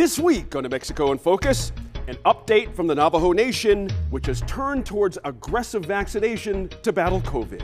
This 0.00 0.18
week 0.18 0.56
on 0.56 0.62
New 0.62 0.70
Mexico 0.70 1.12
in 1.12 1.18
Focus, 1.18 1.72
an 2.08 2.16
update 2.24 2.74
from 2.74 2.86
the 2.86 2.94
Navajo 2.94 3.32
Nation, 3.32 3.90
which 4.08 4.24
has 4.28 4.40
turned 4.46 4.86
towards 4.86 5.18
aggressive 5.24 5.84
vaccination 5.84 6.70
to 6.82 6.90
battle 6.90 7.20
COVID. 7.20 7.62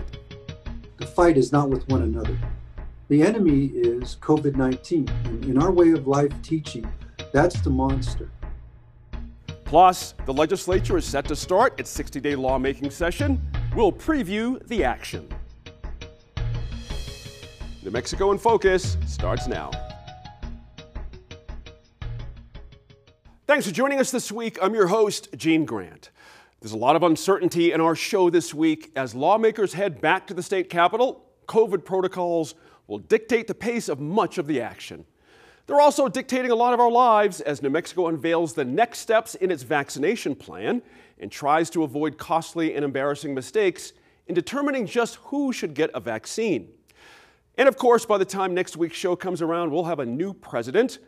The 0.99 1.07
fight 1.07 1.39
is 1.39 1.51
not 1.51 1.71
with 1.71 1.89
one 1.89 2.03
another. 2.03 2.37
The 3.09 3.23
enemy 3.23 3.69
is 3.69 4.19
COVID 4.21 4.55
19. 4.55 5.09
And 5.09 5.45
in 5.47 5.57
our 5.57 5.71
way 5.71 5.93
of 5.93 6.07
life 6.07 6.31
teaching, 6.43 6.87
that's 7.33 7.59
the 7.63 7.71
monster. 7.71 8.29
Plus, 9.65 10.13
the 10.27 10.35
legislature 10.35 10.99
is 10.99 11.07
set 11.07 11.25
to 11.29 11.35
start 11.37 11.81
its 11.81 11.89
60 11.89 12.21
day 12.21 12.35
lawmaking 12.35 12.91
session. 12.91 13.41
We'll 13.75 13.93
preview 13.93 14.63
the 14.69 14.85
action. 14.85 15.27
New 17.83 17.91
Mexico 17.91 18.31
in 18.33 18.37
Focus 18.37 18.99
starts 19.07 19.47
now. 19.47 19.86
Thanks 23.47 23.65
for 23.65 23.73
joining 23.73 24.01
us 24.01 24.11
this 24.11 24.33
week. 24.33 24.59
I'm 24.61 24.75
your 24.75 24.89
host, 24.89 25.29
Gene 25.37 25.65
Grant. 25.65 26.11
There's 26.61 26.73
a 26.73 26.77
lot 26.77 26.97
of 26.97 27.05
uncertainty 27.05 27.71
in 27.71 27.81
our 27.81 27.95
show 27.95 28.29
this 28.29 28.53
week 28.53 28.91
as 28.97 29.15
lawmakers 29.15 29.73
head 29.73 30.01
back 30.01 30.27
to 30.27 30.35
the 30.35 30.43
state 30.43 30.69
capitol. 30.69 31.25
COVID 31.47 31.85
protocols 31.85 32.57
will 32.89 32.99
dictate 32.99 33.47
the 33.47 33.55
pace 33.55 33.89
of 33.89 34.01
much 34.01 34.39
of 34.39 34.49
the 34.49 34.61
action. 34.61 35.05
They're 35.69 35.81
also 35.81 36.09
dictating 36.09 36.51
a 36.51 36.57
lot 36.57 36.75
of 36.75 36.81
our 36.81 36.91
lives 36.91 37.41
as 37.41 37.63
New 37.63 37.71
Mexico 37.71 38.09
unveils 38.09 38.53
the 38.53 38.65
next 38.65 38.99
steps 38.99 39.37
in 39.37 39.53
its 39.53 39.63
vaccination 39.63 40.35
plan 40.35 40.83
and 41.21 41.31
tries 41.31 41.71
to 41.71 41.85
avoid 41.85 42.19
costly 42.19 42.75
and 42.75 42.85
embarrassing 42.85 43.33
mistakes 43.33 43.93
in 44.27 44.35
determining 44.35 44.87
just 44.87 45.17
who 45.27 45.53
should 45.53 45.73
get 45.73 45.89
a 45.95 46.01
vaccine. 46.01 46.69
And 47.57 47.69
of 47.69 47.77
course, 47.77 48.05
by 48.05 48.19
the 48.19 48.25
time 48.25 48.55
next 48.55 48.77
week's 48.77 48.97
show 48.97 49.15
comes 49.15 49.41
around, 49.41 49.71
we'll 49.71 49.85
have 49.85 50.01
a 50.01 50.07
new 50.07 50.35
president. 50.35 50.99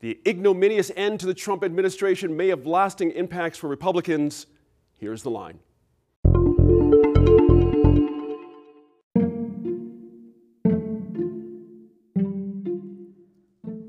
The 0.00 0.20
ignominious 0.26 0.92
end 0.94 1.20
to 1.20 1.26
the 1.26 1.32
Trump 1.32 1.64
administration 1.64 2.36
may 2.36 2.48
have 2.48 2.66
lasting 2.66 3.12
impacts 3.12 3.56
for 3.56 3.68
Republicans. 3.68 4.46
Here's 4.98 5.22
the 5.22 5.30
line. 5.30 5.60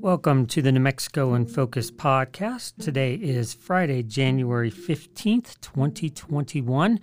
Welcome 0.00 0.46
to 0.46 0.62
the 0.62 0.72
New 0.72 0.80
Mexico 0.80 1.34
in 1.34 1.44
Focus 1.44 1.90
podcast. 1.90 2.82
Today 2.82 3.16
is 3.16 3.52
Friday, 3.52 4.02
January 4.02 4.70
15th, 4.70 5.60
2021. 5.60 7.00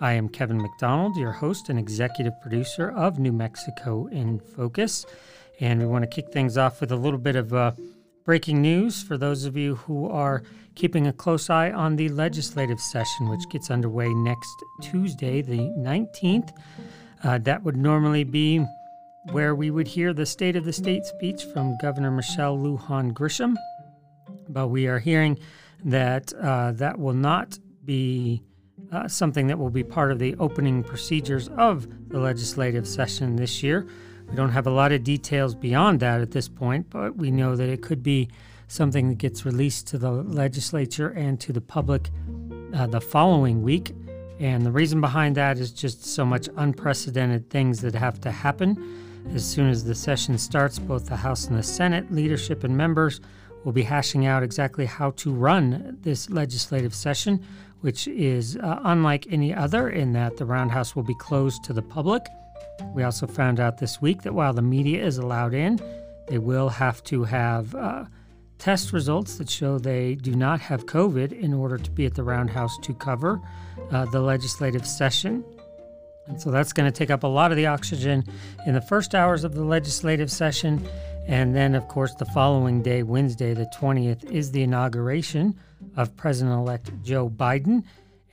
I 0.00 0.12
am 0.14 0.28
Kevin 0.28 0.60
McDonald, 0.60 1.16
your 1.16 1.30
host 1.30 1.68
and 1.68 1.78
executive 1.78 2.32
producer 2.42 2.90
of 2.90 3.20
New 3.20 3.32
Mexico 3.32 4.08
in 4.08 4.40
Focus. 4.40 5.06
And 5.60 5.78
we 5.78 5.86
want 5.86 6.02
to 6.02 6.10
kick 6.10 6.32
things 6.32 6.58
off 6.58 6.80
with 6.80 6.90
a 6.90 6.96
little 6.96 7.20
bit 7.20 7.36
of 7.36 7.54
uh, 7.54 7.72
breaking 8.28 8.60
news 8.60 9.02
for 9.02 9.16
those 9.16 9.46
of 9.46 9.56
you 9.56 9.76
who 9.76 10.06
are 10.06 10.42
keeping 10.74 11.06
a 11.06 11.12
close 11.14 11.48
eye 11.48 11.70
on 11.70 11.96
the 11.96 12.10
legislative 12.10 12.78
session, 12.78 13.26
which 13.30 13.48
gets 13.48 13.70
underway 13.70 14.06
next 14.12 14.54
Tuesday, 14.82 15.40
the 15.40 15.56
19th. 15.78 16.50
Uh, 17.24 17.38
that 17.38 17.62
would 17.62 17.74
normally 17.74 18.24
be 18.24 18.62
where 19.32 19.54
we 19.54 19.70
would 19.70 19.88
hear 19.88 20.12
the 20.12 20.26
State 20.26 20.56
of 20.56 20.66
the 20.66 20.74
State 20.74 21.06
speech 21.06 21.42
from 21.54 21.78
Governor 21.78 22.10
Michelle 22.10 22.58
Lujan 22.58 23.14
Grisham. 23.14 23.56
But 24.46 24.68
we 24.68 24.86
are 24.88 24.98
hearing 24.98 25.38
that 25.86 26.30
uh, 26.34 26.72
that 26.72 26.98
will 26.98 27.14
not 27.14 27.58
be 27.86 28.42
uh, 28.92 29.08
something 29.08 29.46
that 29.46 29.58
will 29.58 29.70
be 29.70 29.84
part 29.84 30.12
of 30.12 30.18
the 30.18 30.36
opening 30.38 30.84
procedures 30.84 31.48
of 31.56 32.10
the 32.10 32.20
legislative 32.20 32.86
session 32.86 33.36
this 33.36 33.62
year. 33.62 33.86
We 34.28 34.36
don't 34.36 34.50
have 34.50 34.66
a 34.66 34.70
lot 34.70 34.92
of 34.92 35.04
details 35.04 35.54
beyond 35.54 36.00
that 36.00 36.20
at 36.20 36.32
this 36.32 36.48
point, 36.48 36.90
but 36.90 37.16
we 37.16 37.30
know 37.30 37.56
that 37.56 37.68
it 37.68 37.82
could 37.82 38.02
be 38.02 38.28
something 38.68 39.08
that 39.08 39.18
gets 39.18 39.46
released 39.46 39.86
to 39.88 39.98
the 39.98 40.10
legislature 40.10 41.08
and 41.08 41.40
to 41.40 41.52
the 41.52 41.60
public 41.60 42.10
uh, 42.74 42.86
the 42.86 43.00
following 43.00 43.62
week. 43.62 43.94
And 44.38 44.64
the 44.64 44.70
reason 44.70 45.00
behind 45.00 45.36
that 45.36 45.58
is 45.58 45.72
just 45.72 46.04
so 46.04 46.24
much 46.24 46.48
unprecedented 46.56 47.50
things 47.50 47.80
that 47.80 47.94
have 47.94 48.20
to 48.20 48.30
happen. 48.30 48.76
As 49.34 49.44
soon 49.44 49.68
as 49.68 49.84
the 49.84 49.94
session 49.94 50.38
starts, 50.38 50.78
both 50.78 51.06
the 51.06 51.16
House 51.16 51.48
and 51.48 51.58
the 51.58 51.62
Senate 51.62 52.12
leadership 52.12 52.64
and 52.64 52.76
members 52.76 53.20
will 53.64 53.72
be 53.72 53.82
hashing 53.82 54.26
out 54.26 54.42
exactly 54.42 54.86
how 54.86 55.10
to 55.12 55.32
run 55.32 55.98
this 56.02 56.30
legislative 56.30 56.94
session, 56.94 57.44
which 57.80 58.06
is 58.08 58.56
uh, 58.56 58.80
unlike 58.84 59.26
any 59.30 59.52
other 59.52 59.88
in 59.88 60.12
that 60.12 60.36
the 60.36 60.44
Roundhouse 60.44 60.94
will 60.94 61.02
be 61.02 61.16
closed 61.16 61.64
to 61.64 61.72
the 61.72 61.82
public. 61.82 62.26
We 62.94 63.02
also 63.02 63.26
found 63.26 63.60
out 63.60 63.78
this 63.78 64.00
week 64.00 64.22
that 64.22 64.34
while 64.34 64.52
the 64.52 64.62
media 64.62 65.04
is 65.04 65.18
allowed 65.18 65.54
in, 65.54 65.80
they 66.28 66.38
will 66.38 66.68
have 66.68 67.02
to 67.04 67.24
have 67.24 67.74
uh, 67.74 68.04
test 68.58 68.92
results 68.92 69.36
that 69.36 69.48
show 69.48 69.78
they 69.78 70.16
do 70.16 70.34
not 70.34 70.60
have 70.60 70.86
COVID 70.86 71.32
in 71.32 71.54
order 71.54 71.78
to 71.78 71.90
be 71.90 72.06
at 72.06 72.14
the 72.14 72.22
Roundhouse 72.22 72.76
to 72.82 72.94
cover 72.94 73.40
uh, 73.90 74.04
the 74.06 74.20
legislative 74.20 74.86
session. 74.86 75.44
And 76.26 76.40
so 76.40 76.50
that's 76.50 76.72
going 76.72 76.90
to 76.90 76.96
take 76.96 77.10
up 77.10 77.22
a 77.22 77.28
lot 77.28 77.50
of 77.50 77.56
the 77.56 77.66
oxygen 77.66 78.24
in 78.66 78.74
the 78.74 78.82
first 78.82 79.14
hours 79.14 79.44
of 79.44 79.54
the 79.54 79.64
legislative 79.64 80.30
session. 80.30 80.86
And 81.26 81.54
then, 81.54 81.74
of 81.74 81.88
course, 81.88 82.14
the 82.14 82.26
following 82.26 82.82
day, 82.82 83.02
Wednesday, 83.02 83.54
the 83.54 83.70
20th, 83.78 84.30
is 84.30 84.50
the 84.50 84.62
inauguration 84.62 85.58
of 85.96 86.14
President 86.16 86.54
elect 86.54 86.90
Joe 87.02 87.30
Biden. 87.30 87.84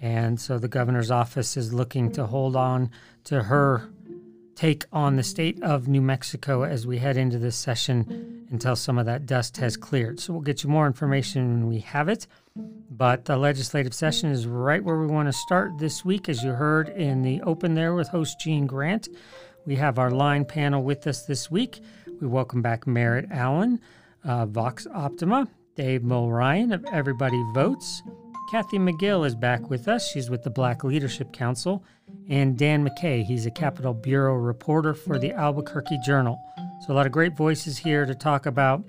And 0.01 0.39
so 0.39 0.59
the 0.59 0.67
governor's 0.67 1.11
office 1.11 1.55
is 1.55 1.73
looking 1.73 2.11
to 2.13 2.25
hold 2.25 2.55
on 2.55 2.91
to 3.25 3.43
her 3.43 3.89
take 4.55 4.85
on 4.91 5.15
the 5.15 5.23
state 5.23 5.61
of 5.61 5.87
New 5.87 6.01
Mexico 6.01 6.63
as 6.63 6.87
we 6.87 6.97
head 6.97 7.17
into 7.17 7.37
this 7.37 7.55
session 7.55 8.47
until 8.49 8.75
some 8.75 8.97
of 8.97 9.05
that 9.05 9.25
dust 9.25 9.57
has 9.57 9.75
cleared. 9.75 10.19
So 10.19 10.33
we'll 10.33 10.41
get 10.41 10.63
you 10.63 10.69
more 10.69 10.87
information 10.87 11.53
when 11.53 11.67
we 11.67 11.79
have 11.79 12.07
it. 12.07 12.25
But 12.89 13.25
the 13.25 13.37
legislative 13.37 13.93
session 13.93 14.31
is 14.31 14.47
right 14.47 14.83
where 14.83 14.97
we 14.97 15.07
want 15.07 15.27
to 15.27 15.33
start 15.33 15.77
this 15.77 16.05
week, 16.05 16.29
as 16.29 16.41
you 16.41 16.51
heard 16.51 16.89
in 16.89 17.21
the 17.21 17.41
open 17.41 17.73
there 17.75 17.93
with 17.93 18.07
host 18.07 18.39
Gene 18.39 18.65
Grant. 18.65 19.09
We 19.65 19.75
have 19.75 19.99
our 19.99 20.11
line 20.11 20.45
panel 20.45 20.83
with 20.83 21.05
us 21.05 21.23
this 21.23 21.51
week. 21.51 21.81
We 22.21 22.27
welcome 22.27 22.61
back 22.61 22.87
Merritt 22.87 23.27
Allen, 23.31 23.81
uh, 24.23 24.45
Vox 24.45 24.87
Optima, 24.93 25.47
Dave 25.75 26.01
Mulryan 26.01 26.73
of 26.73 26.85
Everybody 26.85 27.41
Votes. 27.53 28.01
Kathy 28.51 28.77
McGill 28.77 29.25
is 29.25 29.33
back 29.33 29.69
with 29.69 29.87
us. 29.87 30.07
She's 30.07 30.29
with 30.29 30.43
the 30.43 30.51
Black 30.51 30.83
Leadership 30.83 31.33
Council. 31.33 31.83
And 32.29 32.57
Dan 32.57 32.87
McKay, 32.87 33.23
he's 33.23 33.45
a 33.45 33.51
Capitol 33.51 33.93
Bureau 33.93 34.35
reporter 34.35 34.93
for 34.93 35.17
the 35.17 35.31
Albuquerque 35.31 35.99
Journal. 36.05 36.39
So, 36.85 36.93
a 36.93 36.95
lot 36.95 37.07
of 37.07 37.11
great 37.11 37.35
voices 37.35 37.77
here 37.77 38.05
to 38.05 38.13
talk 38.13 38.45
about 38.45 38.83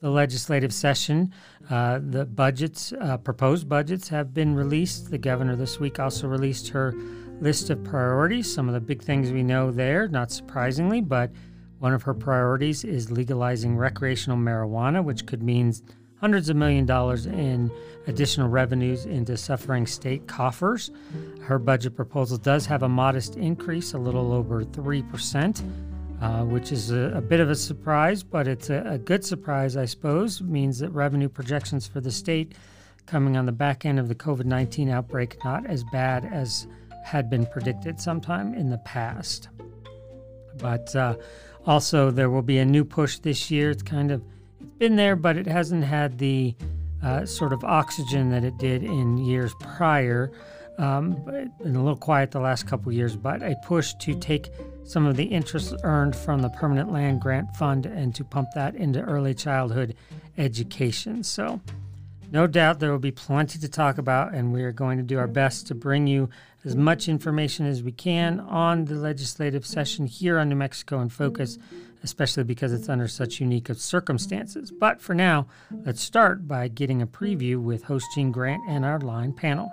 the 0.00 0.10
legislative 0.10 0.72
session. 0.72 1.32
Uh, 1.70 2.00
the 2.02 2.24
budgets, 2.24 2.92
uh, 3.00 3.18
proposed 3.18 3.68
budgets, 3.68 4.08
have 4.08 4.34
been 4.34 4.54
released. 4.54 5.10
The 5.10 5.18
governor 5.18 5.54
this 5.54 5.78
week 5.78 6.00
also 6.00 6.26
released 6.26 6.68
her 6.68 6.92
list 7.40 7.70
of 7.70 7.84
priorities. 7.84 8.52
Some 8.52 8.68
of 8.68 8.74
the 8.74 8.80
big 8.80 9.02
things 9.02 9.30
we 9.30 9.44
know 9.44 9.70
there, 9.70 10.08
not 10.08 10.32
surprisingly, 10.32 11.00
but 11.00 11.30
one 11.78 11.94
of 11.94 12.02
her 12.02 12.14
priorities 12.14 12.84
is 12.84 13.12
legalizing 13.12 13.76
recreational 13.76 14.36
marijuana, 14.36 15.02
which 15.04 15.26
could 15.26 15.42
mean 15.42 15.72
hundreds 16.20 16.48
of 16.48 16.56
million 16.56 16.86
dollars 16.86 17.26
in 17.26 17.70
additional 18.06 18.48
revenues 18.48 19.06
into 19.06 19.36
suffering 19.36 19.86
state 19.86 20.26
coffers. 20.26 20.90
Her 21.42 21.58
budget 21.58 21.94
proposal 21.94 22.38
does 22.38 22.66
have 22.66 22.82
a 22.82 22.88
modest 22.88 23.36
increase, 23.36 23.92
a 23.92 23.98
little 23.98 24.32
over 24.32 24.64
3%. 24.64 25.62
Uh, 26.20 26.42
which 26.42 26.72
is 26.72 26.90
a, 26.90 27.12
a, 27.14 27.20
bit 27.20 27.38
of 27.38 27.48
a 27.48 27.54
surprise, 27.54 28.24
but 28.24 28.48
it's 28.48 28.70
a, 28.70 28.82
a, 28.84 28.98
good 28.98 29.24
surprise, 29.24 29.76
I 29.76 29.84
suppose. 29.84 30.40
It 30.40 30.48
means 30.48 30.80
that 30.80 30.90
revenue 30.90 31.28
projections 31.28 31.86
for 31.86 32.00
the 32.00 32.10
state 32.10 32.56
coming 33.06 33.36
on 33.36 33.46
the 33.46 33.52
back 33.52 33.86
end 33.86 34.00
of 34.00 34.08
the 34.08 34.16
COVID 34.16 34.44
19 34.44 34.88
outbreak 34.88 35.36
not 35.44 35.64
as 35.66 35.84
bad 35.84 36.24
as 36.24 36.66
had 37.04 37.30
been 37.30 37.46
predicted 37.46 38.00
sometime 38.00 38.52
in 38.52 38.68
the 38.68 38.78
past. 38.78 39.48
But 40.56 40.94
uh, 40.96 41.14
also, 41.64 42.10
there 42.10 42.30
will 42.30 42.42
be 42.42 42.58
a 42.58 42.64
new 42.64 42.84
push 42.84 43.20
this 43.20 43.48
year. 43.48 43.70
It's 43.70 43.84
kind 43.84 44.10
of 44.10 44.20
been 44.78 44.96
there, 44.96 45.16
but 45.16 45.36
it 45.36 45.46
hasn't 45.46 45.84
had 45.84 46.18
the 46.18 46.54
uh, 47.02 47.24
sort 47.26 47.52
of 47.52 47.64
oxygen 47.64 48.30
that 48.30 48.44
it 48.44 48.56
did 48.58 48.82
in 48.82 49.18
years 49.18 49.52
prior. 49.60 50.30
Um, 50.78 51.12
been 51.24 51.76
a 51.76 51.82
little 51.82 51.96
quiet 51.96 52.30
the 52.30 52.40
last 52.40 52.66
couple 52.66 52.92
years, 52.92 53.16
but 53.16 53.42
a 53.42 53.56
push 53.64 53.94
to 53.94 54.14
take 54.14 54.48
some 54.84 55.06
of 55.06 55.16
the 55.16 55.24
interest 55.24 55.74
earned 55.82 56.14
from 56.14 56.40
the 56.40 56.48
Permanent 56.48 56.92
Land 56.92 57.20
Grant 57.20 57.54
Fund 57.56 57.84
and 57.84 58.14
to 58.14 58.24
pump 58.24 58.48
that 58.54 58.74
into 58.76 59.00
early 59.00 59.34
childhood 59.34 59.94
education. 60.38 61.24
So, 61.24 61.60
no 62.30 62.46
doubt 62.46 62.78
there 62.78 62.92
will 62.92 62.98
be 62.98 63.10
plenty 63.10 63.58
to 63.58 63.68
talk 63.68 63.98
about, 63.98 64.34
and 64.34 64.52
we 64.52 64.62
are 64.62 64.72
going 64.72 64.98
to 64.98 65.04
do 65.04 65.18
our 65.18 65.26
best 65.26 65.66
to 65.68 65.74
bring 65.74 66.06
you 66.06 66.28
as 66.64 66.76
much 66.76 67.08
information 67.08 67.66
as 67.66 67.82
we 67.82 67.92
can 67.92 68.40
on 68.40 68.84
the 68.84 68.94
legislative 68.94 69.66
session 69.66 70.06
here 70.06 70.38
on 70.38 70.48
New 70.48 70.56
Mexico 70.56 71.00
in 71.00 71.08
Focus, 71.08 71.58
especially 72.02 72.44
because 72.44 72.72
it's 72.72 72.88
under 72.88 73.08
such 73.08 73.40
unique 73.40 73.68
circumstances. 73.74 74.70
But 74.70 75.00
for 75.00 75.14
now, 75.14 75.46
let's 75.84 76.00
start 76.00 76.46
by 76.46 76.68
getting 76.68 77.02
a 77.02 77.06
preview 77.06 77.60
with 77.62 77.84
host 77.84 78.06
Gene 78.14 78.32
Grant 78.32 78.62
and 78.68 78.84
our 78.84 79.00
line 79.00 79.32
panel. 79.32 79.70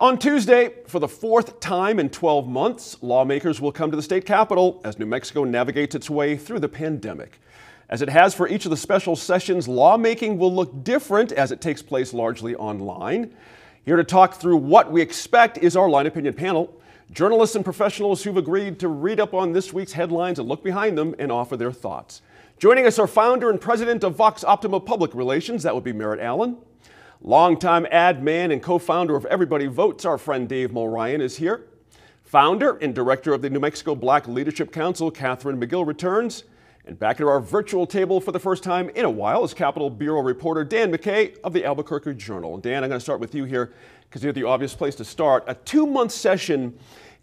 On 0.00 0.16
Tuesday, 0.16 0.72
for 0.86 0.98
the 0.98 1.06
fourth 1.06 1.60
time 1.60 2.00
in 2.00 2.08
12 2.08 2.48
months, 2.48 2.96
lawmakers 3.02 3.60
will 3.60 3.70
come 3.70 3.90
to 3.90 3.96
the 3.96 4.02
state 4.02 4.24
capitol 4.24 4.80
as 4.82 4.98
New 4.98 5.04
Mexico 5.04 5.44
navigates 5.44 5.94
its 5.94 6.08
way 6.08 6.38
through 6.38 6.60
the 6.60 6.70
pandemic. 6.70 7.38
As 7.90 8.00
it 8.00 8.08
has 8.08 8.34
for 8.34 8.48
each 8.48 8.64
of 8.64 8.70
the 8.70 8.78
special 8.78 9.14
sessions, 9.14 9.68
lawmaking 9.68 10.38
will 10.38 10.54
look 10.54 10.84
different 10.84 11.32
as 11.32 11.52
it 11.52 11.60
takes 11.60 11.82
place 11.82 12.14
largely 12.14 12.54
online. 12.54 13.34
Here 13.86 13.96
to 13.96 14.04
talk 14.04 14.34
through 14.34 14.58
what 14.58 14.92
we 14.92 15.00
expect 15.00 15.56
is 15.56 15.74
our 15.74 15.88
line 15.88 16.06
opinion 16.06 16.34
panel. 16.34 16.78
Journalists 17.12 17.56
and 17.56 17.64
professionals 17.64 18.22
who've 18.22 18.36
agreed 18.36 18.78
to 18.80 18.88
read 18.88 19.18
up 19.18 19.32
on 19.32 19.52
this 19.52 19.72
week's 19.72 19.92
headlines 19.92 20.38
and 20.38 20.46
look 20.46 20.62
behind 20.62 20.98
them 20.98 21.14
and 21.18 21.32
offer 21.32 21.56
their 21.56 21.72
thoughts. 21.72 22.20
Joining 22.58 22.86
us 22.86 22.98
are 22.98 23.06
founder 23.06 23.48
and 23.48 23.58
president 23.58 24.04
of 24.04 24.16
Vox 24.16 24.44
Optima 24.44 24.80
Public 24.80 25.14
Relations, 25.14 25.62
that 25.62 25.74
would 25.74 25.82
be 25.82 25.94
Merritt 25.94 26.20
Allen. 26.20 26.58
Longtime 27.22 27.86
ad 27.90 28.22
man 28.22 28.50
and 28.50 28.62
co 28.62 28.78
founder 28.78 29.16
of 29.16 29.24
Everybody 29.24 29.66
Votes, 29.66 30.04
our 30.04 30.18
friend 30.18 30.46
Dave 30.46 30.72
Mulryan 30.72 31.22
is 31.22 31.38
here. 31.38 31.64
Founder 32.22 32.76
and 32.76 32.94
director 32.94 33.32
of 33.32 33.40
the 33.40 33.48
New 33.48 33.60
Mexico 33.60 33.94
Black 33.94 34.28
Leadership 34.28 34.72
Council, 34.72 35.10
Catherine 35.10 35.58
McGill, 35.58 35.86
returns. 35.86 36.44
And 36.90 36.98
back 36.98 37.20
at 37.20 37.26
our 37.28 37.38
virtual 37.38 37.86
table 37.86 38.20
for 38.20 38.32
the 38.32 38.40
first 38.40 38.64
time 38.64 38.88
in 38.88 39.04
a 39.04 39.10
while 39.10 39.44
is 39.44 39.54
Capitol 39.54 39.90
Bureau 39.90 40.22
reporter 40.22 40.64
Dan 40.64 40.90
McKay 40.92 41.38
of 41.44 41.52
the 41.52 41.64
Albuquerque 41.64 42.14
Journal. 42.14 42.58
Dan, 42.58 42.82
I'm 42.82 42.90
going 42.90 42.98
to 42.98 43.00
start 43.00 43.20
with 43.20 43.32
you 43.32 43.44
here 43.44 43.72
because 44.02 44.24
you're 44.24 44.32
the 44.32 44.42
obvious 44.42 44.74
place 44.74 44.96
to 44.96 45.04
start. 45.04 45.44
A 45.46 45.54
two 45.54 45.86
month 45.86 46.10
session 46.10 46.76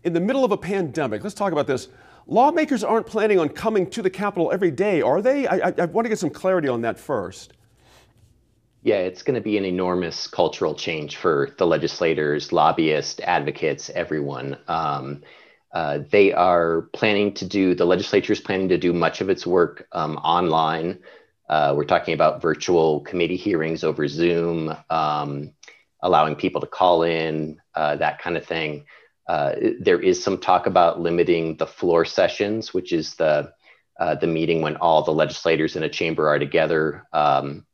in 0.05 0.13
the 0.13 0.21
middle 0.21 0.45
of 0.45 0.53
a 0.53 0.57
pandemic. 0.57 1.21
Let's 1.21 1.35
talk 1.35 1.51
about 1.51 1.67
this. 1.67 1.89
Lawmakers 2.27 2.81
aren't 2.81 3.07
planning 3.07 3.39
on 3.39 3.49
coming 3.49 3.89
to 3.89 4.01
the 4.01 4.09
Capitol 4.09 4.53
every 4.53 4.71
day, 4.71 5.01
are 5.01 5.21
they? 5.21 5.45
I, 5.47 5.57
I, 5.57 5.73
I 5.79 5.85
want 5.87 6.05
to 6.05 6.09
get 6.09 6.19
some 6.19 6.29
clarity 6.29 6.69
on 6.69 6.79
that 6.83 6.97
first. 6.97 7.51
Yeah, 8.83 8.99
it's 8.99 9.21
going 9.21 9.35
to 9.35 9.41
be 9.41 9.57
an 9.57 9.65
enormous 9.65 10.27
cultural 10.27 10.75
change 10.75 11.17
for 11.17 11.53
the 11.57 11.67
legislators, 11.67 12.53
lobbyists, 12.53 13.19
advocates, 13.19 13.89
everyone. 13.89 14.57
Um, 14.69 15.23
uh, 15.73 15.99
they 16.09 16.33
are 16.33 16.83
planning 16.93 17.33
to 17.35 17.45
do, 17.45 17.75
the 17.75 17.85
legislature 17.85 18.33
is 18.33 18.39
planning 18.39 18.69
to 18.69 18.77
do 18.77 18.93
much 18.93 19.21
of 19.21 19.29
its 19.29 19.45
work 19.45 19.87
um, 19.91 20.17
online. 20.17 20.99
Uh, 21.49 21.73
we're 21.75 21.85
talking 21.85 22.13
about 22.13 22.41
virtual 22.41 23.01
committee 23.01 23.37
hearings 23.37 23.83
over 23.83 24.07
Zoom, 24.07 24.75
um, 24.89 25.53
allowing 26.01 26.35
people 26.35 26.61
to 26.61 26.67
call 26.67 27.03
in, 27.03 27.61
uh, 27.75 27.95
that 27.97 28.19
kind 28.19 28.37
of 28.37 28.45
thing. 28.45 28.85
Uh, 29.27 29.53
there 29.79 29.99
is 29.99 30.23
some 30.23 30.39
talk 30.39 30.67
about 30.67 31.01
limiting 31.01 31.57
the 31.57 31.67
floor 31.67 32.05
sessions, 32.05 32.73
which 32.73 32.91
is 32.93 33.15
the 33.15 33.51
uh, 33.99 34.15
the 34.15 34.27
meeting 34.27 34.61
when 34.61 34.77
all 34.77 35.03
the 35.03 35.11
legislators 35.11 35.75
in 35.75 35.83
a 35.83 35.89
chamber 35.89 36.29
are 36.29 36.39
together. 36.39 37.07
Um, 37.13 37.66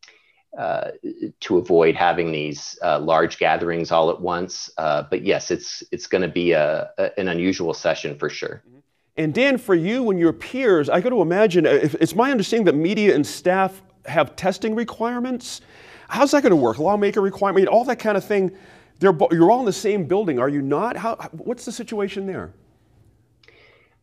uh, 0.57 0.91
to 1.39 1.57
avoid 1.57 1.95
having 1.95 2.31
these 2.31 2.77
uh, 2.83 2.99
large 2.99 3.37
gatherings 3.39 3.91
all 3.91 4.09
at 4.09 4.21
once. 4.21 4.69
Uh, 4.77 5.03
but 5.09 5.23
yes, 5.23 5.51
it's 5.51 5.83
it's 5.91 6.07
going 6.07 6.21
to 6.21 6.27
be 6.27 6.51
a, 6.51 6.89
a, 6.97 7.19
an 7.19 7.27
unusual 7.27 7.73
session 7.73 8.17
for 8.17 8.29
sure. 8.29 8.61
Mm-hmm. 8.67 8.79
And 9.15 9.33
Dan, 9.33 9.57
for 9.57 9.75
you 9.75 10.09
and 10.09 10.19
your 10.19 10.33
peers, 10.33 10.89
I 10.89 10.99
got 10.99 11.09
to 11.09 11.21
imagine 11.21 11.65
if, 11.65 11.93
it's 11.95 12.15
my 12.15 12.31
understanding 12.31 12.65
that 12.65 12.75
media 12.75 13.13
and 13.13 13.25
staff 13.25 13.81
have 14.05 14.35
testing 14.35 14.73
requirements. 14.73 15.61
How's 16.07 16.31
that 16.31 16.41
going 16.41 16.51
to 16.51 16.55
work? 16.55 16.79
Lawmaker 16.79 17.21
requirement, 17.21 17.67
all 17.67 17.83
that 17.85 17.99
kind 17.99 18.17
of 18.17 18.25
thing. 18.25 18.51
They're, 18.99 19.15
you're 19.31 19.51
all 19.51 19.59
in 19.59 19.65
the 19.65 19.73
same 19.73 20.05
building, 20.05 20.39
are 20.39 20.49
you 20.49 20.61
not? 20.61 20.97
How, 20.97 21.15
what's 21.31 21.65
the 21.65 21.71
situation 21.71 22.25
there? 22.25 22.53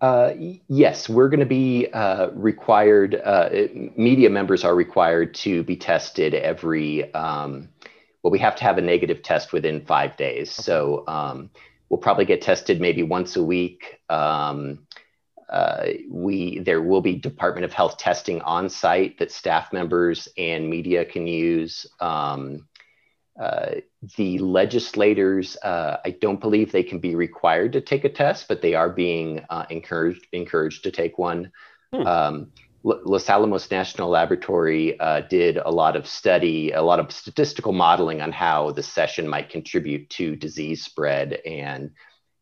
Uh, 0.00 0.32
yes, 0.68 1.08
we're 1.08 1.28
going 1.28 1.40
to 1.40 1.46
be 1.46 1.86
uh, 1.92 2.30
required, 2.30 3.20
uh, 3.22 3.50
media 3.96 4.30
members 4.30 4.64
are 4.64 4.74
required 4.74 5.34
to 5.34 5.62
be 5.64 5.76
tested 5.76 6.32
every, 6.32 7.12
um, 7.12 7.68
well, 8.22 8.30
we 8.30 8.38
have 8.38 8.56
to 8.56 8.64
have 8.64 8.78
a 8.78 8.80
negative 8.80 9.22
test 9.22 9.52
within 9.52 9.84
five 9.84 10.16
days. 10.16 10.50
So 10.50 11.04
um, 11.06 11.50
we'll 11.90 12.00
probably 12.00 12.24
get 12.24 12.40
tested 12.40 12.80
maybe 12.80 13.02
once 13.02 13.36
a 13.36 13.42
week. 13.42 14.00
Um, 14.08 14.86
uh, 15.50 15.88
we 16.08 16.60
there 16.60 16.80
will 16.80 17.00
be 17.00 17.16
Department 17.16 17.64
of 17.64 17.72
Health 17.72 17.98
testing 17.98 18.40
on 18.42 18.68
site 18.68 19.18
that 19.18 19.32
staff 19.32 19.72
members 19.72 20.28
and 20.38 20.70
media 20.70 21.04
can 21.04 21.26
use. 21.26 21.86
Um, 21.98 22.68
uh, 23.40 23.76
the 24.16 24.38
legislators, 24.38 25.56
uh, 25.62 25.96
I 26.04 26.10
don't 26.10 26.40
believe 26.40 26.70
they 26.70 26.82
can 26.82 26.98
be 26.98 27.14
required 27.14 27.72
to 27.72 27.80
take 27.80 28.04
a 28.04 28.10
test, 28.10 28.48
but 28.48 28.60
they 28.60 28.74
are 28.74 28.90
being 28.90 29.44
uh, 29.48 29.64
encouraged 29.70 30.26
encouraged 30.32 30.84
to 30.84 30.90
take 30.90 31.16
one. 31.18 31.50
Hmm. 31.92 32.06
Um, 32.06 32.52
Los 32.82 33.28
Alamos 33.28 33.70
National 33.70 34.08
Laboratory 34.08 34.98
uh, 35.00 35.22
did 35.22 35.58
a 35.58 35.70
lot 35.70 35.96
of 35.96 36.06
study, 36.06 36.72
a 36.72 36.82
lot 36.82 36.98
of 36.98 37.12
statistical 37.12 37.72
modeling 37.72 38.22
on 38.22 38.32
how 38.32 38.70
the 38.70 38.82
session 38.82 39.28
might 39.28 39.50
contribute 39.50 40.08
to 40.10 40.36
disease 40.36 40.82
spread, 40.82 41.34
and 41.46 41.90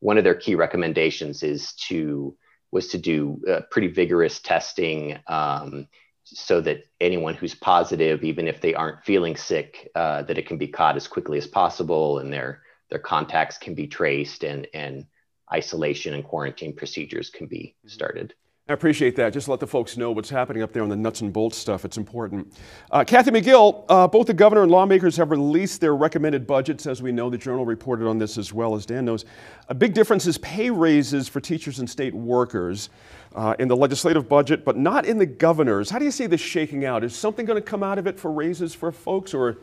one 0.01 0.19
of 0.19 0.25
their 0.25 0.37
key 0.37 0.55
recommendations 0.55 1.43
is 1.43 1.75
to 1.89 2.37
was 2.71 2.89
to 2.89 2.99
do 2.99 3.41
uh, 3.49 3.61
pretty 3.71 3.89
vigorous 3.89 4.41
testing. 4.41 5.19
Um, 5.29 5.89
so 6.35 6.61
that 6.61 6.85
anyone 7.01 7.35
who's 7.35 7.55
positive, 7.55 8.23
even 8.23 8.49
if 8.49 8.61
they 8.61 8.75
aren't 8.75 9.05
feeling 9.05 9.37
sick, 9.37 9.91
uh, 9.95 10.23
that 10.23 10.39
it 10.39 10.47
can 10.47 10.59
be 10.59 10.69
caught 10.69 10.97
as 10.97 11.09
quickly 11.09 11.39
as 11.39 11.47
possible, 11.47 12.19
and 12.19 12.33
their 12.33 12.63
their 12.91 12.99
contacts 12.99 13.59
can 13.59 13.75
be 13.75 13.87
traced, 13.87 14.45
and 14.45 14.67
and 14.75 15.07
isolation 15.53 16.15
and 16.15 16.25
quarantine 16.25 16.75
procedures 16.75 17.31
can 17.31 17.47
be 17.47 17.75
mm-hmm. 17.79 17.89
started. 17.89 18.35
I 18.69 18.75
appreciate 18.75 19.17
that. 19.17 19.33
Just 19.33 19.49
let 19.49 19.61
the 19.61 19.67
folks 19.67 19.97
know 19.97 20.11
what's 20.11 20.29
happening 20.29 20.63
up 20.63 20.75
there 20.75 20.83
on 20.83 20.91
the 20.91 20.97
nuts 20.97 21.23
and 21.23 21.33
bolts 21.33 21.57
stuff. 21.57 21.87
It's 21.87 21.97
important. 21.97 22.53
Uh, 22.91 23.03
Kathy 23.03 23.31
McGill, 23.31 23.83
uh, 23.89 24.07
both 24.07 24.27
the 24.27 24.35
governor 24.35 24.63
and 24.63 24.71
lawmakers 24.71 25.17
have 25.17 25.31
released 25.31 25.81
their 25.81 25.97
recommended 25.97 26.47
budgets. 26.47 26.87
As 26.87 27.01
we 27.01 27.11
know, 27.11 27.31
the 27.31 27.39
Journal 27.39 27.65
reported 27.65 28.07
on 28.07 28.19
this 28.19 28.37
as 28.37 28.53
well 28.53 28.75
as 28.75 28.85
Dan 28.85 29.07
knows. 29.07 29.25
A 29.71 29.75
big 29.75 29.95
difference 29.95 30.27
is 30.27 30.37
pay 30.39 30.69
raises 30.69 31.29
for 31.29 31.41
teachers 31.41 31.79
and 31.79 31.89
state 31.89 32.13
workers 32.13 32.91
uh, 33.35 33.55
in 33.59 33.69
the 33.69 33.77
legislative 33.77 34.29
budget, 34.29 34.67
but 34.67 34.77
not 34.77 35.07
in 35.07 35.17
the 35.17 35.27
governor's. 35.27 35.89
How 35.89 35.99
do 35.99 36.05
you 36.05 36.11
see 36.11 36.27
this 36.27 36.43
shaking 36.43 36.85
out? 36.85 37.03
Is 37.05 37.17
something 37.17 37.47
going 37.47 37.57
to 37.61 37.67
come 37.67 37.83
out 37.83 37.97
of 37.97 38.07
it 38.07 38.21
for 38.21 38.31
raises 38.31 38.75
for 38.75 38.93
folks, 38.93 39.33
or 39.33 39.57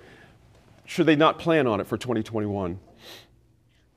should 0.86 1.06
they 1.06 1.16
not 1.16 1.38
plan 1.38 1.68
on 1.68 1.80
it 1.80 1.86
for 1.86 1.96
2021? 1.96 2.80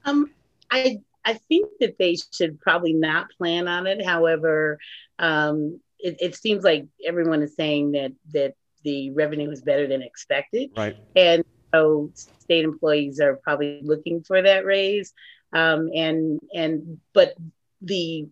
Um, 0.05 0.31
I 0.70 0.99
I 1.25 1.35
think 1.35 1.70
that 1.81 1.99
they 1.99 2.17
should 2.32 2.61
probably 2.61 2.93
not 2.93 3.31
plan 3.37 3.69
on 3.69 3.87
it. 3.87 4.05
However, 4.05 4.79
um, 5.19 5.81
it, 5.99 6.17
it, 6.20 6.37
seems 6.37 6.65
like 6.65 6.87
everyone 7.05 7.43
is 7.43 7.55
saying 7.55 7.93
that 7.93 8.12
that 8.32 8.55
the 8.85 9.11
revenue 9.11 9.50
is 9.50 9.62
better 9.62 9.87
than 9.87 10.03
expected, 10.03 10.70
right? 10.76 10.97
And 11.17 11.44
so 11.75 12.11
state 12.15 12.65
employees 12.65 13.20
are 13.20 13.37
probably 13.37 13.81
looking 13.82 14.23
for 14.23 14.41
that 14.41 14.65
raise. 14.65 15.12
Um, 15.53 15.91
and 15.94 16.41
and 16.55 17.00
but 17.15 17.35
the 17.82 18.29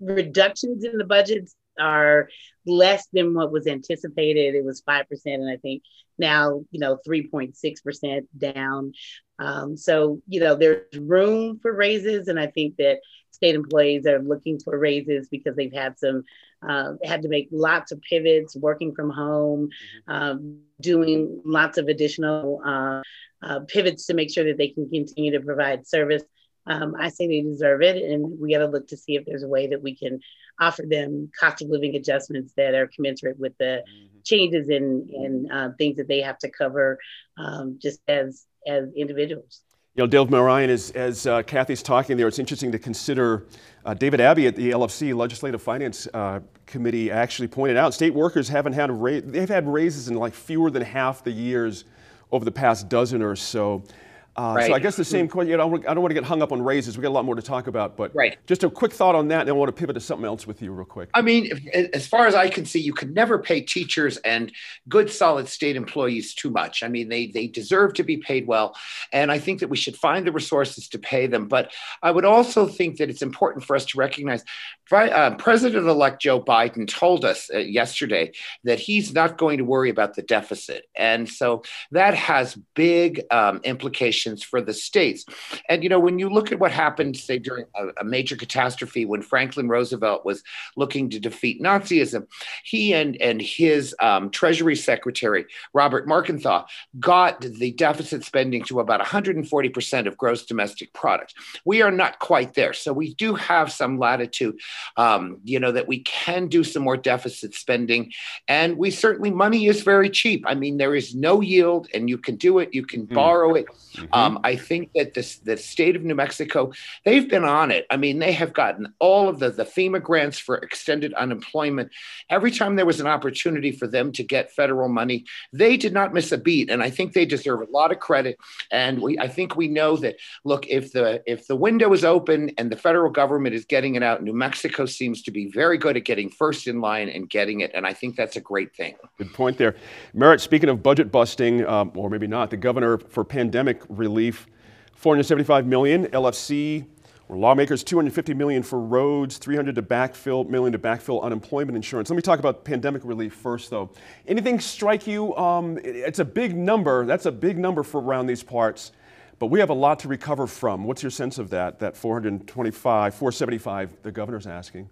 reductions 0.00 0.84
in 0.84 0.98
the 0.98 1.04
budgets 1.04 1.54
are 1.78 2.28
less 2.66 3.06
than 3.12 3.34
what 3.34 3.52
was 3.52 3.66
anticipated. 3.66 4.54
It 4.54 4.64
was 4.64 4.82
5%, 4.82 5.04
and 5.26 5.50
I 5.50 5.56
think 5.56 5.82
now, 6.18 6.64
you 6.70 6.80
know, 6.80 6.98
3.6% 7.06 8.26
down. 8.36 8.92
Um, 9.38 9.76
so, 9.76 10.20
you 10.28 10.40
know, 10.40 10.54
there's 10.54 10.96
room 10.98 11.58
for 11.60 11.72
raises, 11.72 12.28
and 12.28 12.38
I 12.38 12.46
think 12.48 12.76
that 12.76 13.00
state 13.30 13.54
employees 13.54 14.06
are 14.06 14.22
looking 14.22 14.60
for 14.60 14.78
raises 14.78 15.28
because 15.28 15.56
they've 15.56 15.72
had 15.72 15.98
some, 15.98 16.22
uh, 16.66 16.92
had 17.02 17.22
to 17.22 17.28
make 17.28 17.48
lots 17.50 17.90
of 17.90 18.00
pivots, 18.02 18.54
working 18.56 18.94
from 18.94 19.10
home, 19.10 19.68
mm-hmm. 20.08 20.12
um, 20.12 20.58
doing 20.80 21.40
lots 21.44 21.78
of 21.78 21.88
additional 21.88 22.60
uh, 22.64 23.02
uh, 23.42 23.60
pivots 23.66 24.06
to 24.06 24.14
make 24.14 24.32
sure 24.32 24.44
that 24.44 24.58
they 24.58 24.68
can 24.68 24.88
continue 24.88 25.32
to 25.32 25.40
provide 25.40 25.86
service 25.86 26.22
um, 26.66 26.94
I 26.98 27.08
say 27.08 27.26
they 27.26 27.42
deserve 27.42 27.82
it, 27.82 28.02
and 28.02 28.38
we 28.40 28.52
got 28.52 28.58
to 28.58 28.66
look 28.66 28.88
to 28.88 28.96
see 28.96 29.16
if 29.16 29.24
there's 29.26 29.42
a 29.42 29.48
way 29.48 29.66
that 29.68 29.82
we 29.82 29.96
can 29.96 30.20
offer 30.60 30.84
them 30.88 31.30
cost 31.38 31.62
of 31.62 31.68
living 31.68 31.96
adjustments 31.96 32.52
that 32.56 32.74
are 32.74 32.88
commensurate 32.94 33.38
with 33.38 33.56
the 33.58 33.82
mm-hmm. 33.82 34.18
changes 34.24 34.68
in 34.68 35.08
in 35.12 35.50
uh, 35.50 35.72
things 35.78 35.96
that 35.96 36.08
they 36.08 36.20
have 36.20 36.38
to 36.38 36.50
cover, 36.50 36.98
um, 37.36 37.78
just 37.80 38.00
as 38.08 38.46
as 38.66 38.92
individuals. 38.96 39.62
You 39.94 40.04
know, 40.04 40.06
Dave 40.06 40.28
Mulryan, 40.28 40.68
as, 40.68 40.90
as 40.92 41.26
uh, 41.26 41.42
Kathy's 41.42 41.82
talking 41.82 42.16
there, 42.16 42.26
it's 42.26 42.38
interesting 42.38 42.72
to 42.72 42.78
consider 42.78 43.46
uh, 43.84 43.92
David 43.92 44.22
Abbey 44.22 44.46
at 44.46 44.56
the 44.56 44.70
LFC 44.70 45.14
Legislative 45.14 45.60
Finance 45.60 46.08
uh, 46.14 46.40
Committee 46.64 47.10
actually 47.10 47.48
pointed 47.48 47.76
out 47.76 47.92
state 47.92 48.14
workers 48.14 48.48
haven't 48.48 48.72
had 48.72 48.88
a 48.88 48.92
raise, 48.94 49.22
they've 49.26 49.50
had 49.50 49.68
raises 49.68 50.08
in 50.08 50.14
like 50.14 50.32
fewer 50.32 50.70
than 50.70 50.80
half 50.80 51.22
the 51.22 51.30
years 51.30 51.84
over 52.30 52.42
the 52.42 52.52
past 52.52 52.88
dozen 52.88 53.20
or 53.20 53.36
so. 53.36 53.84
Uh, 54.34 54.54
right. 54.56 54.66
So 54.66 54.74
I 54.74 54.78
guess 54.78 54.96
the 54.96 55.04
same 55.04 55.28
question. 55.28 55.50
You 55.50 55.58
know, 55.58 55.76
I 55.76 55.94
don't 55.94 56.00
want 56.00 56.10
to 56.10 56.14
get 56.14 56.24
hung 56.24 56.40
up 56.40 56.52
on 56.52 56.62
raises. 56.62 56.96
We 56.96 57.02
got 57.02 57.10
a 57.10 57.10
lot 57.10 57.26
more 57.26 57.34
to 57.34 57.42
talk 57.42 57.66
about, 57.66 57.98
but 57.98 58.14
right. 58.14 58.38
just 58.46 58.64
a 58.64 58.70
quick 58.70 58.92
thought 58.92 59.14
on 59.14 59.28
that, 59.28 59.42
and 59.42 59.50
I 59.50 59.52
want 59.52 59.68
to 59.68 59.78
pivot 59.78 59.92
to 59.94 60.00
something 60.00 60.24
else 60.24 60.46
with 60.46 60.62
you 60.62 60.72
real 60.72 60.86
quick. 60.86 61.10
I 61.12 61.20
mean, 61.20 61.48
if, 61.50 61.90
as 61.94 62.06
far 62.06 62.26
as 62.26 62.34
I 62.34 62.48
can 62.48 62.64
see, 62.64 62.80
you 62.80 62.94
can 62.94 63.12
never 63.12 63.38
pay 63.38 63.60
teachers 63.60 64.16
and 64.18 64.50
good, 64.88 65.10
solid 65.10 65.48
state 65.48 65.76
employees 65.76 66.34
too 66.34 66.48
much. 66.48 66.82
I 66.82 66.88
mean, 66.88 67.10
they 67.10 67.26
they 67.26 67.46
deserve 67.46 67.92
to 67.94 68.04
be 68.04 68.16
paid 68.16 68.46
well, 68.46 68.74
and 69.12 69.30
I 69.30 69.38
think 69.38 69.60
that 69.60 69.68
we 69.68 69.76
should 69.76 69.96
find 69.96 70.26
the 70.26 70.32
resources 70.32 70.88
to 70.88 70.98
pay 70.98 71.26
them. 71.26 71.46
But 71.46 71.70
I 72.02 72.10
would 72.10 72.24
also 72.24 72.66
think 72.66 72.96
that 72.98 73.10
it's 73.10 73.22
important 73.22 73.64
for 73.64 73.76
us 73.76 73.84
to 73.86 73.98
recognize 73.98 74.44
uh, 74.90 75.34
President-elect 75.36 76.20
Joe 76.22 76.42
Biden 76.42 76.86
told 76.86 77.24
us 77.24 77.50
uh, 77.52 77.58
yesterday 77.58 78.32
that 78.64 78.78
he's 78.78 79.12
not 79.12 79.36
going 79.36 79.58
to 79.58 79.64
worry 79.64 79.90
about 79.90 80.14
the 80.14 80.22
deficit, 80.22 80.86
and 80.96 81.28
so 81.28 81.62
that 81.90 82.14
has 82.14 82.56
big 82.74 83.22
um, 83.30 83.60
implications 83.64 84.21
for 84.42 84.60
the 84.60 84.72
states. 84.72 85.24
And, 85.68 85.82
you 85.82 85.88
know, 85.88 86.00
when 86.00 86.18
you 86.18 86.28
look 86.28 86.52
at 86.52 86.58
what 86.58 86.72
happened, 86.72 87.16
say, 87.16 87.38
during 87.38 87.66
a, 87.74 87.88
a 88.00 88.04
major 88.04 88.36
catastrophe 88.36 89.04
when 89.04 89.22
Franklin 89.22 89.68
Roosevelt 89.68 90.24
was 90.24 90.42
looking 90.76 91.10
to 91.10 91.20
defeat 91.20 91.62
Nazism, 91.62 92.26
he 92.64 92.94
and, 92.94 93.20
and 93.20 93.40
his 93.40 93.94
um, 94.00 94.30
Treasury 94.30 94.76
Secretary, 94.76 95.46
Robert 95.72 96.06
Morgenthau, 96.06 96.66
got 96.98 97.40
the 97.40 97.72
deficit 97.72 98.24
spending 98.24 98.62
to 98.64 98.80
about 98.80 99.00
140% 99.00 100.06
of 100.06 100.16
gross 100.16 100.44
domestic 100.44 100.92
product. 100.92 101.34
We 101.64 101.82
are 101.82 101.90
not 101.90 102.18
quite 102.18 102.54
there. 102.54 102.72
So 102.72 102.92
we 102.92 103.14
do 103.14 103.34
have 103.34 103.72
some 103.72 103.98
latitude, 103.98 104.58
um, 104.96 105.38
you 105.44 105.58
know, 105.58 105.72
that 105.72 105.88
we 105.88 106.00
can 106.00 106.48
do 106.48 106.64
some 106.64 106.82
more 106.82 106.96
deficit 106.96 107.54
spending. 107.54 108.12
And 108.48 108.76
we 108.76 108.90
certainly, 108.90 109.30
money 109.30 109.66
is 109.66 109.82
very 109.82 110.10
cheap. 110.10 110.44
I 110.46 110.54
mean, 110.54 110.76
there 110.76 110.94
is 110.94 111.14
no 111.14 111.40
yield 111.40 111.88
and 111.94 112.08
you 112.08 112.18
can 112.18 112.36
do 112.36 112.58
it, 112.58 112.74
you 112.74 112.84
can 112.84 113.02
mm-hmm. 113.02 113.14
borrow 113.14 113.54
it. 113.54 113.66
Mm-hmm. 113.66 114.11
Um, 114.12 114.40
I 114.44 114.56
think 114.56 114.90
that 114.94 115.14
this, 115.14 115.36
the 115.36 115.56
state 115.56 115.96
of 115.96 116.02
New 116.02 116.14
Mexico, 116.14 116.72
they've 117.04 117.28
been 117.28 117.44
on 117.44 117.70
it. 117.70 117.86
I 117.90 117.96
mean, 117.96 118.18
they 118.18 118.32
have 118.32 118.52
gotten 118.52 118.92
all 118.98 119.28
of 119.28 119.38
the, 119.38 119.50
the 119.50 119.64
FEMA 119.64 120.02
grants 120.02 120.38
for 120.38 120.56
extended 120.56 121.14
unemployment. 121.14 121.90
Every 122.28 122.50
time 122.50 122.76
there 122.76 122.86
was 122.86 123.00
an 123.00 123.06
opportunity 123.06 123.72
for 123.72 123.86
them 123.86 124.12
to 124.12 124.22
get 124.22 124.52
federal 124.52 124.88
money, 124.88 125.24
they 125.52 125.76
did 125.76 125.92
not 125.92 126.12
miss 126.12 126.32
a 126.32 126.38
beat. 126.38 126.70
And 126.70 126.82
I 126.82 126.90
think 126.90 127.12
they 127.12 127.24
deserve 127.24 127.60
a 127.60 127.70
lot 127.70 127.92
of 127.92 128.00
credit. 128.00 128.36
And 128.70 129.00
we, 129.00 129.18
I 129.18 129.28
think 129.28 129.56
we 129.56 129.68
know 129.68 129.96
that, 129.96 130.16
look, 130.44 130.66
if 130.68 130.92
the, 130.92 131.22
if 131.26 131.46
the 131.46 131.56
window 131.56 131.92
is 131.92 132.04
open 132.04 132.50
and 132.58 132.70
the 132.70 132.76
federal 132.76 133.10
government 133.10 133.54
is 133.54 133.64
getting 133.64 133.94
it 133.94 134.02
out, 134.02 134.22
New 134.22 134.32
Mexico 134.32 134.86
seems 134.86 135.22
to 135.22 135.30
be 135.30 135.50
very 135.50 135.78
good 135.78 135.96
at 135.96 136.04
getting 136.04 136.30
first 136.30 136.66
in 136.66 136.80
line 136.80 137.08
and 137.08 137.28
getting 137.28 137.60
it. 137.60 137.70
And 137.74 137.86
I 137.86 137.92
think 137.92 138.16
that's 138.16 138.36
a 138.36 138.40
great 138.40 138.74
thing. 138.74 138.94
Good 139.18 139.32
point 139.32 139.58
there. 139.58 139.76
Merritt, 140.14 140.40
speaking 140.40 140.68
of 140.68 140.82
budget 140.82 141.10
busting, 141.10 141.66
um, 141.66 141.92
or 141.94 142.10
maybe 142.10 142.26
not, 142.26 142.50
the 142.50 142.56
governor 142.56 142.98
for 142.98 143.24
pandemic 143.24 143.82
relief, 144.02 144.46
475 144.94 145.66
million, 145.66 146.06
LFC, 146.06 146.86
or 147.28 147.36
lawmakers 147.36 147.82
250 147.84 148.34
million 148.34 148.62
for 148.62 148.78
roads, 148.78 149.38
300 149.38 149.74
to 149.76 149.82
backfill 149.82 150.48
million 150.48 150.72
to 150.72 150.78
backfill 150.78 151.22
unemployment 151.22 151.76
insurance. 151.76 152.10
Let 152.10 152.16
me 152.16 152.22
talk 152.22 152.38
about 152.38 152.64
pandemic 152.64 153.02
relief 153.04 153.32
first, 153.32 153.70
though. 153.70 153.90
Anything 154.26 154.60
strike 154.60 155.06
you? 155.06 155.34
Um, 155.36 155.78
it's 155.82 156.18
a 156.18 156.24
big 156.24 156.56
number. 156.56 157.06
That's 157.06 157.26
a 157.26 157.32
big 157.32 157.58
number 157.58 157.82
for 157.82 158.00
around 158.00 158.26
these 158.26 158.42
parts. 158.42 158.92
But 159.38 159.46
we 159.46 159.60
have 159.60 159.70
a 159.70 159.74
lot 159.74 159.98
to 160.00 160.08
recover 160.08 160.46
from. 160.46 160.84
What's 160.84 161.02
your 161.02 161.10
sense 161.10 161.38
of 161.38 161.50
that? 161.50 161.78
That 161.78 161.96
425, 161.96 163.14
475, 163.14 164.02
the 164.02 164.12
governor's 164.12 164.46
asking. 164.46 164.88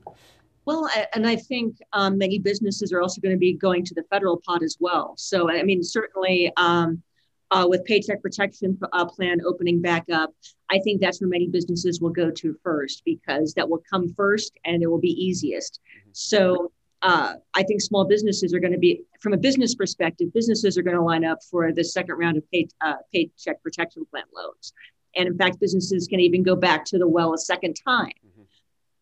Well, 0.64 0.88
and 1.14 1.26
I 1.26 1.36
think 1.36 1.76
um, 1.92 2.16
many 2.16 2.38
businesses 2.38 2.92
are 2.92 3.02
also 3.02 3.20
going 3.20 3.34
to 3.34 3.38
be 3.38 3.52
going 3.54 3.84
to 3.84 3.94
the 3.94 4.02
federal 4.04 4.40
pot 4.46 4.62
as 4.62 4.76
well. 4.80 5.14
So, 5.16 5.50
I 5.50 5.62
mean, 5.62 5.82
certainly 5.82 6.52
um, 6.56 7.02
uh, 7.50 7.66
with 7.68 7.84
Paycheck 7.84 8.22
Protection 8.22 8.78
uh, 8.92 9.04
Plan 9.04 9.40
opening 9.46 9.80
back 9.80 10.04
up, 10.12 10.34
I 10.70 10.78
think 10.80 11.00
that's 11.00 11.20
where 11.20 11.28
many 11.28 11.48
businesses 11.48 12.00
will 12.00 12.10
go 12.10 12.30
to 12.30 12.56
first 12.62 13.02
because 13.04 13.54
that 13.54 13.68
will 13.68 13.82
come 13.90 14.12
first 14.14 14.52
and 14.64 14.82
it 14.82 14.86
will 14.86 15.00
be 15.00 15.10
easiest. 15.10 15.80
Mm-hmm. 15.80 16.10
So, 16.12 16.72
uh, 17.02 17.34
I 17.54 17.62
think 17.62 17.80
small 17.80 18.04
businesses 18.04 18.52
are 18.52 18.60
going 18.60 18.74
to 18.74 18.78
be, 18.78 19.02
from 19.20 19.32
a 19.32 19.38
business 19.38 19.74
perspective, 19.74 20.32
businesses 20.34 20.76
are 20.76 20.82
going 20.82 20.96
to 20.96 21.02
line 21.02 21.24
up 21.24 21.38
for 21.50 21.72
the 21.72 21.82
second 21.82 22.16
round 22.16 22.36
of 22.36 22.50
pay, 22.50 22.68
uh, 22.82 22.96
Paycheck 23.12 23.62
Protection 23.62 24.04
Plan 24.04 24.24
loans. 24.34 24.74
And 25.16 25.26
in 25.26 25.36
fact, 25.36 25.60
businesses 25.60 26.06
can 26.06 26.20
even 26.20 26.42
go 26.42 26.54
back 26.54 26.84
to 26.86 26.98
the 26.98 27.08
well 27.08 27.32
a 27.32 27.38
second 27.38 27.74
time. 27.74 28.12
Mm-hmm. 28.26 28.42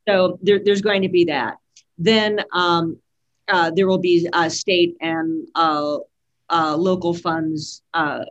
So 0.07 0.39
there, 0.43 0.61
there's 0.65 0.81
going 0.81 1.03
to 1.03 1.09
be 1.09 1.25
that. 1.25 1.57
Then 1.99 2.41
um, 2.53 2.99
uh, 3.49 3.73
there 3.75 3.89
will 3.89 3.99
be 3.99 4.29
uh, 4.33 4.49
state 4.49 4.97
and 5.01 5.49
uh, 5.55 5.99
uh, 6.51 6.77
local 6.77 7.15
funds 7.15 7.83
uh, 7.95 8.25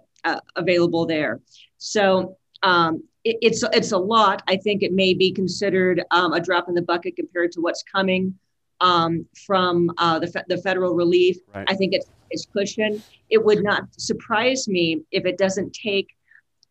available 0.55 1.05
there. 1.05 1.39
So 1.77 2.37
um, 2.63 3.03
it, 3.23 3.37
it's 3.41 3.63
it's 3.73 3.91
a 3.91 3.97
lot. 3.97 4.41
I 4.47 4.57
think 4.57 4.83
it 4.83 4.93
may 4.93 5.13
be 5.13 5.31
considered 5.31 6.03
um, 6.11 6.33
a 6.33 6.39
drop 6.39 6.67
in 6.67 6.75
the 6.75 6.81
bucket 6.81 7.15
compared 7.15 7.51
to 7.53 7.61
what's 7.61 7.83
coming 7.83 8.33
um, 8.81 9.25
from 9.45 9.87
the 9.97 10.29
fe- 10.31 10.47
the 10.47 10.57
federal 10.57 10.95
relief. 10.95 11.37
Right. 11.53 11.65
I 11.69 11.75
think 11.75 11.93
it's 11.93 12.07
it's 12.29 12.45
cushion. 12.45 13.01
It 13.29 13.43
would 13.43 13.63
not 13.63 13.83
surprise 13.99 14.67
me 14.67 15.01
if 15.11 15.25
it 15.25 15.37
doesn't 15.37 15.73
take 15.73 16.09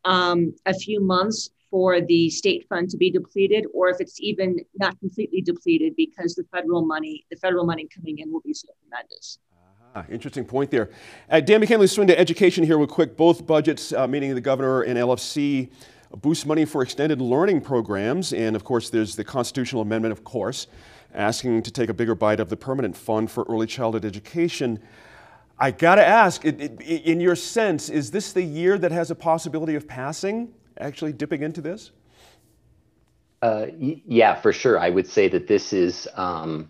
um, 0.05 0.53
a 0.65 0.73
few 0.73 1.01
months 1.01 1.49
for 1.69 1.99
the 2.01 2.29
state 2.29 2.65
fund 2.69 2.89
to 2.89 2.97
be 2.97 3.11
depleted 3.11 3.65
or 3.73 3.89
if 3.89 3.97
it's 3.99 4.21
even 4.21 4.57
not 4.79 4.97
completely 4.99 5.41
depleted 5.41 5.93
because 5.97 6.33
the 6.33 6.45
federal 6.51 6.85
money 6.85 7.25
the 7.29 7.35
federal 7.35 7.65
money 7.65 7.87
coming 7.93 8.19
in 8.19 8.31
will 8.31 8.41
be 8.41 8.53
so 8.53 8.69
tremendous 8.81 9.39
uh-huh. 9.99 10.13
interesting 10.13 10.45
point 10.45 10.71
there. 10.71 10.89
Uh, 11.29 11.39
Dan 11.39 11.59
McKinley, 11.59 11.87
swing 11.87 12.07
to 12.07 12.19
education 12.19 12.63
here 12.63 12.77
real 12.77 12.87
quick. 12.87 13.17
Both 13.17 13.45
budgets, 13.45 13.93
uh, 13.93 14.07
meaning 14.07 14.33
the 14.35 14.41
governor 14.41 14.81
and 14.81 14.97
LFC, 14.97 15.69
boost 16.21 16.45
money 16.45 16.65
for 16.65 16.81
extended 16.81 17.21
learning 17.21 17.61
programs. 17.61 18.33
And 18.33 18.55
of 18.55 18.63
course, 18.63 18.89
there's 18.89 19.15
the 19.15 19.23
constitutional 19.23 19.81
amendment, 19.81 20.11
of 20.11 20.23
course, 20.23 20.67
asking 21.13 21.63
to 21.63 21.71
take 21.71 21.89
a 21.89 21.93
bigger 21.93 22.15
bite 22.15 22.39
of 22.39 22.49
the 22.49 22.57
permanent 22.57 22.95
fund 22.95 23.31
for 23.31 23.45
early 23.49 23.67
childhood 23.67 24.05
education. 24.05 24.79
I 25.59 25.71
got 25.71 25.95
to 25.95 26.05
ask, 26.05 26.45
it, 26.45 26.61
it, 26.61 26.81
in 26.81 27.19
your 27.19 27.35
sense, 27.35 27.89
is 27.89 28.11
this 28.11 28.31
the 28.31 28.43
year 28.43 28.77
that 28.77 28.91
has 28.91 29.09
a 29.11 29.15
possibility 29.15 29.75
of 29.75 29.87
passing? 29.87 30.53
actually 30.79 31.13
dipping 31.13 31.43
into 31.43 31.61
this? 31.61 31.91
Uh, 33.41 33.67
yeah, 33.77 34.35
for 34.35 34.51
sure. 34.51 34.79
I 34.79 34.89
would 34.89 35.07
say 35.07 35.27
that 35.29 35.47
this 35.47 35.73
is 35.73 36.07
um, 36.15 36.69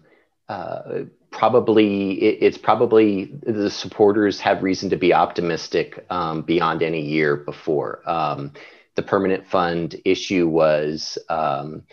uh, 0.50 1.04
probably 1.38 2.14
it, 2.14 2.40
it's 2.42 2.58
probably 2.58 3.26
the 3.44 3.70
supporters 3.70 4.40
have 4.40 4.64
reason 4.64 4.90
to 4.90 4.98
be 4.98 5.14
optimistic 5.14 6.04
um, 6.10 6.42
beyond 6.42 6.82
any 6.82 7.02
year 7.02 7.36
before. 7.36 8.02
Um, 8.10 8.52
the 8.96 9.04
permanent 9.04 9.46
fund 9.46 9.96
issue 10.04 10.48
was 10.48 11.18
um, 11.30 11.84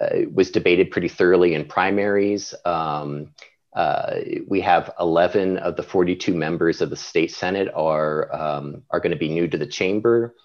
uh, 0.00 0.30
was 0.32 0.50
debated 0.50 0.92
pretty 0.92 1.08
thoroughly 1.08 1.54
in 1.54 1.64
primaries. 1.64 2.54
Um, 2.64 3.34
uh, 3.74 4.18
we 4.46 4.60
have 4.60 4.92
11 5.00 5.58
of 5.58 5.74
the 5.74 5.82
42 5.82 6.32
members 6.32 6.80
of 6.80 6.90
the 6.90 6.96
state 6.96 7.32
senate 7.32 7.68
are 7.74 8.32
um, 8.32 8.82
are 8.90 9.00
going 9.00 9.10
to 9.10 9.18
be 9.18 9.28
new 9.28 9.48
to 9.48 9.58
the 9.58 9.66
chamber. 9.66 10.36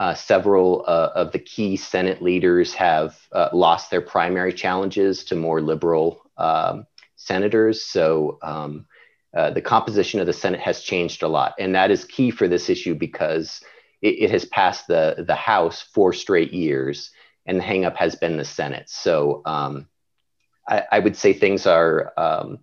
Uh, 0.00 0.14
several 0.14 0.84
uh, 0.86 1.10
of 1.14 1.32
the 1.32 1.40
key 1.40 1.76
Senate 1.76 2.22
leaders 2.22 2.72
have 2.72 3.18
uh, 3.32 3.48
lost 3.52 3.90
their 3.90 4.00
primary 4.00 4.52
challenges 4.52 5.24
to 5.24 5.34
more 5.34 5.60
liberal 5.60 6.22
um, 6.36 6.86
senators. 7.18 7.82
So 7.82 8.38
um, 8.42 8.86
uh, 9.36 9.50
the 9.50 9.60
composition 9.60 10.20
of 10.20 10.26
the 10.26 10.32
Senate 10.32 10.60
has 10.60 10.80
changed 10.80 11.22
a 11.22 11.28
lot. 11.28 11.54
And 11.58 11.74
that 11.74 11.90
is 11.90 12.04
key 12.04 12.30
for 12.30 12.48
this 12.48 12.70
issue 12.70 12.94
because 12.94 13.60
it, 14.00 14.14
it 14.22 14.30
has 14.30 14.46
passed 14.46 14.86
the, 14.86 15.24
the 15.26 15.34
House 15.34 15.82
four 15.82 16.14
straight 16.14 16.54
years, 16.54 17.10
and 17.44 17.58
the 17.58 17.64
hangup 17.64 17.96
has 17.96 18.14
been 18.14 18.36
the 18.36 18.44
Senate. 18.44 18.88
So 18.88 19.42
um, 19.44 19.88
I, 20.66 20.84
I, 20.92 20.98
would 21.00 21.16
say 21.16 21.32
things 21.32 21.66
are, 21.66 22.12
um, 22.16 22.60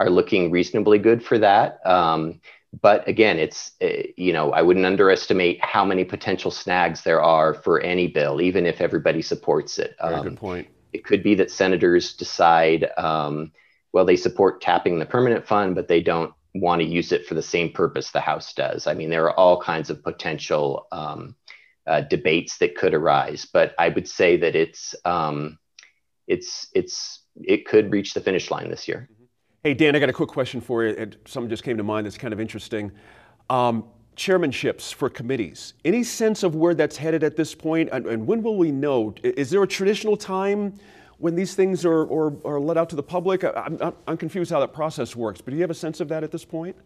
are 0.00 0.10
looking 0.10 0.50
reasonably 0.50 0.98
good 0.98 1.22
for 1.22 1.38
that. 1.38 1.84
Um, 1.84 2.40
but 2.80 3.06
again, 3.08 3.38
it's 3.38 3.72
eh, 3.80 4.08
you 4.16 4.32
know 4.32 4.52
I 4.52 4.62
wouldn't 4.62 4.86
underestimate 4.86 5.64
how 5.64 5.84
many 5.84 6.04
potential 6.04 6.50
snags 6.50 7.02
there 7.02 7.22
are 7.22 7.54
for 7.54 7.80
any 7.80 8.06
bill, 8.06 8.40
even 8.40 8.66
if 8.66 8.80
everybody 8.80 9.22
supports 9.22 9.78
it. 9.78 9.96
Very 10.00 10.14
um, 10.14 10.22
good 10.22 10.36
point. 10.36 10.68
It 10.92 11.04
could 11.04 11.22
be 11.22 11.34
that 11.36 11.50
senators 11.50 12.14
decide, 12.14 12.88
um, 12.96 13.52
well, 13.96 14.04
they 14.04 14.16
support 14.16 14.60
tapping 14.60 14.98
the 14.98 15.06
permanent 15.06 15.46
fund, 15.46 15.74
but 15.74 15.88
they 15.88 16.02
don't 16.02 16.30
want 16.54 16.82
to 16.82 16.86
use 16.86 17.12
it 17.12 17.26
for 17.26 17.32
the 17.32 17.40
same 17.40 17.72
purpose 17.72 18.10
the 18.10 18.20
House 18.20 18.52
does. 18.52 18.86
I 18.86 18.92
mean, 18.92 19.08
there 19.08 19.24
are 19.24 19.34
all 19.38 19.58
kinds 19.58 19.88
of 19.88 20.02
potential 20.02 20.86
um, 20.92 21.34
uh, 21.86 22.02
debates 22.02 22.58
that 22.58 22.74
could 22.76 22.92
arise, 22.92 23.46
but 23.50 23.74
I 23.78 23.88
would 23.88 24.06
say 24.06 24.36
that 24.36 24.54
it's 24.54 24.94
um, 25.06 25.58
it's 26.26 26.68
it's 26.74 27.22
it 27.36 27.64
could 27.64 27.90
reach 27.90 28.12
the 28.12 28.20
finish 28.20 28.50
line 28.50 28.68
this 28.68 28.86
year. 28.86 29.08
Hey, 29.64 29.72
Dan, 29.72 29.96
I 29.96 29.98
got 29.98 30.10
a 30.10 30.12
quick 30.12 30.28
question 30.28 30.60
for 30.60 30.84
you. 30.84 31.12
Something 31.24 31.48
just 31.48 31.62
came 31.62 31.78
to 31.78 31.82
mind 31.82 32.04
that's 32.04 32.18
kind 32.18 32.34
of 32.34 32.40
interesting. 32.40 32.92
Um, 33.48 33.82
chairmanships 34.14 34.92
for 34.92 35.08
committees. 35.08 35.72
Any 35.86 36.04
sense 36.04 36.42
of 36.42 36.54
where 36.54 36.74
that's 36.74 36.98
headed 36.98 37.24
at 37.24 37.34
this 37.34 37.54
point? 37.54 37.88
And, 37.90 38.06
and 38.06 38.26
when 38.26 38.42
will 38.42 38.58
we 38.58 38.72
know? 38.72 39.14
Is 39.22 39.48
there 39.48 39.62
a 39.62 39.66
traditional 39.66 40.18
time 40.18 40.74
when 41.18 41.34
these 41.34 41.54
things 41.54 41.84
are, 41.84 42.02
are, 42.02 42.32
are 42.44 42.60
let 42.60 42.76
out 42.76 42.90
to 42.90 42.96
the 42.96 43.02
public? 43.02 43.44
I'm, 43.44 43.78
I'm 44.06 44.16
confused 44.16 44.50
how 44.50 44.60
that 44.60 44.72
process 44.72 45.16
works, 45.16 45.40
but 45.40 45.50
do 45.50 45.56
you 45.56 45.62
have 45.62 45.70
a 45.70 45.74
sense 45.74 46.00
of 46.00 46.08
that 46.08 46.22
at 46.22 46.30
this 46.30 46.44
point? 46.44 46.76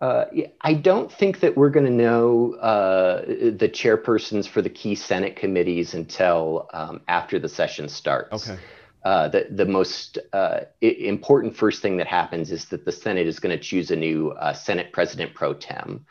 Uh, 0.00 0.24
I 0.62 0.74
don't 0.74 1.12
think 1.12 1.40
that 1.40 1.56
we're 1.58 1.68
going 1.68 1.84
to 1.84 1.92
know 1.92 2.54
uh, 2.54 3.20
the 3.26 3.68
chairpersons 3.70 4.48
for 4.48 4.62
the 4.62 4.70
key 4.70 4.94
Senate 4.94 5.36
committees 5.36 5.92
until 5.92 6.68
um, 6.72 7.02
after 7.06 7.38
the 7.38 7.48
session 7.48 7.88
starts. 7.88 8.48
Okay. 8.48 8.58
Uh, 9.04 9.28
the, 9.28 9.46
the 9.50 9.64
most 9.64 10.18
uh, 10.32 10.60
important 10.80 11.56
first 11.56 11.80
thing 11.80 11.96
that 11.98 12.06
happens 12.06 12.50
is 12.50 12.66
that 12.66 12.84
the 12.84 12.92
Senate 12.92 13.26
is 13.26 13.38
going 13.38 13.56
to 13.56 13.62
choose 13.62 13.90
a 13.90 13.96
new 13.96 14.30
uh, 14.32 14.52
Senate 14.52 14.92
President 14.92 15.34
pro 15.34 15.54
tem. 15.54 16.04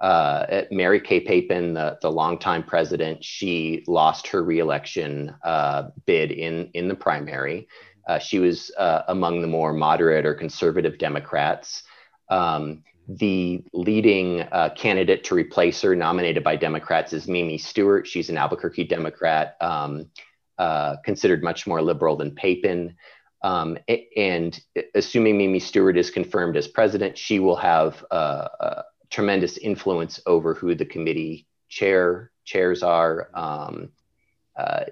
Uh, 0.00 0.62
Mary 0.70 1.00
Kay 1.00 1.20
Papen, 1.20 1.74
the, 1.74 1.98
the 2.02 2.10
longtime 2.10 2.62
president, 2.62 3.24
she 3.24 3.84
lost 3.86 4.26
her 4.28 4.42
reelection 4.42 5.34
uh, 5.42 5.88
bid 6.04 6.30
in, 6.30 6.70
in 6.74 6.88
the 6.88 6.94
primary. 6.94 7.68
she 8.20 8.38
was 8.38 8.70
among 9.08 9.40
the 9.40 9.48
more 9.48 9.72
moderate 9.72 10.26
or 10.26 10.34
conservative 10.34 10.98
Democrats. 10.98 11.82
Um, 12.28 12.82
the 13.08 13.62
leading 13.72 14.40
uh, 14.40 14.70
candidate 14.76 15.24
to 15.24 15.34
replace 15.34 15.80
her, 15.82 15.94
nominated 15.94 16.42
by 16.42 16.56
Democrats, 16.56 17.12
is 17.12 17.28
Mimi 17.28 17.58
Stewart. 17.58 18.06
She's 18.06 18.30
an 18.30 18.36
Albuquerque 18.36 18.84
Democrat, 18.84 19.56
um, 19.60 20.10
uh, 20.58 20.96
considered 21.04 21.42
much 21.42 21.66
more 21.66 21.82
liberal 21.82 22.16
than 22.16 22.34
Papen. 22.34 22.96
Um, 23.42 23.78
and 24.16 24.60
assuming 24.94 25.38
Mimi 25.38 25.60
Stewart 25.60 25.96
is 25.96 26.10
confirmed 26.10 26.56
as 26.56 26.66
president, 26.66 27.16
she 27.16 27.38
will 27.38 27.56
have 27.56 28.04
uh, 28.10 28.82
tremendous 29.10 29.58
influence 29.58 30.20
over 30.26 30.54
who 30.54 30.74
the 30.74 30.84
committee 30.84 31.46
chair 31.68 32.30
chairs 32.44 32.82
are. 32.82 33.30
Um, 33.34 33.90
uh, 34.56 34.84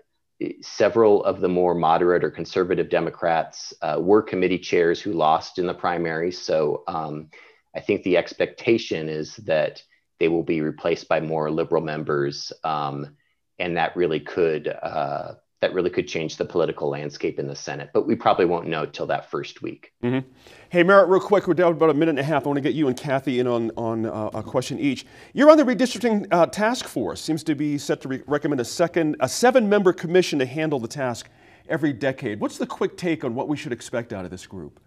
several 0.60 1.24
of 1.24 1.40
the 1.40 1.48
more 1.48 1.74
moderate 1.74 2.24
or 2.24 2.30
conservative 2.30 2.90
Democrats 2.90 3.72
uh, 3.82 3.98
were 4.00 4.22
committee 4.22 4.58
chairs 4.58 5.00
who 5.00 5.12
lost 5.12 5.58
in 5.58 5.66
the 5.66 5.74
primaries. 5.74 6.40
So 6.40 6.82
um, 6.88 7.30
I 7.74 7.80
think 7.80 8.02
the 8.02 8.16
expectation 8.16 9.08
is 9.08 9.36
that 9.36 9.82
they 10.18 10.28
will 10.28 10.42
be 10.42 10.60
replaced 10.60 11.08
by 11.08 11.20
more 11.20 11.50
liberal 11.50 11.82
members, 11.82 12.52
um, 12.62 13.16
and 13.58 13.76
that 13.76 13.96
really 13.96 14.20
could 14.20 14.68
uh, 14.68 15.34
that 15.60 15.72
really 15.72 15.90
could 15.90 16.06
change 16.06 16.36
the 16.36 16.44
political 16.44 16.90
landscape 16.90 17.38
in 17.38 17.46
the 17.46 17.56
Senate. 17.56 17.90
But 17.94 18.06
we 18.06 18.14
probably 18.14 18.44
won't 18.44 18.66
know 18.66 18.84
till 18.84 19.06
that 19.06 19.30
first 19.30 19.62
week. 19.62 19.92
Mm-hmm. 20.02 20.28
Hey, 20.68 20.82
Merritt, 20.82 21.08
real 21.08 21.20
quick, 21.20 21.46
we're 21.46 21.54
down 21.54 21.72
about 21.72 21.90
a 21.90 21.94
minute 21.94 22.10
and 22.10 22.18
a 22.18 22.24
half. 22.24 22.44
I 22.44 22.48
want 22.48 22.58
to 22.58 22.60
get 22.60 22.74
you 22.74 22.88
and 22.88 22.96
Kathy 22.96 23.38
in 23.38 23.46
on, 23.46 23.70
on 23.76 24.06
uh, 24.06 24.30
a 24.34 24.42
question 24.42 24.78
each. 24.78 25.06
You're 25.32 25.50
on 25.50 25.56
the 25.56 25.64
redistricting 25.64 26.26
uh, 26.30 26.46
task 26.46 26.86
force. 26.86 27.20
Seems 27.20 27.42
to 27.44 27.54
be 27.54 27.78
set 27.78 28.00
to 28.02 28.08
re- 28.08 28.22
recommend 28.26 28.60
a 28.60 28.64
second, 28.64 29.16
a 29.20 29.28
seven-member 29.28 29.92
commission 29.92 30.38
to 30.38 30.46
handle 30.46 30.78
the 30.78 30.88
task 30.88 31.30
every 31.68 31.92
decade. 31.92 32.40
What's 32.40 32.58
the 32.58 32.66
quick 32.66 32.96
take 32.96 33.24
on 33.24 33.34
what 33.34 33.48
we 33.48 33.56
should 33.56 33.72
expect 33.72 34.12
out 34.12 34.24
of 34.24 34.30
this 34.30 34.46
group? 34.46 34.80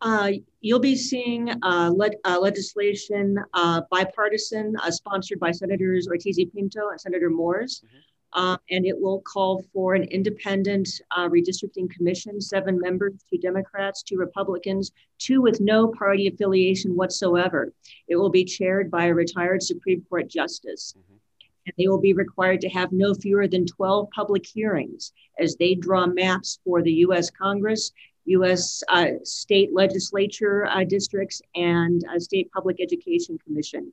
Uh, 0.00 0.32
you'll 0.60 0.80
be 0.80 0.96
seeing 0.96 1.50
uh, 1.62 1.92
le- 1.94 2.10
uh, 2.24 2.36
legislation 2.40 3.38
uh, 3.54 3.82
bipartisan, 3.90 4.74
uh, 4.82 4.90
sponsored 4.90 5.38
by 5.38 5.52
Senators 5.52 6.08
Ortiz 6.08 6.36
y 6.36 6.46
Pino 6.52 6.88
and 6.88 7.00
Senator 7.00 7.30
Moores. 7.30 7.82
Mm-hmm. 7.84 7.98
Uh, 8.34 8.56
and 8.70 8.86
it 8.86 8.98
will 8.98 9.20
call 9.20 9.62
for 9.72 9.94
an 9.94 10.04
independent 10.04 10.88
redistricting 11.16 11.90
commission, 11.90 12.40
seven 12.40 12.78
members, 12.80 13.12
two 13.30 13.38
Democrats, 13.38 14.02
two 14.02 14.16
Republicans, 14.16 14.90
two 15.18 15.42
with 15.42 15.60
no 15.60 15.88
party 15.88 16.26
affiliation 16.26 16.96
whatsoever. 16.96 17.72
It 18.08 18.16
will 18.16 18.30
be 18.30 18.44
chaired 18.44 18.90
by 18.90 19.06
a 19.06 19.14
retired 19.14 19.62
Supreme 19.62 20.02
Court 20.08 20.28
justice. 20.28 20.94
Mm-hmm. 20.96 21.16
And 21.64 21.74
they 21.78 21.86
will 21.86 22.00
be 22.00 22.12
required 22.12 22.60
to 22.62 22.68
have 22.70 22.90
no 22.90 23.14
fewer 23.14 23.46
than 23.46 23.66
12 23.66 24.08
public 24.10 24.44
hearings 24.44 25.12
as 25.38 25.54
they 25.56 25.74
draw 25.74 26.06
maps 26.06 26.58
for 26.64 26.82
the 26.82 26.92
US 27.06 27.30
Congress 27.30 27.92
U.S. 28.26 28.82
Uh, 28.88 29.06
state 29.24 29.70
legislature 29.72 30.66
uh, 30.66 30.84
districts 30.84 31.42
and 31.54 32.02
uh, 32.08 32.18
state 32.18 32.50
public 32.52 32.80
education 32.80 33.38
commission. 33.44 33.92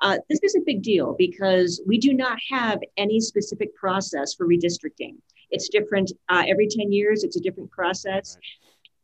Uh, 0.00 0.18
this 0.28 0.40
is 0.42 0.54
a 0.54 0.60
big 0.64 0.82
deal 0.82 1.14
because 1.18 1.80
we 1.86 1.98
do 1.98 2.12
not 2.12 2.38
have 2.50 2.80
any 2.96 3.20
specific 3.20 3.74
process 3.74 4.34
for 4.34 4.46
redistricting. 4.46 5.16
It's 5.50 5.68
different 5.68 6.12
uh, 6.28 6.44
every 6.46 6.68
10 6.68 6.92
years, 6.92 7.24
it's 7.24 7.36
a 7.36 7.40
different 7.40 7.70
process. 7.70 8.36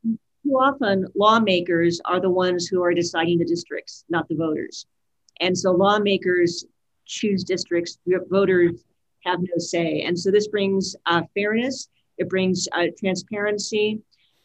Too 0.04 0.54
often, 0.54 1.06
lawmakers 1.14 2.00
are 2.04 2.20
the 2.20 2.30
ones 2.30 2.66
who 2.66 2.82
are 2.82 2.92
deciding 2.92 3.38
the 3.38 3.44
districts, 3.44 4.04
not 4.08 4.28
the 4.28 4.34
voters. 4.34 4.86
And 5.40 5.56
so 5.56 5.70
lawmakers 5.70 6.64
choose 7.06 7.44
districts, 7.44 7.98
voters 8.28 8.84
have 9.24 9.40
no 9.40 9.58
say. 9.58 10.02
And 10.02 10.18
so 10.18 10.30
this 10.30 10.48
brings 10.48 10.96
uh, 11.06 11.22
fairness, 11.34 11.88
it 12.18 12.28
brings 12.28 12.68
transparency, 12.98 14.00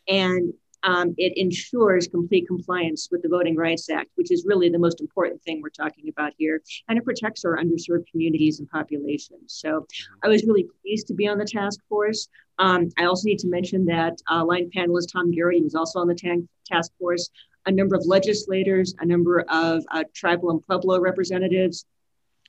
and 0.07 0.53
um, 0.87 1.13
it 1.17 1.33
ensures 1.35 2.07
complete 2.07 2.47
compliance 2.47 3.09
with 3.11 3.21
the 3.21 3.27
Voting 3.27 3.57
Rights 3.57 3.89
Act, 3.89 4.09
which 4.15 4.31
is 4.31 4.45
really 4.47 4.69
the 4.69 4.79
most 4.79 5.01
important 5.01 5.43
thing 5.43 5.61
we're 5.61 5.69
talking 5.69 6.07
about 6.07 6.31
here. 6.37 6.61
And 6.87 6.97
it 6.97 7.03
protects 7.03 7.43
our 7.43 7.57
underserved 7.57 8.09
communities 8.09 8.59
and 8.59 8.69
populations. 8.69 9.47
So 9.47 9.85
I 10.23 10.29
was 10.29 10.45
really 10.45 10.65
pleased 10.81 11.07
to 11.07 11.13
be 11.13 11.27
on 11.27 11.37
the 11.37 11.45
task 11.45 11.81
force. 11.89 12.29
Um, 12.57 12.89
I 12.97 13.03
also 13.03 13.25
need 13.25 13.39
to 13.39 13.49
mention 13.49 13.85
that 13.87 14.13
uh, 14.31 14.45
line 14.45 14.71
panelist 14.73 15.11
Tom 15.11 15.29
Garrity 15.29 15.61
was 15.61 15.75
also 15.75 15.99
on 15.99 16.07
the 16.07 16.47
task 16.65 16.91
force, 16.97 17.29
a 17.65 17.71
number 17.71 17.95
of 17.97 18.05
legislators, 18.05 18.95
a 18.99 19.05
number 19.05 19.41
of 19.49 19.83
uh, 19.91 20.05
tribal 20.15 20.51
and 20.51 20.63
Pueblo 20.63 21.01
representatives, 21.01 21.85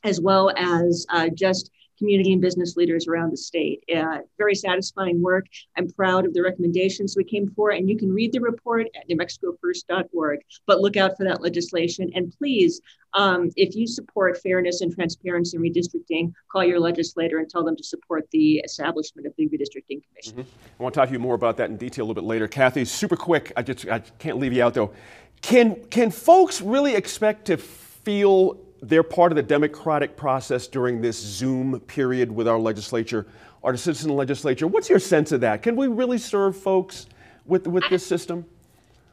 as 0.04 0.20
well 0.20 0.52
as 0.56 1.04
uh, 1.10 1.28
just 1.34 1.72
community 1.98 2.32
and 2.32 2.40
business 2.40 2.76
leaders 2.76 3.06
around 3.08 3.30
the 3.30 3.36
state. 3.36 3.82
Uh, 3.94 4.18
very 4.38 4.54
satisfying 4.54 5.20
work. 5.20 5.46
I'm 5.76 5.90
proud 5.90 6.26
of 6.26 6.34
the 6.34 6.42
recommendations 6.42 7.14
we 7.16 7.24
came 7.24 7.50
for, 7.50 7.70
and 7.70 7.88
you 7.88 7.96
can 7.96 8.12
read 8.12 8.32
the 8.32 8.40
report 8.40 8.86
at 8.96 9.08
newmexicofirst.org. 9.08 10.40
But 10.66 10.80
look 10.80 10.96
out 10.96 11.16
for 11.16 11.24
that 11.24 11.42
legislation. 11.42 12.10
And 12.14 12.32
please, 12.38 12.80
um, 13.14 13.50
if 13.56 13.74
you 13.74 13.86
support 13.86 14.40
fairness 14.42 14.80
and 14.80 14.94
transparency 14.94 15.56
in 15.56 15.62
redistricting, 15.62 16.32
call 16.50 16.64
your 16.64 16.78
legislator 16.78 17.38
and 17.38 17.48
tell 17.48 17.64
them 17.64 17.76
to 17.76 17.84
support 17.84 18.28
the 18.32 18.58
establishment 18.58 19.26
of 19.26 19.34
the 19.36 19.48
redistricting 19.48 20.02
commission. 20.08 20.34
Mm-hmm. 20.34 20.80
I 20.80 20.82
want 20.82 20.94
to 20.94 21.00
talk 21.00 21.08
to 21.08 21.12
you 21.12 21.18
more 21.18 21.34
about 21.34 21.56
that 21.56 21.70
in 21.70 21.76
detail 21.76 22.04
a 22.04 22.06
little 22.06 22.22
bit 22.22 22.28
later. 22.28 22.46
Kathy, 22.48 22.84
super 22.84 23.16
quick. 23.16 23.52
I 23.56 23.62
just 23.62 23.88
I 23.88 24.00
can't 24.00 24.38
leave 24.38 24.52
you 24.52 24.62
out 24.62 24.74
though. 24.74 24.92
Can 25.40 25.76
can 25.90 26.10
folks 26.10 26.60
really 26.60 26.94
expect 26.94 27.46
to 27.46 27.56
feel 27.56 28.58
they're 28.82 29.02
part 29.02 29.32
of 29.32 29.36
the 29.36 29.42
democratic 29.42 30.16
process 30.16 30.66
during 30.66 31.00
this 31.00 31.18
Zoom 31.18 31.80
period 31.80 32.30
with 32.30 32.48
our 32.48 32.58
legislature, 32.58 33.26
our 33.62 33.76
citizen 33.76 34.14
legislature. 34.14 34.66
What's 34.66 34.88
your 34.88 34.98
sense 34.98 35.32
of 35.32 35.40
that? 35.40 35.62
Can 35.62 35.76
we 35.76 35.88
really 35.88 36.18
serve 36.18 36.56
folks 36.56 37.06
with, 37.44 37.66
with 37.66 37.84
this 37.90 38.06
system? 38.06 38.44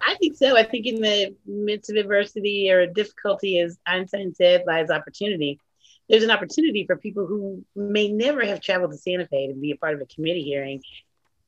I 0.02 0.16
think 0.16 0.38
so. 0.38 0.56
I 0.58 0.64
think 0.64 0.86
in 0.86 1.02
the 1.02 1.36
midst 1.46 1.90
of 1.90 1.96
adversity 1.96 2.70
or 2.70 2.86
difficulty, 2.86 3.60
as 3.60 3.78
Einstein 3.88 4.34
said, 4.36 4.64
lies 4.68 4.90
opportunity. 4.90 5.60
There's 6.10 6.24
an 6.24 6.32
opportunity 6.32 6.86
for 6.86 6.96
people 6.96 7.26
who 7.26 7.66
may 7.76 8.10
never 8.10 8.46
have 8.46 8.62
traveled 8.62 8.92
to 8.92 8.98
Santa 8.98 9.26
Fe 9.28 9.48
to 9.48 9.56
be 9.56 9.72
a 9.72 9.78
part 9.78 9.96
of 9.96 10.02
a 10.02 10.06
committee 10.06 10.44
hearing 10.44 10.82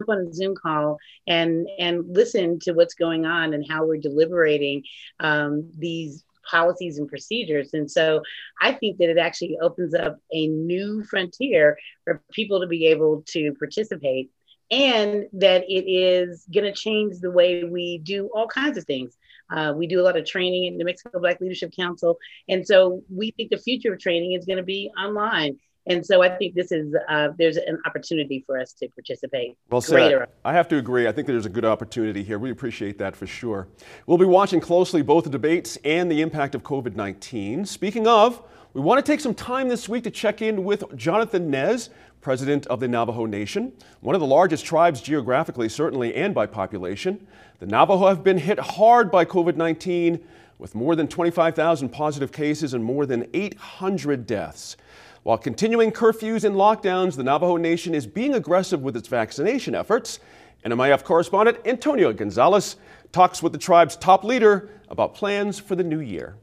on 0.08 0.28
a 0.28 0.34
Zoom 0.34 0.56
call 0.56 1.00
and 1.28 1.68
and 1.80 2.06
listen 2.16 2.60
to 2.60 2.74
what's 2.74 2.94
going 2.94 3.26
on 3.26 3.54
and 3.54 3.66
how 3.68 3.86
we're 3.86 3.98
deliberating 3.98 4.84
um, 5.20 5.72
these 5.78 6.24
policies 6.50 6.98
and 6.98 7.08
procedures. 7.08 7.74
And 7.74 7.90
so 7.90 8.22
I 8.62 8.74
think 8.74 8.98
that 8.98 9.10
it 9.10 9.18
actually 9.18 9.58
opens 9.62 9.94
up 9.94 10.18
a 10.32 10.48
new 10.48 11.04
frontier 11.04 11.78
for 12.04 12.22
people 12.32 12.62
to 12.62 12.68
be 12.68 12.88
able 12.88 13.24
to 13.28 13.54
participate 13.60 14.32
and 14.70 15.26
that 15.34 15.64
it 15.70 15.90
is 15.90 16.46
going 16.54 16.66
to 16.66 16.74
change 16.74 17.20
the 17.20 17.32
way 17.32 17.64
we 17.64 18.00
do 18.00 18.30
all 18.34 18.48
kinds 18.48 18.78
of 18.78 18.84
things. 18.84 19.16
Uh, 19.50 19.74
we 19.76 19.88
do 19.88 20.02
a 20.02 20.04
lot 20.04 20.18
of 20.18 20.26
training 20.26 20.66
in 20.66 20.78
the 20.78 20.84
Mexico 20.84 21.20
Black 21.20 21.40
Leadership 21.40 21.74
Council. 21.74 22.18
And 22.50 22.68
so 22.68 23.02
we 23.10 23.32
think 23.32 23.50
the 23.50 23.58
future 23.58 23.94
of 23.94 24.00
training 24.00 24.34
is 24.34 24.46
going 24.46 24.58
to 24.58 24.64
be 24.64 24.92
online. 25.00 25.58
And 25.90 26.06
so 26.06 26.22
I 26.22 26.30
think 26.30 26.54
this 26.54 26.72
is 26.72 26.94
uh, 27.08 27.30
there's 27.38 27.58
an 27.58 27.80
opportunity 27.86 28.44
for 28.46 28.60
us 28.60 28.74
to 28.74 28.88
participate. 28.90 29.58
Well 29.70 29.82
said. 29.82 30.28
I 30.44 30.54
have 30.54 30.68
to 30.70 30.78
agree. 30.78 31.08
I 31.08 31.12
think 31.12 31.28
there's 31.28 31.46
a 31.46 31.50
good 31.50 31.66
opportunity 31.66 32.24
here. 32.24 32.40
We 32.40 32.52
appreciate 32.52 32.98
that 33.00 33.16
for 33.16 33.26
sure. 33.26 33.68
We'll 34.06 34.18
be 34.18 34.26
watching 34.26 34.60
closely 34.60 35.02
both 35.02 35.24
the 35.24 35.30
debates 35.30 35.78
and 35.84 36.12
the 36.12 36.22
impact 36.22 36.56
of 36.56 36.64
COVID-19. 36.64 37.66
Speaking 37.66 38.08
of, 38.08 38.42
we 38.74 38.82
want 38.82 39.04
to 39.04 39.12
take 39.12 39.22
some 39.22 39.34
time 39.34 39.70
this 39.70 39.88
week 39.88 40.04
to 40.04 40.12
check 40.12 40.42
in 40.42 40.64
with 40.64 40.84
Jonathan 40.96 41.50
Nez, 41.50 41.90
president 42.22 42.68
of 42.68 42.80
the 42.80 42.88
Navajo 42.88 43.26
Nation, 43.26 43.72
one 44.02 44.14
of 44.14 44.22
the 44.22 44.28
largest 44.28 44.66
tribes 44.66 45.02
geographically, 45.02 45.70
certainly, 45.70 46.14
and 46.14 46.36
by 46.36 46.46
population. 46.46 47.26
The 47.60 47.66
Navajo 47.66 48.08
have 48.08 48.24
been 48.24 48.38
hit 48.38 48.60
hard 48.60 49.10
by 49.10 49.24
COVID-19 49.26 50.22
with 50.60 50.76
more 50.76 50.96
than 50.96 51.08
25,000 51.08 51.90
positive 51.90 52.32
cases 52.32 52.74
and 52.74 52.84
more 52.84 53.06
than 53.06 53.28
800 53.34 54.26
deaths. 54.26 54.76
While 55.28 55.38
continuing 55.38 55.92
curfews 55.92 56.46
and 56.46 56.56
lockdowns, 56.56 57.18
the 57.18 57.24
Navajo 57.24 57.58
Nation 57.58 57.94
is 57.94 58.08
being 58.08 58.34
aggressive 58.34 58.82
with 58.82 58.96
its 58.96 59.10
vaccination 59.10 59.76
efforts. 59.76 60.22
NMIF 60.66 61.04
correspondent 61.04 61.58
Antonia 61.66 62.14
Gonzalez 62.14 62.78
talks 63.12 63.44
with 63.44 63.52
the 63.52 63.58
tribe's 63.58 63.98
top 63.98 64.24
leader 64.24 64.70
about 64.88 65.16
plans 65.16 65.60
for 65.60 65.76
the 65.76 65.84
new 65.84 66.00
year. 66.00 66.38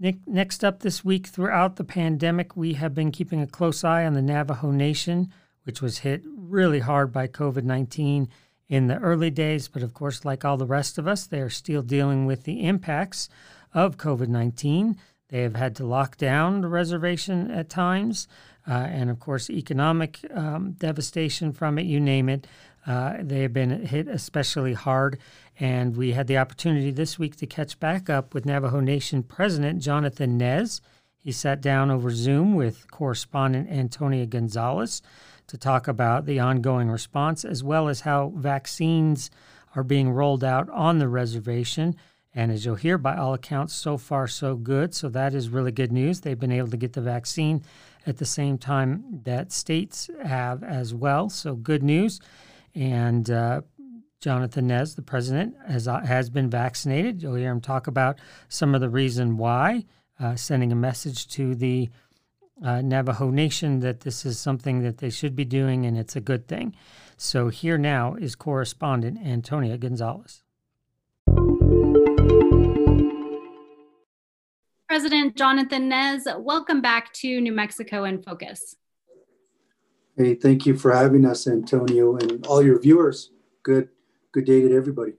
Next 0.00 0.64
up 0.64 0.80
this 0.80 1.04
week, 1.04 1.26
throughout 1.26 1.76
the 1.76 1.84
pandemic, 1.84 2.56
we 2.56 2.72
have 2.72 2.94
been 2.94 3.12
keeping 3.12 3.42
a 3.42 3.46
close 3.46 3.84
eye 3.84 4.06
on 4.06 4.14
the 4.14 4.22
Navajo 4.22 4.70
Nation, 4.70 5.30
which 5.64 5.82
was 5.82 5.98
hit 5.98 6.22
really 6.24 6.80
hard 6.80 7.12
by 7.12 7.26
COVID 7.28 7.64
19 7.64 8.30
in 8.70 8.86
the 8.86 8.96
early 8.96 9.30
days. 9.30 9.68
But 9.68 9.82
of 9.82 9.92
course, 9.92 10.24
like 10.24 10.42
all 10.42 10.56
the 10.56 10.64
rest 10.64 10.96
of 10.96 11.06
us, 11.06 11.26
they 11.26 11.40
are 11.40 11.50
still 11.50 11.82
dealing 11.82 12.24
with 12.24 12.44
the 12.44 12.66
impacts 12.66 13.28
of 13.74 13.98
COVID 13.98 14.28
19. 14.28 14.96
They 15.28 15.42
have 15.42 15.56
had 15.56 15.74
to 15.76 15.86
lock 15.86 16.16
down 16.16 16.60
the 16.60 16.68
reservation 16.68 17.50
at 17.50 17.68
times, 17.68 18.28
uh, 18.68 18.72
and 18.72 19.10
of 19.10 19.18
course, 19.18 19.50
economic 19.50 20.20
um, 20.32 20.72
devastation 20.72 21.52
from 21.52 21.78
it, 21.78 21.86
you 21.86 21.98
name 21.98 22.28
it. 22.28 22.46
Uh, 22.86 23.14
they 23.20 23.40
have 23.40 23.52
been 23.52 23.86
hit 23.86 24.08
especially 24.08 24.74
hard. 24.74 25.18
And 25.58 25.96
we 25.96 26.12
had 26.12 26.26
the 26.26 26.38
opportunity 26.38 26.90
this 26.90 27.18
week 27.18 27.36
to 27.36 27.46
catch 27.46 27.78
back 27.78 28.10
up 28.10 28.34
with 28.34 28.44
Navajo 28.44 28.80
Nation 28.80 29.22
President 29.22 29.80
Jonathan 29.80 30.36
Nez. 30.36 30.80
He 31.16 31.32
sat 31.32 31.60
down 31.60 31.90
over 31.90 32.10
Zoom 32.10 32.54
with 32.54 32.90
correspondent 32.90 33.70
Antonia 33.70 34.26
Gonzalez 34.26 35.00
to 35.46 35.56
talk 35.56 35.88
about 35.88 36.26
the 36.26 36.40
ongoing 36.40 36.90
response 36.90 37.44
as 37.44 37.62
well 37.62 37.88
as 37.88 38.00
how 38.00 38.32
vaccines 38.36 39.30
are 39.74 39.84
being 39.84 40.10
rolled 40.10 40.44
out 40.44 40.68
on 40.70 40.98
the 40.98 41.08
reservation. 41.08 41.96
And 42.34 42.50
as 42.50 42.64
you'll 42.64 42.74
hear, 42.74 42.98
by 42.98 43.16
all 43.16 43.34
accounts, 43.34 43.74
so 43.74 43.96
far 43.96 44.26
so 44.26 44.56
good. 44.56 44.94
So 44.94 45.08
that 45.10 45.34
is 45.34 45.48
really 45.48 45.70
good 45.70 45.92
news. 45.92 46.20
They've 46.20 46.38
been 46.38 46.52
able 46.52 46.68
to 46.68 46.76
get 46.76 46.92
the 46.92 47.00
vaccine 47.00 47.62
at 48.06 48.18
the 48.18 48.24
same 48.24 48.58
time 48.58 49.20
that 49.24 49.52
states 49.52 50.10
have 50.22 50.62
as 50.62 50.92
well. 50.92 51.28
So 51.28 51.54
good 51.54 51.82
news. 51.82 52.20
And 52.74 53.30
uh, 53.30 53.62
Jonathan 54.20 54.66
Nez, 54.66 54.94
the 54.94 55.02
president, 55.02 55.54
has, 55.66 55.86
uh, 55.86 56.00
has 56.00 56.28
been 56.28 56.50
vaccinated. 56.50 57.22
You'll 57.22 57.34
hear 57.36 57.52
him 57.52 57.60
talk 57.60 57.86
about 57.86 58.18
some 58.48 58.74
of 58.74 58.80
the 58.80 58.88
reason 58.88 59.36
why, 59.36 59.84
uh, 60.18 60.34
sending 60.34 60.72
a 60.72 60.76
message 60.76 61.28
to 61.28 61.54
the 61.54 61.88
uh, 62.64 62.80
Navajo 62.80 63.30
Nation 63.30 63.80
that 63.80 64.00
this 64.00 64.24
is 64.24 64.38
something 64.38 64.82
that 64.82 64.98
they 64.98 65.10
should 65.10 65.36
be 65.36 65.44
doing 65.44 65.86
and 65.86 65.98
it's 65.98 66.16
a 66.16 66.20
good 66.20 66.48
thing. 66.48 66.74
So 67.16 67.48
here 67.48 67.78
now 67.78 68.14
is 68.14 68.34
correspondent 68.34 69.18
Antonia 69.24 69.76
Gonzalez. 69.76 70.43
President 74.94 75.34
Jonathan 75.34 75.88
Nez, 75.88 76.24
welcome 76.38 76.80
back 76.80 77.12
to 77.14 77.40
New 77.40 77.50
Mexico 77.50 78.04
in 78.04 78.22
Focus. 78.22 78.76
Hey, 80.16 80.36
thank 80.36 80.66
you 80.66 80.76
for 80.78 80.92
having 80.92 81.26
us, 81.26 81.48
Antonio, 81.48 82.16
and 82.16 82.46
all 82.46 82.62
your 82.62 82.78
viewers. 82.78 83.32
Good, 83.64 83.88
good 84.30 84.44
day 84.44 84.60
to 84.60 84.72
everybody. 84.72 85.14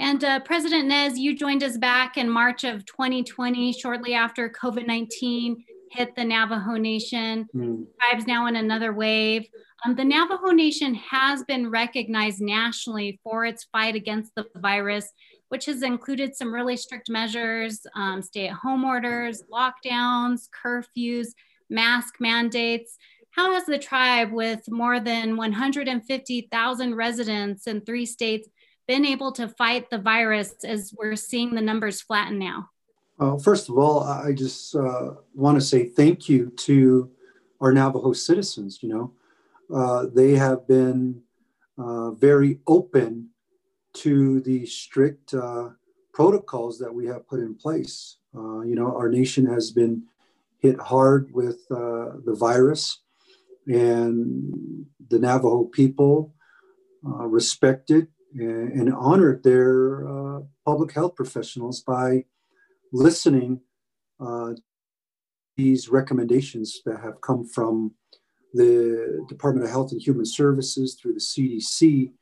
And 0.00 0.24
uh, 0.24 0.40
President 0.40 0.88
Nez, 0.88 1.16
you 1.16 1.36
joined 1.36 1.62
us 1.62 1.76
back 1.76 2.16
in 2.16 2.28
March 2.28 2.64
of 2.64 2.84
2020, 2.86 3.72
shortly 3.72 4.14
after 4.14 4.50
COVID 4.50 4.84
19 4.84 5.64
hit 5.92 6.16
the 6.16 6.24
Navajo 6.24 6.72
Nation. 6.72 7.46
Mm. 7.54 7.86
Tribes 8.00 8.26
now 8.26 8.48
in 8.48 8.56
another 8.56 8.92
wave. 8.92 9.46
Um, 9.84 9.94
the 9.94 10.04
Navajo 10.04 10.50
Nation 10.50 10.94
has 10.94 11.44
been 11.44 11.70
recognized 11.70 12.40
nationally 12.40 13.20
for 13.22 13.44
its 13.44 13.64
fight 13.72 13.94
against 13.94 14.34
the 14.34 14.46
virus, 14.56 15.08
which 15.48 15.66
has 15.66 15.82
included 15.82 16.34
some 16.34 16.52
really 16.52 16.76
strict 16.76 17.08
measures 17.08 17.86
um, 17.94 18.22
stay 18.22 18.48
at 18.48 18.54
home 18.54 18.84
orders, 18.84 19.42
lockdowns, 19.52 20.48
curfews, 20.50 21.28
mask 21.70 22.14
mandates. 22.20 22.96
How 23.30 23.52
has 23.52 23.66
the 23.66 23.78
tribe, 23.78 24.32
with 24.32 24.62
more 24.70 24.98
than 24.98 25.36
150,000 25.36 26.94
residents 26.94 27.66
in 27.66 27.82
three 27.82 28.06
states, 28.06 28.48
been 28.88 29.04
able 29.04 29.32
to 29.32 29.48
fight 29.48 29.90
the 29.90 29.98
virus 29.98 30.54
as 30.64 30.94
we're 30.96 31.16
seeing 31.16 31.54
the 31.54 31.60
numbers 31.60 32.00
flatten 32.00 32.38
now? 32.38 32.70
Well, 33.18 33.38
first 33.38 33.68
of 33.68 33.78
all, 33.78 34.02
I 34.04 34.32
just 34.32 34.74
uh, 34.74 35.14
want 35.34 35.58
to 35.58 35.60
say 35.60 35.86
thank 35.86 36.28
you 36.28 36.50
to 36.50 37.10
our 37.60 37.72
Navajo 37.72 38.12
citizens. 38.12 38.80
You 38.82 38.88
know, 38.90 39.12
uh, 39.74 40.06
they 40.14 40.32
have 40.32 40.66
been 40.68 41.22
uh, 41.78 42.12
very 42.12 42.60
open 42.66 43.30
to 43.96 44.40
the 44.40 44.66
strict 44.66 45.34
uh, 45.34 45.70
protocols 46.12 46.78
that 46.78 46.92
we 46.92 47.06
have 47.06 47.28
put 47.28 47.40
in 47.40 47.54
place. 47.54 48.18
Uh, 48.34 48.60
you 48.60 48.74
know, 48.74 48.94
our 48.96 49.08
nation 49.08 49.46
has 49.46 49.70
been 49.70 50.02
hit 50.58 50.78
hard 50.78 51.30
with 51.32 51.66
the 51.68 52.36
virus, 52.38 53.00
and 53.66 54.86
the 55.08 55.18
Navajo 55.18 55.64
people 55.64 56.34
respected 57.02 58.08
and, 58.34 58.72
and 58.72 58.94
honored 58.94 59.42
their 59.42 60.04
public 60.64 60.92
health 60.92 61.14
professionals 61.14 61.80
by 61.80 62.24
listening 62.92 63.60
uh, 64.20 64.52
these 65.56 65.88
recommendations 65.88 66.80
that 66.84 67.00
have 67.00 67.20
come 67.20 67.46
from 67.46 67.94
the 68.54 69.24
Department 69.28 69.64
of 69.64 69.70
Health 69.70 69.92
and 69.92 70.00
Human 70.00 70.26
Services 70.26 70.94
through 70.94 71.14
the 71.14 71.20
CDC 71.20 72.12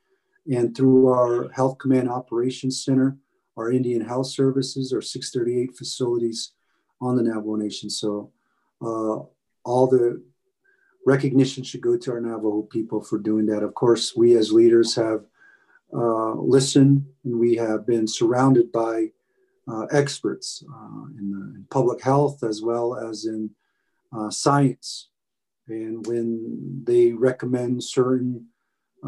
and 0.50 0.76
through 0.76 1.08
our 1.08 1.50
Health 1.52 1.78
Command 1.78 2.08
Operations 2.10 2.84
Center, 2.84 3.16
our 3.56 3.70
Indian 3.70 4.02
Health 4.02 4.26
Services, 4.26 4.92
our 4.92 5.00
638 5.00 5.76
facilities 5.76 6.52
on 7.00 7.16
the 7.16 7.22
Navajo 7.22 7.56
Nation. 7.56 7.88
So 7.88 8.32
uh, 8.82 9.20
all 9.64 9.86
the 9.86 10.22
recognition 11.06 11.62
should 11.62 11.80
go 11.80 11.96
to 11.96 12.12
our 12.12 12.20
Navajo 12.20 12.62
people 12.62 13.02
for 13.02 13.18
doing 13.18 13.46
that. 13.46 13.62
Of 13.62 13.74
course, 13.74 14.16
we 14.16 14.36
as 14.36 14.52
leaders 14.52 14.94
have 14.96 15.24
uh, 15.92 16.34
listened 16.34 17.06
and 17.24 17.38
we 17.38 17.54
have 17.56 17.86
been 17.86 18.06
surrounded 18.06 18.72
by 18.72 19.10
uh, 19.68 19.84
experts 19.92 20.64
uh, 20.68 21.04
in, 21.18 21.30
the, 21.30 21.56
in, 21.56 21.66
public 21.70 22.02
health 22.02 22.42
as 22.42 22.60
well 22.60 22.96
as 22.96 23.24
in 23.24 23.48
uh, 24.14 24.28
science. 24.28 25.08
And 25.68 26.06
when 26.06 26.82
they 26.84 27.12
recommend 27.12 27.82
certain 27.82 28.48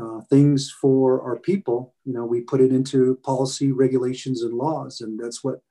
uh, 0.01 0.21
things 0.29 0.71
for 0.71 1.23
our 1.23 1.39
people, 1.39 1.95
you 2.05 2.13
know, 2.13 2.27
we 2.27 2.43
put 2.43 2.61
it 2.61 2.71
into 2.71 3.19
policy, 3.25 3.73
regulations, 3.73 4.43
and 4.43 4.53
laws. 4.53 5.01
And 5.01 5.19
that's 5.19 5.43
what 5.43 5.63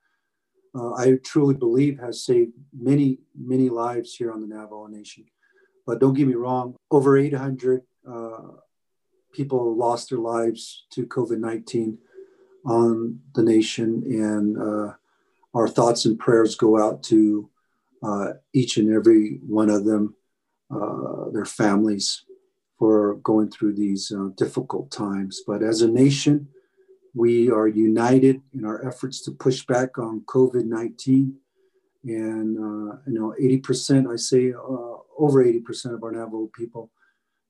uh, 0.74 0.94
I 0.94 1.20
truly 1.24 1.54
believe 1.54 2.00
has 2.00 2.26
saved 2.26 2.54
many, 2.78 3.20
many 3.38 3.70
lives 3.70 4.16
here 4.16 4.32
on 4.32 4.42
the 4.42 4.48
Navajo 4.48 4.88
Nation. 4.88 5.26
But 5.86 6.00
don't 6.00 6.16
get 6.16 6.28
me 6.28 6.34
wrong, 6.34 6.76
over 6.90 7.18
800 7.18 7.84
uh, 8.10 8.38
people 9.32 9.76
lost 9.76 10.10
their 10.10 10.20
lives 10.20 10.86
to 10.92 11.06
COVID 11.06 11.38
19 11.38 12.00
on 12.66 13.20
the 13.36 13.44
nation, 13.44 14.02
and 14.08 14.58
uh, 14.58 14.94
our 15.54 15.68
thoughts 15.68 16.06
and 16.06 16.18
prayers 16.18 16.56
go 16.56 16.82
out 16.82 17.04
to 17.04 17.48
uh, 18.02 18.34
each 18.54 18.78
and 18.78 18.92
every 18.92 19.40
one 19.46 19.70
of 19.70 19.86
them, 19.86 20.16
their 21.32 21.46
families, 21.46 22.25
for 22.78 23.16
going 23.16 23.50
through 23.50 23.74
these 23.74 24.12
uh, 24.12 24.30
difficult 24.36 24.92
times. 24.92 25.42
But 25.46 25.64
as 25.64 25.82
a 25.82 25.88
nation, 25.88 26.48
we 27.14 27.50
are 27.50 27.68
united 27.68 28.42
in 28.54 28.66
our 28.66 28.86
efforts 28.86 29.22
to 29.22 29.32
push 29.32 29.66
back 29.66 29.98
on 29.98 30.22
COVID 30.28 30.66
19. 30.66 31.38
And, 32.04 32.58
uh, 32.58 32.98
you 33.08 33.20
know, 33.20 33.34
80%, 33.42 34.12
I 34.12 34.18
say 34.18 34.52
uh, 34.54 34.98
over 35.18 35.44
80% 35.44 35.94
of 35.94 36.04
our 36.04 36.12
Navajo 36.12 36.52
people 36.54 36.92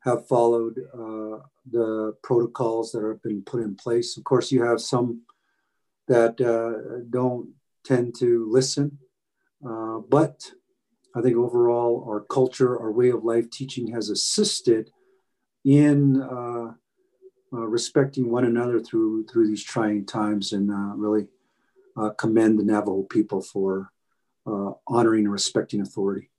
have 0.01 0.27
followed 0.27 0.77
uh, 0.93 1.39
the 1.69 2.15
protocols 2.21 2.91
that 2.91 3.03
have 3.03 3.21
been 3.23 3.41
put 3.41 3.63
in 3.63 3.75
place. 3.75 4.17
Of 4.17 4.23
course, 4.23 4.51
you 4.51 4.63
have 4.63 4.79
some 4.79 5.23
that 6.07 6.39
uh, 6.39 7.03
don't 7.09 7.49
tend 7.83 8.15
to 8.19 8.47
listen, 8.49 8.99
uh, 9.67 9.97
but 10.07 10.51
I 11.15 11.21
think 11.21 11.35
overall 11.35 12.05
our 12.07 12.21
culture, 12.21 12.79
our 12.79 12.91
way 12.91 13.09
of 13.09 13.23
life 13.23 13.49
teaching 13.49 13.91
has 13.93 14.09
assisted 14.09 14.91
in 15.65 16.21
uh, 16.21 16.73
uh, 17.51 17.67
respecting 17.67 18.29
one 18.29 18.45
another 18.45 18.79
through 18.79 19.25
through 19.25 19.47
these 19.47 19.63
trying 19.63 20.05
times, 20.05 20.53
and 20.53 20.71
uh, 20.71 20.93
really 20.95 21.27
commend 22.17 22.59
the 22.59 22.63
Navajo 22.63 23.03
people 23.03 23.41
for 23.41 23.91
honoring 24.87 25.23
and 25.25 25.31
respecting 25.31 25.81
authority. 25.81 26.29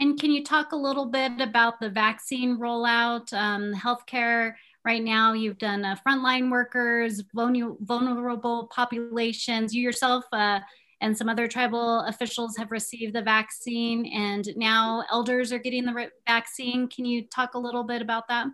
And 0.00 0.18
can 0.18 0.30
you 0.30 0.42
talk 0.42 0.72
a 0.72 0.76
little 0.76 1.06
bit 1.06 1.40
about 1.40 1.80
the 1.80 1.88
vaccine 1.88 2.58
rollout, 2.58 3.32
um, 3.32 3.72
healthcare? 3.72 4.54
Right 4.84 5.02
now, 5.02 5.32
you've 5.32 5.56
done 5.56 5.82
uh, 5.84 5.96
frontline 6.06 6.50
workers, 6.50 7.22
vulnerable 7.32 8.66
populations. 8.66 9.74
You 9.74 9.82
yourself 9.82 10.24
uh, 10.30 10.60
and 11.04 11.16
some 11.16 11.28
other 11.28 11.46
tribal 11.46 12.00
officials 12.06 12.56
have 12.56 12.70
received 12.70 13.14
the 13.14 13.20
vaccine, 13.20 14.06
and 14.06 14.48
now 14.56 15.04
elders 15.12 15.52
are 15.52 15.58
getting 15.58 15.84
the 15.84 16.08
vaccine. 16.26 16.88
Can 16.88 17.04
you 17.04 17.26
talk 17.26 17.52
a 17.52 17.58
little 17.58 17.84
bit 17.84 18.00
about 18.00 18.26
that? 18.28 18.46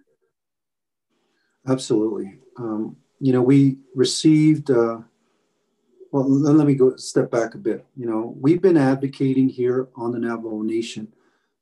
Absolutely. 1.69 2.39
Um, 2.57 2.97
you 3.21 3.33
know, 3.33 3.41
we 3.41 3.79
received. 3.95 4.69
Uh, 4.69 4.99
well, 6.11 6.29
let 6.29 6.67
me 6.67 6.75
go 6.75 6.97
step 6.97 7.31
back 7.31 7.55
a 7.55 7.59
bit. 7.59 7.87
You 7.97 8.07
know, 8.07 8.35
we've 8.41 8.61
been 8.61 8.77
advocating 8.77 9.49
here 9.49 9.87
on 9.95 10.11
the 10.11 10.19
Navajo 10.19 10.63
Nation 10.63 11.07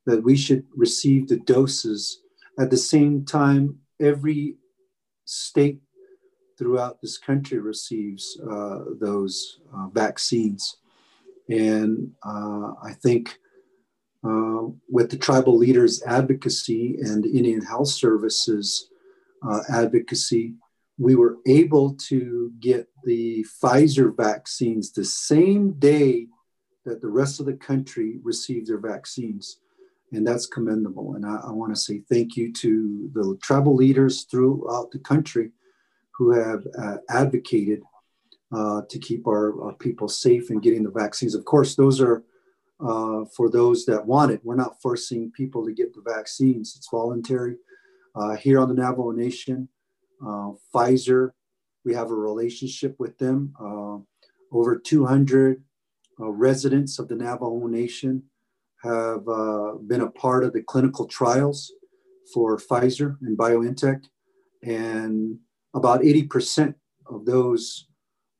that 0.06 0.24
we 0.24 0.38
should 0.38 0.64
receive 0.74 1.28
the 1.28 1.36
doses 1.36 2.22
at 2.58 2.70
the 2.70 2.78
same 2.78 3.26
time 3.26 3.78
every 4.00 4.56
state 5.26 5.82
throughout 6.58 7.00
this 7.00 7.16
country 7.16 7.58
receives 7.58 8.38
uh, 8.50 8.80
those 9.00 9.60
uh, 9.74 9.86
vaccines. 9.88 10.76
And 11.48 12.12
uh, 12.26 12.72
I 12.82 12.92
think 13.00 13.38
uh, 14.24 14.62
with 14.90 15.10
the 15.10 15.16
tribal 15.16 15.56
leaders' 15.56 16.02
advocacy 16.02 16.96
and 17.00 17.24
Indian 17.24 17.62
Health 17.62 17.88
Services 17.88 18.90
uh, 19.48 19.60
advocacy, 19.70 20.54
we 20.98 21.14
were 21.14 21.36
able 21.46 21.94
to 22.08 22.52
get 22.58 22.88
the 23.04 23.46
Pfizer 23.62 24.14
vaccines 24.14 24.90
the 24.90 25.04
same 25.04 25.72
day 25.74 26.26
that 26.84 27.00
the 27.00 27.08
rest 27.08 27.38
of 27.38 27.46
the 27.46 27.54
country 27.54 28.18
received 28.24 28.66
their 28.66 28.78
vaccines 28.78 29.60
and 30.12 30.26
that's 30.26 30.46
commendable. 30.46 31.14
And 31.14 31.26
I, 31.26 31.40
I 31.48 31.50
want 31.50 31.74
to 31.74 31.80
say 31.80 32.02
thank 32.10 32.36
you 32.36 32.52
to 32.54 33.10
the 33.12 33.38
tribal 33.42 33.74
leaders 33.74 34.24
throughout 34.24 34.90
the 34.90 34.98
country 34.98 35.50
who 36.18 36.32
have 36.32 36.66
uh, 36.76 36.96
advocated 37.08 37.80
uh, 38.52 38.82
to 38.90 38.98
keep 38.98 39.26
our, 39.26 39.62
our, 39.62 39.74
people 39.74 40.08
safe 40.08 40.50
and 40.50 40.62
getting 40.62 40.82
the 40.82 40.90
vaccines. 40.90 41.34
Of 41.34 41.44
course, 41.44 41.76
those 41.76 42.00
are 42.00 42.24
uh, 42.80 43.24
for 43.36 43.50
those 43.50 43.84
that 43.86 44.04
want 44.04 44.32
it. 44.32 44.40
We're 44.42 44.56
not 44.56 44.80
forcing 44.82 45.30
people 45.30 45.64
to 45.64 45.72
get 45.72 45.94
the 45.94 46.02
vaccines, 46.04 46.74
it's 46.76 46.88
voluntary. 46.90 47.56
Uh, 48.14 48.34
here 48.36 48.58
on 48.58 48.68
the 48.68 48.74
Navajo 48.74 49.12
Nation, 49.12 49.68
Uh, 50.20 50.50
Pfizer, 50.74 51.30
we 51.84 51.94
have 51.94 52.10
a 52.10 52.14
relationship 52.14 52.96
with 52.98 53.16
them. 53.18 53.54
Uh, 53.60 53.98
over 54.50 54.76
200 54.76 55.62
uh, 56.20 56.30
residents 56.30 56.98
of 56.98 57.06
the 57.08 57.14
Navajo 57.14 57.66
Nation 57.66 58.24
have 58.82 59.28
uh, 59.28 59.74
been 59.86 60.00
a 60.00 60.10
part 60.10 60.42
of 60.44 60.52
the 60.52 60.62
clinical 60.62 61.06
trials 61.06 61.72
for 62.32 62.58
Pfizer 62.58 63.16
and 63.22 63.38
BioNTech, 63.38 64.04
and 64.62 65.38
about 65.78 66.00
80% 66.02 66.74
of 67.06 67.24
those 67.24 67.86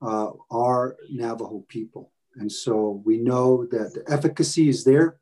uh, 0.02 0.30
are 0.50 0.96
Navajo 1.10 1.64
people. 1.68 2.12
And 2.36 2.50
so 2.50 3.02
we 3.04 3.16
know 3.18 3.64
that 3.66 3.94
the 3.94 4.04
efficacy 4.12 4.68
is 4.68 4.84
there 4.84 5.16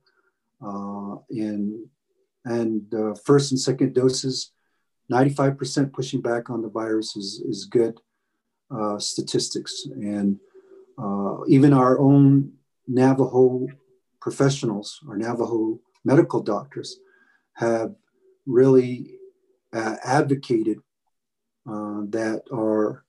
uh, 0.64 1.16
in, 1.30 1.88
and 2.44 2.82
uh, 2.94 3.14
first 3.24 3.52
and 3.52 3.60
second 3.60 3.94
doses, 3.94 4.52
95% 5.10 5.92
pushing 5.92 6.20
back 6.20 6.50
on 6.50 6.62
the 6.62 6.68
virus 6.68 7.16
is, 7.16 7.42
is 7.46 7.64
good 7.64 8.00
uh, 8.70 8.98
statistics. 8.98 9.86
And 9.86 10.38
uh, 10.98 11.44
even 11.46 11.72
our 11.72 11.98
own 11.98 12.52
Navajo 12.88 13.68
professionals, 14.20 15.00
our 15.08 15.16
Navajo 15.16 15.78
medical 16.04 16.42
doctors, 16.42 16.98
have 17.54 17.94
really 18.46 19.18
uh, 19.72 19.96
advocated 20.04 20.78
uh, 21.68 22.02
that 22.10 22.42
our 22.52 23.04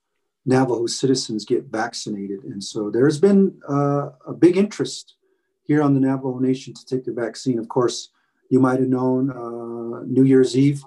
Navajo 0.46 0.88
citizens 0.88 1.46
get 1.46 1.66
vaccinated. 1.66 2.44
And 2.44 2.64
so 2.64 2.90
there's 2.90 3.20
been 3.20 3.60
uh, 3.70 4.10
a 4.26 4.34
big 4.34 4.58
interest 4.58 5.16
here 5.64 5.82
on 5.82 5.94
the 5.94 6.00
Navajo 6.00 6.40
Nation 6.40 6.74
to 6.74 6.86
take 6.86 7.04
the 7.04 7.12
vaccine. 7.12 7.60
Of 7.60 7.68
course, 7.68 8.10
you 8.50 8.60
might 8.60 8.80
have 8.80 8.88
known 8.88 9.30
uh, 9.30 10.04
New 10.06 10.24
Year's 10.24 10.58
Eve, 10.58 10.84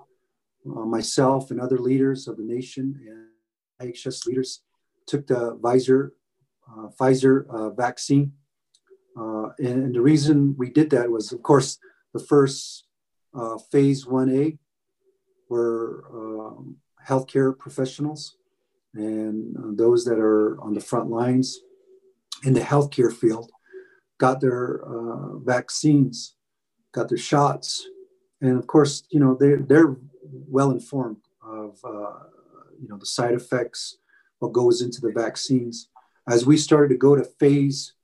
uh, 0.67 0.85
myself 0.85 1.51
and 1.51 1.61
other 1.61 1.79
leaders 1.79 2.29
of 2.29 2.37
the 2.37 2.43
nation 2.43 2.99
and 3.07 3.93
IHS 3.93 4.27
leaders 4.27 4.61
took 5.07 5.27
the 5.27 5.57
Pfizer, 5.57 6.11
uh, 6.71 6.89
Pfizer 6.99 7.77
vaccine. 7.77 8.33
And, 9.17 9.85
and, 9.85 9.95
the 9.95 10.01
reason 10.01 10.55
we 10.57 10.71
did 10.71 10.91
that 10.91 11.11
was, 11.11 11.33
of 11.33 11.43
course, 11.43 11.79
the 12.15 12.21
first 12.21 12.85
uh, 13.35 13.59
phase 13.71 14.05
1A 14.05 14.59
were 15.49 16.05
um, 16.13 16.77
healthcare 17.07 17.57
professionals 17.57 18.37
and 18.95 19.57
uh, 19.57 19.71
those 19.75 20.05
that 20.05 20.19
are 20.19 20.61
on 20.61 20.75
the 20.75 20.81
front 20.81 21.11
lines 21.11 21.61
in 22.45 22.53
the 22.53 22.61
healthcare 22.61 23.13
field 23.13 23.51
got 24.19 24.41
their 24.41 24.83
uh, 24.85 25.39
vaccines, 25.39 26.35
got 26.93 27.09
their 27.09 27.19
shots. 27.19 27.87
And 28.41 28.59
of 28.59 28.67
course, 28.67 29.05
you 29.11 29.21
know, 29.21 29.37
they're, 29.39 29.59
they're 29.59 29.97
well 30.23 30.71
informed 30.71 31.19
of, 31.43 31.79
uh, 31.85 32.25
you 32.81 32.89
know, 32.89 32.97
the 32.97 33.07
side 33.07 33.35
effects, 33.35 33.99
what 34.39 34.53
goes 34.53 34.83
into 34.83 35.01
the 35.01 35.13
vaccines. 35.13 35.89
As 36.29 36.47
we 36.47 36.57
started 36.57 36.89
to 36.89 36.97
go 36.97 37.17
to 37.17 37.25
phase 37.25 37.95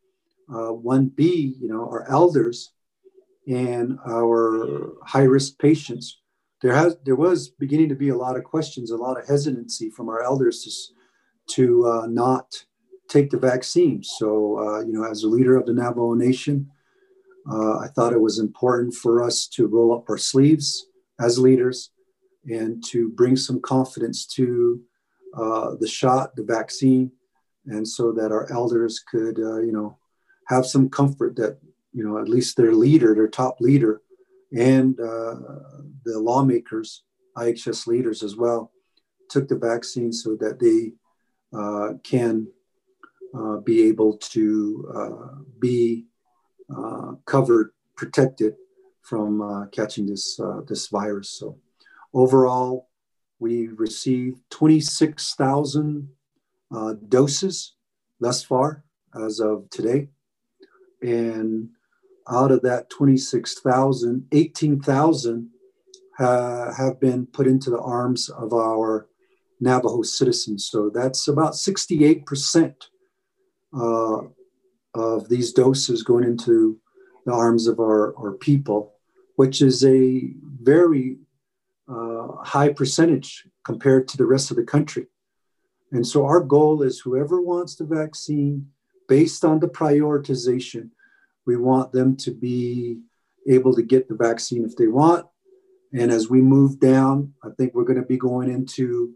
uh, 0.49 0.73
1B, 0.73 1.19
you 1.61 1.69
know, 1.69 1.83
our 1.83 2.09
elders 2.09 2.73
and 3.49 3.99
our 4.07 4.93
high 5.05 5.25
risk 5.25 5.59
patients, 5.59 6.21
there 6.62 6.75
has 6.75 6.97
there 7.05 7.16
was 7.16 7.49
beginning 7.49 7.88
to 7.88 7.95
be 7.95 8.09
a 8.09 8.16
lot 8.16 8.37
of 8.37 8.45
questions, 8.45 8.90
a 8.90 8.97
lot 8.97 9.19
of 9.19 9.27
hesitancy 9.27 9.90
from 9.90 10.09
our 10.09 10.23
elders 10.23 10.92
to, 11.49 11.55
to 11.55 11.87
uh, 11.87 12.07
not 12.07 12.64
take 13.09 13.31
the 13.31 13.38
vaccine. 13.38 14.03
So, 14.03 14.59
uh, 14.59 14.81
you 14.81 14.92
know, 14.92 15.05
as 15.05 15.23
a 15.23 15.29
leader 15.29 15.57
of 15.57 15.66
the 15.66 15.73
Navajo 15.73 16.14
Nation, 16.14 16.71
uh, 17.51 17.79
I 17.79 17.88
thought 17.88 18.12
it 18.12 18.21
was 18.21 18.38
important 18.38 18.95
for 18.95 19.23
us 19.23 19.47
to 19.49 19.66
roll 19.66 19.95
up 19.95 20.09
our 20.09 20.19
sleeves 20.19 20.87
as 21.21 21.38
leaders 21.38 21.90
and 22.47 22.83
to 22.87 23.11
bring 23.11 23.37
some 23.37 23.61
confidence 23.61 24.27
to 24.27 24.81
uh, 25.37 25.75
the 25.79 25.87
shot, 25.88 26.35
the 26.35 26.42
vaccine, 26.42 27.12
and 27.66 27.87
so 27.87 28.12
that 28.12 28.33
our 28.33 28.51
elders 28.51 29.01
could, 29.01 29.38
uh, 29.38 29.61
you 29.61 29.73
know, 29.73 29.99
have 30.49 30.64
some 30.66 30.88
comfort 30.88 31.37
that 31.37 31.59
you 31.97 32.05
know, 32.05 32.19
at 32.19 32.29
least 32.29 32.59
their 32.59 32.75
leader, 32.75 33.14
their 33.14 33.27
top 33.27 33.59
leader, 33.59 34.03
and 34.57 34.99
uh, 34.99 35.35
the 36.05 36.19
lawmakers, 36.19 37.03
IHS 37.37 37.87
leaders 37.87 38.23
as 38.23 38.37
well, 38.37 38.73
took 39.29 39.49
the 39.49 39.57
vaccine 39.57 40.12
so 40.12 40.37
that 40.37 40.59
they 40.59 40.92
uh, 41.57 41.95
can 42.03 42.47
uh, 43.37 43.59
be 43.59 43.83
able 43.83 44.16
to 44.16 44.92
uh, 44.95 45.42
be 45.59 46.07
uh, 46.75 47.12
covered, 47.27 47.73
protected 47.97 48.55
from 49.03 49.42
uh, 49.42 49.66
catching 49.66 50.07
this 50.07 50.40
this 50.66 50.88
virus. 50.88 51.31
So, 51.31 51.59
overall, 52.14 52.88
we 53.38 53.69
received 53.69 54.40
26,000 54.51 56.09
doses 57.09 57.75
thus 58.21 58.42
far 58.42 58.85
as 59.14 59.40
of 59.40 59.69
today, 59.71 60.09
and 61.03 61.69
out 62.31 62.51
of 62.51 62.62
that 62.62 62.91
26,000, 62.91 64.27
18,000 64.33 65.51
uh, 66.19 66.75
have 66.75 66.99
been 67.01 67.27
put 67.27 67.47
into 67.47 67.71
the 67.71 67.81
arms 67.81 68.29
of 68.29 68.53
our 68.53 69.09
Navajo 69.61 70.03
citizens. 70.03 70.67
So 70.67 70.91
that's 70.93 71.29
about 71.29 71.53
68% 71.53 72.75
uh, 73.79 74.19
of 74.95 75.29
these 75.29 75.53
doses 75.53 76.03
going 76.03 76.25
into 76.25 76.79
the 77.27 77.33
arms 77.33 77.67
of 77.67 77.81
our, 77.81 78.17
our 78.17 78.33
people, 78.33 78.95
which 79.37 79.61
is 79.61 79.85
a 79.85 80.33
very 80.61 81.19
uh, 81.89 82.29
high 82.43 82.73
percentage 82.73 83.47
compared 83.65 84.09
to 84.09 84.17
the 84.17 84.27
rest 84.27 84.51
of 84.51 84.57
the 84.57 84.65
country. 84.65 85.07
And 85.93 86.07
so 86.07 86.25
our 86.27 86.41
goal 86.41 86.83
is 86.83 87.01
whoever 87.01 87.41
wants 87.41 87.77
the 87.77 87.85
vaccine, 87.85 88.69
based 89.09 89.45
on 89.45 89.61
the 89.61 89.69
prioritization, 89.69 90.91
we 91.47 91.57
want 91.57 91.93
them 91.93 92.17
to 92.17 92.31
be 92.31 93.01
able 93.49 93.75
to 93.75 93.83
get 93.83 94.09
the 94.09 94.15
vaccine 94.15 94.65
if 94.65 94.77
they 94.77 94.89
want. 94.89 95.27
And 95.93 96.11
as 96.11 96.29
we 96.29 96.41
move 96.41 96.81
down, 96.81 97.33
I 97.45 97.49
think 97.57 97.75
we're 97.75 97.85
going 97.85 98.01
to 98.01 98.07
be 98.07 98.19
going 98.19 98.51
into 98.51 99.15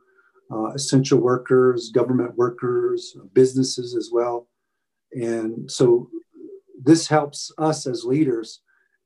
uh, 0.52 0.72
essential 0.72 1.20
workers, 1.20 1.90
government 1.90 2.36
workers, 2.36 3.16
businesses 3.32 3.94
as 3.94 4.10
well. 4.12 4.48
And 5.12 5.70
so 5.70 6.08
this 6.82 7.08
helps 7.08 7.52
us 7.58 7.86
as 7.86 8.04
leaders 8.04 8.62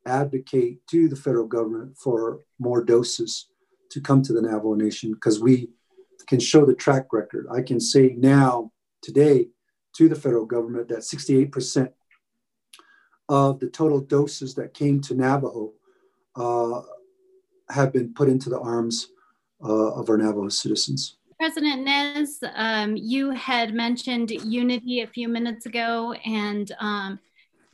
advocate 0.07 0.87
to 0.89 1.09
the 1.09 1.17
federal 1.17 1.47
government 1.47 1.97
for 1.97 2.41
more 2.59 2.85
doses 2.85 3.49
to 3.91 4.01
come 4.01 4.23
to 4.23 4.33
the 4.33 4.43
Navajo 4.43 4.75
Nation 4.75 5.13
because 5.13 5.41
we 5.41 5.71
can 6.27 6.41
show 6.41 6.65
the 6.65 6.75
track 6.75 7.13
record. 7.13 7.47
I 7.53 7.63
can 7.63 7.81
say 7.81 8.15
now, 8.17 8.73
today, 9.03 9.49
to 9.97 10.09
the 10.09 10.15
federal 10.15 10.47
government 10.47 10.89
that 10.89 11.01
68% 11.01 11.91
of 13.29 13.61
the 13.61 13.69
total 13.69 14.01
doses 14.01 14.55
that 14.55 14.75
came 14.75 15.01
to 15.03 15.15
Navajo 15.15 15.73
uh, 16.37 16.83
have 17.71 17.93
been 17.93 18.13
put 18.13 18.29
into 18.29 18.51
the 18.51 18.61
arms 18.61 19.09
uh, 19.63 19.93
of 19.95 20.09
our 20.11 20.17
Navajo 20.17 20.49
citizens. 20.49 21.17
President 21.39 21.83
Nez, 21.83 22.39
um, 22.55 22.97
you 22.97 23.31
had 23.31 23.75
mentioned 23.75 24.31
unity 24.31 25.01
a 25.01 25.07
few 25.07 25.29
minutes 25.29 25.67
ago, 25.67 26.13
and 26.25 26.73
um, 26.79 27.19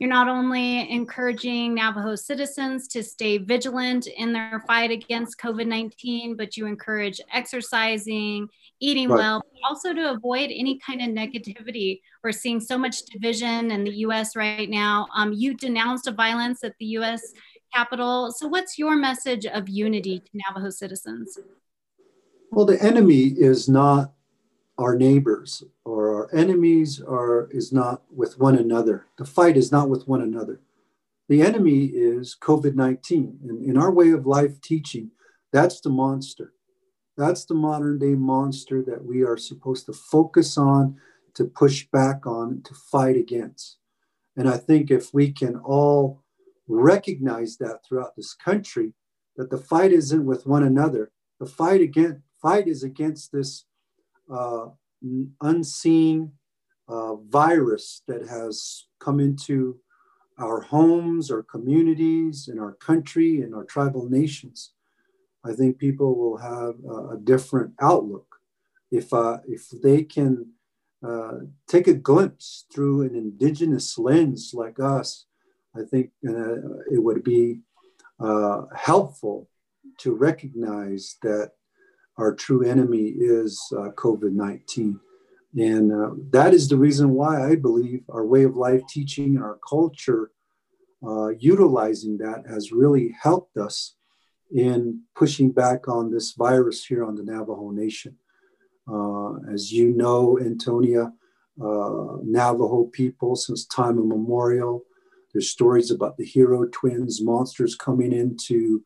you're 0.01 0.09
not 0.09 0.27
only 0.27 0.89
encouraging 0.89 1.75
Navajo 1.75 2.15
citizens 2.15 2.87
to 2.87 3.03
stay 3.03 3.37
vigilant 3.37 4.07
in 4.07 4.33
their 4.33 4.63
fight 4.65 4.89
against 4.89 5.37
COVID 5.37 5.67
19, 5.67 6.35
but 6.35 6.57
you 6.57 6.65
encourage 6.65 7.21
exercising, 7.31 8.47
eating 8.79 9.09
right. 9.09 9.19
well, 9.19 9.43
also 9.63 9.93
to 9.93 10.09
avoid 10.09 10.49
any 10.51 10.79
kind 10.79 11.01
of 11.03 11.09
negativity. 11.09 12.01
We're 12.23 12.31
seeing 12.31 12.59
so 12.59 12.79
much 12.79 13.03
division 13.03 13.69
in 13.69 13.83
the 13.83 13.91
US 14.07 14.35
right 14.35 14.67
now. 14.67 15.05
Um, 15.15 15.33
you 15.33 15.53
denounced 15.53 16.07
a 16.07 16.11
violence 16.11 16.63
at 16.63 16.73
the 16.79 16.85
US 16.97 17.21
Capitol. 17.71 18.31
So, 18.31 18.47
what's 18.47 18.79
your 18.79 18.95
message 18.95 19.45
of 19.45 19.69
unity 19.69 20.17
to 20.17 20.29
Navajo 20.33 20.71
citizens? 20.71 21.37
Well, 22.49 22.65
the 22.65 22.81
enemy 22.81 23.35
is 23.37 23.69
not 23.69 24.13
our 24.81 24.97
neighbors 24.97 25.63
or 25.85 26.15
our 26.15 26.35
enemies 26.35 27.01
are 27.01 27.47
is 27.51 27.71
not 27.71 28.01
with 28.11 28.39
one 28.39 28.57
another. 28.57 29.05
The 29.17 29.25
fight 29.25 29.55
is 29.55 29.71
not 29.71 29.89
with 29.89 30.07
one 30.07 30.21
another. 30.21 30.59
The 31.29 31.41
enemy 31.41 31.85
is 31.85 32.35
COVID-19. 32.41 33.41
And 33.47 33.63
in 33.63 33.77
our 33.77 33.91
way 33.91 34.09
of 34.09 34.25
life 34.25 34.59
teaching, 34.59 35.11
that's 35.53 35.79
the 35.81 35.89
monster. 35.89 36.53
That's 37.15 37.45
the 37.45 37.53
modern 37.53 37.99
day 37.99 38.15
monster 38.15 38.81
that 38.83 39.05
we 39.05 39.21
are 39.23 39.37
supposed 39.37 39.85
to 39.85 39.93
focus 39.93 40.57
on, 40.57 40.97
to 41.35 41.45
push 41.45 41.87
back 41.91 42.25
on, 42.25 42.61
to 42.63 42.73
fight 42.73 43.15
against. 43.15 43.77
And 44.35 44.49
I 44.49 44.57
think 44.57 44.89
if 44.89 45.13
we 45.13 45.31
can 45.31 45.57
all 45.57 46.23
recognize 46.67 47.57
that 47.57 47.85
throughout 47.85 48.15
this 48.15 48.33
country, 48.33 48.93
that 49.35 49.49
the 49.49 49.57
fight 49.57 49.91
isn't 49.91 50.25
with 50.25 50.47
one 50.47 50.63
another. 50.63 51.11
The 51.39 51.45
fight 51.45 51.81
against 51.81 52.21
fight 52.41 52.67
is 52.67 52.83
against 52.83 53.31
this 53.31 53.65
uh, 54.31 54.67
unseen 55.41 56.31
uh, 56.87 57.15
virus 57.15 58.01
that 58.07 58.27
has 58.27 58.85
come 58.99 59.19
into 59.19 59.77
our 60.39 60.61
homes, 60.61 61.29
our 61.29 61.43
communities, 61.43 62.47
in 62.51 62.57
our 62.59 62.73
country, 62.73 63.41
and 63.41 63.53
our 63.53 63.63
tribal 63.65 64.09
nations. 64.09 64.73
I 65.43 65.53
think 65.53 65.77
people 65.77 66.15
will 66.15 66.37
have 66.37 66.75
a, 66.87 67.15
a 67.15 67.17
different 67.17 67.73
outlook 67.81 68.31
if 68.91 69.13
uh, 69.13 69.37
if 69.47 69.69
they 69.69 70.03
can 70.03 70.51
uh, 71.05 71.39
take 71.67 71.87
a 71.87 71.93
glimpse 71.93 72.65
through 72.71 73.01
an 73.03 73.15
indigenous 73.15 73.97
lens 73.97 74.51
like 74.53 74.79
us, 74.79 75.25
I 75.75 75.83
think 75.83 76.11
uh, 76.27 76.57
it 76.91 77.01
would 77.01 77.23
be 77.23 77.61
uh, 78.19 78.63
helpful 78.75 79.49
to 79.99 80.13
recognize 80.13 81.17
that 81.23 81.53
our 82.17 82.33
true 82.33 82.63
enemy 82.63 83.13
is 83.17 83.61
uh, 83.75 83.89
COVID 83.95 84.33
19. 84.33 84.99
And 85.57 85.91
uh, 85.91 86.11
that 86.31 86.53
is 86.53 86.69
the 86.69 86.77
reason 86.77 87.11
why 87.11 87.45
I 87.49 87.55
believe 87.55 88.03
our 88.09 88.25
way 88.25 88.43
of 88.43 88.55
life 88.55 88.81
teaching 88.87 89.35
and 89.35 89.43
our 89.43 89.59
culture, 89.67 90.31
uh, 91.05 91.29
utilizing 91.29 92.17
that, 92.19 92.45
has 92.47 92.71
really 92.71 93.13
helped 93.21 93.57
us 93.57 93.95
in 94.53 95.01
pushing 95.15 95.51
back 95.51 95.87
on 95.87 96.11
this 96.11 96.33
virus 96.33 96.85
here 96.85 97.03
on 97.03 97.15
the 97.15 97.23
Navajo 97.23 97.71
Nation. 97.71 98.17
Uh, 98.89 99.35
as 99.53 99.71
you 99.71 99.91
know, 99.91 100.39
Antonia, 100.39 101.11
uh, 101.61 102.17
Navajo 102.23 102.85
people 102.85 103.35
since 103.35 103.65
time 103.65 103.97
immemorial, 103.97 104.83
there's 105.33 105.49
stories 105.49 105.91
about 105.91 106.17
the 106.17 106.25
hero 106.25 106.67
twins, 106.71 107.21
monsters 107.21 107.75
coming 107.75 108.11
in 108.11 108.35
to 108.47 108.83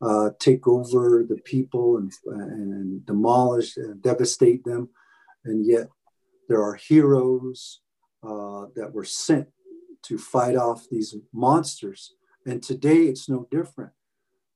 uh, 0.00 0.30
take 0.38 0.66
over 0.66 1.24
the 1.28 1.36
people 1.36 1.96
and, 1.96 2.12
and 2.26 3.04
demolish 3.06 3.76
and 3.76 4.00
devastate 4.02 4.64
them. 4.64 4.88
And 5.44 5.66
yet 5.66 5.88
there 6.48 6.62
are 6.62 6.74
heroes 6.74 7.80
uh, 8.22 8.66
that 8.76 8.92
were 8.92 9.04
sent 9.04 9.48
to 10.02 10.18
fight 10.18 10.56
off 10.56 10.86
these 10.90 11.14
monsters. 11.32 12.14
And 12.46 12.62
today 12.62 13.04
it's 13.04 13.28
no 13.28 13.46
different. 13.50 13.92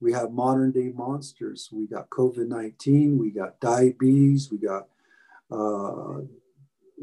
We 0.01 0.13
have 0.13 0.33
modern 0.33 0.73
day 0.73 0.91
monsters. 0.95 1.69
We 1.73 1.87
got 1.87 2.11
COVID 2.11 2.49
19, 2.49 3.19
we 3.19 3.31
got 3.31 3.61
diabetes, 3.61 4.51
we 4.51 4.59
got 4.59 4.89
uh, 5.51 6.23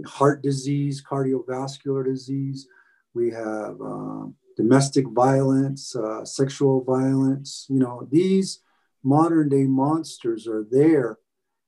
heart 0.06 0.42
disease, 0.42 1.04
cardiovascular 1.04 2.04
disease, 2.04 2.68
we 3.14 3.32
have 3.32 3.80
um, 3.82 4.36
domestic 4.60 5.08
violence, 5.08 5.96
uh, 5.96 6.26
sexual 6.26 6.84
violence. 6.84 7.66
You 7.70 7.80
know, 7.80 8.06
these 8.12 8.60
modern 9.04 9.48
day 9.48 9.64
monsters 9.64 10.50
are 10.50 10.66
there, 10.70 11.18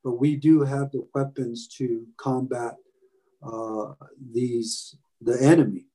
but 0.04 0.20
we 0.20 0.36
do 0.36 0.64
have 0.64 0.92
the 0.92 1.08
weapons 1.16 1.70
to 1.78 2.06
combat 2.18 2.76
uh, 3.42 3.94
these 4.34 4.98
the 5.22 5.42
enemy. 5.42 5.86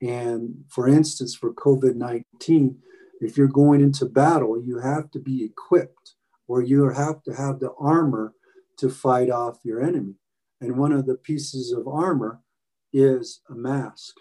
And 0.00 0.64
for 0.68 0.88
instance, 0.88 1.36
for 1.36 1.54
COVID 1.54 1.94
19, 1.94 2.76
if 3.20 3.36
you're 3.36 3.46
going 3.46 3.80
into 3.80 4.06
battle, 4.06 4.60
you 4.60 4.80
have 4.80 5.12
to 5.12 5.20
be 5.20 5.44
equipped 5.44 6.14
or 6.48 6.60
you 6.60 6.88
have 6.88 7.22
to 7.22 7.34
have 7.34 7.60
the 7.60 7.72
armor 7.78 8.34
to 8.78 8.90
fight 8.90 9.30
off 9.30 9.60
your 9.62 9.80
enemy. 9.80 10.16
And 10.60 10.76
one 10.76 10.90
of 10.90 11.06
the 11.06 11.14
pieces 11.14 11.70
of 11.70 11.86
armor 11.86 12.40
is 12.92 13.42
a 13.48 13.54
mask, 13.54 14.16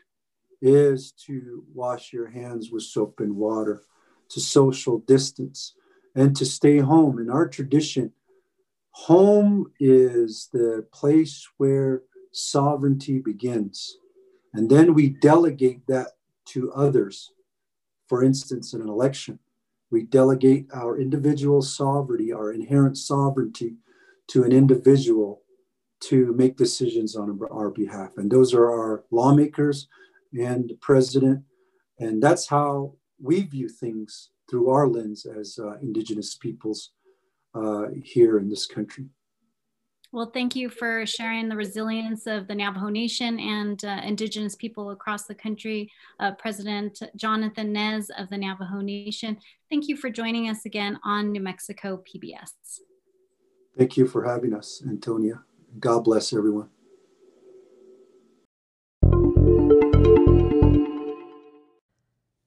is 0.62 1.12
to 1.26 1.64
wash 1.74 2.14
your 2.14 2.30
hands 2.30 2.72
with 2.72 2.84
soap 2.84 3.20
and 3.20 3.36
water, 3.36 3.84
to 4.30 4.40
social 4.40 5.00
distance, 5.00 5.74
and 6.16 6.36
to 6.36 6.46
stay 6.46 6.80
home. 6.80 7.20
In 7.20 7.30
our 7.30 7.48
tradition, 7.48 8.12
home 8.92 9.72
is 9.80 10.50
the 10.54 10.86
place 10.92 11.48
where 11.58 12.04
sovereignty 12.32 13.20
begins. 13.20 13.98
And 14.54 14.70
then 14.70 14.94
we 14.94 15.10
delegate 15.10 15.88
that 15.88 16.10
to 16.48 16.72
others 16.74 17.32
for 18.12 18.26
instance, 18.26 18.74
in 18.74 18.82
an 18.82 18.90
election, 18.90 19.40
we 19.90 20.04
delegate 20.04 20.68
our 20.74 21.00
individual 21.00 21.62
sovereignty, 21.62 22.34
our 22.34 22.52
inherent 22.52 22.98
sovereignty, 22.98 23.78
to 24.28 24.44
an 24.44 24.52
individual 24.52 25.44
to 26.02 26.34
make 26.34 26.58
decisions 26.58 27.16
on 27.16 27.40
our 27.50 27.70
behalf. 27.70 28.18
And 28.18 28.30
those 28.30 28.54
are 28.54 28.70
our 28.70 29.06
lawmakers 29.12 29.88
and 30.34 30.70
the 30.70 30.76
president. 30.76 31.44
And 32.00 32.22
that's 32.22 32.48
how 32.48 32.96
we 33.22 33.42
view 33.42 33.70
things 33.70 34.30
through 34.50 34.70
our 34.70 34.88
lens 34.88 35.26
as 35.26 35.60
uh, 35.60 35.78
Indigenous 35.82 36.36
peoples 36.36 36.92
uh, 37.54 37.88
here 38.04 38.38
in 38.38 38.50
this 38.50 38.66
country. 38.66 39.06
Well, 40.14 40.30
thank 40.34 40.58
you 40.58 40.70
for 40.70 41.06
sharing 41.06 41.48
the 41.48 41.56
resilience 41.56 42.28
of 42.28 42.48
the 42.48 42.56
Navajo 42.56 42.90
Nation 42.90 43.40
and 43.40 43.84
uh, 43.86 44.02
Indigenous 44.04 44.58
people 44.58 44.90
across 44.90 45.24
the 45.24 45.36
country. 45.36 45.90
Uh, 46.20 46.32
President 46.34 47.02
Jonathan 47.16 47.72
Nez 47.72 48.12
of 48.18 48.30
the 48.30 48.38
Navajo 48.38 48.82
Nation, 48.82 49.38
thank 49.70 49.88
you 49.88 49.96
for 49.96 50.10
joining 50.10 50.50
us 50.50 50.66
again 50.66 51.00
on 51.06 51.32
New 51.32 51.40
Mexico 51.40 52.04
PBS. 52.04 52.82
Thank 53.78 53.96
you 53.96 54.06
for 54.06 54.26
having 54.26 54.54
us, 54.54 54.84
Antonia. 54.86 55.44
God 55.80 56.04
bless 56.04 56.34
everyone. 56.34 56.70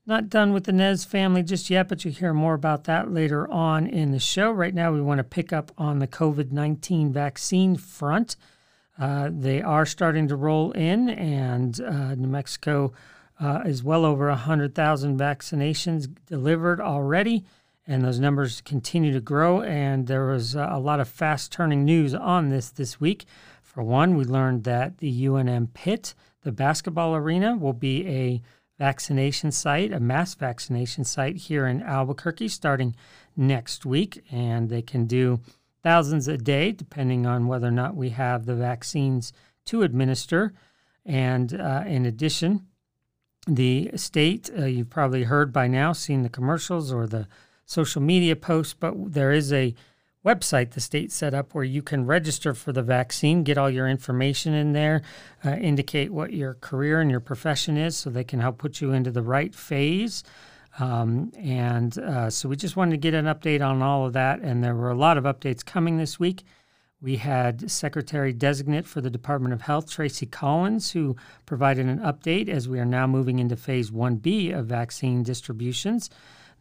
Not 0.06 0.28
done 0.28 0.52
with 0.52 0.64
the 0.64 0.72
Nez 0.72 1.06
family 1.06 1.42
just 1.42 1.70
yet, 1.70 1.88
but 1.88 2.04
you'll 2.04 2.12
hear 2.12 2.34
more 2.34 2.52
about 2.52 2.84
that 2.84 3.10
later 3.10 3.50
on 3.50 3.86
in 3.86 4.10
the 4.10 4.18
show. 4.18 4.50
Right 4.50 4.74
now, 4.74 4.92
we 4.92 5.00
want 5.00 5.16
to 5.16 5.24
pick 5.24 5.50
up 5.50 5.72
on 5.78 5.98
the 5.98 6.06
COVID 6.06 6.52
19 6.52 7.10
vaccine 7.10 7.76
front. 7.76 8.36
Uh, 8.98 9.30
they 9.32 9.62
are 9.62 9.86
starting 9.86 10.28
to 10.28 10.36
roll 10.36 10.72
in, 10.72 11.08
and 11.08 11.80
uh, 11.80 12.14
New 12.16 12.28
Mexico 12.28 12.92
uh, 13.40 13.62
is 13.64 13.82
well 13.82 14.04
over 14.04 14.28
100,000 14.28 15.18
vaccinations 15.18 16.14
delivered 16.26 16.82
already, 16.82 17.42
and 17.86 18.04
those 18.04 18.20
numbers 18.20 18.60
continue 18.60 19.12
to 19.14 19.20
grow. 19.20 19.62
And 19.62 20.06
there 20.06 20.26
was 20.26 20.54
a 20.54 20.76
lot 20.76 21.00
of 21.00 21.08
fast 21.08 21.50
turning 21.50 21.82
news 21.82 22.14
on 22.14 22.50
this 22.50 22.68
this 22.68 23.00
week. 23.00 23.24
For 23.62 23.82
one, 23.82 24.16
we 24.16 24.24
learned 24.24 24.64
that 24.64 24.98
the 24.98 25.24
UNM 25.24 25.72
Pit, 25.72 26.12
the 26.42 26.52
basketball 26.52 27.16
arena, 27.16 27.56
will 27.56 27.72
be 27.72 28.06
a 28.06 28.42
vaccination 28.78 29.52
site, 29.52 29.92
a 29.92 30.00
mass 30.00 30.34
vaccination 30.34 31.04
site 31.04 31.36
here 31.36 31.66
in 31.66 31.82
Albuquerque 31.82 32.48
starting 32.48 32.94
next 33.36 33.86
week. 33.86 34.24
And 34.30 34.68
they 34.68 34.82
can 34.82 35.06
do 35.06 35.40
thousands 35.82 36.28
a 36.28 36.36
day, 36.36 36.72
depending 36.72 37.26
on 37.26 37.46
whether 37.46 37.68
or 37.68 37.72
not 37.72 37.94
we 37.96 38.10
have 38.10 38.46
the 38.46 38.54
vaccines 38.54 39.32
to 39.66 39.82
administer. 39.82 40.52
And 41.04 41.58
uh, 41.60 41.84
in 41.86 42.06
addition, 42.06 42.66
the 43.46 43.90
state, 43.94 44.50
uh, 44.58 44.64
you've 44.64 44.90
probably 44.90 45.24
heard 45.24 45.52
by 45.52 45.68
now, 45.68 45.92
seen 45.92 46.22
the 46.22 46.28
commercials 46.28 46.90
or 46.92 47.06
the 47.06 47.28
social 47.66 48.00
media 48.02 48.36
posts, 48.36 48.74
but 48.74 48.94
there 49.12 49.32
is 49.32 49.52
a 49.52 49.74
website 50.24 50.70
the 50.70 50.80
state 50.80 51.12
set 51.12 51.34
up 51.34 51.54
where 51.54 51.64
you 51.64 51.82
can 51.82 52.06
register 52.06 52.54
for 52.54 52.72
the 52.72 52.82
vaccine, 52.82 53.42
get 53.42 53.58
all 53.58 53.70
your 53.70 53.88
information 53.88 54.54
in 54.54 54.72
there, 54.72 55.02
uh, 55.44 55.50
indicate 55.56 56.12
what 56.12 56.32
your 56.32 56.54
career 56.54 57.00
and 57.00 57.10
your 57.10 57.20
profession 57.20 57.76
is 57.76 57.96
so 57.96 58.10
they 58.10 58.24
can 58.24 58.40
help 58.40 58.58
put 58.58 58.80
you 58.80 58.92
into 58.92 59.10
the 59.10 59.22
right 59.22 59.54
phase. 59.54 60.24
Um, 60.78 61.30
and 61.38 61.96
uh, 61.98 62.30
so 62.30 62.48
we 62.48 62.56
just 62.56 62.76
wanted 62.76 62.92
to 62.92 62.96
get 62.96 63.14
an 63.14 63.26
update 63.26 63.64
on 63.64 63.82
all 63.82 64.06
of 64.06 64.12
that. 64.14 64.40
And 64.40 64.64
there 64.64 64.74
were 64.74 64.90
a 64.90 64.96
lot 64.96 65.18
of 65.18 65.24
updates 65.24 65.64
coming 65.64 65.98
this 65.98 66.18
week. 66.18 66.42
We 67.00 67.16
had 67.16 67.70
Secretary 67.70 68.32
Designate 68.32 68.86
for 68.86 69.02
the 69.02 69.10
Department 69.10 69.52
of 69.52 69.60
Health, 69.60 69.90
Tracy 69.90 70.24
Collins, 70.24 70.92
who 70.92 71.16
provided 71.44 71.86
an 71.86 71.98
update 71.98 72.48
as 72.48 72.66
we 72.66 72.80
are 72.80 72.86
now 72.86 73.06
moving 73.06 73.38
into 73.38 73.56
phase 73.56 73.90
1B 73.90 74.58
of 74.58 74.66
vaccine 74.66 75.22
distributions 75.22 76.08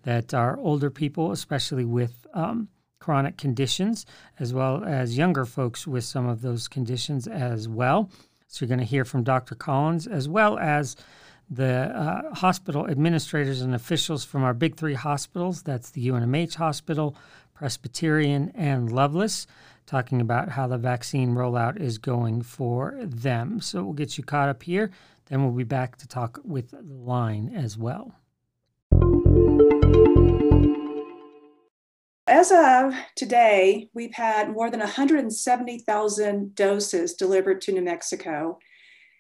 that 0.04 0.34
our 0.34 0.58
older 0.58 0.90
people, 0.90 1.32
especially 1.32 1.86
with 1.86 2.28
um, 2.34 2.68
chronic 3.04 3.36
conditions, 3.36 4.06
as 4.40 4.54
well 4.54 4.82
as 4.86 5.18
younger 5.18 5.44
folks 5.44 5.86
with 5.86 6.06
some 6.06 6.26
of 6.26 6.42
those 6.42 6.70
conditions 6.70 7.28
as 7.28 7.68
well. 7.68 8.10
So 8.48 8.64
you're 8.64 8.70
going 8.70 8.80
to 8.80 8.86
hear 8.86 9.04
from 9.04 9.24
Dr. 9.24 9.56
Collins, 9.56 10.08
as 10.08 10.30
well 10.30 10.58
as 10.58 10.96
the 11.50 11.92
uh, 11.94 12.34
hospital 12.34 12.90
administrators 12.90 13.60
and 13.62 13.76
officials 13.76 14.24
from 14.24 14.46
our 14.46 14.54
big 14.54 14.78
three 14.78 14.94
hospitals 14.94 15.64
that's 15.64 15.90
the 15.90 16.08
UNMH 16.08 16.56
Hospital, 16.56 17.18
Presbyterian, 17.54 18.54
and 18.56 18.90
Lovelace, 18.90 19.48
talking 19.86 20.22
about 20.22 20.48
how 20.48 20.66
the 20.66 20.78
vaccine 20.78 21.36
rollout 21.36 21.78
is 21.82 21.98
going 21.98 22.42
for 22.42 22.98
them. 23.02 23.60
So 23.60 23.84
we'll 23.84 23.94
get 23.94 24.18
you 24.18 24.24
caught 24.24 24.48
up 24.48 24.64
here. 24.64 24.92
Then 25.26 25.44
we'll 25.44 25.52
be 25.52 25.66
back 25.66 25.98
to 25.98 26.08
talk 26.08 26.40
with 26.46 26.72
the 26.72 26.82
line 26.82 27.52
as 27.54 27.78
well. 27.78 28.16
As 32.28 32.52
of 32.54 32.94
today, 33.18 33.90
we've 33.94 34.14
had 34.14 34.50
more 34.50 34.70
than 34.70 34.80
170,000 34.80 36.56
doses 36.56 37.16
delivered 37.16 37.60
to 37.62 37.74
New 37.74 37.82
Mexico, 37.82 38.60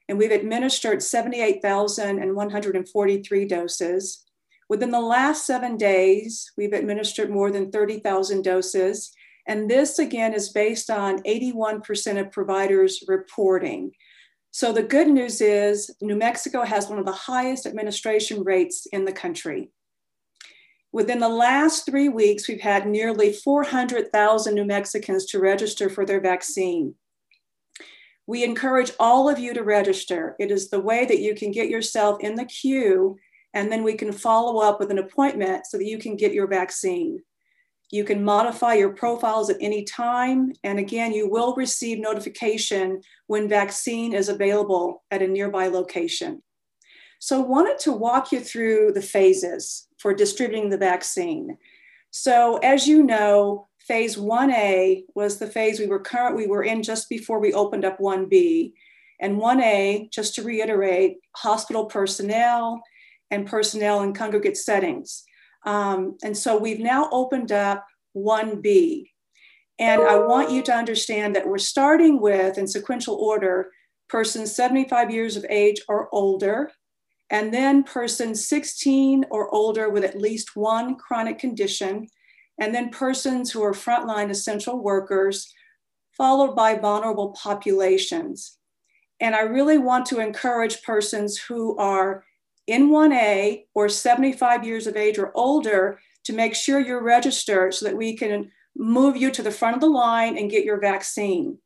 and 0.08 0.18
we've 0.18 0.32
administered 0.32 1.04
78,143 1.04 3.46
doses. 3.46 4.24
Within 4.70 4.92
the 4.92 5.02
last 5.02 5.46
seven 5.46 5.76
days, 5.76 6.50
we've 6.56 6.72
administered 6.72 7.30
more 7.30 7.52
than 7.52 7.72
30,000 7.72 8.42
doses. 8.42 9.12
And 9.48 9.70
this 9.70 10.00
again 10.00 10.34
is 10.34 10.54
based 10.54 10.90
on 10.90 11.22
81% 11.24 12.22
of 12.22 12.32
providers 12.32 13.04
reporting. 13.06 13.92
So 14.52 14.72
the 14.72 14.82
good 14.82 15.10
news 15.10 15.42
is 15.42 15.94
New 16.02 16.16
Mexico 16.16 16.64
has 16.64 16.88
one 16.88 17.00
of 17.00 17.06
the 17.06 17.12
highest 17.12 17.66
administration 17.66 18.46
rates 18.46 18.88
in 18.94 19.04
the 19.04 19.12
country. 19.12 19.72
Within 20.94 21.18
the 21.18 21.28
last 21.28 21.88
three 21.88 22.08
weeks, 22.08 22.48
we've 22.48 22.62
had 22.62 22.88
nearly 22.88 23.34
400,000 23.34 24.54
New 24.54 24.64
Mexicans 24.64 25.26
to 25.26 25.40
register 25.40 25.90
for 25.90 26.06
their 26.06 26.22
vaccine. 26.22 26.94
We 28.28 28.44
encourage 28.44 28.92
all 29.00 29.28
of 29.28 29.40
you 29.40 29.56
to 29.56 29.64
register. 29.64 30.36
It 30.40 30.52
is 30.52 30.70
the 30.70 30.80
way 30.80 31.06
that 31.06 31.20
you 31.20 31.34
can 31.34 31.52
get 31.52 31.68
yourself 31.68 32.22
in 32.22 32.36
the 32.36 32.46
queue, 32.46 33.18
and 33.56 33.72
then 33.72 33.84
we 33.84 33.96
can 33.96 34.12
follow 34.12 34.62
up 34.62 34.80
with 34.80 34.92
an 34.92 35.00
appointment 35.00 35.66
so 35.66 35.80
that 35.80 35.88
you 35.88 35.98
can 35.98 36.16
get 36.16 36.32
your 36.32 36.48
vaccine. 36.48 37.20
You 37.90 38.04
can 38.04 38.24
modify 38.24 38.76
your 38.76 38.94
profiles 38.94 39.50
at 39.50 39.58
any 39.60 39.84
time. 39.84 40.52
And 40.64 40.78
again, 40.78 41.12
you 41.12 41.28
will 41.28 41.56
receive 41.56 42.00
notification 42.00 43.02
when 43.26 43.50
vaccine 43.50 44.14
is 44.14 44.30
available 44.30 45.04
at 45.10 45.24
a 45.24 45.28
nearby 45.28 45.68
location. 45.68 46.44
So 47.24 47.42
I 47.42 47.48
wanted 47.48 47.80
to 47.80 47.94
walk 47.94 48.34
you 48.34 48.42
through 48.42 48.92
the 48.92 49.02
phases 49.02 49.88
for 49.98 50.14
distributing 50.14 50.70
the 50.70 50.78
vaccine. 50.78 51.58
So 52.12 52.58
as 52.58 52.86
you 52.86 53.02
know, 53.02 53.70
phase 53.80 54.18
1A 54.18 55.04
was 55.16 55.38
the 55.38 55.48
phase 55.48 55.80
we 55.80 55.88
were 55.88 56.02
current 56.02 56.36
we 56.36 56.48
were 56.48 56.66
in 56.66 56.84
just 56.84 57.08
before 57.08 57.40
we 57.40 57.54
opened 57.54 57.86
up 57.86 57.98
1B. 57.98 58.74
And 59.22 59.40
1A, 59.40 60.12
just 60.12 60.36
to 60.36 60.44
reiterate, 60.44 61.20
hospital 61.38 61.86
personnel 61.86 62.84
and 63.32 63.48
personnel 63.48 64.04
in 64.04 64.14
congregate 64.14 64.58
settings. 64.58 65.24
Um, 65.66 66.18
and 66.26 66.36
so 66.36 66.58
we've 66.58 66.82
now 66.82 67.08
opened 67.14 67.54
up 67.54 67.86
1B. 68.18 69.12
And 69.80 70.02
I 70.02 70.18
want 70.18 70.52
you 70.52 70.62
to 70.64 70.76
understand 70.76 71.38
that 71.38 71.48
we're 71.48 71.58
starting 71.58 72.20
with, 72.20 72.58
in 72.58 72.68
sequential 72.68 73.16
order, 73.16 73.72
persons 74.10 74.54
75 74.54 75.10
years 75.10 75.38
of 75.38 75.46
age 75.50 75.82
or 75.88 76.10
older, 76.12 76.70
and 77.34 77.52
then 77.52 77.82
persons 77.84 78.48
16 78.48 79.26
or 79.32 79.54
older 79.54 79.90
with 79.90 80.04
at 80.04 80.22
least 80.22 80.56
one 80.56 80.96
chronic 80.96 81.40
condition, 81.40 82.08
and 82.60 82.76
then 82.76 82.92
persons 82.92 83.52
who 83.52 83.64
are 83.64 83.74
frontline 83.74 84.30
essential 84.30 84.84
workers, 84.84 85.52
followed 86.16 86.56
by 86.56 86.78
vulnerable 86.78 87.32
populations. 87.32 88.60
And 89.20 89.34
I 89.36 89.42
really 89.42 89.80
want 89.80 90.06
to 90.08 90.20
encourage 90.20 90.84
persons 90.84 91.40
who 91.40 91.76
are 91.78 92.24
in 92.68 92.92
1A 92.92 93.64
or 93.74 93.90
75 93.90 94.64
years 94.64 94.86
of 94.86 94.96
age 94.96 95.18
or 95.18 95.32
older 95.34 96.00
to 96.26 96.34
make 96.34 96.54
sure 96.54 96.80
you're 96.80 97.02
registered 97.02 97.74
so 97.74 97.86
that 97.86 97.98
we 97.98 98.16
can 98.16 98.52
move 98.78 99.18
you 99.18 99.32
to 99.32 99.42
the 99.42 99.50
front 99.50 99.76
of 99.76 99.82
the 99.82 99.88
line 99.88 100.38
and 100.38 100.52
get 100.52 100.66
your 100.66 100.80
vaccine. 100.80 101.58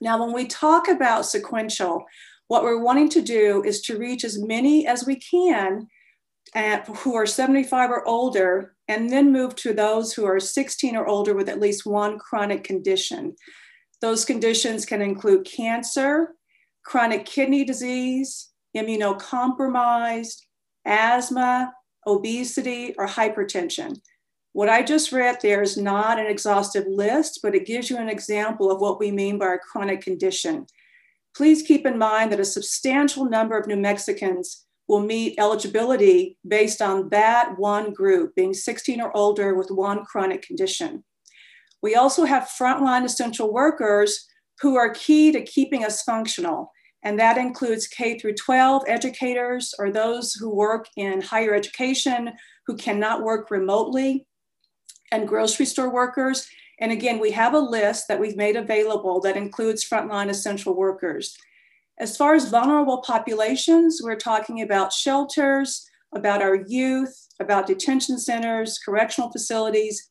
Now, 0.00 0.24
when 0.24 0.32
we 0.32 0.46
talk 0.46 0.88
about 0.88 1.24
sequential, 1.24 2.04
what 2.48 2.64
we're 2.64 2.82
wanting 2.82 3.08
to 3.10 3.22
do 3.22 3.62
is 3.64 3.80
to 3.82 3.98
reach 3.98 4.24
as 4.24 4.42
many 4.42 4.86
as 4.86 5.06
we 5.06 5.16
can 5.16 5.86
uh, 6.54 6.78
who 6.84 7.14
are 7.14 7.26
75 7.26 7.90
or 7.90 8.06
older, 8.06 8.74
and 8.88 9.10
then 9.10 9.32
move 9.32 9.54
to 9.56 9.72
those 9.72 10.12
who 10.12 10.24
are 10.24 10.40
16 10.40 10.96
or 10.96 11.06
older 11.06 11.34
with 11.34 11.48
at 11.48 11.60
least 11.60 11.84
one 11.84 12.18
chronic 12.18 12.64
condition. 12.64 13.36
Those 14.00 14.24
conditions 14.24 14.86
can 14.86 15.02
include 15.02 15.44
cancer, 15.44 16.34
chronic 16.84 17.26
kidney 17.26 17.64
disease, 17.64 18.50
immunocompromised, 18.76 20.40
asthma, 20.86 21.72
obesity, 22.06 22.94
or 22.96 23.06
hypertension. 23.06 23.98
What 24.52 24.70
I 24.70 24.82
just 24.82 25.12
read 25.12 25.38
there 25.42 25.60
is 25.60 25.76
not 25.76 26.18
an 26.18 26.26
exhaustive 26.26 26.86
list, 26.88 27.40
but 27.42 27.54
it 27.54 27.66
gives 27.66 27.90
you 27.90 27.98
an 27.98 28.08
example 28.08 28.70
of 28.70 28.80
what 28.80 28.98
we 28.98 29.10
mean 29.10 29.38
by 29.38 29.54
a 29.54 29.58
chronic 29.58 30.00
condition. 30.00 30.66
Please 31.38 31.62
keep 31.62 31.86
in 31.86 31.96
mind 31.96 32.32
that 32.32 32.40
a 32.40 32.44
substantial 32.44 33.24
number 33.24 33.56
of 33.56 33.68
New 33.68 33.76
Mexicans 33.76 34.66
will 34.88 34.98
meet 34.98 35.38
eligibility 35.38 36.36
based 36.48 36.82
on 36.82 37.08
that 37.10 37.56
one 37.56 37.92
group, 37.92 38.34
being 38.34 38.52
16 38.52 39.00
or 39.00 39.16
older 39.16 39.54
with 39.54 39.70
one 39.70 40.04
chronic 40.04 40.42
condition. 40.42 41.04
We 41.80 41.94
also 41.94 42.24
have 42.24 42.50
frontline 42.60 43.04
essential 43.04 43.52
workers 43.52 44.26
who 44.62 44.74
are 44.74 44.92
key 44.92 45.30
to 45.30 45.40
keeping 45.42 45.84
us 45.84 46.02
functional 46.02 46.72
and 47.04 47.20
that 47.20 47.38
includes 47.38 47.86
K 47.86 48.18
through 48.18 48.34
12 48.34 48.82
educators 48.88 49.72
or 49.78 49.92
those 49.92 50.34
who 50.34 50.52
work 50.52 50.86
in 50.96 51.20
higher 51.20 51.54
education 51.54 52.32
who 52.66 52.76
cannot 52.76 53.22
work 53.22 53.52
remotely, 53.52 54.26
and 55.12 55.28
grocery 55.28 55.66
store 55.66 55.92
workers. 55.92 56.48
And 56.80 56.92
again, 56.92 57.18
we 57.18 57.32
have 57.32 57.54
a 57.54 57.58
list 57.58 58.06
that 58.08 58.20
we've 58.20 58.36
made 58.36 58.56
available 58.56 59.20
that 59.20 59.36
includes 59.36 59.88
frontline 59.88 60.28
essential 60.28 60.74
workers. 60.74 61.36
As 61.98 62.16
far 62.16 62.34
as 62.34 62.50
vulnerable 62.50 62.98
populations, 62.98 64.00
we're 64.02 64.16
talking 64.16 64.62
about 64.62 64.92
shelters, 64.92 65.88
about 66.14 66.42
our 66.42 66.54
youth, 66.54 67.28
about 67.40 67.66
detention 67.66 68.18
centers, 68.18 68.78
correctional 68.78 69.30
facilities. 69.30 70.10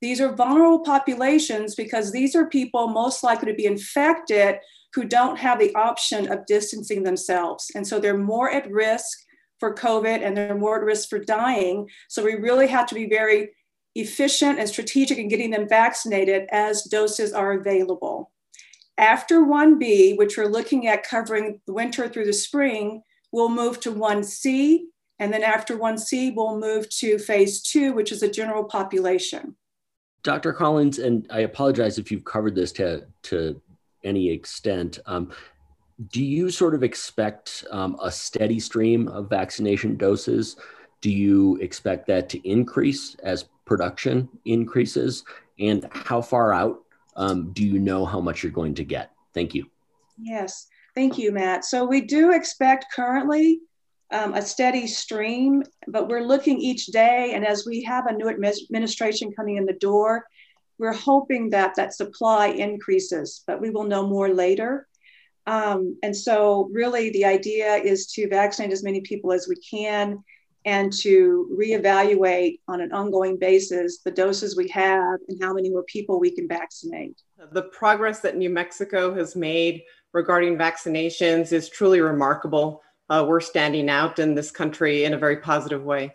These 0.00 0.20
are 0.20 0.34
vulnerable 0.34 0.80
populations 0.80 1.74
because 1.74 2.10
these 2.10 2.34
are 2.34 2.46
people 2.46 2.88
most 2.88 3.22
likely 3.22 3.50
to 3.50 3.56
be 3.56 3.66
infected 3.66 4.56
who 4.94 5.04
don't 5.04 5.38
have 5.38 5.58
the 5.58 5.74
option 5.74 6.30
of 6.32 6.46
distancing 6.46 7.02
themselves. 7.02 7.70
And 7.74 7.86
so 7.86 8.00
they're 8.00 8.16
more 8.16 8.50
at 8.50 8.70
risk 8.70 9.18
for 9.60 9.74
COVID 9.74 10.22
and 10.22 10.36
they're 10.36 10.56
more 10.56 10.78
at 10.78 10.84
risk 10.84 11.08
for 11.08 11.18
dying. 11.18 11.88
So 12.08 12.24
we 12.24 12.34
really 12.34 12.68
have 12.68 12.86
to 12.86 12.94
be 12.94 13.08
very 13.08 13.50
efficient 13.98 14.58
and 14.58 14.68
strategic 14.68 15.18
in 15.18 15.28
getting 15.28 15.50
them 15.50 15.68
vaccinated 15.68 16.46
as 16.50 16.82
doses 16.84 17.32
are 17.32 17.52
available. 17.52 18.30
After 18.96 19.40
1B, 19.40 20.16
which 20.16 20.36
we're 20.36 20.46
looking 20.46 20.88
at 20.88 21.04
covering 21.04 21.60
the 21.66 21.72
winter 21.72 22.08
through 22.08 22.26
the 22.26 22.32
spring, 22.32 23.02
we'll 23.30 23.48
move 23.48 23.80
to 23.80 23.92
1C. 23.92 24.80
And 25.20 25.32
then 25.32 25.42
after 25.42 25.76
1C, 25.76 26.34
we'll 26.34 26.58
move 26.58 26.88
to 26.90 27.18
phase 27.18 27.62
two, 27.62 27.92
which 27.92 28.12
is 28.12 28.22
a 28.22 28.30
general 28.30 28.64
population. 28.64 29.56
Dr. 30.22 30.52
Collins, 30.52 30.98
and 30.98 31.26
I 31.30 31.40
apologize 31.40 31.98
if 31.98 32.10
you've 32.10 32.24
covered 32.24 32.54
this 32.54 32.72
to, 32.72 33.06
to 33.24 33.60
any 34.04 34.30
extent. 34.30 34.98
Um, 35.06 35.32
do 36.10 36.22
you 36.22 36.50
sort 36.50 36.74
of 36.74 36.82
expect 36.82 37.64
um, 37.70 37.96
a 38.02 38.10
steady 38.10 38.60
stream 38.60 39.08
of 39.08 39.28
vaccination 39.28 39.96
doses? 39.96 40.56
Do 41.00 41.10
you 41.10 41.56
expect 41.56 42.06
that 42.08 42.28
to 42.30 42.48
increase 42.48 43.14
as 43.16 43.46
production 43.68 44.28
increases? 44.44 45.24
And 45.60 45.88
how 45.92 46.20
far 46.20 46.52
out 46.52 46.80
um, 47.16 47.52
do 47.52 47.64
you 47.64 47.78
know 47.78 48.04
how 48.04 48.20
much 48.20 48.42
you're 48.42 48.52
going 48.52 48.74
to 48.74 48.84
get? 48.84 49.12
Thank 49.34 49.54
you. 49.54 49.66
Yes, 50.20 50.66
thank 50.94 51.18
you, 51.18 51.30
Matt. 51.30 51.64
So 51.64 51.84
we 51.84 52.00
do 52.00 52.32
expect 52.32 52.86
currently 52.94 53.60
um, 54.10 54.34
a 54.34 54.42
steady 54.42 54.86
stream, 54.86 55.62
but 55.86 56.08
we're 56.08 56.22
looking 56.22 56.58
each 56.58 56.86
day. 56.86 57.32
And 57.34 57.46
as 57.46 57.66
we 57.66 57.82
have 57.82 58.06
a 58.06 58.12
new 58.12 58.28
administration 58.28 59.32
coming 59.32 59.56
in 59.56 59.66
the 59.66 59.74
door, 59.74 60.24
we're 60.78 60.94
hoping 60.94 61.50
that 61.50 61.74
that 61.74 61.94
supply 61.94 62.48
increases, 62.48 63.42
but 63.46 63.60
we 63.60 63.70
will 63.70 63.84
know 63.84 64.06
more 64.06 64.28
later. 64.28 64.86
Um, 65.46 65.98
and 66.02 66.16
so, 66.16 66.68
really, 66.72 67.10
the 67.10 67.24
idea 67.24 67.76
is 67.76 68.06
to 68.12 68.28
vaccinate 68.28 68.72
as 68.72 68.84
many 68.84 69.00
people 69.00 69.32
as 69.32 69.48
we 69.48 69.56
can 69.56 70.22
and 70.64 70.92
to 70.92 71.48
reevaluate 71.58 72.60
on 72.68 72.80
an 72.80 72.92
ongoing 72.92 73.38
basis 73.38 74.00
the 74.04 74.10
doses 74.10 74.56
we 74.56 74.68
have 74.68 75.18
and 75.28 75.42
how 75.42 75.52
many 75.52 75.70
more 75.70 75.84
people 75.84 76.18
we 76.18 76.30
can 76.30 76.48
vaccinate. 76.48 77.20
The 77.52 77.62
progress 77.62 78.20
that 78.20 78.36
New 78.36 78.50
Mexico 78.50 79.14
has 79.14 79.36
made 79.36 79.82
regarding 80.12 80.56
vaccinations 80.56 81.52
is 81.52 81.68
truly 81.68 82.00
remarkable. 82.00 82.82
Uh, 83.08 83.24
we're 83.26 83.40
standing 83.40 83.88
out 83.88 84.18
in 84.18 84.34
this 84.34 84.50
country 84.50 85.04
in 85.04 85.14
a 85.14 85.18
very 85.18 85.36
positive 85.38 85.84
way. 85.84 86.14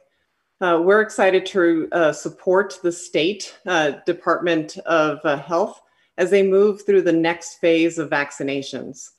Uh, 0.61 0.79
we're 0.81 1.01
excited 1.01 1.45
to 1.45 1.89
uh, 1.91 2.13
support 2.13 2.79
the 2.83 2.91
state 2.91 3.57
uh, 3.65 3.91
Department 4.05 4.77
of 4.85 5.19
uh, 5.23 5.37
Health 5.37 5.81
as 6.17 6.29
they 6.29 6.43
move 6.43 6.85
through 6.85 7.01
the 7.01 7.11
next 7.11 7.55
phase 7.55 7.97
of 7.97 8.09
vaccinations. 8.09 9.09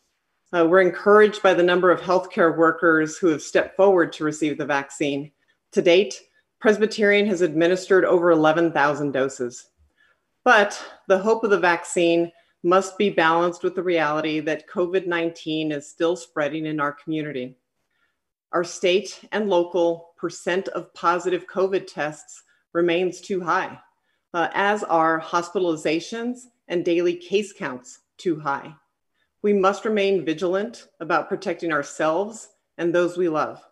Uh, 0.54 0.64
we're 0.64 0.80
encouraged 0.80 1.42
by 1.42 1.52
the 1.52 1.62
number 1.62 1.90
of 1.90 2.00
healthcare 2.00 2.56
workers 2.56 3.16
who 3.16 3.26
have 3.26 3.42
stepped 3.42 3.76
forward 3.76 4.12
to 4.12 4.22
receive 4.22 4.56
the 4.56 4.64
vaccine. 4.64 5.32
To 5.72 5.82
date, 5.82 6.20
Presbyterian 6.60 7.26
has 7.26 7.40
administered 7.40 8.04
over 8.04 8.30
11,000 8.30 9.10
doses. 9.10 9.70
But 10.44 10.80
the 11.08 11.18
hope 11.18 11.42
of 11.42 11.50
the 11.50 11.58
vaccine 11.58 12.30
must 12.62 12.96
be 12.96 13.10
balanced 13.10 13.64
with 13.64 13.74
the 13.74 13.82
reality 13.82 14.38
that 14.40 14.68
COVID 14.68 15.08
19 15.08 15.72
is 15.72 15.88
still 15.88 16.14
spreading 16.14 16.66
in 16.66 16.78
our 16.78 16.92
community. 16.92 17.56
Our 18.52 18.62
state 18.62 19.22
and 19.32 19.50
local 19.50 20.10
percent 20.16 20.68
of 20.68 20.94
positive 20.94 21.46
COVID 21.48 21.88
tests 21.88 22.44
remains 22.72 23.20
too 23.20 23.40
high, 23.40 23.80
uh, 24.32 24.48
as 24.54 24.84
are 24.84 25.20
hospitalizations 25.20 26.42
and 26.68 26.84
daily 26.84 27.16
case 27.16 27.52
counts 27.52 28.00
too 28.18 28.38
high. 28.38 28.74
We 29.44 29.52
must 29.52 29.84
remain 29.84 30.24
vigilant 30.24 30.88
about 31.00 31.28
protecting 31.28 31.70
ourselves 31.70 32.48
and 32.78 32.94
those 32.94 33.18
we 33.18 33.28
love. 33.28 33.62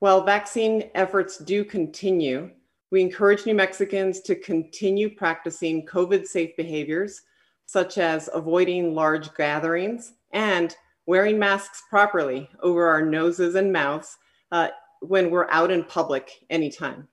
While 0.00 0.22
vaccine 0.22 0.90
efforts 0.94 1.38
do 1.38 1.64
continue, 1.64 2.50
we 2.90 3.00
encourage 3.00 3.46
New 3.46 3.54
Mexicans 3.54 4.20
to 4.20 4.34
continue 4.34 5.16
practicing 5.16 5.86
COVID 5.86 6.26
safe 6.26 6.54
behaviors, 6.58 7.22
such 7.64 7.96
as 7.96 8.28
avoiding 8.34 8.94
large 8.94 9.34
gatherings 9.34 10.12
and 10.34 10.76
wearing 11.06 11.38
masks 11.38 11.84
properly 11.88 12.46
over 12.62 12.86
our 12.86 13.00
noses 13.00 13.54
and 13.54 13.72
mouths 13.72 14.18
uh, 14.52 14.68
when 15.00 15.30
we're 15.30 15.48
out 15.48 15.70
in 15.70 15.84
public 15.84 16.32
anytime. 16.50 17.08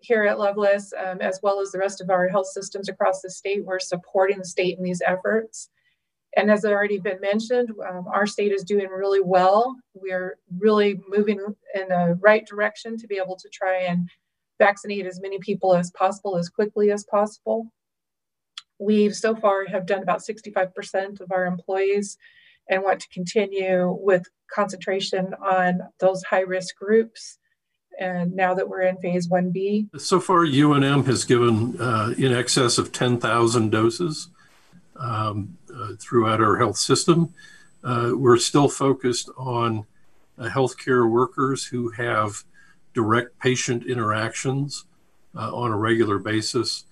Here 0.00 0.24
at 0.24 0.38
Lovelace, 0.38 0.94
um, 1.06 1.20
as 1.20 1.40
well 1.42 1.60
as 1.60 1.70
the 1.70 1.78
rest 1.78 2.00
of 2.00 2.08
our 2.08 2.28
health 2.28 2.46
systems 2.46 2.88
across 2.88 3.20
the 3.20 3.28
state, 3.28 3.62
we're 3.62 3.78
supporting 3.78 4.38
the 4.38 4.44
state 4.46 4.78
in 4.78 4.82
these 4.82 5.02
efforts. 5.06 5.68
And 6.36 6.50
as 6.50 6.64
already 6.64 6.98
been 6.98 7.20
mentioned, 7.20 7.70
um, 7.88 8.06
our 8.12 8.26
state 8.26 8.52
is 8.52 8.62
doing 8.62 8.88
really 8.88 9.20
well. 9.20 9.74
We're 9.94 10.38
really 10.58 11.00
moving 11.08 11.40
in 11.74 11.88
the 11.88 12.18
right 12.20 12.46
direction 12.46 12.98
to 12.98 13.06
be 13.06 13.16
able 13.16 13.36
to 13.36 13.48
try 13.48 13.82
and 13.82 14.08
vaccinate 14.58 15.06
as 15.06 15.20
many 15.20 15.38
people 15.38 15.74
as 15.74 15.90
possible 15.92 16.36
as 16.36 16.48
quickly 16.48 16.90
as 16.90 17.04
possible. 17.04 17.72
We've 18.78 19.14
so 19.14 19.34
far 19.34 19.66
have 19.66 19.86
done 19.86 20.02
about 20.02 20.20
65% 20.20 21.20
of 21.20 21.32
our 21.32 21.46
employees 21.46 22.18
and 22.68 22.82
want 22.82 23.00
to 23.00 23.08
continue 23.08 23.96
with 24.00 24.24
concentration 24.52 25.34
on 25.42 25.80
those 26.00 26.22
high 26.24 26.40
risk 26.40 26.76
groups. 26.76 27.38
And 27.98 28.34
now 28.34 28.52
that 28.54 28.68
we're 28.68 28.82
in 28.82 28.98
phase 28.98 29.28
1B. 29.28 29.98
So 29.98 30.20
far, 30.20 30.44
UNM 30.44 31.06
has 31.06 31.24
given 31.24 31.80
uh, 31.80 32.12
in 32.18 32.34
excess 32.34 32.76
of 32.76 32.92
10,000 32.92 33.70
doses 33.70 34.28
um, 34.96 35.56
throughout 35.98 36.40
our 36.40 36.56
health 36.56 36.76
system. 36.76 37.32
Uh, 37.84 38.12
we're 38.14 38.36
still 38.38 38.68
focused 38.68 39.30
on 39.36 39.86
uh, 40.38 40.48
healthcare 40.48 41.08
workers 41.08 41.64
who 41.64 41.90
have 41.90 42.44
direct 42.94 43.38
patient 43.38 43.86
interactions 43.86 44.84
uh, 45.36 45.54
on 45.54 45.70
a 45.70 45.76
regular 45.76 46.18
basis. 46.18 46.84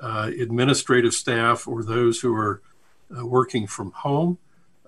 Uh, 0.00 0.30
administrative 0.40 1.12
staff 1.12 1.68
or 1.68 1.82
those 1.82 2.20
who 2.20 2.34
are 2.34 2.62
working 3.10 3.66
from 3.66 3.90
home 3.92 4.38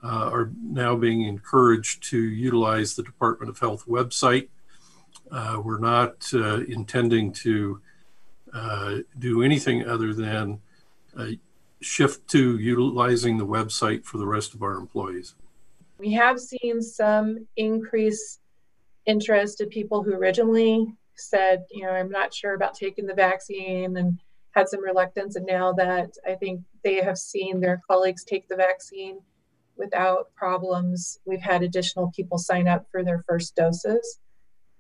uh, 0.03 0.31
are 0.33 0.51
now 0.63 0.97
being 0.97 1.23
encouraged 1.23 2.03
to 2.03 2.19
utilize 2.19 2.95
the 2.95 3.03
Department 3.03 3.49
of 3.51 3.59
Health 3.59 3.87
website. 3.87 4.49
Uh, 5.31 5.61
we're 5.65 5.79
not 5.79 6.29
uh, 6.35 6.61
intending 6.65 7.33
to 7.33 7.81
uh, 8.53 8.99
do 9.19 9.43
anything 9.43 9.87
other 9.87 10.13
than 10.13 10.61
uh, 11.17 11.29
shift 11.83 12.29
to 12.29 12.59
utilizing 12.59 13.39
the 13.39 13.47
website 13.47 14.05
for 14.05 14.19
the 14.19 14.27
rest 14.27 14.55
of 14.55 14.63
our 14.63 14.75
employees. 14.75 15.35
We 15.99 16.13
have 16.13 16.41
seen 16.41 16.83
some 16.83 17.47
increased 17.57 18.41
interest 19.07 19.61
of 19.61 19.71
people 19.71 20.03
who 20.03 20.15
originally 20.15 20.87
said, 21.15 21.65
you 21.71 21.85
know, 21.85 21.91
I'm 21.91 22.11
not 22.11 22.35
sure 22.35 22.55
about 22.55 22.75
taking 22.75 23.07
the 23.07 23.15
vaccine 23.15 23.97
and 23.97 24.19
had 24.53 24.69
some 24.69 24.83
reluctance. 24.83 25.37
And 25.37 25.47
now 25.47 25.73
that 25.75 26.11
I 26.27 26.35
think 26.35 26.63
they 26.85 26.97
have 27.03 27.19
seen 27.19 27.61
their 27.61 27.81
colleagues 27.89 28.25
take 28.25 28.49
the 28.49 28.57
vaccine, 28.57 29.21
without 29.77 30.35
problems. 30.35 31.19
We've 31.25 31.41
had 31.41 31.63
additional 31.63 32.13
people 32.15 32.39
sign 32.39 32.69
up 32.69 32.87
for 32.91 33.05
their 33.05 33.25
first 33.29 33.57
doses. 33.57 34.21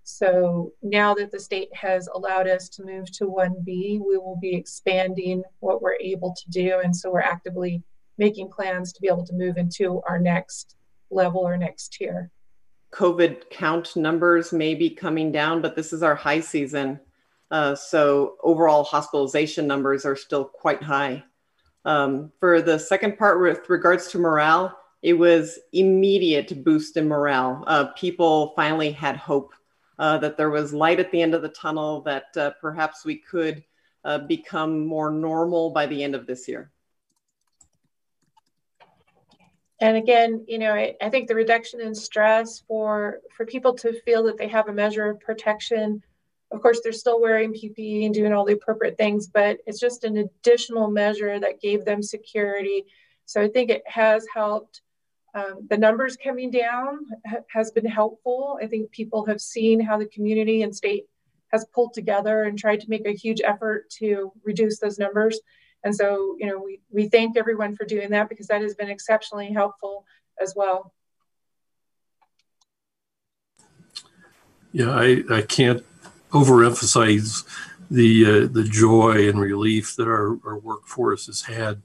So 0.04 0.72
now 0.82 1.14
that 1.14 1.30
the 1.30 1.38
state 1.38 1.74
has 1.74 2.08
allowed 2.12 2.48
us 2.48 2.68
to 2.70 2.84
move 2.84 3.10
to 3.12 3.24
1B, 3.24 4.00
we 4.00 4.18
will 4.18 4.38
be 4.40 4.54
expanding 4.54 5.42
what 5.60 5.80
we're 5.80 5.98
able 6.00 6.34
to 6.34 6.50
do. 6.50 6.80
And 6.82 6.94
so 6.94 7.10
we're 7.10 7.20
actively 7.20 7.82
making 8.18 8.50
plans 8.50 8.92
to 8.92 9.00
be 9.00 9.08
able 9.08 9.24
to 9.26 9.34
move 9.34 9.56
into 9.56 10.02
our 10.08 10.18
next 10.18 10.76
level 11.10 11.40
or 11.40 11.56
next 11.56 11.92
tier. 11.92 12.30
COVID 12.92 13.48
count 13.50 13.96
numbers 13.96 14.52
may 14.52 14.74
be 14.74 14.90
coming 14.90 15.32
down, 15.32 15.62
but 15.62 15.76
this 15.76 15.92
is 15.92 16.02
our 16.02 16.14
high 16.14 16.40
season. 16.40 17.00
Uh, 17.50 17.74
so 17.74 18.36
overall 18.42 18.84
hospitalization 18.84 19.66
numbers 19.66 20.04
are 20.04 20.16
still 20.16 20.44
quite 20.44 20.82
high. 20.82 21.22
Um, 21.84 22.32
for 22.38 22.60
the 22.60 22.78
second 22.78 23.18
part 23.18 23.40
with 23.40 23.68
regards 23.68 24.08
to 24.08 24.18
morale, 24.18 24.76
it 25.02 25.14
was 25.14 25.58
immediate 25.72 26.64
boost 26.64 26.96
in 26.96 27.08
morale. 27.08 27.64
Uh, 27.66 27.86
people 27.96 28.52
finally 28.54 28.92
had 28.92 29.16
hope 29.16 29.52
uh, 29.98 30.18
that 30.18 30.36
there 30.36 30.50
was 30.50 30.72
light 30.72 31.00
at 31.00 31.10
the 31.10 31.22
end 31.22 31.34
of 31.34 31.42
the 31.42 31.48
tunnel, 31.48 32.00
that 32.02 32.36
uh, 32.36 32.50
perhaps 32.60 33.04
we 33.04 33.16
could 33.16 33.62
uh, 34.04 34.18
become 34.18 34.86
more 34.86 35.10
normal 35.10 35.70
by 35.70 35.86
the 35.86 36.02
end 36.02 36.14
of 36.14 36.26
this 36.26 36.48
year. 36.48 36.70
And 39.80 39.96
again, 39.96 40.44
you 40.46 40.58
know, 40.58 40.72
I, 40.72 40.94
I 41.02 41.10
think 41.10 41.26
the 41.26 41.34
reduction 41.34 41.80
in 41.80 41.92
stress 41.92 42.60
for 42.68 43.18
for 43.36 43.44
people 43.44 43.74
to 43.74 44.00
feel 44.02 44.22
that 44.24 44.38
they 44.38 44.46
have 44.46 44.68
a 44.68 44.72
measure 44.72 45.10
of 45.10 45.18
protection. 45.20 46.02
Of 46.52 46.62
course, 46.62 46.80
they're 46.82 46.92
still 46.92 47.20
wearing 47.20 47.52
PPE 47.52 48.04
and 48.04 48.14
doing 48.14 48.32
all 48.32 48.44
the 48.44 48.52
appropriate 48.52 48.96
things, 48.96 49.26
but 49.26 49.58
it's 49.66 49.80
just 49.80 50.04
an 50.04 50.18
additional 50.18 50.88
measure 50.88 51.40
that 51.40 51.60
gave 51.60 51.84
them 51.84 52.00
security. 52.00 52.84
So 53.24 53.40
I 53.40 53.48
think 53.48 53.70
it 53.70 53.82
has 53.86 54.24
helped 54.32 54.82
um, 55.34 55.66
the 55.68 55.78
numbers 55.78 56.16
coming 56.16 56.50
down 56.50 56.98
ha- 57.26 57.38
has 57.50 57.70
been 57.70 57.86
helpful. 57.86 58.58
I 58.62 58.66
think 58.66 58.90
people 58.90 59.24
have 59.26 59.40
seen 59.40 59.80
how 59.80 59.98
the 59.98 60.06
community 60.06 60.62
and 60.62 60.74
state 60.74 61.04
has 61.52 61.66
pulled 61.74 61.94
together 61.94 62.44
and 62.44 62.58
tried 62.58 62.80
to 62.80 62.90
make 62.90 63.06
a 63.06 63.12
huge 63.12 63.40
effort 63.44 63.88
to 63.90 64.32
reduce 64.44 64.78
those 64.78 64.98
numbers. 64.98 65.40
And 65.84 65.94
so, 65.94 66.36
you 66.38 66.46
know, 66.46 66.62
we, 66.62 66.80
we 66.90 67.08
thank 67.08 67.36
everyone 67.36 67.76
for 67.76 67.84
doing 67.84 68.10
that 68.10 68.28
because 68.28 68.46
that 68.48 68.62
has 68.62 68.74
been 68.74 68.90
exceptionally 68.90 69.52
helpful 69.52 70.04
as 70.40 70.54
well. 70.56 70.92
Yeah, 74.72 74.90
I, 74.90 75.22
I 75.30 75.42
can't 75.42 75.84
overemphasize 76.30 77.44
the 77.90 78.24
uh, 78.24 78.48
the 78.50 78.64
joy 78.64 79.28
and 79.28 79.38
relief 79.38 79.96
that 79.96 80.08
our, 80.08 80.38
our 80.46 80.58
workforce 80.58 81.26
has 81.26 81.42
had 81.42 81.82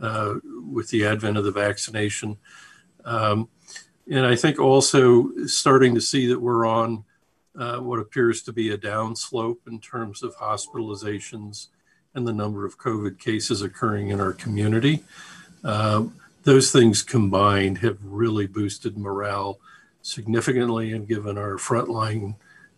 uh, 0.00 0.34
with 0.70 0.88
the 0.90 1.04
advent 1.04 1.36
of 1.36 1.44
the 1.44 1.50
vaccination. 1.50 2.36
Um, 3.04 3.48
and 4.10 4.26
I 4.26 4.36
think 4.36 4.58
also 4.58 5.30
starting 5.46 5.94
to 5.94 6.00
see 6.00 6.26
that 6.26 6.40
we're 6.40 6.66
on 6.66 7.04
uh, 7.58 7.78
what 7.78 7.98
appears 7.98 8.42
to 8.42 8.52
be 8.52 8.70
a 8.70 8.78
downslope 8.78 9.58
in 9.66 9.80
terms 9.80 10.22
of 10.22 10.36
hospitalizations 10.36 11.68
and 12.14 12.26
the 12.26 12.32
number 12.32 12.64
of 12.64 12.78
COVID 12.78 13.18
cases 13.18 13.62
occurring 13.62 14.08
in 14.08 14.20
our 14.20 14.32
community. 14.32 15.04
Uh, 15.64 16.04
those 16.44 16.72
things 16.72 17.02
combined 17.02 17.78
have 17.78 17.98
really 18.02 18.46
boosted 18.46 18.98
morale 18.98 19.58
significantly 20.02 20.92
and 20.92 21.06
given 21.06 21.38
our 21.38 21.56
frontline 21.56 22.34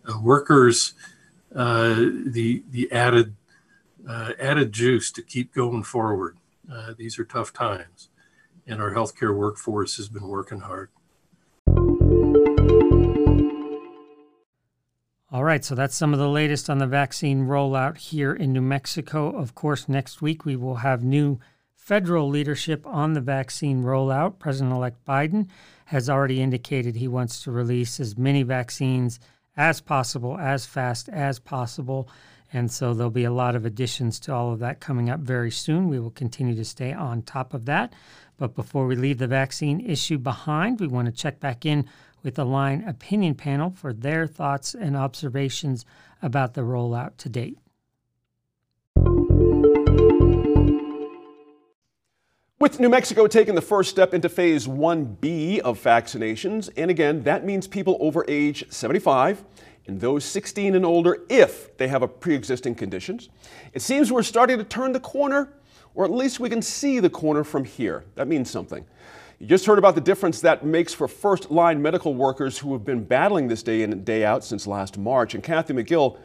uh, 0.07 0.19
workers 0.19 0.93
uh, 1.55 1.95
the 2.25 2.63
the 2.71 2.91
added 2.91 3.33
uh, 4.07 4.33
added 4.39 4.71
juice 4.71 5.11
to 5.11 5.21
keep 5.21 5.53
going 5.53 5.83
forward. 5.83 6.37
Uh, 6.71 6.93
these 6.97 7.19
are 7.19 7.25
tough 7.25 7.53
times, 7.53 8.09
and 8.65 8.81
our 8.81 8.93
healthcare 8.93 9.35
workforce 9.35 9.97
has 9.97 10.09
been 10.09 10.27
working 10.27 10.61
hard. 10.61 10.89
All 15.31 15.43
right, 15.43 15.65
so 15.65 15.75
that's 15.75 15.97
some 15.97 16.13
of 16.13 16.19
the 16.19 16.29
latest 16.29 16.69
on 16.69 16.77
the 16.77 16.87
vaccine 16.87 17.45
rollout 17.45 17.97
here 17.97 18.33
in 18.33 18.53
New 18.53 18.61
Mexico. 18.61 19.35
Of 19.35 19.53
course, 19.53 19.89
next 19.89 20.21
week 20.21 20.45
we 20.45 20.55
will 20.55 20.75
have 20.75 21.03
new 21.03 21.39
federal 21.75 22.29
leadership 22.29 22.87
on 22.87 23.13
the 23.13 23.21
vaccine 23.21 23.83
rollout. 23.83 24.39
President 24.39 24.73
elect 24.73 25.03
Biden 25.05 25.49
has 25.85 26.09
already 26.09 26.41
indicated 26.41 26.95
he 26.95 27.07
wants 27.07 27.43
to 27.43 27.51
release 27.51 27.99
as 27.99 28.17
many 28.17 28.43
vaccines 28.43 29.19
as 29.57 29.81
possible, 29.81 30.37
as 30.37 30.65
fast 30.65 31.09
as 31.09 31.37
possible. 31.37 32.09
And 32.55 32.71
so 32.71 32.93
there'll 32.93 33.11
be 33.11 33.25
a 33.25 33.33
lot 33.33 33.57
of 33.57 33.65
additions 33.65 34.17
to 34.21 34.33
all 34.33 34.53
of 34.53 34.59
that 34.59 34.79
coming 34.79 35.09
up 35.09 35.19
very 35.19 35.51
soon. 35.51 35.89
We 35.89 35.99
will 35.99 36.09
continue 36.09 36.55
to 36.55 36.63
stay 36.63 36.93
on 36.93 37.21
top 37.21 37.53
of 37.53 37.65
that. 37.65 37.91
But 38.37 38.55
before 38.55 38.87
we 38.87 38.95
leave 38.95 39.17
the 39.17 39.27
vaccine 39.27 39.81
issue 39.81 40.17
behind, 40.17 40.79
we 40.79 40.87
want 40.87 41.07
to 41.07 41.11
check 41.11 41.41
back 41.41 41.65
in 41.65 41.85
with 42.23 42.35
the 42.35 42.45
Line 42.45 42.81
Opinion 42.87 43.35
Panel 43.35 43.71
for 43.71 43.91
their 43.91 44.25
thoughts 44.25 44.73
and 44.73 44.95
observations 44.95 45.83
about 46.21 46.53
the 46.53 46.61
rollout 46.61 47.17
to 47.17 47.27
date. 47.27 47.57
With 52.57 52.79
New 52.79 52.87
Mexico 52.87 53.27
taking 53.27 53.55
the 53.55 53.61
first 53.61 53.89
step 53.89 54.13
into 54.13 54.29
phase 54.29 54.65
1B 54.65 55.59
of 55.59 55.83
vaccinations, 55.83 56.69
and 56.77 56.89
again, 56.89 57.23
that 57.23 57.45
means 57.45 57.67
people 57.67 57.97
over 57.99 58.23
age 58.29 58.63
75 58.71 59.43
and 59.87 60.01
those 60.01 60.25
16 60.25 60.75
and 60.75 60.85
older 60.85 61.23
if 61.29 61.77
they 61.77 61.87
have 61.87 62.01
a 62.01 62.07
pre-existing 62.07 62.75
conditions. 62.75 63.29
It 63.73 63.81
seems 63.81 64.11
we're 64.11 64.23
starting 64.23 64.57
to 64.57 64.63
turn 64.63 64.91
the 64.91 64.99
corner, 64.99 65.53
or 65.93 66.05
at 66.05 66.11
least 66.11 66.39
we 66.39 66.49
can 66.49 66.61
see 66.61 66.99
the 66.99 67.09
corner 67.09 67.43
from 67.43 67.65
here. 67.65 68.03
That 68.15 68.27
means 68.27 68.49
something. 68.49 68.85
You 69.39 69.47
just 69.47 69.65
heard 69.65 69.77
about 69.77 69.95
the 69.95 70.01
difference 70.01 70.39
that 70.41 70.65
makes 70.65 70.93
for 70.93 71.07
first 71.07 71.51
line 71.51 71.81
medical 71.81 72.15
workers 72.15 72.57
who 72.57 72.71
have 72.73 72.85
been 72.85 73.03
battling 73.03 73.47
this 73.47 73.63
day 73.63 73.83
in 73.83 73.91
and 73.91 74.05
day 74.05 74.23
out 74.23 74.43
since 74.43 74.65
last 74.65 74.97
March. 74.97 75.35
And 75.35 75.43
Kathy 75.43 75.73
McGill, 75.73 76.17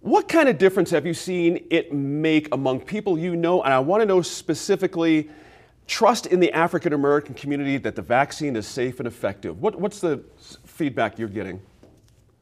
what 0.00 0.28
kind 0.28 0.48
of 0.48 0.58
difference 0.58 0.90
have 0.90 1.06
you 1.06 1.14
seen 1.14 1.66
it 1.70 1.92
make 1.92 2.52
among 2.52 2.80
people 2.80 3.18
you 3.18 3.36
know? 3.36 3.62
And 3.62 3.72
I 3.72 3.78
want 3.78 4.02
to 4.02 4.06
know 4.06 4.20
specifically 4.20 5.30
trust 5.86 6.26
in 6.26 6.40
the 6.40 6.52
African 6.52 6.92
American 6.92 7.34
community 7.34 7.78
that 7.78 7.96
the 7.96 8.02
vaccine 8.02 8.54
is 8.54 8.66
safe 8.66 9.00
and 9.00 9.06
effective. 9.06 9.60
What, 9.60 9.80
what's 9.80 10.00
the 10.00 10.22
feedback 10.64 11.18
you're 11.18 11.28
getting? 11.28 11.60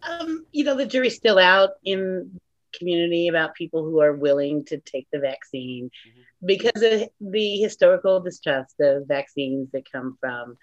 Um, 0.08 0.46
you 0.52 0.64
know, 0.64 0.76
the 0.76 0.86
jury's 0.86 1.16
still 1.16 1.38
out 1.38 1.70
in 1.84 2.40
community 2.78 3.28
about 3.28 3.54
people 3.54 3.84
who 3.84 4.00
are 4.00 4.12
willing 4.12 4.64
to 4.64 4.78
take 4.78 5.06
the 5.12 5.18
vaccine 5.18 5.86
mm-hmm. 5.86 6.46
because 6.46 6.82
of 6.82 7.08
the 7.20 7.56
historical 7.58 8.20
distrust 8.20 8.76
of 8.80 9.08
vaccines 9.08 9.70
that 9.72 9.90
come 9.90 10.16
from 10.20 10.56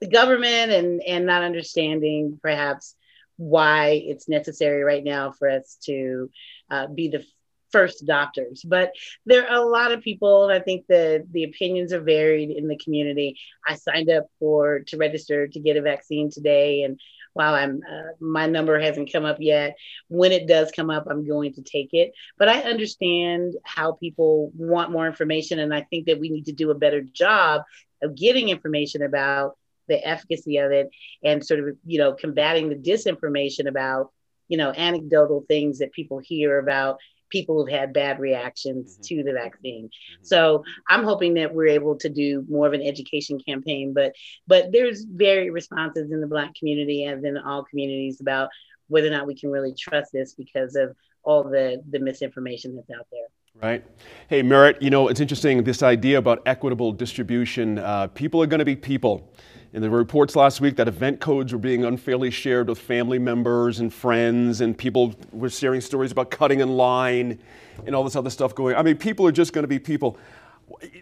the 0.00 0.08
government 0.08 0.72
and 0.72 1.02
and 1.02 1.24
not 1.24 1.42
understanding 1.42 2.38
perhaps 2.42 2.94
why 3.36 4.02
it's 4.04 4.28
necessary 4.28 4.82
right 4.82 5.02
now 5.02 5.32
for 5.32 5.48
us 5.48 5.78
to 5.84 6.30
uh, 6.70 6.86
be 6.86 7.08
the 7.08 7.24
first 7.72 8.06
adopters. 8.06 8.60
But 8.64 8.92
there 9.26 9.50
are 9.50 9.56
a 9.56 9.66
lot 9.66 9.90
of 9.90 10.00
people, 10.00 10.44
and 10.44 10.52
I 10.52 10.62
think 10.62 10.86
the 10.86 11.26
the 11.32 11.44
opinions 11.44 11.92
are 11.92 12.00
varied 12.00 12.50
in 12.50 12.68
the 12.68 12.78
community. 12.78 13.36
I 13.66 13.74
signed 13.74 14.10
up 14.10 14.26
for 14.38 14.80
to 14.88 14.96
register 14.96 15.48
to 15.48 15.60
get 15.60 15.76
a 15.76 15.82
vaccine 15.82 16.30
today, 16.30 16.82
and 16.82 17.00
while 17.34 17.54
I'm 17.54 17.82
uh, 17.88 18.12
my 18.20 18.46
number 18.46 18.80
hasn't 18.80 19.12
come 19.12 19.24
up 19.24 19.36
yet, 19.40 19.76
when 20.08 20.32
it 20.32 20.48
does 20.48 20.70
come 20.70 20.88
up, 20.88 21.06
I'm 21.08 21.26
going 21.26 21.52
to 21.54 21.62
take 21.62 21.90
it. 21.92 22.12
But 22.38 22.48
I 22.48 22.62
understand 22.62 23.54
how 23.64 23.92
people 23.92 24.50
want 24.56 24.90
more 24.90 25.06
information, 25.06 25.58
and 25.58 25.74
I 25.74 25.82
think 25.82 26.06
that 26.06 26.18
we 26.18 26.30
need 26.30 26.46
to 26.46 26.52
do 26.52 26.70
a 26.70 26.74
better 26.74 27.02
job 27.02 27.62
of 28.02 28.16
getting 28.16 28.48
information 28.48 29.02
about 29.02 29.56
the 29.88 30.06
efficacy 30.06 30.56
of 30.58 30.72
it 30.72 30.88
and 31.22 31.44
sort 31.44 31.60
of 31.60 31.76
you 31.84 31.98
know 31.98 32.14
combating 32.14 32.68
the 32.68 32.76
disinformation 32.76 33.68
about 33.68 34.10
you 34.48 34.56
know 34.56 34.72
anecdotal 34.72 35.44
things 35.46 35.78
that 35.78 35.92
people 35.92 36.18
hear 36.18 36.58
about 36.58 36.98
people 37.34 37.58
who've 37.58 37.74
had 37.80 37.92
bad 37.92 38.20
reactions 38.20 38.94
mm-hmm. 38.94 39.02
to 39.02 39.22
the 39.24 39.32
vaccine. 39.32 39.86
Mm-hmm. 39.86 40.24
So 40.24 40.62
I'm 40.88 41.02
hoping 41.02 41.34
that 41.34 41.52
we're 41.52 41.74
able 41.80 41.96
to 41.98 42.08
do 42.08 42.44
more 42.48 42.66
of 42.68 42.72
an 42.72 42.82
education 42.82 43.40
campaign. 43.46 43.92
But 43.92 44.14
but 44.46 44.70
there's 44.72 45.04
varied 45.04 45.52
responses 45.52 46.12
in 46.12 46.20
the 46.20 46.28
Black 46.28 46.54
community 46.54 47.04
as 47.06 47.24
in 47.24 47.36
all 47.36 47.64
communities 47.64 48.20
about 48.20 48.48
whether 48.86 49.08
or 49.08 49.10
not 49.10 49.26
we 49.26 49.34
can 49.34 49.50
really 49.50 49.74
trust 49.74 50.12
this 50.12 50.34
because 50.34 50.76
of 50.76 50.94
all 51.24 51.42
the 51.42 51.82
the 51.90 51.98
misinformation 51.98 52.76
that's 52.76 52.98
out 52.98 53.06
there. 53.10 53.28
Right. 53.62 53.84
Hey, 54.28 54.42
Merritt, 54.42 54.82
you 54.82 54.90
know, 54.90 55.06
it's 55.06 55.20
interesting 55.20 55.62
this 55.62 55.82
idea 55.82 56.18
about 56.18 56.42
equitable 56.44 56.90
distribution. 56.90 57.78
Uh, 57.78 58.08
people 58.08 58.42
are 58.42 58.48
going 58.48 58.58
to 58.58 58.64
be 58.64 58.74
people. 58.74 59.32
In 59.74 59.82
the 59.82 59.90
reports 59.90 60.36
last 60.36 60.60
week 60.60 60.76
that 60.76 60.86
event 60.86 61.18
codes 61.18 61.52
were 61.52 61.58
being 61.58 61.84
unfairly 61.84 62.30
shared 62.30 62.68
with 62.68 62.78
family 62.78 63.18
members 63.18 63.80
and 63.80 63.92
friends, 63.92 64.60
and 64.60 64.78
people 64.78 65.16
were 65.32 65.50
sharing 65.50 65.80
stories 65.80 66.12
about 66.12 66.30
cutting 66.30 66.60
in 66.60 66.76
line 66.76 67.40
and 67.84 67.92
all 67.92 68.04
this 68.04 68.14
other 68.14 68.30
stuff 68.30 68.54
going. 68.54 68.76
I 68.76 68.84
mean, 68.84 68.96
people 68.96 69.26
are 69.26 69.32
just 69.32 69.52
going 69.52 69.64
to 69.64 69.68
be 69.68 69.80
people. 69.80 70.16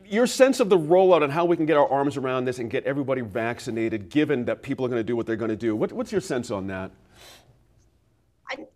Your 0.07 0.27
sense 0.27 0.59
of 0.59 0.71
the 0.71 0.79
rollout 0.79 1.23
and 1.23 1.31
how 1.31 1.45
we 1.45 1.55
can 1.55 1.67
get 1.67 1.77
our 1.77 1.87
arms 1.87 2.17
around 2.17 2.47
this 2.47 2.61
and 2.61 2.71
get 2.71 2.85
everybody 2.85 3.21
vaccinated, 3.21 4.09
given 4.09 4.47
that 4.47 4.63
people 4.63 4.87
are 4.87 4.89
going 4.89 5.01
to 5.01 5.05
do 5.05 5.17
what 5.17 5.27
they're 5.27 5.37
going 5.37 5.51
to 5.51 5.55
do. 5.55 5.77
What, 5.77 5.93
what's 5.93 6.11
your 6.11 6.23
sense 6.23 6.51
on 6.51 6.69
that? 6.69 6.93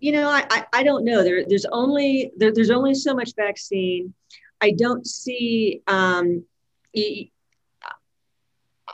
You 0.01 0.13
know, 0.13 0.29
I, 0.29 0.67
I 0.75 0.83
don't 0.83 1.07
know. 1.07 1.25
There, 1.25 1.43
there's 1.49 1.67
only 1.73 2.33
there, 2.37 2.53
there's 2.53 2.71
only 2.71 2.93
so 2.95 3.15
much 3.15 3.35
vaccine. 3.35 4.13
I 4.61 4.73
don't 4.73 5.07
see. 5.07 5.81
Um, 5.87 6.45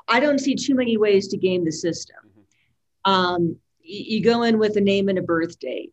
I 0.08 0.20
don't 0.20 0.38
see 0.38 0.54
too 0.54 0.74
many 0.74 0.96
ways 0.96 1.28
to 1.28 1.36
game 1.36 1.64
the 1.64 1.72
system. 1.72 2.16
Mm-hmm. 2.26 3.10
Um, 3.10 3.56
you, 3.80 4.16
you, 4.16 4.22
go 4.22 4.42
in 4.42 4.58
with 4.58 4.76
a 4.76 4.80
name 4.80 5.08
and 5.08 5.18
a 5.18 5.22
birth 5.22 5.58
date. 5.58 5.92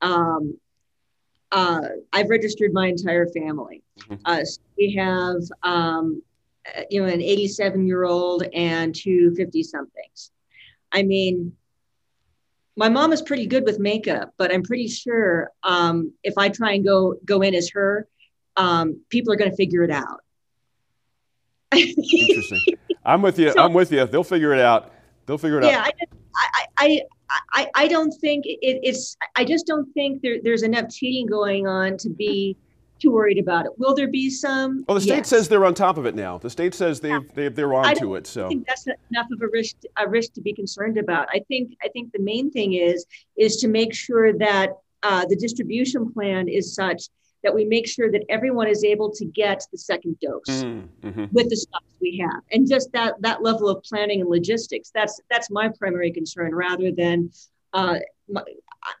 Um, 0.00 0.58
uh, 1.50 1.82
I've 2.12 2.28
registered 2.28 2.72
my 2.72 2.88
entire 2.88 3.26
family. 3.26 3.82
Mm-hmm. 4.00 4.14
Uh, 4.24 4.44
so 4.44 4.60
we 4.76 4.94
have, 4.94 5.36
um, 5.62 6.22
uh, 6.76 6.82
you 6.90 7.02
know, 7.02 7.08
an 7.08 7.22
87 7.22 7.86
year 7.86 8.04
old 8.04 8.44
and 8.52 8.94
two 8.94 9.34
50 9.34 9.62
somethings. 9.62 10.30
I 10.92 11.02
mean, 11.02 11.52
my 12.76 12.88
mom 12.88 13.12
is 13.12 13.22
pretty 13.22 13.46
good 13.46 13.64
with 13.64 13.80
makeup, 13.80 14.34
but 14.36 14.52
I'm 14.52 14.62
pretty 14.62 14.86
sure 14.88 15.50
um, 15.64 16.12
if 16.22 16.34
I 16.38 16.48
try 16.48 16.74
and 16.74 16.84
go 16.84 17.14
go 17.24 17.40
in 17.42 17.54
as 17.54 17.70
her, 17.70 18.06
um, 18.56 19.00
people 19.08 19.32
are 19.32 19.36
going 19.36 19.50
to 19.50 19.56
figure 19.56 19.82
it 19.82 19.90
out. 19.90 20.20
Interesting. 21.72 22.60
I'm 23.04 23.22
with 23.22 23.38
you. 23.38 23.52
So, 23.52 23.60
I'm 23.60 23.72
with 23.72 23.92
you. 23.92 24.06
They'll 24.06 24.24
figure 24.24 24.52
it 24.52 24.60
out. 24.60 24.92
They'll 25.26 25.38
figure 25.38 25.60
it 25.60 25.64
yeah, 25.64 25.80
out. 25.80 25.92
Yeah, 25.98 26.06
I, 26.36 26.70
I, 26.78 27.00
I, 27.52 27.70
I 27.74 27.88
don't 27.88 28.12
think 28.12 28.46
it, 28.46 28.58
it's. 28.62 29.16
I 29.36 29.44
just 29.44 29.66
don't 29.66 29.92
think 29.92 30.22
there, 30.22 30.38
there's 30.42 30.62
enough 30.62 30.88
cheating 30.90 31.26
going 31.26 31.66
on 31.66 31.96
to 31.98 32.08
be 32.08 32.56
too 32.98 33.12
worried 33.12 33.38
about 33.38 33.66
it. 33.66 33.72
Will 33.78 33.94
there 33.94 34.08
be 34.08 34.30
some? 34.30 34.84
Well, 34.88 34.96
the 34.96 35.00
state 35.00 35.16
yes. 35.18 35.28
says 35.28 35.48
they're 35.48 35.64
on 35.64 35.74
top 35.74 35.98
of 35.98 36.06
it 36.06 36.14
now. 36.14 36.38
The 36.38 36.50
state 36.50 36.74
says 36.74 37.00
they've, 37.00 37.30
yeah. 37.36 37.48
they, 37.48 37.62
are 37.62 37.74
on 37.74 37.94
to 37.96 38.14
it. 38.16 38.26
So 38.26 38.46
I 38.46 38.48
think 38.48 38.66
that's 38.66 38.86
enough 38.86 39.26
of 39.30 39.40
a 39.42 39.48
risk 39.52 39.76
a 39.96 40.08
risk 40.08 40.32
to 40.34 40.40
be 40.40 40.52
concerned 40.52 40.98
about. 40.98 41.28
I 41.32 41.40
think 41.48 41.76
I 41.82 41.88
think 41.88 42.12
the 42.12 42.22
main 42.22 42.50
thing 42.50 42.74
is 42.74 43.06
is 43.36 43.56
to 43.58 43.68
make 43.68 43.94
sure 43.94 44.36
that 44.38 44.70
uh, 45.02 45.24
the 45.26 45.36
distribution 45.36 46.12
plan 46.12 46.48
is 46.48 46.74
such 46.74 47.08
that 47.42 47.54
we 47.54 47.64
make 47.64 47.86
sure 47.86 48.10
that 48.10 48.24
everyone 48.28 48.68
is 48.68 48.84
able 48.84 49.10
to 49.10 49.24
get 49.24 49.62
the 49.72 49.78
second 49.78 50.18
dose 50.20 50.62
mm-hmm. 50.62 51.24
with 51.32 51.48
the 51.48 51.56
stocks 51.56 51.94
we 52.00 52.18
have 52.18 52.42
and 52.52 52.68
just 52.68 52.90
that 52.92 53.14
that 53.20 53.42
level 53.42 53.68
of 53.68 53.82
planning 53.82 54.20
and 54.20 54.30
logistics 54.30 54.90
that's 54.94 55.20
that's 55.30 55.50
my 55.50 55.68
primary 55.78 56.10
concern 56.10 56.54
rather 56.54 56.90
than 56.90 57.30
uh, 57.74 57.98
my, 58.28 58.42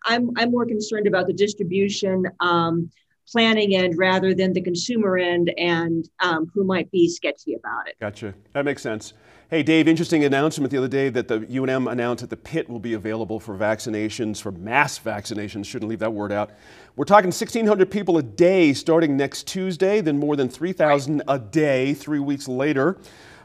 I'm, 0.04 0.30
I'm 0.36 0.50
more 0.50 0.66
concerned 0.66 1.06
about 1.06 1.26
the 1.26 1.32
distribution 1.32 2.24
um, 2.40 2.90
planning 3.30 3.74
end 3.74 3.98
rather 3.98 4.34
than 4.34 4.52
the 4.52 4.60
consumer 4.60 5.18
end 5.18 5.52
and 5.58 6.08
um, 6.20 6.50
who 6.54 6.64
might 6.64 6.90
be 6.90 7.08
sketchy 7.08 7.54
about 7.54 7.88
it. 7.88 7.96
Gotcha. 8.00 8.34
That 8.54 8.64
makes 8.64 8.82
sense. 8.82 9.12
Hey, 9.50 9.62
Dave, 9.62 9.88
interesting 9.88 10.24
announcement 10.24 10.70
the 10.70 10.76
other 10.76 10.88
day 10.88 11.08
that 11.08 11.26
the 11.26 11.38
UNM 11.38 11.90
announced 11.90 12.20
that 12.20 12.28
the 12.28 12.36
pit 12.36 12.68
will 12.68 12.78
be 12.78 12.92
available 12.92 13.40
for 13.40 13.56
vaccinations, 13.56 14.42
for 14.42 14.52
mass 14.52 14.98
vaccinations. 14.98 15.64
Shouldn't 15.64 15.88
leave 15.88 16.00
that 16.00 16.12
word 16.12 16.32
out. 16.32 16.50
We're 16.96 17.06
talking 17.06 17.28
1,600 17.28 17.90
people 17.90 18.18
a 18.18 18.22
day 18.22 18.74
starting 18.74 19.16
next 19.16 19.46
Tuesday, 19.46 20.02
then 20.02 20.18
more 20.18 20.36
than 20.36 20.50
3,000 20.50 21.22
a 21.26 21.38
day 21.38 21.94
three 21.94 22.18
weeks 22.18 22.46
later. 22.46 22.98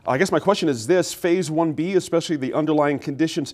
I 0.05 0.17
guess 0.17 0.29
my 0.29 0.41
question 0.41 0.67
is 0.67 0.87
this 0.87 1.13
phase 1.13 1.49
1B, 1.49 1.95
especially 1.95 2.35
the 2.35 2.53
underlying 2.53 2.99
conditions. 2.99 3.53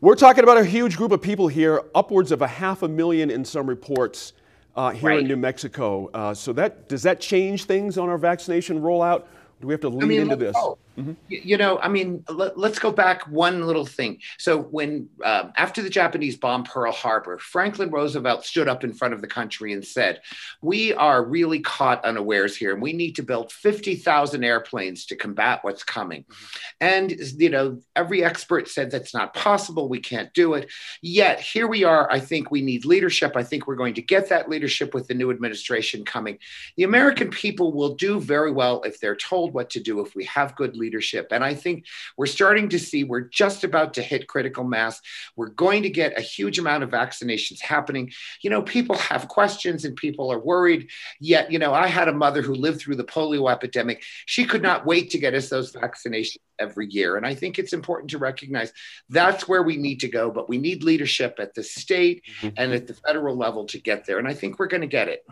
We're 0.00 0.14
talking 0.14 0.44
about 0.44 0.56
a 0.56 0.64
huge 0.64 0.96
group 0.96 1.12
of 1.12 1.20
people 1.20 1.46
here, 1.46 1.82
upwards 1.94 2.32
of 2.32 2.40
a 2.40 2.48
half 2.48 2.82
a 2.84 2.88
million 2.88 3.30
in 3.30 3.44
some 3.44 3.66
reports 3.66 4.32
uh, 4.76 4.92
here 4.92 5.10
right. 5.10 5.20
in 5.20 5.28
New 5.28 5.36
Mexico. 5.36 6.08
Uh, 6.14 6.32
so 6.32 6.54
that 6.54 6.88
does 6.88 7.02
that 7.02 7.20
change 7.20 7.64
things 7.64 7.98
on 7.98 8.08
our 8.08 8.16
vaccination 8.16 8.80
rollout? 8.80 9.26
Do 9.60 9.66
we 9.66 9.74
have 9.74 9.82
to 9.82 9.90
lean 9.90 10.04
I 10.04 10.06
mean, 10.06 10.20
into 10.22 10.36
this? 10.36 10.56
Mm-hmm. 11.00 11.12
You 11.28 11.56
know, 11.56 11.78
I 11.78 11.88
mean, 11.88 12.24
let, 12.28 12.56
us 12.56 12.78
go 12.78 12.92
back 12.92 13.22
one 13.28 13.66
little 13.66 13.86
thing. 13.86 14.18
So 14.38 14.58
when 14.58 15.08
um, 15.24 15.52
after 15.56 15.82
the 15.82 15.90
Japanese 15.90 16.36
bombed 16.36 16.66
Pearl 16.66 16.92
Harbor, 16.92 17.38
Franklin 17.38 17.90
Roosevelt 17.90 18.44
stood 18.44 18.68
up 18.68 18.84
in 18.84 18.92
front 18.92 19.14
of 19.14 19.20
the 19.20 19.26
country 19.26 19.72
and 19.72 19.84
said, 19.84 20.20
"We 20.62 20.92
are 20.94 21.24
really 21.24 21.60
caught 21.60 22.04
unawares 22.04 22.56
here, 22.56 22.72
and 22.72 22.82
we 22.82 22.92
need 22.92 23.16
to 23.16 23.22
build 23.22 23.52
fifty 23.52 23.96
thousand 23.96 24.44
airplanes 24.44 25.06
to 25.06 25.16
combat 25.16 25.60
what's 25.62 25.84
coming." 25.84 26.22
Mm-hmm. 26.22 26.66
And 26.80 27.12
you 27.40 27.50
know, 27.50 27.80
every 27.96 28.24
expert 28.24 28.68
said 28.68 28.90
that's 28.90 29.14
not 29.14 29.34
possible. 29.34 29.88
We 29.88 30.00
can't 30.00 30.32
do 30.34 30.54
it. 30.54 30.70
Yet 31.02 31.40
here 31.40 31.66
we 31.66 31.84
are. 31.84 32.10
I 32.10 32.20
think 32.20 32.50
we 32.50 32.62
need 32.62 32.84
leadership. 32.84 33.36
I 33.36 33.42
think 33.42 33.66
we're 33.66 33.76
going 33.76 33.94
to 33.94 34.02
get 34.02 34.28
that 34.28 34.48
leadership 34.48 34.94
with 34.94 35.08
the 35.08 35.14
new 35.14 35.30
administration 35.30 36.04
coming. 36.04 36.38
The 36.76 36.84
American 36.84 37.30
people 37.30 37.72
will 37.72 37.94
do 37.94 38.20
very 38.20 38.52
well 38.52 38.82
if 38.82 39.00
they're 39.00 39.16
told 39.16 39.52
what 39.52 39.70
to 39.70 39.80
do. 39.80 40.00
If 40.00 40.14
we 40.14 40.24
have 40.24 40.56
good 40.56 40.76
leadership 40.76 40.89
leadership. 40.90 41.28
And 41.30 41.44
I 41.44 41.54
think 41.54 41.86
we're 42.16 42.26
starting 42.26 42.68
to 42.70 42.78
see 42.78 43.04
we're 43.04 43.20
just 43.20 43.62
about 43.62 43.94
to 43.94 44.02
hit 44.02 44.26
critical 44.26 44.64
mass. 44.64 45.00
We're 45.36 45.50
going 45.50 45.84
to 45.84 45.90
get 45.90 46.18
a 46.18 46.20
huge 46.20 46.58
amount 46.58 46.82
of 46.82 46.90
vaccinations 46.90 47.60
happening. 47.60 48.10
You 48.42 48.50
know, 48.50 48.62
people 48.62 48.96
have 48.96 49.28
questions 49.28 49.84
and 49.84 49.94
people 49.94 50.32
are 50.32 50.40
worried. 50.40 50.88
Yet, 51.20 51.52
you 51.52 51.60
know, 51.60 51.72
I 51.72 51.86
had 51.86 52.08
a 52.08 52.12
mother 52.12 52.42
who 52.42 52.54
lived 52.54 52.80
through 52.80 52.96
the 52.96 53.04
polio 53.04 53.50
epidemic. 53.52 54.02
She 54.26 54.44
could 54.44 54.62
not 54.62 54.84
wait 54.84 55.10
to 55.10 55.18
get 55.18 55.34
us 55.34 55.48
those 55.48 55.72
vaccinations 55.72 56.38
every 56.58 56.88
year. 56.90 57.16
And 57.16 57.24
I 57.24 57.34
think 57.34 57.58
it's 57.58 57.72
important 57.72 58.10
to 58.10 58.18
recognize 58.18 58.72
that's 59.08 59.46
where 59.46 59.62
we 59.62 59.76
need 59.76 60.00
to 60.00 60.08
go, 60.08 60.30
but 60.30 60.48
we 60.48 60.58
need 60.58 60.82
leadership 60.82 61.36
at 61.38 61.54
the 61.54 61.62
state 61.62 62.24
mm-hmm. 62.40 62.48
and 62.56 62.72
at 62.72 62.88
the 62.88 62.94
federal 62.94 63.36
level 63.36 63.64
to 63.66 63.78
get 63.78 64.06
there. 64.06 64.18
And 64.18 64.26
I 64.26 64.34
think 64.34 64.58
we're 64.58 64.66
going 64.66 64.80
to 64.80 64.88
get 64.88 65.08
it. 65.08 65.24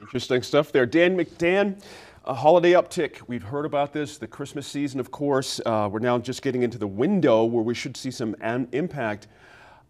Interesting 0.00 0.42
stuff 0.42 0.72
there. 0.72 0.86
Dan 0.86 1.16
McDan, 1.16 1.80
a 2.26 2.34
holiday 2.34 2.72
uptick. 2.72 3.20
We've 3.26 3.42
heard 3.42 3.66
about 3.66 3.92
this, 3.92 4.16
the 4.16 4.26
Christmas 4.26 4.66
season, 4.66 4.98
of 4.98 5.10
course. 5.10 5.60
Uh, 5.64 5.88
we're 5.90 5.98
now 5.98 6.18
just 6.18 6.42
getting 6.42 6.62
into 6.62 6.78
the 6.78 6.86
window 6.86 7.44
where 7.44 7.62
we 7.62 7.74
should 7.74 7.96
see 7.96 8.10
some 8.10 8.34
impact. 8.72 9.28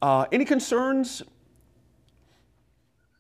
Uh, 0.02 0.26
any 0.32 0.44
concerns? 0.44 1.22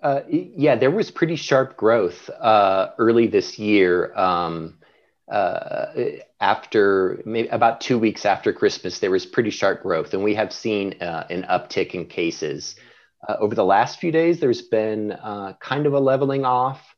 Uh, 0.02 0.20
yeah, 0.28 0.74
there 0.74 0.90
was 0.90 1.10
pretty 1.10 1.36
sharp 1.36 1.76
growth 1.76 2.28
uh, 2.28 2.90
early 2.98 3.26
this 3.26 3.58
year. 3.58 4.12
Um, 4.16 4.78
uh, 5.30 5.86
after 6.40 7.22
maybe 7.24 7.48
about 7.48 7.80
two 7.80 7.98
weeks 7.98 8.26
after 8.26 8.52
Christmas, 8.52 8.98
there 8.98 9.10
was 9.10 9.24
pretty 9.24 9.50
sharp 9.50 9.82
growth, 9.82 10.12
and 10.12 10.22
we 10.22 10.34
have 10.34 10.52
seen 10.52 11.00
uh, 11.00 11.26
an 11.30 11.44
uptick 11.44 11.92
in 11.92 12.06
cases. 12.06 12.76
over 13.38 13.54
the 13.54 13.64
last 13.64 14.00
few 14.00 14.12
days, 14.12 14.40
there's 14.40 14.60
been 14.60 15.16
kind 15.60 15.86
of 15.86 15.94
a 15.94 16.00
leveling 16.00 16.44
off. 16.44 16.93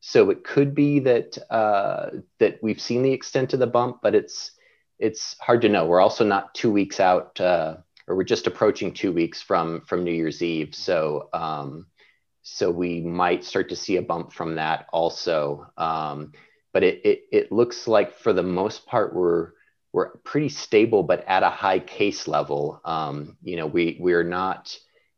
So 0.00 0.30
it 0.30 0.44
could 0.44 0.74
be 0.74 0.98
that 1.00 1.38
uh, 1.50 2.10
that 2.38 2.58
we've 2.62 2.80
seen 2.80 3.02
the 3.02 3.12
extent 3.12 3.52
of 3.52 3.60
the 3.60 3.66
bump, 3.66 3.98
but 4.02 4.14
it's 4.14 4.52
it's 4.98 5.36
hard 5.40 5.62
to 5.62 5.68
know. 5.68 5.86
We're 5.86 6.00
also 6.00 6.24
not 6.24 6.54
two 6.54 6.70
weeks 6.70 7.00
out, 7.00 7.40
uh, 7.40 7.76
or 8.06 8.16
we're 8.16 8.24
just 8.24 8.46
approaching 8.46 8.92
two 8.92 9.12
weeks 9.12 9.42
from 9.42 9.82
from 9.82 10.04
New 10.04 10.12
Year's 10.12 10.42
Eve. 10.42 10.74
So 10.74 11.28
um, 11.32 11.86
so 12.42 12.70
we 12.70 13.00
might 13.00 13.44
start 13.44 13.68
to 13.68 13.76
see 13.76 13.96
a 13.96 14.02
bump 14.02 14.32
from 14.32 14.56
that 14.56 14.86
also. 14.92 15.66
Um, 15.76 16.32
but 16.72 16.82
it, 16.82 17.04
it 17.04 17.22
it 17.30 17.52
looks 17.52 17.86
like 17.86 18.16
for 18.18 18.32
the 18.32 18.42
most 18.42 18.86
part 18.86 19.14
we're 19.14 19.52
we're 19.92 20.16
pretty 20.18 20.48
stable, 20.48 21.02
but 21.02 21.24
at 21.26 21.42
a 21.42 21.50
high 21.50 21.80
case 21.80 22.28
level. 22.28 22.80
Um, 22.84 23.36
you 23.42 23.56
know, 23.56 23.66
we 23.66 23.98
we're 24.00 24.24
not 24.24 24.76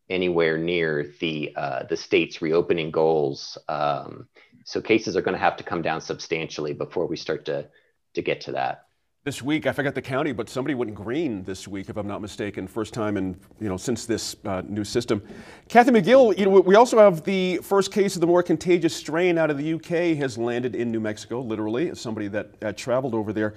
anywhere 0.09 0.59
near 0.59 1.13
the 1.21 1.53
uh, 1.57 1.85
the 1.85 1.97
state's 1.97 2.43
reopening 2.43 2.91
goals. 2.91 3.59
Um, 3.69 4.29
so 4.65 4.81
cases 4.81 5.17
are 5.17 5.23
going 5.23 5.35
to 5.35 5.41
have 5.41 5.57
to 5.57 5.65
come 5.65 5.83
down 5.83 6.01
substantially 6.01 6.73
before 6.73 7.07
we 7.07 7.17
start 7.17 7.45
to 7.47 7.67
to 8.15 8.23
get 8.23 8.43
to 8.43 8.53
that. 8.53 8.87
This 9.25 9.41
week, 9.41 9.69
I 9.69 9.73
forgot 9.73 9.95
the 9.95 10.03
county, 10.03 10.33
but 10.33 10.49
somebody 10.49 10.75
went 10.75 10.97
green 10.97 11.45
this 11.45 11.69
week, 11.69 11.89
if 11.89 11.97
I'm 11.97 12.09
not 12.09 12.21
mistaken, 12.21 12.67
first 12.67 12.93
time 12.93 13.17
in 13.17 13.39
you 13.61 13.69
know 13.69 13.77
since 13.77 14.05
this 14.05 14.35
uh, 14.45 14.63
new 14.67 14.83
system. 14.83 15.23
Kathy 15.69 15.93
McGill, 15.93 16.37
you 16.37 16.45
know 16.45 16.61
we 16.61 16.75
also 16.75 16.99
have 16.99 17.23
the 17.23 17.59
first 17.59 17.93
case 17.93 18.17
of 18.17 18.21
the 18.21 18.27
more 18.27 18.43
contagious 18.43 18.97
strain 18.97 19.39
out 19.39 19.49
of 19.49 19.59
the 19.59 19.75
UK 19.75 20.19
has 20.19 20.37
landed 20.37 20.75
in 20.75 20.91
New 20.91 20.99
Mexico, 20.99 21.41
literally, 21.41 21.95
somebody 21.95 22.27
that 22.29 22.51
uh, 22.63 22.73
traveled 22.73 23.15
over 23.15 23.33
there. 23.33 23.55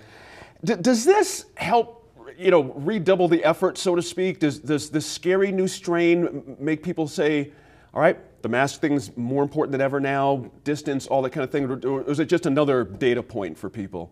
D- 0.63 0.75
does 0.75 1.03
this 1.03 1.47
help? 1.55 2.03
You 2.37 2.51
know, 2.51 2.63
redouble 2.75 3.27
the 3.27 3.43
effort, 3.43 3.79
so 3.79 3.95
to 3.95 4.03
speak. 4.03 4.39
Does 4.39 4.59
does 4.59 4.91
this 4.91 5.07
scary 5.07 5.51
new 5.51 5.67
strain 5.67 6.57
make 6.59 6.83
people 6.83 7.07
say, 7.07 7.51
"All 7.91 8.01
right, 8.01 8.19
the 8.45 8.49
mask 8.49 8.79
thing's 8.79 9.17
more 9.17 9.41
important 9.41 9.71
than 9.71 9.81
ever 9.81 9.99
now, 9.99 10.51
distance, 10.63 11.07
all 11.07 11.23
that 11.23 11.31
kind 11.31 11.43
of 11.43 11.49
thing," 11.49 11.65
or 11.83 12.07
is 12.07 12.19
it 12.19 12.29
just 12.29 12.45
another 12.45 12.83
data 12.83 13.23
point 13.23 13.57
for 13.57 13.71
people? 13.71 14.11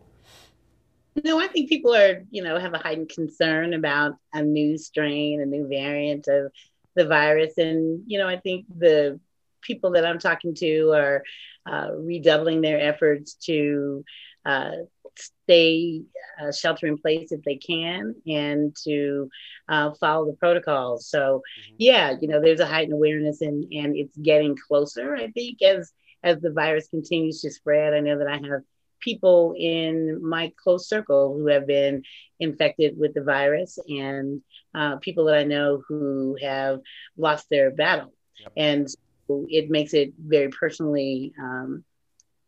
No, 1.24 1.40
I 1.40 1.46
think 1.46 1.70
people 1.70 1.94
are, 1.94 2.24
you 2.32 2.42
know, 2.42 2.58
have 2.58 2.74
a 2.74 2.80
heightened 2.80 3.10
concern 3.10 3.76
about 3.76 4.16
a 4.34 4.42
new 4.42 4.80
strain, 4.80 5.40
a 5.40 5.46
new 5.46 5.68
variant 5.68 6.28
of 6.28 6.52
the 6.96 7.06
virus. 7.06 7.60
And, 7.60 8.06
you 8.08 8.18
know, 8.18 8.28
I 8.28 8.38
think 8.38 8.66
the 8.76 9.20
people 9.62 9.92
that 9.92 10.04
I'm 10.04 10.18
talking 10.18 10.56
to 10.56 10.94
are 10.94 11.24
uh, 11.68 11.90
redoubling 11.94 12.62
their 12.62 12.80
efforts 12.80 13.36
to 13.46 14.04
uh, 14.46 14.72
stay 15.16 16.02
uh, 16.42 16.52
shelter 16.52 16.88
in 16.88 16.98
place 16.98 17.32
if 17.32 17.44
they 17.44 17.56
can 17.56 18.16
and 18.26 18.76
to 18.84 19.30
uh, 19.70 19.92
follow 20.00 20.26
the 20.26 20.38
protocols. 20.38 21.08
So, 21.08 21.42
mm-hmm. 21.60 21.76
yeah, 21.78 22.16
you 22.20 22.28
know, 22.28 22.42
there's 22.42 22.60
a 22.60 22.66
heightened 22.66 22.94
awareness 22.94 23.42
and, 23.42 23.72
and 23.72 23.96
it's 23.96 24.18
getting 24.18 24.58
closer, 24.68 25.16
I 25.16 25.32
think, 25.32 25.62
as 25.62 25.92
as 26.24 26.40
the 26.40 26.52
virus 26.52 26.88
continues 26.88 27.42
to 27.42 27.52
spread. 27.52 27.94
I 27.94 28.00
know 28.00 28.18
that 28.18 28.28
I 28.28 28.36
have 28.36 28.62
people 29.02 29.54
in 29.58 30.26
my 30.26 30.54
close 30.62 30.88
circle 30.88 31.34
who 31.38 31.48
have 31.48 31.68
been 31.68 32.04
infected 32.40 32.98
with 32.98 33.14
the 33.14 33.24
virus 33.24 33.78
and 33.90 34.42
uh, 34.74 34.96
people 34.98 35.26
that 35.26 35.36
I 35.36 35.44
know 35.44 35.84
who 35.88 36.38
have 36.42 36.80
lost 37.18 37.48
their 37.50 37.72
battle. 37.72 38.14
Yep. 38.40 38.52
And 38.56 38.90
so 38.90 39.46
it 39.50 39.70
makes 39.70 39.94
it 39.94 40.14
very 40.18 40.50
personally 40.50 41.34
um, 41.38 41.84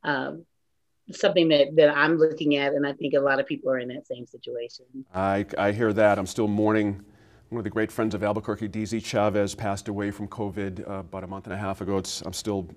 um, 0.04 0.46
something 1.12 1.48
that, 1.50 1.76
that 1.76 1.96
I'm 1.96 2.18
looking 2.18 2.56
at. 2.56 2.74
And 2.74 2.86
I 2.86 2.94
think 2.94 3.14
a 3.14 3.20
lot 3.20 3.40
of 3.40 3.46
people 3.46 3.72
are 3.72 3.80
in 3.80 3.88
that 3.90 4.08
same 4.08 4.26
situation. 4.26 4.86
I, 5.14 5.46
I 5.58 5.72
hear 5.72 5.94
that. 5.94 6.18
I'm 6.18 6.26
still 6.28 6.48
mourning. 6.48 7.04
One 7.50 7.60
of 7.60 7.64
the 7.64 7.70
great 7.70 7.92
friends 7.92 8.16
of 8.16 8.24
Albuquerque, 8.24 8.70
DZ 8.70 9.04
Chavez, 9.04 9.54
passed 9.54 9.88
away 9.88 10.12
from 10.12 10.28
COVID 10.28 10.90
uh, 10.90 10.94
about 10.96 11.24
a 11.24 11.28
month 11.28 11.46
and 11.46 11.54
a 11.54 11.58
half 11.58 11.82
ago. 11.82 11.98
It's, 11.98 12.22
I'm 12.22 12.34
still 12.34 12.68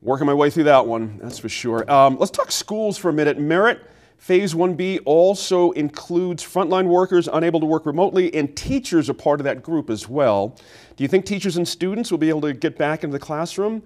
working 0.00 0.26
my 0.26 0.34
way 0.34 0.50
through 0.50 0.64
that 0.64 0.86
one, 0.86 1.18
that's 1.20 1.38
for 1.38 1.48
sure. 1.48 1.90
Um, 1.90 2.16
let's 2.18 2.30
talk 2.30 2.52
schools 2.52 2.96
for 2.96 3.08
a 3.08 3.12
minute. 3.12 3.38
Merritt 3.38 3.80
Phase 4.18 4.54
1B 4.54 5.00
also 5.04 5.72
includes 5.72 6.42
frontline 6.42 6.86
workers 6.86 7.28
unable 7.30 7.60
to 7.60 7.66
work 7.66 7.84
remotely, 7.84 8.32
and 8.34 8.56
teachers 8.56 9.10
are 9.10 9.14
part 9.14 9.40
of 9.40 9.44
that 9.44 9.62
group 9.62 9.90
as 9.90 10.08
well. 10.08 10.56
Do 10.96 11.04
you 11.04 11.08
think 11.08 11.26
teachers 11.26 11.56
and 11.56 11.66
students 11.66 12.10
will 12.10 12.18
be 12.18 12.28
able 12.28 12.40
to 12.42 12.52
get 12.52 12.78
back 12.78 13.04
into 13.04 13.12
the 13.12 13.22
classroom, 13.22 13.82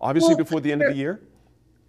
obviously, 0.00 0.34
well, 0.34 0.44
before 0.44 0.60
the 0.60 0.70
end 0.70 0.82
of 0.82 0.90
the 0.90 0.96
year? 0.96 1.20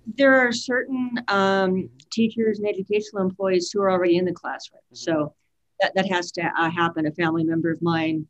There 0.06 0.36
are 0.36 0.52
certain 0.52 1.12
um, 1.28 1.90
teachers 2.12 2.60
and 2.60 2.68
educational 2.68 3.22
employees 3.22 3.72
who 3.72 3.82
are 3.82 3.92
already 3.92 4.18
in 4.18 4.26
the 4.26 4.34
classroom. 4.34 4.82
Mm-hmm. 4.94 4.96
So 4.96 5.34
that, 5.82 5.94
that 5.96 6.12
has 6.12 6.32
to 6.34 6.44
uh, 6.44 6.70
happen. 6.70 7.08
A 7.08 7.12
family 7.12 7.44
member 7.44 7.72
of 7.72 7.82
mine 7.82 8.28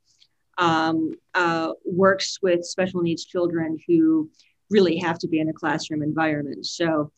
um, 0.57 1.13
uh, 1.33 1.71
works 1.85 2.39
with 2.41 2.63
special 2.63 3.01
needs 3.01 3.25
children 3.25 3.77
who 3.87 4.29
really 4.69 4.97
have 4.97 5.19
to 5.19 5.27
be 5.27 5.39
in 5.39 5.49
a 5.49 5.53
classroom 5.53 6.01
environment. 6.01 6.65
So, 6.65 7.11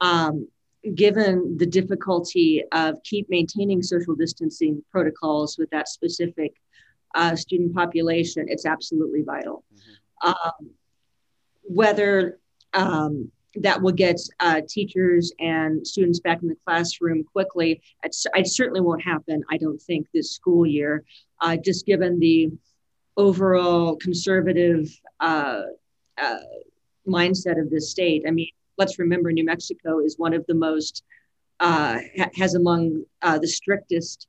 um, 0.00 0.48
given 0.96 1.56
the 1.58 1.66
difficulty 1.66 2.64
of 2.72 2.96
keep 3.04 3.30
maintaining 3.30 3.82
social 3.82 4.16
distancing 4.16 4.82
protocols 4.90 5.56
with 5.56 5.70
that 5.70 5.88
specific 5.88 6.54
uh, 7.14 7.36
student 7.36 7.72
population, 7.74 8.46
it's 8.48 8.66
absolutely 8.66 9.22
vital. 9.22 9.64
Mm-hmm. 9.72 10.28
Um, 10.28 10.70
whether 11.62 12.38
um, 12.74 13.30
that 13.56 13.82
will 13.82 13.92
get 13.92 14.18
uh, 14.40 14.60
teachers 14.68 15.32
and 15.38 15.86
students 15.86 16.20
back 16.20 16.42
in 16.42 16.48
the 16.48 16.56
classroom 16.64 17.24
quickly, 17.24 17.82
it, 18.02 18.46
certainly 18.46 18.80
won't 18.80 19.02
happen, 19.02 19.42
I 19.50 19.58
don't 19.58 19.80
think, 19.80 20.06
this 20.12 20.32
school 20.32 20.66
year, 20.66 21.04
uh, 21.40 21.56
just 21.56 21.86
given 21.86 22.18
the 22.18 22.50
overall 23.16 23.96
conservative 23.96 24.88
uh, 25.20 25.62
uh 26.18 26.36
mindset 27.06 27.60
of 27.60 27.68
this 27.68 27.90
state. 27.90 28.22
I 28.26 28.30
mean, 28.30 28.48
let's 28.78 28.98
remember 28.98 29.32
New 29.32 29.44
Mexico 29.44 29.98
is 29.98 30.18
one 30.18 30.32
of 30.32 30.46
the 30.46 30.54
most, 30.54 31.02
uh, 31.60 31.98
ha- 32.16 32.30
has 32.36 32.54
among 32.54 33.04
uh, 33.22 33.38
the 33.38 33.48
strictest 33.48 34.28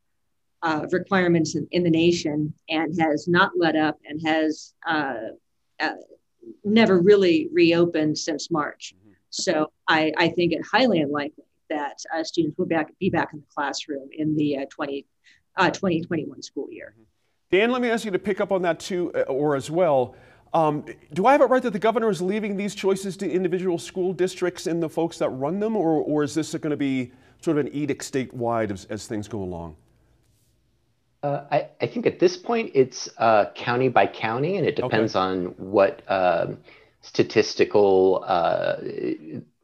requirements 0.92 1.56
in, 1.56 1.68
in, 1.72 1.84
the 1.84 1.90
nation 1.90 2.54
and 2.70 3.00
has 3.00 3.28
not 3.28 3.52
let 3.58 3.76
up 3.76 4.00
and 4.06 4.26
has 4.26 4.74
never 6.64 7.00
really 7.00 7.50
reopened 7.52 8.18
since 8.18 8.50
March. 8.50 8.96
So 9.34 9.72
I, 9.88 10.14
I 10.16 10.30
think 10.30 10.54
it 10.54 10.62
highly 10.64 11.02
unlikely 11.02 11.44
that 11.70 11.98
uh, 12.16 12.24
students 12.24 12.56
will 12.58 12.68
back, 12.68 12.94
be 13.00 13.10
back 13.10 13.30
in 13.34 13.40
the 13.40 13.46
classroom 13.54 14.10
in 14.16 14.36
the 14.36 14.68
20, 14.70 15.08
2021 15.58 16.42
school 16.44 16.68
year. 16.72 16.94
Dan, 17.50 17.72
let 17.72 17.82
me 17.82 17.90
ask 17.90 18.06
you 18.06 18.12
to 18.12 18.20
pick 18.20 18.40
up 18.40 18.52
on 18.52 18.62
that 18.62 18.80
too, 18.80 19.10
or 19.28 19.56
as 19.56 19.72
well. 19.72 20.16
Um, 20.54 20.86
do 21.14 21.26
I 21.26 21.32
have 21.32 21.42
it 21.42 21.46
right 21.46 21.64
that 21.64 21.74
the 21.74 21.80
governor 21.80 22.12
is 22.12 22.22
leaving 22.22 22.56
these 22.56 22.76
choices 22.76 23.18
to 23.18 23.30
individual 23.30 23.80
school 23.80 24.14
districts 24.14 24.68
and 24.68 24.84
the 24.84 24.90
folks 24.90 25.18
that 25.18 25.30
run 25.30 25.60
them, 25.60 25.76
or, 25.76 26.04
or 26.04 26.22
is 26.22 26.36
this 26.36 26.54
going 26.54 26.70
to 26.70 26.78
be 26.78 27.12
sort 27.42 27.58
of 27.58 27.66
an 27.66 27.74
edict 27.74 28.04
statewide 28.04 28.70
as, 28.70 28.86
as 28.86 29.08
things 29.08 29.28
go 29.28 29.42
along? 29.42 29.76
Uh, 31.24 31.46
I, 31.52 31.70
I, 31.82 31.88
think 31.88 32.06
at 32.06 32.20
this 32.20 32.38
point 32.38 32.72
it's 32.76 33.10
uh, 33.18 33.46
county 33.56 33.88
by 33.88 34.06
county, 34.06 34.58
and 34.58 34.68
it 34.68 34.76
depends 34.76 35.16
okay. 35.16 35.24
on 35.24 35.46
what 35.58 36.04
uh, 36.08 36.48
statistical 37.04 38.24
uh, 38.26 38.78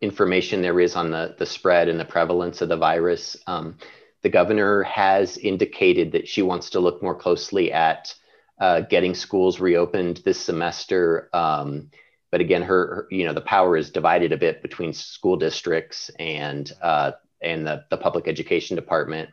information 0.01 0.61
there 0.61 0.79
is 0.79 0.95
on 0.95 1.09
the, 1.09 1.35
the 1.39 1.45
spread 1.45 1.87
and 1.87 1.99
the 1.99 2.05
prevalence 2.05 2.61
of 2.61 2.69
the 2.69 2.77
virus. 2.77 3.37
Um, 3.47 3.77
the 4.21 4.29
governor 4.29 4.83
has 4.83 5.37
indicated 5.37 6.11
that 6.11 6.27
she 6.27 6.41
wants 6.41 6.69
to 6.71 6.81
look 6.81 7.01
more 7.01 7.15
closely 7.15 7.71
at 7.71 8.13
uh, 8.59 8.81
getting 8.81 9.15
schools 9.15 9.61
reopened 9.61 10.17
this 10.25 10.39
semester. 10.39 11.29
Um, 11.33 11.89
but 12.29 12.41
again, 12.41 12.61
her, 12.61 12.87
her, 12.87 13.07
you 13.09 13.25
know, 13.25 13.33
the 13.33 13.41
power 13.41 13.77
is 13.77 13.89
divided 13.89 14.33
a 14.33 14.37
bit 14.37 14.61
between 14.61 14.93
school 14.93 15.37
districts 15.37 16.11
and 16.19 16.71
uh, 16.81 17.13
and 17.41 17.65
the, 17.65 17.85
the 17.89 17.97
public 17.97 18.27
education 18.27 18.75
department. 18.75 19.29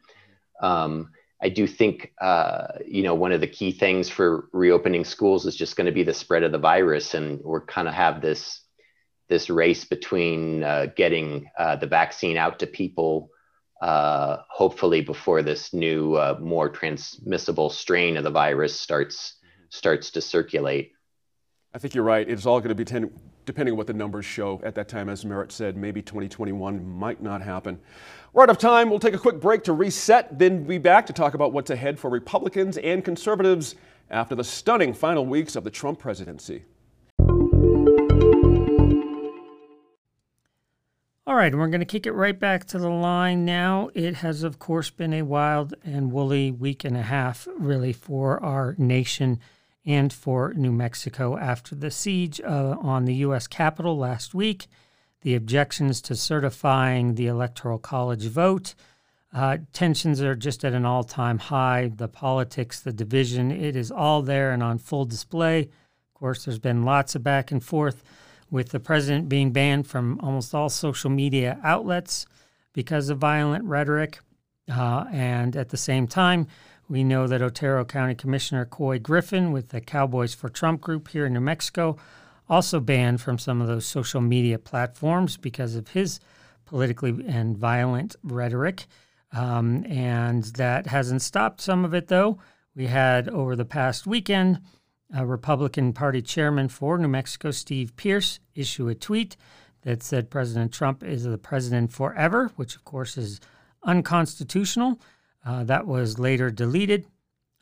Um, 0.63 1.11
I 1.43 1.51
do 1.51 1.67
think, 1.67 2.13
uh, 2.21 2.79
you 2.87 3.03
know, 3.03 3.15
one 3.15 3.33
of 3.33 3.41
the 3.41 3.47
key 3.47 3.73
things 3.73 4.09
for 4.09 4.49
reopening 4.53 5.05
schools 5.05 5.45
is 5.45 5.55
just 5.55 5.77
going 5.77 5.87
to 5.87 5.93
be 5.93 6.03
the 6.03 6.15
spread 6.15 6.43
of 6.43 6.53
the 6.53 6.59
virus, 6.59 7.15
and 7.15 7.41
we're 7.43 7.65
kind 7.65 7.89
of 7.89 7.95
have 7.95 8.23
this 8.23 8.63
this 9.29 9.51
race 9.51 9.85
between 9.85 10.63
uh, 10.63 10.87
getting 10.97 11.51
uh, 11.59 11.77
the 11.77 11.87
vaccine 11.87 12.37
out 12.37 12.61
to 12.61 12.67
people 12.67 13.31
uh, 13.83 14.39
hopefully 14.49 15.01
before 15.01 15.43
this 15.43 15.75
new, 15.75 16.15
uh, 16.15 16.39
more 16.41 16.69
transmissible 16.69 17.69
strain 17.69 18.17
of 18.17 18.25
the 18.25 18.31
virus 18.31 18.79
starts 18.79 19.35
starts 19.69 20.13
to 20.13 20.21
circulate. 20.21 20.93
I 21.75 21.79
think 21.79 21.95
you're 21.95 22.05
right. 22.05 22.27
It's 22.29 22.47
all 22.47 22.61
going 22.61 22.71
to 22.71 22.75
be 22.75 22.85
ten, 22.85 23.11
depending 23.47 23.73
on 23.73 23.79
what 23.79 23.87
the 23.87 23.95
numbers 23.95 24.27
show 24.27 24.61
at 24.63 24.75
that 24.75 24.89
time. 24.89 25.09
As 25.09 25.25
Merritt 25.25 25.53
said, 25.53 25.77
maybe 25.77 26.03
2021 26.03 26.87
might 26.87 27.23
not 27.23 27.41
happen. 27.41 27.79
We're 28.33 28.43
out 28.43 28.51
of 28.51 28.59
time. 28.59 28.91
We'll 28.91 28.99
take 28.99 29.15
a 29.15 29.19
quick 29.19 29.41
break 29.41 29.65
to 29.65 29.73
reset, 29.73 30.39
then 30.39 30.65
be 30.65 30.77
back 30.77 31.07
to 31.07 31.15
talk 31.15 31.33
about 31.33 31.53
what's 31.53 31.71
ahead 31.71 31.99
for 31.99 32.11
Republicans 32.11 32.77
and 32.77 33.03
conservatives 33.03 33.77
after 34.11 34.35
the 34.35 34.45
stunning 34.45 34.93
final 34.93 35.25
weeks 35.25 35.57
of 35.57 35.65
the 35.65 35.71
Trump 35.71 35.99
presidency. 35.99 36.65
All 41.29 41.35
right, 41.35 41.53
we're 41.53 41.67
going 41.67 41.81
to 41.81 41.87
kick 41.87 42.07
it 42.07 42.13
right 42.13 42.39
back 42.39 42.67
to 42.67 42.79
the 42.79 42.89
line 42.89 43.45
now. 43.45 43.91
It 43.95 44.17
has, 44.17 44.45
of 44.45 44.61
course, 44.61 44.91
been 44.91 45.13
a 45.13 45.23
wild 45.23 45.75
and 45.85 46.13
woolly 46.13 46.53
week 46.53 46.85
and 46.85 46.97
a 46.97 47.03
half, 47.03 47.49
really, 47.59 47.93
for 47.93 48.43
our 48.45 48.77
nation 48.79 49.41
and 49.87 50.13
for 50.13 50.53
New 50.55 50.73
Mexico 50.73 51.39
after 51.39 51.75
the 51.75 51.91
siege 51.91 52.41
uh, 52.41 52.77
on 52.81 53.05
the 53.05 53.15
U.S. 53.17 53.47
Capitol 53.47 53.97
last 53.97 54.35
week, 54.35 54.67
the 55.23 55.35
objections 55.35 56.01
to 56.03 56.17
certifying 56.17 57.15
the 57.15 57.29
Electoral 57.29 57.79
College 57.79 58.27
vote. 58.27 58.75
Uh, 59.33 59.59
tensions 59.73 60.21
are 60.21 60.35
just 60.35 60.65
at 60.65 60.73
an 60.73 60.85
all 60.85 61.05
time 61.05 61.39
high. 61.39 61.91
The 61.95 62.09
politics, 62.09 62.81
the 62.81 62.93
division, 62.93 63.51
it 63.51 63.77
is 63.77 63.91
all 63.91 64.23
there 64.23 64.51
and 64.51 64.63
on 64.63 64.79
full 64.79 65.05
display. 65.05 65.61
Of 65.61 66.15
course, 66.15 66.45
there's 66.45 66.59
been 66.59 66.85
lots 66.85 67.15
of 67.15 67.23
back 67.23 67.53
and 67.53 67.63
forth 67.63 68.03
with 68.51 68.71
the 68.71 68.81
president 68.81 69.29
being 69.29 69.53
banned 69.53 69.87
from 69.87 70.19
almost 70.21 70.55
all 70.55 70.69
social 70.69 71.11
media 71.11 71.59
outlets 71.63 72.27
because 72.73 73.09
of 73.09 73.19
violent 73.19 73.65
rhetoric. 73.65 74.21
Uh, 74.71 75.05
and 75.13 75.55
at 75.55 75.69
the 75.69 75.77
same 75.77 76.09
time, 76.09 76.47
We 76.89 77.03
know 77.03 77.27
that 77.27 77.43
Otero 77.43 77.85
County 77.85 78.15
Commissioner 78.15 78.65
Couy 78.65 78.99
Griffin 79.03 79.51
with 79.53 79.71
the 79.71 79.81
Cowboys 79.81 80.35
for 80.35 80.49
Trump 80.49 80.81
group 80.81 81.09
here 81.09 81.27
in 81.27 81.33
New 81.33 81.41
Mexico 81.41 81.97
also 82.49 82.81
banned 82.81 83.21
from 83.21 83.39
some 83.39 83.61
of 83.61 83.67
those 83.67 83.87
social 83.87 84.21
media 84.21 84.59
platforms 84.59 85.37
because 85.37 85.75
of 85.75 85.89
his 85.89 86.21
politically 86.65 87.25
and 87.27 87.57
violent 87.57 88.15
rhetoric. 88.23 88.87
Um, 89.33 89.85
and 89.87 90.45
that 90.55 90.87
hasn't 90.87 91.23
stopped 91.23 91.61
some 91.61 91.85
of 91.85 91.93
it, 91.93 92.09
though. 92.09 92.39
We 92.75 92.87
had 92.87 93.29
over 93.29 93.57
the 93.57 93.65
past 93.65 94.07
weekend 94.07 94.61
a 95.15 95.27
Republican 95.27 95.93
Party 95.93 96.23
chairman 96.23 96.69
for 96.69 96.99
New 96.99 97.09
Mexico, 97.09 97.51
Steve 97.51 97.97
Pearce, 97.97 98.39
issue 98.55 98.89
a 98.89 98.95
tweet 98.95 99.37
that 99.83 100.03
said 100.03 100.31
President 100.31 100.73
Trump 100.73 101.03
is 101.03 101.25
the 101.25 101.39
president 101.39 101.93
forever, 101.93 102.51
which 102.57 102.77
of 102.77 102.85
course 102.85 103.17
is 103.17 103.41
unconstitutional. 103.85 105.01
Uh, 105.47 105.63
that 105.65 105.87
was 105.87 106.19
later 106.19 106.51
deleted, 106.51 107.07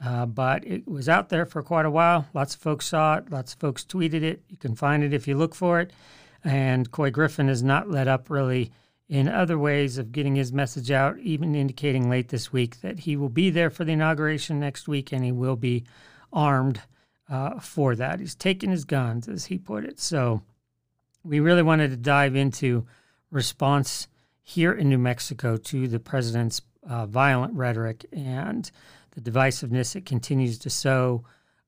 uh, 0.03 0.25
but 0.25 0.67
it 0.67 0.89
was 0.89 1.09
out 1.09 1.29
there 1.29 1.45
for 1.45 1.63
quite 1.63 1.85
a 1.85 1.91
while. 1.91 2.27
Lots 2.33 2.55
of 2.55 2.61
folks 2.61 2.87
saw 2.87 3.17
it, 3.17 3.31
lots 3.31 3.53
of 3.53 3.61
folks 3.61 3.85
tweeted 3.85 4.23
it. 4.23 4.43
You 4.49 4.57
can 4.57 4.75
find 4.75 5.05
it 5.05 5.13
if 5.13 5.29
you 5.29 5.37
look 5.37 5.55
for 5.55 5.81
it. 5.81 5.93
And 6.43 6.91
Couy 6.91 7.13
Griffin 7.13 7.49
has 7.49 7.63
not 7.63 7.91
let 7.91 8.09
up 8.09 8.31
really 8.31 8.73
in 9.09 9.29
other 9.29 9.59
ways 9.59 9.99
of 9.99 10.13
getting 10.13 10.35
his 10.35 10.53
message 10.53 10.91
out, 10.91 11.19
even 11.19 11.55
indicating 11.55 12.09
late 12.09 12.29
this 12.29 12.53
week 12.53 12.81
that 12.81 13.01
he 13.01 13.17
will 13.17 13.29
be 13.29 13.51
there 13.51 13.71
for 13.71 13.85
the 13.85 13.93
inauguration 13.93 14.59
next 14.59 14.89
week 14.89 15.13
and 15.13 15.23
he 15.23 15.33
will 15.33 15.57
be 15.57 15.85
armed 16.33 16.81
uh, 17.29 17.59
for 17.61 17.95
that. 17.97 18.21
He's 18.21 18.35
taking 18.35 18.71
his 18.71 18.85
guns, 18.85 19.29
as 19.29 19.47
he 19.47 19.59
put 19.59 19.85
it. 19.85 20.01
So 20.01 20.43
we 21.23 21.41
really 21.41 21.63
wanted 21.63 21.91
to 21.91 21.97
dive 21.97 22.35
into 22.35 22.87
response 23.31 24.09
here 24.43 24.73
in 24.73 24.89
New 24.89 24.99
Mexico 24.99 25.57
to 25.57 25.89
the 25.89 25.99
president's 25.99 26.61
uh, 26.89 27.07
violent 27.07 27.55
rhetoric 27.55 28.07
and 28.13 28.71
the 29.13 29.21
divisiveness 29.21 29.97
it 29.97 30.05
continues 30.05 30.59
to 30.59 30.71
sow 30.71 31.25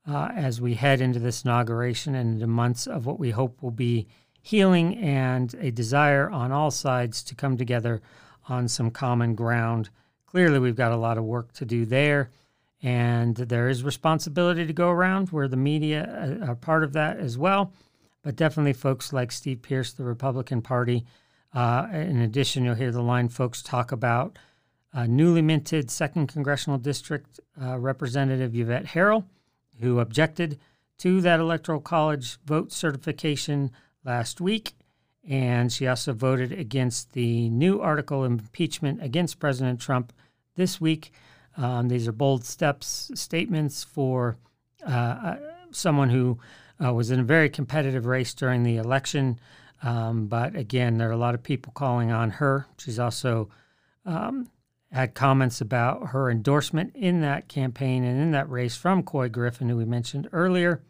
uh, 0.08 0.28
as 0.34 0.60
we 0.60 0.74
head 0.74 1.00
into 1.00 1.18
this 1.18 1.44
inauguration 1.44 2.14
and 2.14 2.34
into 2.34 2.46
months 2.46 2.86
of 2.86 3.06
what 3.06 3.18
we 3.18 3.30
hope 3.30 3.62
will 3.62 3.70
be 3.70 4.06
healing 4.40 4.96
and 4.98 5.54
a 5.60 5.70
desire 5.70 6.30
on 6.30 6.52
all 6.52 6.70
sides 6.70 7.22
to 7.24 7.34
come 7.34 7.56
together 7.56 8.00
on 8.48 8.68
some 8.68 8.90
common 8.90 9.34
ground. 9.34 9.90
Clearly, 10.26 10.58
we've 10.58 10.76
got 10.76 10.92
a 10.92 10.96
lot 10.96 11.18
of 11.18 11.24
work 11.24 11.52
to 11.54 11.64
do 11.64 11.84
there, 11.84 12.30
and 12.82 13.34
there 13.34 13.68
is 13.68 13.82
responsibility 13.82 14.64
to 14.64 14.72
go 14.72 14.90
around 14.90 15.30
where 15.30 15.48
the 15.48 15.56
media 15.56 16.38
uh, 16.42 16.46
are 16.46 16.54
part 16.54 16.84
of 16.84 16.92
that 16.92 17.18
as 17.18 17.36
well. 17.36 17.72
But 18.22 18.36
definitely, 18.36 18.72
folks 18.72 19.12
like 19.12 19.32
Steve 19.32 19.62
Pearce, 19.62 19.92
the 19.92 20.04
Republican 20.04 20.62
Party. 20.62 21.04
Uh, 21.52 21.88
in 21.92 22.20
addition, 22.20 22.64
you'll 22.64 22.74
hear 22.74 22.92
the 22.92 23.02
line 23.02 23.28
folks 23.28 23.62
talk 23.62 23.90
about 23.90 24.38
uh, 24.96 25.06
newly 25.06 25.42
minted 25.42 25.90
second 25.90 26.26
congressional 26.26 26.78
district 26.78 27.38
uh, 27.62 27.78
representative 27.78 28.54
Yvette 28.56 28.86
Herrell, 28.86 29.26
who 29.78 30.00
objected 30.00 30.58
to 30.98 31.20
that 31.20 31.38
electoral 31.38 31.80
college 31.80 32.38
vote 32.46 32.72
certification 32.72 33.70
last 34.04 34.40
week. 34.40 34.72
And 35.28 35.70
she 35.70 35.86
also 35.86 36.14
voted 36.14 36.50
against 36.50 37.12
the 37.12 37.50
new 37.50 37.78
article 37.80 38.24
impeachment 38.24 39.02
against 39.02 39.38
President 39.38 39.80
Trump 39.80 40.14
this 40.54 40.80
week. 40.80 41.12
Um, 41.58 41.88
these 41.88 42.08
are 42.08 42.12
bold 42.12 42.44
steps, 42.44 43.10
statements 43.14 43.84
for 43.84 44.38
uh, 44.86 44.90
uh 44.90 45.36
someone 45.72 46.08
who 46.08 46.38
uh, 46.82 46.94
was 46.94 47.10
in 47.10 47.20
a 47.20 47.24
very 47.24 47.50
competitive 47.50 48.06
race 48.06 48.32
during 48.32 48.62
the 48.62 48.76
election. 48.76 49.38
Um, 49.82 50.26
but 50.26 50.56
again, 50.56 50.96
there 50.96 51.10
are 51.10 51.12
a 51.12 51.18
lot 51.18 51.34
of 51.34 51.42
people 51.42 51.72
calling 51.74 52.10
on 52.10 52.30
her. 52.30 52.66
She's 52.78 52.98
also 52.98 53.50
um, 54.06 54.48
had 54.92 55.14
comments 55.14 55.60
about 55.60 56.08
her 56.08 56.30
endorsement 56.30 56.94
in 56.94 57.20
that 57.20 57.48
campaign 57.48 58.04
and 58.04 58.20
in 58.20 58.30
that 58.30 58.48
race 58.48 58.76
from 58.76 59.02
Couy 59.02 59.30
Griffin, 59.30 59.68
who 59.68 59.76
we 59.76 59.84
mentioned 59.84 60.28
earlier. 60.32 60.82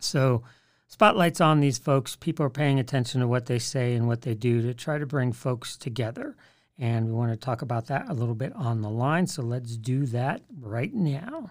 So, 0.00 0.42
spotlight's 0.88 1.40
on 1.40 1.60
these 1.60 1.78
folks. 1.78 2.16
People 2.16 2.46
are 2.46 2.50
paying 2.50 2.78
attention 2.78 3.20
to 3.20 3.28
what 3.28 3.46
they 3.46 3.58
say 3.58 3.94
and 3.94 4.08
what 4.08 4.22
they 4.22 4.34
do 4.34 4.62
to 4.62 4.74
try 4.74 4.98
to 4.98 5.06
bring 5.06 5.32
folks 5.32 5.76
together. 5.76 6.36
And 6.78 7.06
we 7.06 7.12
want 7.12 7.30
to 7.32 7.36
talk 7.36 7.62
about 7.62 7.86
that 7.86 8.08
a 8.08 8.14
little 8.14 8.34
bit 8.34 8.54
on 8.56 8.80
the 8.80 8.90
line. 8.90 9.26
So, 9.26 9.42
let's 9.42 9.76
do 9.76 10.06
that 10.06 10.42
right 10.60 10.92
now. 10.92 11.50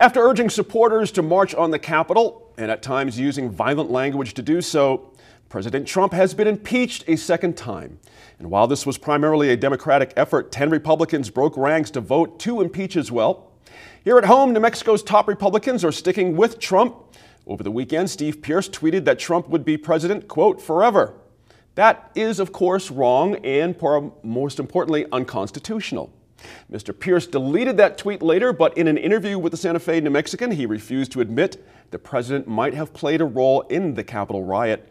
After 0.00 0.20
urging 0.20 0.50
supporters 0.50 1.10
to 1.12 1.22
march 1.22 1.54
on 1.54 1.70
the 1.70 1.78
Capitol 1.78 2.52
and 2.58 2.70
at 2.70 2.82
times 2.82 3.18
using 3.18 3.50
violent 3.50 3.90
language 3.90 4.34
to 4.34 4.42
do 4.42 4.60
so, 4.60 5.13
President 5.54 5.86
Trump 5.86 6.12
has 6.12 6.34
been 6.34 6.48
impeached 6.48 7.04
a 7.06 7.14
second 7.14 7.56
time. 7.56 8.00
And 8.40 8.50
while 8.50 8.66
this 8.66 8.84
was 8.84 8.98
primarily 8.98 9.50
a 9.50 9.56
Democratic 9.56 10.12
effort, 10.16 10.50
10 10.50 10.68
Republicans 10.68 11.30
broke 11.30 11.56
ranks 11.56 11.92
to 11.92 12.00
vote 12.00 12.40
to 12.40 12.60
impeach 12.60 12.96
as 12.96 13.12
well. 13.12 13.52
Here 14.02 14.18
at 14.18 14.24
home, 14.24 14.52
New 14.52 14.58
Mexico's 14.58 15.00
top 15.00 15.28
Republicans 15.28 15.84
are 15.84 15.92
sticking 15.92 16.36
with 16.36 16.58
Trump. 16.58 16.96
Over 17.46 17.62
the 17.62 17.70
weekend, 17.70 18.10
Steve 18.10 18.42
Pearce 18.42 18.68
tweeted 18.68 19.04
that 19.04 19.20
Trump 19.20 19.48
would 19.48 19.64
be 19.64 19.76
president, 19.76 20.26
quote, 20.26 20.60
forever. 20.60 21.14
That 21.76 22.10
is, 22.16 22.40
of 22.40 22.50
course, 22.50 22.90
wrong 22.90 23.36
and, 23.46 23.76
most 24.24 24.58
importantly, 24.58 25.06
unconstitutional. 25.12 26.12
Mr. 26.68 26.98
Pearce 26.98 27.28
deleted 27.28 27.76
that 27.76 27.96
tweet 27.96 28.22
later, 28.22 28.52
but 28.52 28.76
in 28.76 28.88
an 28.88 28.98
interview 28.98 29.38
with 29.38 29.52
the 29.52 29.56
Santa 29.56 29.78
Fe 29.78 30.00
New 30.00 30.10
Mexican, 30.10 30.50
he 30.50 30.66
refused 30.66 31.12
to 31.12 31.20
admit 31.20 31.64
the 31.92 31.98
president 32.00 32.48
might 32.48 32.74
have 32.74 32.92
played 32.92 33.20
a 33.20 33.24
role 33.24 33.60
in 33.70 33.94
the 33.94 34.02
Capitol 34.02 34.42
riot. 34.42 34.90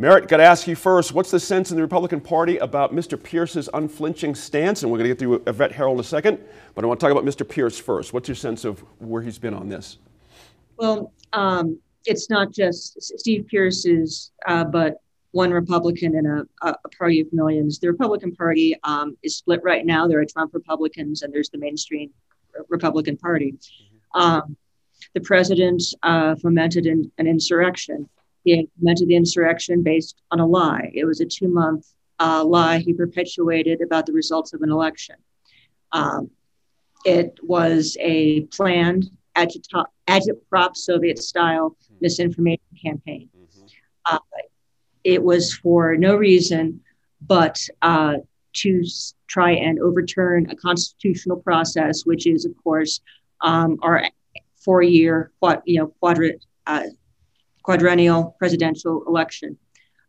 Merritt, 0.00 0.28
got 0.28 0.36
to 0.36 0.44
ask 0.44 0.68
you 0.68 0.76
first, 0.76 1.12
what's 1.12 1.32
the 1.32 1.40
sense 1.40 1.72
in 1.72 1.76
the 1.76 1.82
Republican 1.82 2.20
Party 2.20 2.56
about 2.58 2.94
Mr. 2.94 3.20
Pearce's 3.20 3.68
unflinching 3.74 4.36
stance? 4.36 4.84
And 4.84 4.92
we're 4.92 4.98
going 4.98 5.10
to 5.10 5.16
get 5.16 5.18
to 5.18 5.50
Yvette 5.50 5.72
Herrell 5.72 5.94
in 5.94 5.98
a 5.98 6.04
second, 6.04 6.38
but 6.76 6.84
I 6.84 6.86
want 6.86 7.00
to 7.00 7.04
talk 7.04 7.10
about 7.10 7.24
Mr. 7.24 7.46
Pierce 7.46 7.76
first. 7.76 8.12
What's 8.12 8.28
your 8.28 8.36
sense 8.36 8.64
of 8.64 8.78
where 9.00 9.22
he's 9.22 9.40
been 9.40 9.54
on 9.54 9.68
this? 9.68 9.98
Well, 10.76 11.12
um, 11.32 11.80
it's 12.06 12.30
not 12.30 12.52
just 12.52 13.02
Steve 13.18 13.48
Pearce's, 13.50 14.30
uh, 14.46 14.62
but 14.62 14.98
one 15.32 15.50
Republican 15.50 16.16
in 16.16 16.26
a, 16.26 16.44
a, 16.62 16.88
party 16.96 17.20
of 17.20 17.32
millions. 17.32 17.80
The 17.80 17.88
Republican 17.88 18.36
Party 18.36 18.76
um, 18.84 19.18
is 19.24 19.36
split 19.36 19.60
right 19.64 19.84
now. 19.84 20.06
There 20.06 20.20
are 20.20 20.24
Trump 20.24 20.54
Republicans 20.54 21.22
and 21.22 21.34
there's 21.34 21.50
the 21.50 21.58
mainstream 21.58 22.10
Republican 22.68 23.16
Party. 23.16 23.56
Um, 24.14 24.56
the 25.14 25.20
president 25.20 25.82
uh, 26.04 26.36
fomented 26.36 26.86
an, 26.86 27.10
an, 27.18 27.26
insurrection. 27.26 28.08
He 28.56 28.68
fomented 28.78 29.08
the 29.08 29.16
insurrection 29.16 29.82
based 29.82 30.22
on 30.30 30.40
a 30.40 30.46
lie. 30.46 30.90
It 30.94 31.04
was 31.04 31.20
a 31.20 31.26
two 31.26 31.48
month 31.48 31.86
uh, 32.18 32.44
lie 32.44 32.78
he 32.78 32.92
perpetuated 32.92 33.80
about 33.80 34.06
the 34.06 34.12
results 34.12 34.52
of 34.54 34.62
an 34.62 34.70
election. 34.70 35.16
Um, 35.92 36.30
it 37.04 37.38
was 37.42 37.96
a 38.00 38.42
planned 38.56 39.10
agitprop 39.36 40.76
Soviet 40.76 41.18
style 41.18 41.76
misinformation 42.00 42.64
campaign. 42.82 43.28
Mm-hmm. 43.36 43.66
Uh, 44.06 44.18
it 45.04 45.22
was 45.22 45.54
for 45.54 45.96
no 45.96 46.16
reason 46.16 46.80
but 47.20 47.58
uh, 47.82 48.14
to 48.54 48.84
try 49.26 49.52
and 49.52 49.78
overturn 49.80 50.50
a 50.50 50.56
constitutional 50.56 51.36
process, 51.36 52.04
which 52.04 52.26
is, 52.26 52.44
of 52.44 52.52
course, 52.62 53.00
um, 53.40 53.78
our 53.82 54.04
four-year, 54.64 55.32
quad, 55.40 55.62
you 55.64 55.78
know, 55.78 55.94
quadrat, 56.02 56.40
uh, 56.66 56.84
quadrennial 57.68 58.34
presidential 58.38 59.04
election. 59.06 59.54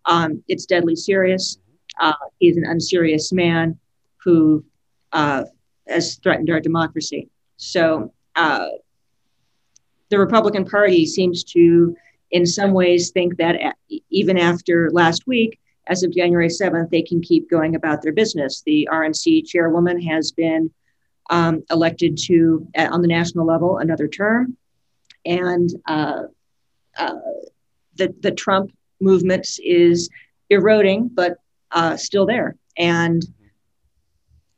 Um, 0.06 0.42
it's 0.48 0.66
deadly 0.66 0.96
serious. 0.96 1.58
Uh, 2.00 2.14
he's 2.38 2.56
an 2.56 2.64
unserious 2.66 3.34
man 3.34 3.78
who 4.24 4.64
uh, 5.12 5.44
has 5.86 6.16
threatened 6.24 6.50
our 6.50 6.62
democracy. 6.62 7.28
So 7.58 8.14
uh, 8.38 8.68
the 10.08 10.18
Republican 10.18 10.64
Party 10.64 11.06
seems 11.06 11.44
to 11.56 11.98
in 12.32 12.46
some 12.46 12.72
ways 12.72 13.12
think 13.12 13.36
that 13.40 13.76
even 14.10 14.38
after 14.38 14.90
last 14.92 15.28
week, 15.28 15.60
as 15.88 16.02
of 16.02 16.14
January 16.14 16.48
7th, 16.48 16.90
they 16.92 17.02
can 17.02 17.20
keep 17.20 17.50
going 17.50 17.76
about 17.76 18.02
their 18.02 18.14
business. 18.14 18.64
The 18.66 18.88
RNC 18.90 19.46
chairwoman 19.48 20.02
has 20.04 20.32
been 20.32 20.72
um, 21.30 21.62
elected 21.70 22.18
to, 22.28 22.66
uh, 22.78 22.88
on 22.90 23.02
the 23.02 23.10
national 23.10 23.46
level, 23.46 23.80
another 23.80 24.08
term. 24.08 24.56
And 25.26 25.70
uh, 26.98 27.16
the, 27.96 28.14
the 28.22 28.32
Trump 28.32 28.72
movement 29.00 29.48
is 29.64 30.10
eroding, 30.50 31.10
but 31.10 31.38
uh, 31.72 31.96
still 31.96 32.26
there. 32.26 32.56
And 32.78 33.24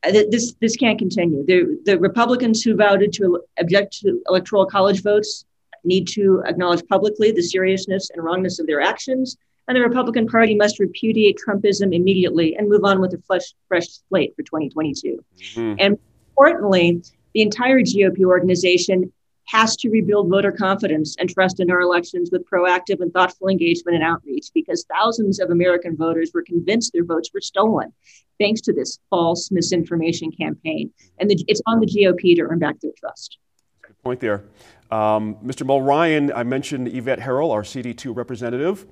uh, 0.04 0.12
this, 0.12 0.54
this 0.62 0.76
can't 0.76 0.98
continue. 0.98 1.46
The, 1.46 1.80
the 1.86 2.00
Republicans 2.00 2.62
who 2.64 2.76
voted 2.76 3.14
to 3.14 3.42
object 3.60 4.00
to 4.02 4.22
electoral 4.28 4.66
college 4.66 5.04
votes 5.04 5.46
need 5.84 6.08
to 6.08 6.44
acknowledge 6.46 6.86
publicly 6.88 7.32
the 7.32 7.42
seriousness 7.42 8.10
and 8.14 8.24
wrongness 8.24 8.60
of 8.60 8.68
their 8.68 8.82
actions, 8.82 9.38
and 9.68 9.76
the 9.76 9.82
Republican 9.82 10.28
Party 10.28 10.56
must 10.56 10.80
repudiate 10.80 11.38
Trumpism 11.38 11.96
immediately 11.96 12.56
and 12.56 12.68
move 12.68 12.84
on 12.84 13.00
with 13.00 13.14
a 13.14 13.22
fresh, 13.26 13.54
fresh 13.68 13.88
slate 14.10 14.36
for 14.36 14.44
2022. 14.44 15.24
Mm-hmm. 15.38 15.76
And 15.80 15.98
importantly, 16.30 17.02
the 17.34 17.42
entire 17.42 17.80
GOP 17.80 18.26
organization 18.26 19.12
has 19.52 19.76
to 19.76 19.90
rebuild 19.90 20.30
voter 20.30 20.52
confidence 20.52 21.16
and 21.20 21.30
trust 21.30 21.60
in 21.60 21.70
our 21.70 21.82
elections 21.82 22.30
with 22.32 22.50
proactive 22.50 23.02
and 23.02 23.12
thoughtful 23.12 23.50
engagement 23.50 23.96
and 23.96 24.04
outreach 24.04 24.48
because 24.54 24.86
thousands 24.86 25.40
of 25.40 25.50
American 25.50 25.98
voters 25.98 26.32
were 26.34 26.44
convinced 26.44 26.94
their 26.94 27.04
votes 27.04 27.30
were 27.34 27.42
stolen 27.42 27.92
thanks 28.40 28.62
to 28.62 28.74
this 28.74 28.98
false 29.10 29.52
misinformation 29.52 30.32
campaign. 30.32 30.92
And 31.20 31.30
the, 31.30 31.44
it's 31.48 31.62
on 31.68 31.80
the 31.80 31.86
GOP 31.86 32.36
to 32.38 32.44
earn 32.44 32.60
back 32.60 32.80
their 32.80 32.92
trust. 32.98 33.38
Good 33.82 34.02
point 34.02 34.20
there. 34.22 34.46
Um, 34.90 35.36
Mr. 35.46 35.66
Mulryan, 35.66 36.32
I 36.34 36.44
mentioned 36.44 36.88
Yvette 36.88 37.20
Herrell, 37.20 37.52
our 37.52 37.64
CD2 37.64 38.16
representative. 38.16 38.88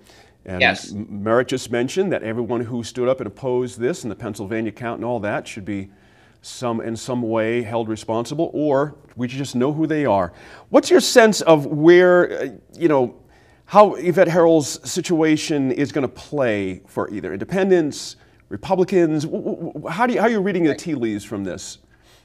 And 0.45 0.61
yes. 0.61 0.91
Merritt 0.91 1.47
just 1.47 1.71
mentioned 1.71 2.11
that 2.11 2.23
everyone 2.23 2.61
who 2.61 2.83
stood 2.83 3.07
up 3.07 3.19
and 3.19 3.27
opposed 3.27 3.79
this 3.79 4.03
in 4.03 4.09
the 4.09 4.15
Pennsylvania 4.15 4.71
count 4.71 4.97
and 4.97 5.05
all 5.05 5.19
that 5.21 5.47
should 5.47 5.65
be 5.65 5.89
some 6.41 6.81
in 6.81 6.95
some 6.95 7.21
way 7.21 7.61
held 7.61 7.89
responsible, 7.89 8.49
or 8.53 8.95
we 9.15 9.27
just 9.27 9.55
know 9.55 9.73
who 9.73 9.85
they 9.85 10.05
are. 10.05 10.33
What's 10.69 10.89
your 10.89 11.01
sense 11.01 11.41
of 11.41 11.65
where, 11.65 12.31
uh, 12.31 12.47
you 12.77 12.87
know, 12.87 13.15
how 13.65 13.95
Yvette 13.95 14.29
Herrell's 14.29 14.79
situation 14.89 15.71
is 15.71 15.91
going 15.91 16.03
to 16.03 16.13
play 16.13 16.81
for 16.87 17.09
either 17.11 17.33
independents, 17.33 18.15
Republicans? 18.47 19.25
How, 19.89 20.07
do 20.07 20.13
you, 20.13 20.19
how 20.19 20.27
are 20.27 20.31
you 20.31 20.41
reading 20.41 20.63
the 20.63 20.75
tea 20.75 20.95
leaves 20.95 21.23
from 21.23 21.43
this? 21.43 21.79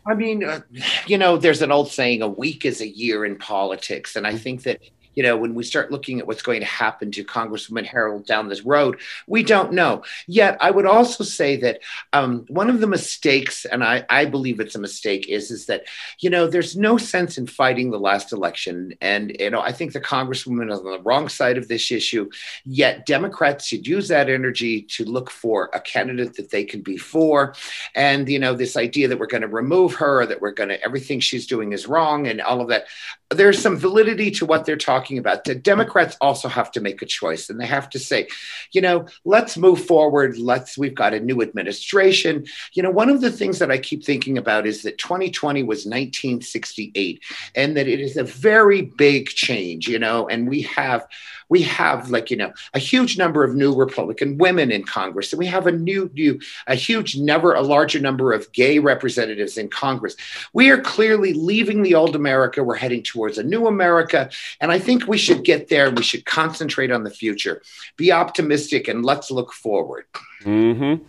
I 0.06 0.14
mean, 0.14 0.44
uh, 0.44 0.60
you 1.06 1.18
know, 1.18 1.36
there's 1.36 1.62
an 1.62 1.72
old 1.72 1.90
saying, 1.90 2.22
a 2.22 2.28
week 2.28 2.64
is 2.64 2.80
a 2.80 2.88
year 2.88 3.24
in 3.24 3.36
politics. 3.36 4.16
And 4.16 4.26
I 4.26 4.36
think 4.36 4.62
that 4.62 4.80
you 5.14 5.22
know, 5.22 5.36
when 5.36 5.54
we 5.54 5.62
start 5.62 5.90
looking 5.90 6.18
at 6.18 6.26
what's 6.26 6.42
going 6.42 6.60
to 6.60 6.66
happen 6.66 7.10
to 7.12 7.24
Congresswoman 7.24 7.86
Herrell 7.86 8.20
down 8.20 8.48
this 8.48 8.62
road, 8.62 9.00
we 9.26 9.42
don't 9.42 9.72
know. 9.72 10.02
Yet, 10.26 10.56
I 10.60 10.70
would 10.70 10.86
also 10.86 11.24
say 11.24 11.56
that 11.56 11.80
um, 12.12 12.44
one 12.48 12.70
of 12.70 12.80
the 12.80 12.86
mistakes, 12.86 13.64
and 13.64 13.84
I, 13.84 14.04
I 14.10 14.24
believe 14.24 14.60
it's 14.60 14.74
a 14.74 14.80
mistake, 14.80 15.28
is 15.28 15.50
is 15.50 15.66
that 15.66 15.84
you 16.20 16.30
know 16.30 16.46
there's 16.46 16.76
no 16.76 16.98
sense 16.98 17.38
in 17.38 17.46
fighting 17.46 17.90
the 17.90 17.98
last 17.98 18.32
election, 18.32 18.94
and 19.00 19.34
you 19.38 19.50
know 19.50 19.60
I 19.60 19.72
think 19.72 19.92
the 19.92 20.00
Congresswoman 20.00 20.72
is 20.72 20.78
on 20.78 20.84
the 20.84 21.02
wrong 21.02 21.28
side 21.28 21.58
of 21.58 21.68
this 21.68 21.90
issue. 21.90 22.28
Yet 22.64 23.06
Democrats 23.06 23.66
should 23.66 23.86
use 23.86 24.08
that 24.08 24.28
energy 24.28 24.82
to 24.82 25.04
look 25.04 25.30
for 25.30 25.70
a 25.72 25.80
candidate 25.80 26.34
that 26.36 26.50
they 26.50 26.64
can 26.64 26.80
be 26.80 26.96
for, 26.96 27.54
and 27.94 28.28
you 28.28 28.38
know 28.38 28.54
this 28.54 28.76
idea 28.76 29.08
that 29.08 29.18
we're 29.18 29.26
going 29.26 29.42
to 29.42 29.48
remove 29.48 29.94
her, 29.94 30.22
or 30.22 30.26
that 30.26 30.40
we're 30.40 30.52
going 30.52 30.70
to 30.70 30.82
everything 30.84 31.20
she's 31.20 31.46
doing 31.46 31.72
is 31.72 31.86
wrong, 31.86 32.26
and 32.26 32.40
all 32.40 32.60
of 32.60 32.68
that. 32.68 32.86
There's 33.34 33.60
some 33.60 33.76
validity 33.76 34.30
to 34.32 34.46
what 34.46 34.64
they're 34.64 34.76
talking 34.76 35.18
about. 35.18 35.44
The 35.44 35.54
Democrats 35.54 36.16
also 36.20 36.48
have 36.48 36.70
to 36.72 36.80
make 36.80 37.02
a 37.02 37.06
choice 37.06 37.50
and 37.50 37.60
they 37.60 37.66
have 37.66 37.90
to 37.90 37.98
say, 37.98 38.28
you 38.72 38.80
know, 38.80 39.06
let's 39.24 39.56
move 39.56 39.84
forward. 39.84 40.38
Let's, 40.38 40.78
we've 40.78 40.94
got 40.94 41.14
a 41.14 41.20
new 41.20 41.42
administration. 41.42 42.46
You 42.72 42.82
know, 42.82 42.90
one 42.90 43.10
of 43.10 43.20
the 43.20 43.30
things 43.30 43.58
that 43.58 43.70
I 43.70 43.78
keep 43.78 44.04
thinking 44.04 44.38
about 44.38 44.66
is 44.66 44.82
that 44.82 44.98
2020 44.98 45.62
was 45.62 45.84
1968 45.84 47.22
and 47.54 47.76
that 47.76 47.88
it 47.88 48.00
is 48.00 48.16
a 48.16 48.24
very 48.24 48.82
big 48.82 49.28
change, 49.28 49.88
you 49.88 49.98
know, 49.98 50.28
and 50.28 50.48
we 50.48 50.62
have, 50.62 51.06
we 51.48 51.62
have 51.62 52.10
like 52.10 52.30
you 52.30 52.36
know 52.36 52.52
a 52.74 52.78
huge 52.78 53.18
number 53.18 53.44
of 53.44 53.54
new 53.54 53.74
republican 53.74 54.38
women 54.38 54.70
in 54.70 54.82
congress 54.82 55.32
and 55.32 55.38
we 55.38 55.46
have 55.46 55.66
a 55.66 55.72
new 55.72 56.10
new 56.14 56.38
a 56.66 56.74
huge 56.74 57.16
never 57.16 57.54
a 57.54 57.60
larger 57.60 58.00
number 58.00 58.32
of 58.32 58.50
gay 58.52 58.78
representatives 58.78 59.56
in 59.56 59.68
congress 59.68 60.16
we 60.52 60.70
are 60.70 60.80
clearly 60.80 61.32
leaving 61.32 61.82
the 61.82 61.94
old 61.94 62.16
america 62.16 62.62
we're 62.62 62.74
heading 62.74 63.02
towards 63.24 63.38
a 63.38 63.42
new 63.42 63.66
america 63.66 64.30
and 64.60 64.72
i 64.72 64.78
think 64.78 64.94
think 64.94 65.08
we 65.08 65.18
should 65.18 65.44
get 65.44 65.68
there. 65.68 65.90
We 65.90 66.02
should 66.02 66.24
concentrate 66.24 66.90
on 66.90 67.04
the 67.04 67.10
future, 67.10 67.62
be 67.96 68.12
optimistic, 68.12 68.88
and 68.88 69.04
let's 69.04 69.30
look 69.30 69.52
forward. 69.52 70.06
Mm-hmm. 70.42 71.02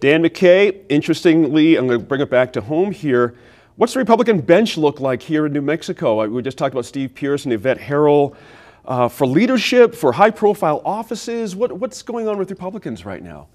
Dan 0.00 0.22
McKay, 0.22 0.84
interestingly, 0.88 1.76
I'm 1.76 1.86
going 1.86 2.00
to 2.00 2.04
bring 2.04 2.20
it 2.20 2.30
back 2.30 2.52
to 2.54 2.60
home 2.60 2.92
here. 2.92 3.34
What's 3.76 3.94
the 3.94 4.00
Republican 4.00 4.40
bench 4.40 4.76
look 4.76 5.00
like 5.00 5.22
here 5.22 5.46
in 5.46 5.52
New 5.52 5.62
Mexico? 5.62 6.26
We 6.28 6.42
just 6.42 6.58
talked 6.58 6.74
about 6.74 6.84
Steve 6.84 7.14
Pearce 7.14 7.44
and 7.44 7.52
Yvette 7.52 7.78
Herrell. 7.78 8.36
Uh, 8.84 9.08
for 9.08 9.26
leadership, 9.26 9.94
for 9.94 10.12
high 10.12 10.30
profile 10.30 10.82
offices, 10.84 11.54
what, 11.54 11.70
what's 11.70 12.02
going 12.02 12.26
on 12.26 12.36
with 12.36 12.50
Republicans 12.50 13.04
right 13.04 13.22
now? 13.22 13.46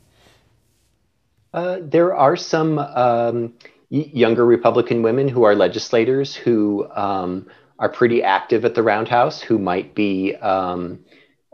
Uh, 1.53 1.79
there 1.81 2.15
are 2.15 2.37
some 2.37 2.79
um, 2.79 3.53
younger 3.89 4.45
Republican 4.45 5.01
women 5.01 5.27
who 5.27 5.43
are 5.43 5.53
legislators 5.53 6.33
who 6.33 6.87
um, 6.91 7.45
are 7.79 7.89
pretty 7.89 8.23
active 8.23 8.65
at 8.65 8.75
the 8.75 8.83
Roundhouse 8.83 9.41
who 9.41 9.59
might 9.59 9.93
be 9.93 10.35
um, 10.35 10.99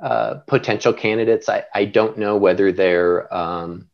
uh, 0.01 0.35
potential 0.47 0.93
candidates. 0.93 1.49
I, 1.49 1.63
I 1.73 1.85
don't 1.85 2.17
know 2.17 2.37
whether 2.37 2.71
they're, 2.71 3.33
um, 3.33 3.89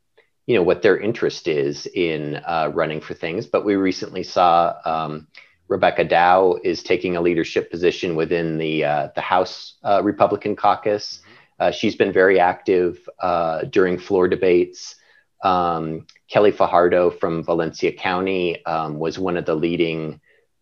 you 0.45 0.55
know, 0.55 0.63
what 0.63 0.81
their 0.81 0.97
interest 0.97 1.47
is 1.47 1.87
in 1.87 2.35
uh, 2.37 2.71
running 2.73 3.01
for 3.01 3.13
things, 3.13 3.45
but 3.45 3.65
we 3.65 3.75
recently 3.75 4.23
saw 4.23 4.75
um, 4.85 5.27
Rebecca 5.67 6.03
Dow 6.03 6.57
is 6.63 6.81
taking 6.81 7.15
a 7.15 7.21
leadership 7.21 7.69
position 7.69 8.15
within 8.15 8.57
the, 8.57 8.83
uh, 8.83 9.09
the 9.15 9.21
House 9.21 9.75
uh, 9.83 10.01
Republican 10.03 10.55
caucus. 10.55 11.21
Uh, 11.59 11.71
she's 11.71 11.95
been 11.95 12.11
very 12.11 12.39
active 12.39 13.07
uh, 13.19 13.63
during 13.63 13.97
floor 13.97 14.27
debates. 14.27 14.95
Um, 15.43 16.07
Kelly 16.27 16.51
Fajardo 16.51 17.11
from 17.11 17.43
Valencia 17.43 17.91
County 17.91 18.63
um, 18.65 18.97
was 18.97 19.19
one 19.19 19.37
of 19.37 19.45
the 19.45 19.55
leading 19.55 20.19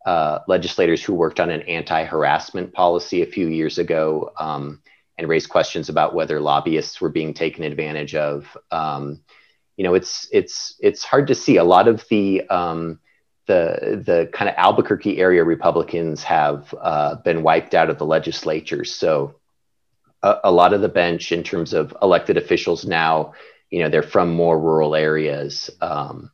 uh, 0.08 0.40
legislators 0.48 1.04
who 1.04 1.14
worked 1.14 1.38
on 1.38 1.50
an 1.50 1.62
anti-harassment 1.64 2.72
policy 2.72 3.22
a 3.22 3.26
few 3.26 3.50
years 3.50 3.78
ago 3.78 4.32
um, 4.40 4.82
and 5.18 5.28
raised 5.28 5.50
questions 5.50 5.90
about 5.90 6.16
whether 6.16 6.40
lobbyists 6.40 7.02
were 7.02 7.10
being 7.10 7.34
taken 7.34 7.66
advantage 7.66 8.16
of. 8.16 8.58
Um, 8.72 9.20
you 9.76 9.84
know, 9.84 9.96
it's 9.96 10.30
it's 10.32 10.76
it's 10.80 11.04
hard 11.04 11.28
to 11.28 11.36
see. 11.36 11.58
A 11.58 11.64
lot 11.66 11.90
of 11.90 12.06
the 12.10 12.48
um, 12.50 13.02
the 13.48 14.02
the 14.06 14.30
kind 14.32 14.48
of 14.48 14.56
Albuquerque 14.56 15.20
area 15.20 15.44
Republicans 15.44 16.24
have 16.24 16.74
uh, 16.82 17.16
been 17.16 17.44
wiped 17.44 17.76
out 17.76 17.90
of 17.90 17.98
the 17.98 18.06
legislature. 18.06 18.86
So 18.86 19.36
a, 20.24 20.38
a, 20.46 20.52
lot 20.52 20.72
of 20.74 20.80
the 20.80 20.88
bench, 20.88 21.34
in 21.34 21.44
terms 21.44 21.74
of 21.74 21.94
elected 22.02 22.38
officials 22.38 22.86
now, 22.86 23.34
you 23.70 23.84
know, 23.84 23.90
they're 23.90 24.04
from 24.04 24.34
more 24.34 24.58
rural 24.58 24.96
areas. 24.96 25.70
Um, 25.82 26.32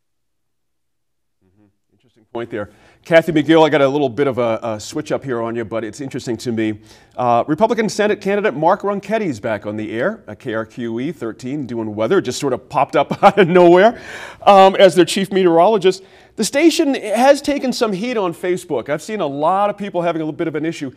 mm-hmm. 1.43 1.65
Interesting 1.91 2.25
point 2.31 2.51
there. 2.51 2.69
Kathy 3.05 3.33
McGill, 3.33 3.65
I 3.65 3.69
got 3.69 3.81
a 3.81 3.87
little 3.87 4.07
bit 4.07 4.27
of 4.27 4.37
a, 4.37 4.59
a 4.63 4.79
switch 4.79 5.11
up 5.11 5.25
here 5.25 5.41
on 5.41 5.57
you, 5.57 5.65
but 5.65 5.83
it's 5.83 5.99
interesting 5.99 6.37
to 6.37 6.53
me. 6.53 6.79
Uh, 7.17 7.43
Republican 7.47 7.89
Senate 7.89 8.21
candidate 8.21 8.53
Mark 8.53 8.83
Ronchetti 8.83 9.25
is 9.25 9.41
back 9.41 9.65
on 9.65 9.75
the 9.75 9.91
air 9.91 10.23
a 10.25 10.37
KRQE 10.37 11.13
13 11.13 11.65
doing 11.65 11.95
weather. 11.95 12.21
Just 12.21 12.39
sort 12.39 12.53
of 12.53 12.69
popped 12.69 12.95
up 12.95 13.21
out 13.23 13.37
of 13.37 13.49
nowhere 13.49 14.01
um, 14.43 14.77
as 14.77 14.95
their 14.95 15.03
chief 15.03 15.33
meteorologist. 15.33 16.01
The 16.37 16.45
station 16.45 16.93
has 16.93 17.41
taken 17.41 17.73
some 17.73 17.91
heat 17.91 18.15
on 18.15 18.33
Facebook. 18.33 18.87
I've 18.87 19.01
seen 19.01 19.19
a 19.19 19.27
lot 19.27 19.69
of 19.69 19.77
people 19.77 20.01
having 20.01 20.21
a 20.21 20.23
little 20.23 20.37
bit 20.37 20.47
of 20.47 20.55
an 20.55 20.63
issue. 20.63 20.93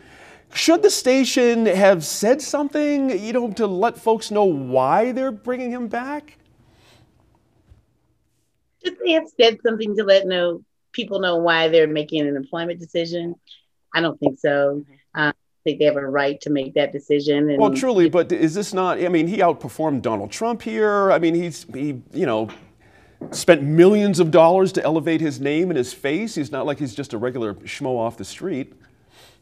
Should 0.53 0.83
the 0.83 0.89
station 0.89 1.65
have 1.65 2.05
said 2.05 2.41
something, 2.41 3.19
you 3.19 3.33
know, 3.33 3.51
to 3.51 3.67
let 3.67 3.97
folks 3.97 4.31
know 4.31 4.45
why 4.45 5.11
they're 5.11 5.33
bringing 5.33 5.71
him 5.71 5.89
back? 5.89 6.37
Should 8.81 8.95
they 9.03 9.11
have 9.11 9.27
said 9.37 9.57
something 9.61 9.93
to 9.97 10.05
let 10.05 10.25
know 10.25 10.63
people 10.97 11.19
know 11.19 11.37
why 11.37 11.69
they're 11.69 11.87
making 11.87 12.27
an 12.27 12.35
employment 12.35 12.79
decision. 12.81 13.35
I 13.93 14.01
don't 14.01 14.19
think 14.19 14.39
so. 14.39 14.83
I 15.13 15.31
think 15.63 15.79
they 15.79 15.85
have 15.85 15.95
a 15.95 16.05
right 16.05 16.41
to 16.41 16.49
make 16.49 16.73
that 16.73 16.91
decision. 16.91 17.49
And 17.49 17.61
well, 17.61 17.73
truly, 17.73 18.09
but 18.09 18.29
is 18.31 18.53
this 18.53 18.73
not? 18.73 19.01
I 19.01 19.07
mean, 19.07 19.27
he 19.27 19.37
outperformed 19.37 20.01
Donald 20.01 20.31
Trump 20.31 20.61
here. 20.61 21.11
I 21.11 21.19
mean, 21.19 21.35
he's 21.35 21.65
he, 21.73 22.01
you 22.11 22.25
know, 22.25 22.49
spent 23.31 23.61
millions 23.63 24.19
of 24.19 24.31
dollars 24.31 24.73
to 24.73 24.83
elevate 24.83 25.21
his 25.21 25.39
name 25.39 25.69
and 25.69 25.77
his 25.77 25.93
face. 25.93 26.35
He's 26.35 26.51
not 26.51 26.65
like 26.65 26.79
he's 26.79 26.95
just 26.95 27.13
a 27.13 27.17
regular 27.17 27.53
schmo 27.53 27.97
off 27.97 28.17
the 28.17 28.25
street. 28.25 28.73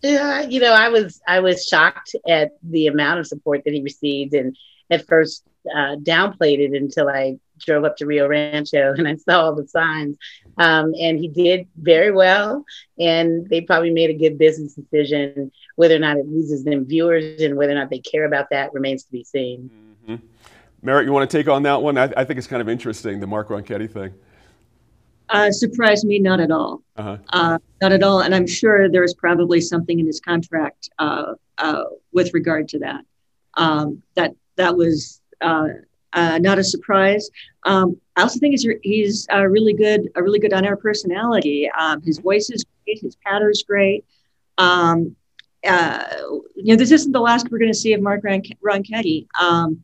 Yeah, 0.03 0.41
you 0.41 0.59
know, 0.59 0.73
I 0.73 0.89
was 0.89 1.21
I 1.27 1.39
was 1.39 1.65
shocked 1.65 2.15
at 2.27 2.51
the 2.61 2.87
amount 2.87 3.21
of 3.21 3.27
support 3.27 3.63
that 3.63 3.73
he 3.73 3.81
received, 3.81 4.33
and 4.33 4.55
at 4.91 5.07
first 5.07 5.43
uh, 5.73 5.95
downplayed 5.95 6.59
it 6.59 6.73
until 6.73 7.09
I 7.09 7.39
drove 7.59 7.85
up 7.85 7.97
to 7.97 8.05
Rio 8.05 8.27
Rancho 8.27 8.93
and 8.97 9.07
I 9.07 9.15
saw 9.15 9.45
all 9.45 9.55
the 9.55 9.67
signs. 9.67 10.17
Um, 10.57 10.93
and 10.99 11.19
he 11.19 11.27
did 11.27 11.67
very 11.77 12.11
well. 12.11 12.65
And 12.99 13.47
they 13.49 13.61
probably 13.61 13.91
made 13.91 14.09
a 14.09 14.13
good 14.13 14.37
business 14.37 14.73
decision. 14.73 15.51
Whether 15.75 15.95
or 15.95 15.99
not 15.99 16.17
it 16.17 16.27
loses 16.27 16.63
them 16.63 16.85
viewers 16.85 17.41
and 17.41 17.57
whether 17.57 17.73
or 17.73 17.75
not 17.75 17.89
they 17.89 17.99
care 17.99 18.25
about 18.25 18.49
that 18.51 18.73
remains 18.73 19.03
to 19.03 19.11
be 19.11 19.23
seen. 19.23 19.69
Mm-hmm. 20.07 20.25
Merritt, 20.81 21.05
you 21.05 21.13
want 21.13 21.29
to 21.29 21.37
take 21.37 21.47
on 21.47 21.63
that 21.63 21.81
one? 21.81 21.97
I, 21.97 22.13
I, 22.15 22.23
think 22.23 22.37
it's 22.37 22.47
kind 22.47 22.61
of 22.61 22.69
interesting, 22.69 23.19
the 23.19 23.27
Mark 23.27 23.49
Ronchetti 23.49 23.91
thing. 23.91 24.13
Uh, 25.29 25.51
surprised 25.51 26.05
me, 26.05 26.19
not 26.19 26.39
at 26.39 26.51
all. 26.51 26.83
Uh-huh. 26.95 27.17
Uh, 27.29 27.57
not 27.81 27.91
at 27.91 28.03
all. 28.03 28.21
And 28.21 28.35
I'm 28.35 28.45
sure 28.45 28.89
there's 28.89 29.15
probably 29.15 29.59
something 29.59 29.99
in 29.99 30.05
his 30.05 30.19
contract 30.19 30.89
uh, 30.99 31.33
uh 31.57 31.83
with 32.13 32.33
regard 32.33 32.67
to 32.69 32.79
that. 32.79 33.03
Um, 33.55 34.03
that 34.13 34.33
that 34.57 34.77
was 34.77 35.21
uh, 35.41 35.67
uh, 36.13 36.37
not 36.37 36.59
a 36.59 36.63
surprise. 36.63 37.29
Um, 37.63 37.99
I 38.15 38.21
also 38.21 38.39
think 38.39 38.53
he's 38.53 38.67
he's 38.83 39.27
a 39.29 39.47
really 39.47 39.73
good 39.73 40.09
a 40.15 40.23
really 40.23 40.39
good 40.39 40.53
on 40.53 40.65
air 40.65 40.77
personality. 40.77 41.69
Um, 41.77 42.01
his 42.01 42.19
voice 42.19 42.49
is 42.49 42.65
great. 42.85 43.01
His 43.01 43.17
patter's 43.17 43.63
great. 43.63 44.05
Um, 44.57 45.15
uh, 45.67 46.03
you 46.55 46.73
know, 46.73 46.75
this 46.75 46.91
isn't 46.91 47.11
the 47.11 47.19
last 47.19 47.49
we're 47.51 47.59
going 47.59 47.71
to 47.71 47.77
see 47.77 47.93
of 47.93 48.01
Mark 48.01 48.23
Ron- 48.23 48.43
Ronchetti. 48.63 49.27
Um, 49.39 49.83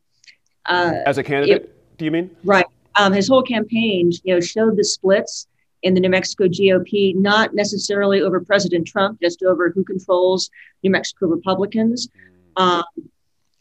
uh, 0.66 0.94
As 1.04 1.18
a 1.18 1.22
candidate, 1.22 1.62
it, 1.62 1.98
do 1.98 2.04
you 2.04 2.10
mean? 2.10 2.30
Right. 2.44 2.66
Um, 2.96 3.12
his 3.12 3.28
whole 3.28 3.42
campaign, 3.42 4.12
you 4.22 4.34
know, 4.34 4.40
showed 4.40 4.76
the 4.76 4.84
splits 4.84 5.48
in 5.82 5.94
the 5.94 6.00
New 6.00 6.10
Mexico 6.10 6.44
GOP, 6.44 7.14
not 7.16 7.54
necessarily 7.54 8.20
over 8.22 8.40
President 8.40 8.86
Trump, 8.86 9.20
just 9.20 9.42
over 9.42 9.70
who 9.70 9.82
controls 9.82 10.50
New 10.82 10.90
Mexico 10.90 11.26
Republicans. 11.26 12.08
Um, 12.56 12.84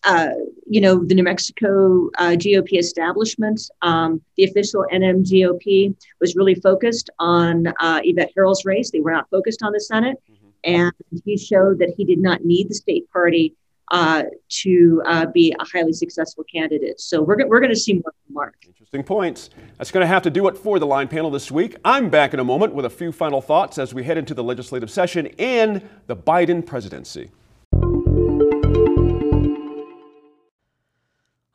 uh, 0.03 0.29
you 0.67 0.81
know, 0.81 1.03
the 1.03 1.13
New 1.13 1.23
Mexico 1.23 2.09
uh, 2.17 2.31
GOP 2.31 2.79
establishment, 2.79 3.61
um, 3.81 4.21
the 4.37 4.43
official 4.45 4.85
NM 4.91 5.23
GOP 5.23 5.95
was 6.19 6.35
really 6.35 6.55
focused 6.55 7.09
on 7.19 7.67
uh, 7.79 8.01
Yvette 8.03 8.31
Herrell's 8.35 8.65
race. 8.65 8.91
They 8.91 8.99
were 8.99 9.11
not 9.11 9.29
focused 9.29 9.61
on 9.63 9.73
the 9.73 9.79
Senate. 9.79 10.17
Mm-hmm. 10.31 10.47
And 10.63 10.93
he 11.25 11.37
showed 11.37 11.79
that 11.79 11.93
he 11.97 12.05
did 12.05 12.19
not 12.19 12.45
need 12.45 12.69
the 12.69 12.75
state 12.75 13.09
party 13.11 13.55
uh, 13.91 14.23
to 14.47 15.01
uh, 15.05 15.25
be 15.27 15.53
a 15.59 15.65
highly 15.65 15.91
successful 15.91 16.45
candidate. 16.51 16.99
So 16.99 17.21
we're, 17.21 17.45
we're 17.47 17.59
going 17.59 17.73
to 17.73 17.79
see 17.79 17.93
more 17.93 18.13
from 18.25 18.33
Mark. 18.33 18.55
Interesting 18.65 19.03
points. 19.03 19.49
That's 19.77 19.91
going 19.91 20.03
to 20.03 20.07
have 20.07 20.23
to 20.23 20.29
do 20.29 20.47
it 20.47 20.57
for 20.57 20.79
the 20.79 20.85
line 20.85 21.09
panel 21.09 21.29
this 21.29 21.51
week. 21.51 21.75
I'm 21.83 22.09
back 22.09 22.33
in 22.33 22.39
a 22.39 22.43
moment 22.43 22.73
with 22.73 22.85
a 22.85 22.89
few 22.89 23.11
final 23.11 23.41
thoughts 23.41 23.77
as 23.77 23.93
we 23.93 24.03
head 24.03 24.17
into 24.17 24.33
the 24.33 24.43
legislative 24.43 24.89
session 24.89 25.27
and 25.37 25.87
the 26.07 26.15
Biden 26.15 26.65
presidency. 26.65 27.31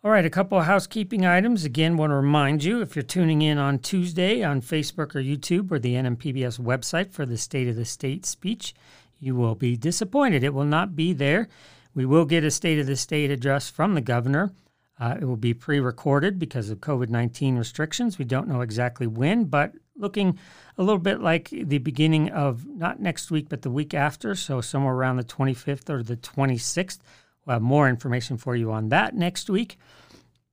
All 0.07 0.13
right, 0.13 0.25
a 0.25 0.31
couple 0.31 0.57
of 0.57 0.67
housekeeping 0.67 1.27
items. 1.27 1.65
Again, 1.65 1.97
want 1.97 2.13
to 2.13 2.15
remind 2.15 2.63
you 2.63 2.81
if 2.81 2.95
you're 2.95 3.03
tuning 3.03 3.43
in 3.43 3.59
on 3.59 3.81
Tuesday 3.81 4.41
on 4.41 4.61
Facebook 4.61 5.17
or 5.17 5.21
YouTube 5.21 5.73
or 5.73 5.81
the 5.81 5.95
NMPBS 5.95 6.61
website 6.61 7.11
for 7.11 7.27
the 7.27 7.37
State 7.37 7.67
of 7.67 7.75
the 7.75 7.85
State 7.85 8.25
speech, 8.25 8.73
you 9.19 9.35
will 9.35 9.57
be 9.57 9.77
disappointed. 9.77 10.45
It 10.45 10.55
will 10.55 10.63
not 10.65 10.95
be 10.95 11.13
there. 11.13 11.49
We 11.93 12.07
will 12.07 12.25
get 12.25 12.45
a 12.45 12.53
State 12.53 12.79
of 12.79 12.87
the 12.87 12.95
State 12.95 13.33
address 13.33 13.69
from 13.69 13.97
the 13.97 14.01
governor. 14.01 14.53
Uh, 15.01 15.17
it 15.21 15.25
will 15.25 15.37
be 15.37 15.53
pre 15.53 15.81
recorded 15.81 16.39
because 16.39 16.71
of 16.71 16.79
COVID 16.79 17.09
19 17.09 17.57
restrictions. 17.57 18.17
We 18.17 18.27
don't 18.27 18.47
know 18.47 18.61
exactly 18.61 19.09
when, 19.09 19.47
but 19.47 19.73
looking 19.97 20.39
a 20.79 20.85
little 20.85 21.01
bit 21.01 21.21
like 21.21 21.49
the 21.51 21.79
beginning 21.79 22.31
of 22.31 22.65
not 22.65 23.01
next 23.01 23.33
week, 23.33 23.49
but 23.49 23.63
the 23.63 23.73
week 23.73 23.93
after. 23.93 24.37
So, 24.37 24.61
somewhere 24.61 24.95
around 24.95 25.17
the 25.17 25.25
25th 25.25 25.91
or 25.91 26.05
the 26.05 26.17
26th. 26.17 27.01
We'll 27.47 27.55
have 27.55 27.63
more 27.63 27.89
information 27.89 28.37
for 28.37 28.57
you 28.57 28.73
on 28.73 28.89
that 28.91 29.15
next 29.15 29.49
week. 29.49 29.79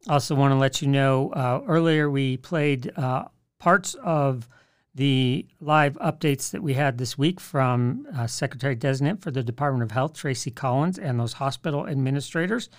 Also, 0.07 0.35
want 0.35 0.51
to 0.51 0.57
let 0.57 0.81
you 0.81 0.87
know 0.87 1.31
uh, 1.31 1.61
earlier 1.67 2.09
we 2.09 2.37
played 2.37 2.91
uh, 2.97 3.25
parts 3.57 3.95
of 4.03 4.47
the 4.95 5.47
live 5.59 5.95
updates 5.95 6.51
that 6.51 6.61
we 6.61 6.73
had 6.73 6.97
this 6.97 7.17
week 7.17 7.39
from 7.39 8.05
uh, 8.15 8.27
Secretary 8.27 8.75
Designate 8.75 9.21
for 9.21 9.31
the 9.31 9.41
Department 9.41 9.83
of 9.83 9.91
Health, 9.91 10.13
Tracie 10.13 10.51
Collins, 10.51 10.99
and 10.99 11.19
those 11.19 11.33
hospital 11.33 11.87
administrators. 11.87 12.69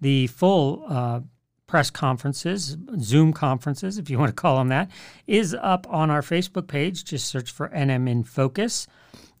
The 0.00 0.28
full 0.28 0.84
uh, 0.88 1.20
press 1.66 1.90
conferences, 1.90 2.76
Zoom 3.00 3.32
conferences, 3.32 3.98
if 3.98 4.08
you 4.08 4.18
want 4.18 4.30
to 4.30 4.40
call 4.40 4.58
them 4.58 4.68
that, 4.68 4.90
is 5.26 5.54
up 5.60 5.86
on 5.90 6.10
our 6.10 6.22
Facebook 6.22 6.68
page. 6.68 7.04
Just 7.04 7.28
search 7.28 7.50
for 7.50 7.68
NM 7.68 8.08
in 8.08 8.24
Focus. 8.24 8.86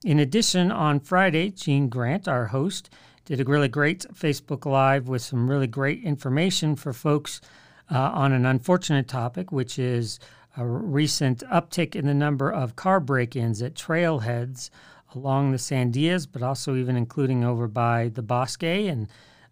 In 0.04 0.18
addition, 0.18 0.70
on 0.70 1.00
Friday, 1.00 1.50
Gene 1.50 1.88
Grant, 1.88 2.28
our 2.28 2.46
host, 2.46 2.90
did 3.28 3.42
a 3.42 3.44
really 3.44 3.68
great 3.68 4.06
Facebook 4.14 4.64
Live 4.64 5.06
with 5.06 5.20
some 5.20 5.50
really 5.50 5.66
great 5.66 6.02
information 6.02 6.74
for 6.74 6.94
folks 6.94 7.42
uh, 7.90 7.98
on 7.98 8.32
an 8.32 8.46
unfortunate 8.46 9.06
topic, 9.06 9.52
which 9.52 9.78
is 9.78 10.18
a 10.56 10.64
recent 10.64 11.40
uptick 11.52 11.94
in 11.94 12.06
the 12.06 12.14
number 12.14 12.50
of 12.50 12.74
car 12.74 13.00
break 13.00 13.36
ins 13.36 13.60
at 13.60 13.74
trailheads 13.74 14.70
along 15.14 15.50
the 15.50 15.58
Sandias, 15.58 16.26
but 16.30 16.42
also 16.42 16.74
even 16.74 16.96
including 16.96 17.44
over 17.44 17.68
by 17.68 18.08
the 18.08 18.22
Bosque. 18.22 18.62
And, 18.62 19.08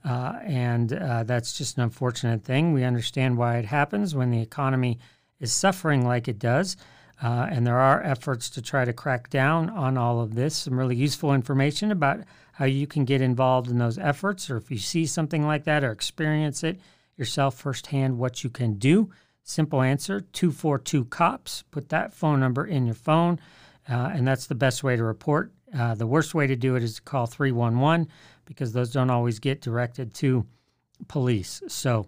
uh, 0.07 0.39
and 0.43 0.95
uh, 0.95 1.25
that's 1.25 1.59
just 1.59 1.77
an 1.77 1.83
unfortunate 1.83 2.45
thing. 2.45 2.73
We 2.73 2.83
understand 2.83 3.37
why 3.37 3.59
it 3.59 3.67
happens 3.67 4.15
when 4.15 4.31
the 4.31 4.41
economy 4.41 4.99
is 5.39 5.53
suffering 5.53 6.07
like 6.07 6.29
it 6.29 6.39
does. 6.39 6.79
Uh, 7.23 7.47
and 7.51 7.67
there 7.67 7.79
are 7.79 8.03
efforts 8.03 8.49
to 8.51 8.63
try 8.63 8.87
to 8.87 8.93
crack 8.95 9.29
down 9.29 9.69
on 9.69 9.99
all 9.99 10.21
of 10.21 10.35
this. 10.35 10.57
Some 10.57 10.79
really 10.79 10.97
useful 10.97 11.35
information 11.35 11.91
about 11.91 12.21
how 12.57 12.65
you 12.65 12.87
can 12.87 13.05
get 13.05 13.21
involved 13.21 13.71
in 13.71 13.77
those 13.77 13.99
efforts, 13.99 14.49
or 14.49 14.57
if 14.57 14.71
you 14.71 14.79
see 14.79 15.05
something 15.05 15.47
like 15.47 15.65
that 15.65 15.85
or 15.85 15.93
experience 15.93 16.65
it 16.65 16.81
yourself 17.15 17.55
firsthand, 17.59 18.17
what 18.17 18.43
you 18.43 18.49
can 18.49 18.75
do. 18.75 19.11
Simple 19.43 19.83
answer 19.83 20.21
242 20.21 21.05
COPS. 21.05 21.65
Put 21.71 21.91
that 21.91 22.15
phone 22.15 22.41
number 22.41 22.67
in 22.67 22.87
your 22.87 22.95
phone, 22.95 23.39
uh, 23.87 24.11
and 24.15 24.27
that's 24.27 24.47
the 24.47 24.55
best 24.55 24.83
way 24.83 24.97
to 24.97 25.05
report. 25.05 25.53
Uh, 25.77 25.95
the 25.95 26.07
worst 26.07 26.35
way 26.35 26.47
to 26.47 26.57
do 26.57 26.77
it 26.77 26.83
is 26.83 26.95
to 26.95 27.03
call 27.03 27.27
311 27.27 28.09
because 28.47 28.73
those 28.73 28.91
don't 28.91 29.11
always 29.11 29.39
get 29.39 29.61
directed 29.61 30.15
to 30.15 30.47
police. 31.09 31.63
So 31.69 32.07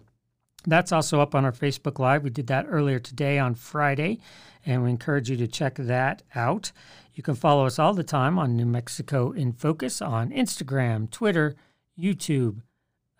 that's 0.71 0.91
also 0.91 1.21
up 1.21 1.35
on 1.35 1.45
our 1.45 1.51
Facebook 1.51 1.99
Live. 1.99 2.23
We 2.23 2.29
did 2.29 2.47
that 2.47 2.65
earlier 2.67 2.99
today 2.99 3.39
on 3.39 3.55
Friday, 3.55 4.19
and 4.65 4.83
we 4.83 4.89
encourage 4.89 5.29
you 5.29 5.37
to 5.37 5.47
check 5.47 5.75
that 5.75 6.23
out. 6.35 6.71
You 7.13 7.23
can 7.23 7.35
follow 7.35 7.65
us 7.65 7.79
all 7.79 7.93
the 7.93 8.03
time 8.03 8.39
on 8.39 8.55
New 8.55 8.65
Mexico 8.65 9.31
in 9.31 9.51
Focus 9.51 10.01
on 10.01 10.31
Instagram, 10.31 11.09
Twitter, 11.11 11.55
YouTube. 11.97 12.61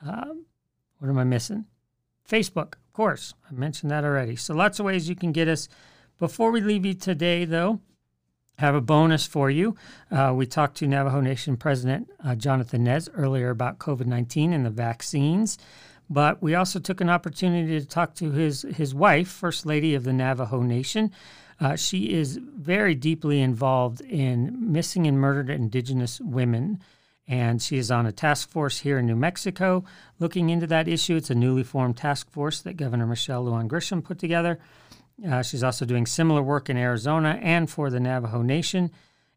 Um, 0.06 0.46
what 1.00 1.10
am 1.10 1.18
I 1.18 1.24
missing? 1.24 1.66
Facebook, 2.30 2.76
of 2.76 2.94
course. 2.94 3.34
I 3.50 3.54
mentioned 3.54 3.92
that 3.92 4.06
already. 4.06 4.36
So 4.36 4.54
lots 4.54 4.80
of 4.80 4.86
ways 4.86 5.10
you 5.10 5.16
can 5.16 5.32
get 5.32 5.48
us. 5.48 5.68
Before 6.18 6.52
we 6.52 6.62
leave 6.62 6.86
you 6.86 6.94
today, 6.94 7.46
though, 7.46 7.80
have 8.60 8.76
a 8.76 8.82
bonus 8.82 9.26
for 9.26 9.50
you. 9.50 9.76
Uh, 10.12 10.34
we 10.36 10.46
talked 10.46 10.78
to 10.78 10.88
Navajo 10.88 11.22
Nation 11.22 11.56
President 11.56 12.10
uh, 12.24 12.36
Jonathan 12.36 12.84
Nez 12.84 13.10
earlier 13.14 13.50
about 13.50 13.80
COVID 13.80 14.06
19 14.06 14.52
and 14.52 14.66
the 14.66 14.70
vaccines, 14.70 15.58
but 16.10 16.42
we 16.42 16.56
also 16.56 16.80
took 16.80 17.02
an 17.02 17.10
opportunity 17.10 17.80
to 17.80 17.86
talk 17.86 18.16
to 18.16 18.32
his, 18.32 18.64
his 18.64 18.96
wife, 18.96 19.28
First 19.28 19.66
Lady 19.66 19.94
of 19.94 20.04
the 20.04 20.14
Navajo 20.14 20.62
Nation. 20.62 21.12
Uh, 21.60 21.76
she 21.76 22.14
is 22.14 22.38
very 22.38 22.96
deeply 22.96 23.42
involved 23.42 24.02
in 24.02 24.72
missing 24.72 25.06
and 25.06 25.20
murdered 25.20 25.50
Indigenous 25.50 26.20
women. 26.22 26.82
And 27.28 27.62
she 27.62 27.78
is 27.78 27.92
on 27.92 28.08
a 28.08 28.12
task 28.12 28.50
force 28.50 28.80
here 28.80 28.98
in 28.98 29.06
New 29.06 29.16
Mexico 29.16 29.84
looking 30.18 30.50
into 30.50 30.66
that 30.68 30.88
issue. 30.88 31.16
It's 31.16 31.30
a 31.30 31.36
newly 31.36 31.64
formed 31.64 31.98
task 31.98 32.32
force 32.32 32.62
that 32.62 32.78
Governor 32.78 33.06
Michelle 33.06 33.46
Lujan 33.46 33.68
Grisham 33.68 34.04
put 34.04 34.18
together. 34.18 34.58
Uh, 35.28 35.44
she's 35.44 35.64
also 35.64 35.86
doing 35.86 36.08
similar 36.08 36.42
work 36.42 36.70
in 36.70 36.78
Arizona 36.78 37.38
and 37.42 37.70
for 37.70 37.92
the 37.92 38.00
Navajo 38.00 38.42
Nation. 38.42 38.90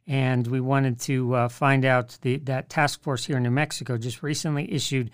And 0.07 0.47
we 0.47 0.61
wanted 0.61 1.01
to 1.01 1.35
uh, 1.35 1.49
find 1.49 1.85
out 1.85 2.17
the, 2.23 2.39
that 2.39 2.71
task 2.71 3.03
force 3.03 3.27
here 3.27 3.37
in 3.37 3.43
New 3.43 3.51
Mexico 3.51 3.99
just 3.99 4.23
recently 4.23 4.73
issued 4.73 5.11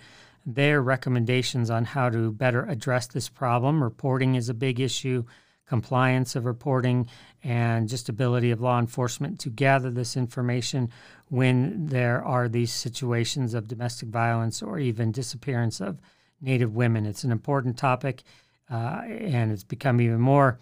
their 0.55 0.81
recommendations 0.81 1.69
on 1.69 1.85
how 1.85 2.09
to 2.09 2.31
better 2.31 2.63
address 2.65 3.07
this 3.07 3.29
problem. 3.29 3.83
Reporting 3.83 4.35
is 4.35 4.49
a 4.49 4.53
big 4.53 4.79
issue 4.79 5.23
compliance 5.69 6.35
of 6.35 6.45
reporting, 6.45 7.07
and 7.43 7.87
just 7.87 8.09
ability 8.09 8.49
of 8.49 8.59
law 8.59 8.79
enforcement 8.79 9.39
to 9.39 9.49
gather 9.49 9.91
this 9.91 10.17
information 10.17 10.89
when 11.27 11.85
there 11.85 12.23
are 12.25 12.49
these 12.49 12.73
situations 12.73 13.53
of 13.53 13.67
domestic 13.67 14.09
violence 14.09 14.63
or 14.63 14.79
even 14.79 15.11
disappearance 15.11 15.79
of 15.79 16.01
Native 16.41 16.75
women. 16.75 17.05
It's 17.05 17.23
an 17.23 17.31
important 17.31 17.77
topic, 17.77 18.23
uh, 18.71 19.03
and 19.05 19.51
it's 19.51 19.63
become 19.63 20.01
even 20.01 20.19
more 20.19 20.57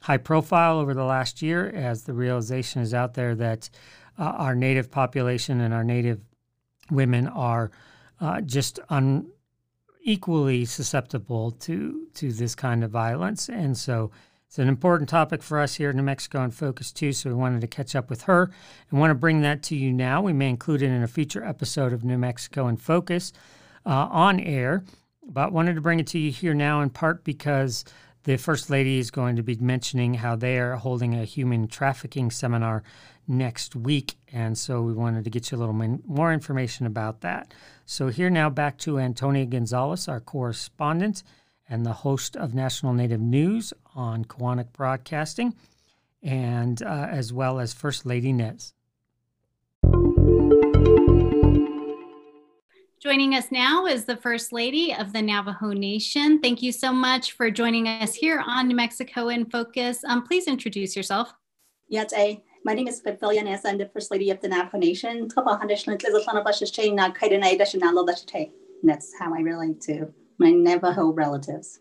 high 0.00 0.16
profile 0.16 0.78
over 0.78 0.92
the 0.92 1.04
last 1.04 1.40
year 1.40 1.68
as 1.68 2.02
the 2.02 2.12
realization 2.12 2.82
is 2.82 2.92
out 2.92 3.14
there 3.14 3.36
that 3.36 3.70
uh, 4.18 4.24
our 4.24 4.56
Native 4.56 4.90
population 4.90 5.60
and 5.60 5.72
our 5.72 5.84
Native 5.84 6.20
women 6.90 7.28
are 7.28 7.70
uh, 8.20 8.40
just 8.40 8.80
un- 8.88 9.30
equally 10.02 10.64
susceptible 10.64 11.50
to 11.50 12.06
to 12.14 12.32
this 12.32 12.54
kind 12.54 12.84
of 12.84 12.90
violence, 12.90 13.48
and 13.48 13.76
so 13.76 14.10
it's 14.48 14.58
an 14.58 14.68
important 14.68 15.10
topic 15.10 15.42
for 15.42 15.60
us 15.60 15.74
here 15.74 15.90
in 15.90 15.96
New 15.96 16.02
Mexico 16.02 16.42
in 16.42 16.50
Focus 16.50 16.90
too, 16.90 17.12
so 17.12 17.28
we 17.28 17.36
wanted 17.36 17.60
to 17.60 17.66
catch 17.66 17.94
up 17.94 18.08
with 18.08 18.22
her 18.22 18.50
and 18.90 18.98
want 18.98 19.10
to 19.10 19.14
bring 19.14 19.42
that 19.42 19.62
to 19.64 19.76
you 19.76 19.92
now. 19.92 20.22
We 20.22 20.32
may 20.32 20.48
include 20.48 20.80
it 20.80 20.86
in 20.86 21.02
a 21.02 21.06
future 21.08 21.44
episode 21.44 21.92
of 21.92 22.02
New 22.02 22.16
Mexico 22.16 22.66
in 22.66 22.78
Focus 22.78 23.34
uh, 23.84 24.08
on 24.10 24.40
air, 24.40 24.84
but 25.22 25.52
wanted 25.52 25.74
to 25.74 25.82
bring 25.82 26.00
it 26.00 26.06
to 26.08 26.18
you 26.18 26.30
here 26.30 26.54
now 26.54 26.80
in 26.80 26.88
part 26.88 27.24
because 27.24 27.84
the 28.24 28.38
First 28.38 28.70
Lady 28.70 28.98
is 28.98 29.10
going 29.10 29.36
to 29.36 29.42
be 29.42 29.56
mentioning 29.56 30.14
how 30.14 30.34
they 30.34 30.58
are 30.58 30.76
holding 30.76 31.14
a 31.14 31.24
human 31.26 31.68
trafficking 31.68 32.30
seminar 32.30 32.82
next 33.28 33.76
week. 33.76 34.16
And 34.32 34.56
so 34.56 34.82
we 34.82 34.92
wanted 34.92 35.24
to 35.24 35.30
get 35.30 35.50
you 35.50 35.58
a 35.58 35.60
little 35.60 35.74
more 36.06 36.32
information 36.32 36.86
about 36.86 37.20
that. 37.20 37.52
So, 37.86 38.08
here 38.08 38.30
now 38.30 38.50
back 38.50 38.78
to 38.78 38.98
Antonia 38.98 39.46
Gonzalez, 39.46 40.08
our 40.08 40.20
correspondent 40.20 41.22
and 41.68 41.84
the 41.84 41.92
host 41.92 42.36
of 42.36 42.54
National 42.54 42.92
Native 42.92 43.20
News 43.20 43.72
on 43.94 44.24
Koahnic 44.24 44.72
Broadcasting, 44.72 45.54
and 46.22 46.82
uh, 46.82 47.08
as 47.10 47.32
well 47.32 47.60
as 47.60 47.72
First 47.72 48.06
Lady 48.06 48.32
Nez. 48.32 48.72
Joining 53.00 53.34
us 53.34 53.52
now 53.52 53.86
is 53.86 54.06
the 54.06 54.16
First 54.16 54.52
Lady 54.52 54.92
of 54.92 55.12
the 55.12 55.22
Navajo 55.22 55.72
Nation. 55.72 56.40
Thank 56.40 56.62
you 56.62 56.72
so 56.72 56.92
much 56.92 57.32
for 57.32 57.48
joining 57.48 57.86
us 57.86 58.14
here 58.14 58.42
on 58.44 58.66
New 58.66 58.74
Mexico 58.74 59.28
in 59.28 59.44
Focus. 59.48 60.02
Um, 60.04 60.24
please 60.24 60.48
introduce 60.48 60.96
yourself. 60.96 61.32
Yes, 61.88 62.12
I. 62.14 62.42
My 62.64 62.74
name 62.74 62.88
is 62.88 63.00
Phefelia 63.00 63.44
Nez. 63.44 63.64
I'm 63.64 63.78
the 63.78 63.86
First 63.86 64.10
Lady 64.10 64.30
of 64.30 64.40
the 64.40 64.48
Navajo 64.48 64.78
Nation. 64.78 65.28
And 68.80 68.90
That's 68.90 69.12
how 69.18 69.34
I 69.34 69.40
relate 69.40 69.80
to 69.82 70.12
my 70.38 70.50
Navajo 70.50 71.12
relatives. 71.12 71.80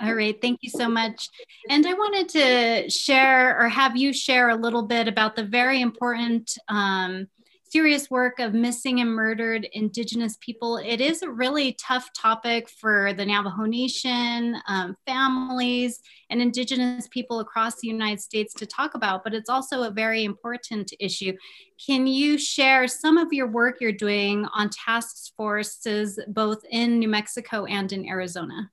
All 0.00 0.14
right, 0.14 0.40
thank 0.40 0.60
you 0.62 0.70
so 0.70 0.88
much. 0.88 1.28
And 1.68 1.86
I 1.86 1.92
wanted 1.92 2.28
to 2.30 2.90
share 2.90 3.58
or 3.58 3.68
have 3.68 3.96
you 3.96 4.12
share 4.12 4.48
a 4.48 4.56
little 4.56 4.82
bit 4.82 5.06
about 5.06 5.36
the 5.36 5.44
very 5.44 5.80
important 5.80 6.50
um, 6.68 7.28
serious 7.72 8.10
work 8.10 8.38
of 8.38 8.52
missing 8.52 9.00
and 9.00 9.08
murdered 9.08 9.66
Indigenous 9.72 10.36
people. 10.42 10.76
It 10.76 11.00
is 11.00 11.22
a 11.22 11.30
really 11.30 11.72
tough 11.80 12.10
topic 12.12 12.68
for 12.68 13.14
the 13.14 13.24
Navajo 13.24 13.64
Nation, 13.64 14.56
um, 14.68 14.94
families, 15.06 16.00
and 16.28 16.42
Indigenous 16.42 17.08
people 17.08 17.40
across 17.40 17.76
the 17.80 17.88
United 17.88 18.20
States 18.20 18.52
to 18.54 18.66
talk 18.66 18.94
about, 18.94 19.24
but 19.24 19.32
it's 19.32 19.48
also 19.48 19.84
a 19.84 19.90
very 19.90 20.22
important 20.24 20.92
issue. 21.00 21.32
Can 21.84 22.06
you 22.06 22.36
share 22.36 22.86
some 22.86 23.16
of 23.16 23.32
your 23.32 23.46
work 23.46 23.80
you're 23.80 23.90
doing 23.90 24.46
on 24.54 24.68
task 24.68 25.32
forces 25.34 26.20
both 26.28 26.62
in 26.70 26.98
New 26.98 27.08
Mexico 27.08 27.64
and 27.64 27.90
in 27.90 28.06
Arizona? 28.06 28.70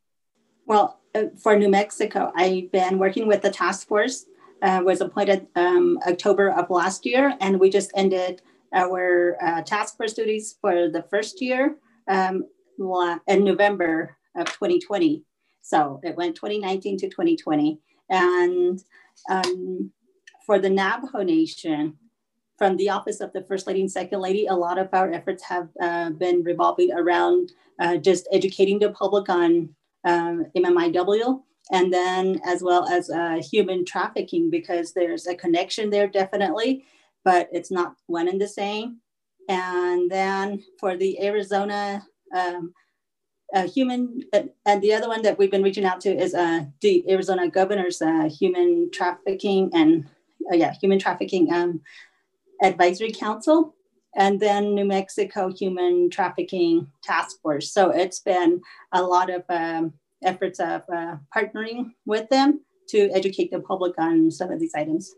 Well, 0.65 0.99
uh, 1.15 1.23
for 1.41 1.55
New 1.55 1.69
Mexico, 1.69 2.33
I've 2.35 2.69
been 2.73 2.99
working 2.99 3.27
with 3.27 3.43
the 3.43 3.49
task 3.49 3.87
force. 3.87 4.25
Uh, 4.61 4.81
was 4.83 4.99
appointed 4.99 5.47
um, 5.55 5.97
October 6.05 6.51
of 6.51 6.69
last 6.69 7.05
year, 7.05 7.33
and 7.39 7.57
we 7.61 7.69
just 7.69 7.91
ended 7.95 8.41
our 8.73 9.37
uh, 9.41 9.61
task 9.61 9.97
force 9.97 10.13
duties 10.13 10.57
for 10.61 10.89
the 10.89 11.03
first 11.09 11.41
year 11.41 11.77
um, 12.07 12.43
in 13.27 13.43
November 13.43 14.17
of 14.35 14.47
2020. 14.47 15.23
So 15.61 15.99
it 16.03 16.15
went 16.15 16.35
2019 16.35 16.97
to 16.99 17.09
2020. 17.09 17.79
And 18.09 18.81
um, 19.29 19.91
for 20.45 20.59
the 20.59 20.69
Navajo 20.69 21.21
Nation, 21.23 21.97
from 22.57 22.75
the 22.77 22.89
Office 22.89 23.21
of 23.21 23.31
the 23.33 23.43
First 23.43 23.67
Lady 23.67 23.81
and 23.81 23.91
Second 23.91 24.19
Lady, 24.19 24.47
a 24.47 24.53
lot 24.53 24.77
of 24.77 24.89
our 24.93 25.11
efforts 25.11 25.43
have 25.43 25.69
uh, 25.81 26.09
been 26.09 26.43
revolving 26.43 26.91
around 26.91 27.53
uh, 27.79 27.97
just 27.97 28.27
educating 28.31 28.79
the 28.79 28.91
public 28.91 29.29
on 29.29 29.69
um, 30.03 30.45
MMIW 30.55 31.41
and 31.71 31.93
then 31.93 32.39
as 32.45 32.61
well 32.63 32.87
as 32.87 33.09
uh, 33.09 33.41
human 33.51 33.85
trafficking 33.85 34.49
because 34.49 34.93
there's 34.93 35.27
a 35.27 35.35
connection 35.35 35.89
there 35.89 36.07
definitely 36.07 36.85
but 37.29 37.47
it's 37.51 37.69
not 37.69 37.93
one 38.07 38.27
and 38.27 38.41
the 38.41 38.47
same. 38.47 38.87
And 39.47 40.09
then 40.09 40.63
for 40.79 40.97
the 40.97 41.11
Arizona 41.29 42.03
um, 42.35 42.73
uh, 43.55 43.67
human, 43.67 44.23
uh, 44.33 44.43
and 44.65 44.81
the 44.81 44.93
other 44.95 45.07
one 45.07 45.21
that 45.21 45.37
we've 45.37 45.51
been 45.55 45.67
reaching 45.69 45.85
out 45.85 46.01
to 46.01 46.11
is 46.25 46.33
uh, 46.33 46.61
the 46.81 46.95
Arizona 47.13 47.47
governor's 47.47 48.01
uh, 48.01 48.27
human 48.39 48.89
trafficking 48.91 49.69
and 49.73 50.05
uh, 50.51 50.55
yeah, 50.55 50.73
human 50.81 50.97
trafficking 50.97 51.53
um, 51.53 51.81
advisory 52.63 53.11
council, 53.11 53.75
and 54.15 54.39
then 54.39 54.73
New 54.73 54.85
Mexico 54.85 55.51
Human 55.61 56.09
Trafficking 56.09 56.87
Task 57.03 57.39
Force. 57.43 57.71
So 57.71 57.91
it's 57.91 58.21
been 58.31 58.59
a 58.91 59.03
lot 59.03 59.29
of 59.29 59.43
um, 59.49 59.93
efforts 60.23 60.59
of 60.59 60.81
uh, 60.91 61.17
partnering 61.35 61.91
with 62.07 62.27
them 62.29 62.61
to 62.89 62.99
educate 63.11 63.51
the 63.51 63.59
public 63.59 63.93
on 63.99 64.31
some 64.31 64.51
of 64.51 64.59
these 64.59 64.73
items. 64.73 65.13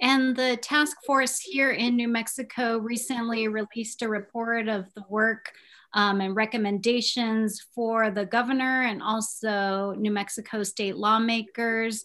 And 0.00 0.36
the 0.36 0.56
task 0.56 0.96
force 1.04 1.40
here 1.40 1.72
in 1.72 1.96
New 1.96 2.08
Mexico 2.08 2.78
recently 2.78 3.48
released 3.48 4.02
a 4.02 4.08
report 4.08 4.68
of 4.68 4.92
the 4.94 5.04
work 5.08 5.52
um, 5.94 6.20
and 6.20 6.36
recommendations 6.36 7.66
for 7.74 8.10
the 8.10 8.26
governor 8.26 8.82
and 8.82 9.02
also 9.02 9.94
New 9.98 10.10
Mexico 10.10 10.62
state 10.62 10.96
lawmakers. 10.96 12.04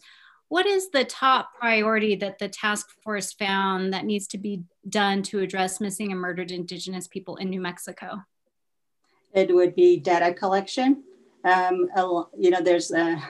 What 0.49 0.65
is 0.65 0.89
the 0.89 1.03
top 1.03 1.49
priority 1.59 2.15
that 2.15 2.39
the 2.39 2.47
task 2.47 2.87
force 3.03 3.33
found 3.33 3.93
that 3.93 4.05
needs 4.05 4.27
to 4.27 4.37
be 4.37 4.63
done 4.87 5.23
to 5.23 5.39
address 5.39 5.79
missing 5.81 6.11
and 6.11 6.21
murdered 6.21 6.51
Indigenous 6.51 7.07
people 7.07 7.37
in 7.37 7.49
New 7.49 7.61
Mexico? 7.61 8.21
It 9.33 9.53
would 9.53 9.75
be 9.75 9.97
data 9.97 10.33
collection. 10.33 11.03
Um, 11.43 11.89
you 12.37 12.51
know, 12.51 12.61
there's 12.61 12.91
a 12.91 13.21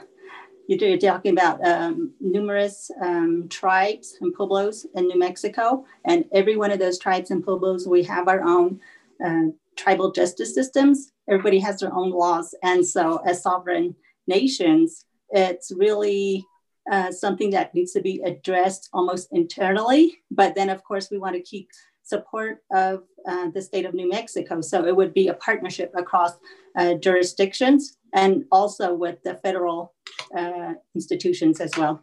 you're 0.67 0.97
talking 0.97 1.33
about 1.33 1.65
um, 1.65 2.13
numerous 2.19 2.89
um, 3.01 3.47
tribes 3.49 4.17
and 4.21 4.33
pueblos 4.33 4.85
in 4.95 5.07
New 5.07 5.19
Mexico, 5.19 5.85
and 6.05 6.25
every 6.31 6.55
one 6.55 6.71
of 6.71 6.79
those 6.79 6.99
tribes 6.99 7.31
and 7.31 7.43
pueblos, 7.43 7.87
we 7.87 8.03
have 8.03 8.27
our 8.27 8.41
own 8.43 8.79
uh, 9.23 9.47
tribal 9.75 10.11
justice 10.11 10.53
systems. 10.53 11.11
Everybody 11.29 11.59
has 11.59 11.79
their 11.79 11.93
own 11.93 12.11
laws, 12.11 12.55
and 12.63 12.85
so 12.85 13.17
as 13.25 13.43
sovereign 13.43 13.95
nations, 14.27 15.05
it's 15.29 15.71
really 15.75 16.45
uh, 16.91 17.11
something 17.11 17.49
that 17.51 17.73
needs 17.73 17.91
to 17.93 18.01
be 18.01 18.21
addressed 18.25 18.89
almost 18.93 19.29
internally. 19.31 20.19
But 20.31 20.55
then, 20.55 20.69
of 20.69 20.83
course, 20.83 21.09
we 21.09 21.17
want 21.17 21.35
to 21.35 21.41
keep 21.41 21.69
support 22.03 22.63
of 22.73 23.03
uh, 23.27 23.49
the 23.51 23.61
state 23.61 23.85
of 23.85 23.93
New 23.93 24.09
Mexico. 24.09 24.61
So 24.61 24.85
it 24.85 24.95
would 24.95 25.13
be 25.13 25.29
a 25.29 25.33
partnership 25.35 25.93
across 25.95 26.33
uh, 26.77 26.95
jurisdictions 26.95 27.97
and 28.13 28.45
also 28.51 28.93
with 28.93 29.23
the 29.23 29.35
federal 29.35 29.93
uh, 30.37 30.73
institutions 30.95 31.59
as 31.59 31.75
well. 31.77 32.01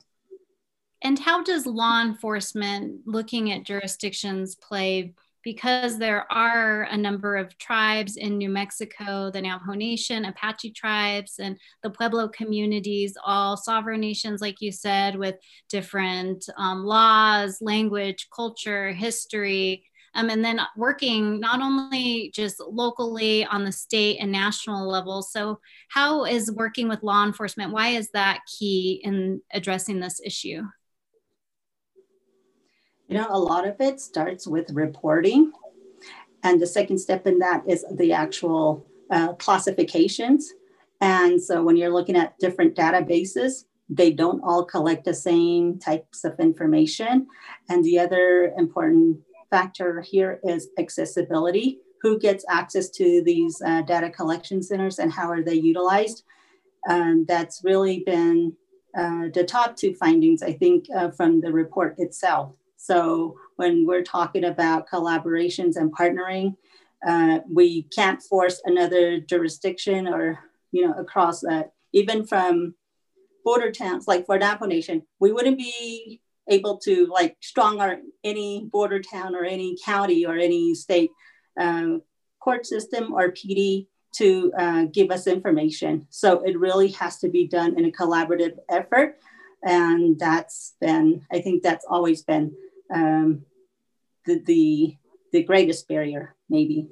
And 1.03 1.19
how 1.19 1.43
does 1.43 1.67
law 1.67 2.03
enforcement 2.03 3.01
looking 3.07 3.53
at 3.53 3.65
jurisdictions 3.65 4.55
play? 4.57 5.15
Because 5.43 5.99
there 5.99 6.31
are 6.31 6.83
a 6.83 6.97
number 6.99 7.37
of 7.37 7.57
tribes 7.57 8.19
in 8.19 8.37
New 8.37 8.51
Mexico, 8.51 9.31
the 9.31 9.41
Navajo 9.41 9.73
Nation, 9.73 10.27
Apache 10.27 10.73
tribes, 10.73 11.39
and 11.39 11.57
the 11.83 11.89
Pueblo 11.89 12.29
communities, 12.29 13.17
all 13.25 13.57
sovereign 13.57 14.01
nations, 14.01 14.43
like 14.43 14.61
you 14.61 14.71
said, 14.71 15.17
with 15.17 15.37
different 15.71 16.45
um, 16.59 16.85
laws, 16.85 17.63
language, 17.63 18.29
culture, 18.35 18.93
history. 18.93 19.87
Um, 20.15 20.29
and 20.29 20.45
then 20.45 20.61
working 20.77 21.39
not 21.39 21.61
only 21.61 22.33
just 22.35 22.61
locally 22.61 23.45
on 23.45 23.65
the 23.65 23.73
state 23.73 24.19
and 24.19 24.33
national 24.33 24.89
level. 24.89 25.23
So, 25.23 25.61
how 25.89 26.25
is 26.25 26.51
working 26.51 26.89
with 26.89 27.03
law 27.03 27.25
enforcement? 27.25 27.73
Why 27.73 27.89
is 27.89 28.11
that 28.11 28.41
key 28.47 29.01
in 29.05 29.41
addressing 29.53 30.01
this 30.01 30.21
issue? 30.25 30.63
You 33.09 33.19
know, 33.19 33.27
a 33.31 33.39
lot 33.39 33.67
of 33.67 33.77
it 33.81 34.01
starts 34.01 34.47
with 34.47 34.71
reporting. 34.71 35.53
And 36.43 36.61
the 36.61 36.67
second 36.67 36.99
step 36.99 37.27
in 37.27 37.39
that 37.41 37.65
is 37.69 37.85
the 37.93 38.13
actual 38.13 38.87
uh, 39.11 39.35
classifications. 39.35 40.53
And 41.01 41.43
so 41.43 41.63
when 41.63 41.77
you're 41.77 41.93
looking 41.93 42.17
at 42.17 42.39
different 42.39 42.75
databases, 42.75 43.65
they 43.89 44.13
don't 44.13 44.41
all 44.45 44.65
collect 44.65 45.05
the 45.05 45.15
same 45.15 45.79
types 45.79 46.25
of 46.25 46.39
information. 46.39 47.27
And 47.69 47.85
the 47.85 47.99
other 47.99 48.53
important 48.57 49.19
factor 49.51 50.01
here 50.01 50.41
is 50.45 50.69
accessibility. 50.79 51.79
Who 52.03 52.19
gets 52.19 52.45
access 52.49 52.89
to 52.91 53.23
these 53.25 53.61
uh, 53.61 53.83
data 53.83 54.11
collection 54.11 54.63
centers 54.63 54.99
and 54.99 55.13
how 55.13 55.29
are 55.31 55.43
they 55.43 55.55
utilized? 55.55 56.25
Um, 56.89 57.27
that's 57.29 57.61
really 57.63 58.03
been 58.07 58.55
uh, 58.97 59.29
the 59.35 59.45
top 59.45 59.77
two 59.77 59.95
findings, 59.95 60.43
I 60.43 60.53
think, 60.55 60.87
uh, 60.97 61.11
from 61.11 61.41
the 61.41 61.53
report 61.53 61.97
itself. 61.99 62.55
So 62.77 63.37
when 63.57 63.87
we're 63.87 64.03
talking 64.03 64.45
about 64.45 64.89
collaborations 64.89 65.77
and 65.77 65.95
partnering, 65.95 66.57
uh, 67.07 67.41
we 67.51 67.83
can't 67.95 68.23
force 68.23 68.63
another 68.65 69.21
jurisdiction 69.21 70.09
or, 70.09 70.39
you 70.73 70.87
know, 70.87 70.95
across 70.95 71.41
that. 71.41 71.73
Even 71.93 72.27
from 72.27 72.75
border 73.45 73.71
towns 73.71 74.09
like 74.09 74.27
for 74.27 74.39
Navajo 74.39 74.67
Nation, 74.67 75.03
we 75.19 75.33
wouldn't 75.33 75.59
be 75.59 76.21
able 76.51 76.79
to 76.79 77.07
like 77.07 77.37
strong 77.41 77.81
our 77.81 77.99
any 78.25 78.69
border 78.71 79.01
town 79.01 79.35
or 79.35 79.45
any 79.45 79.77
county 79.83 80.27
or 80.27 80.37
any 80.37 80.75
state 80.75 81.11
uh, 81.59 81.99
court 82.41 82.67
system 82.67 83.15
or 83.15 83.31
PD 83.31 83.87
to 84.17 84.53
uh, 84.59 84.85
give 84.93 85.11
us 85.11 85.27
information. 85.27 86.07
So 86.11 86.41
it 86.41 86.59
really 86.59 86.89
has 86.93 87.19
to 87.21 87.29
be 87.29 87.47
done 87.47 87.79
in 87.79 87.85
a 87.85 87.93
collaborative 87.93 88.57
effort. 88.69 89.19
And 89.63 90.19
that's 90.19 90.75
been, 90.81 91.25
I 91.31 91.41
think 91.41 91.63
that's 91.63 91.87
always 91.89 92.23
been 92.23 92.53
um, 92.93 93.43
the, 94.27 94.41
the, 94.45 94.97
the 95.33 95.45
greatest 95.45 95.87
barrier, 95.87 96.35
maybe. 96.49 96.89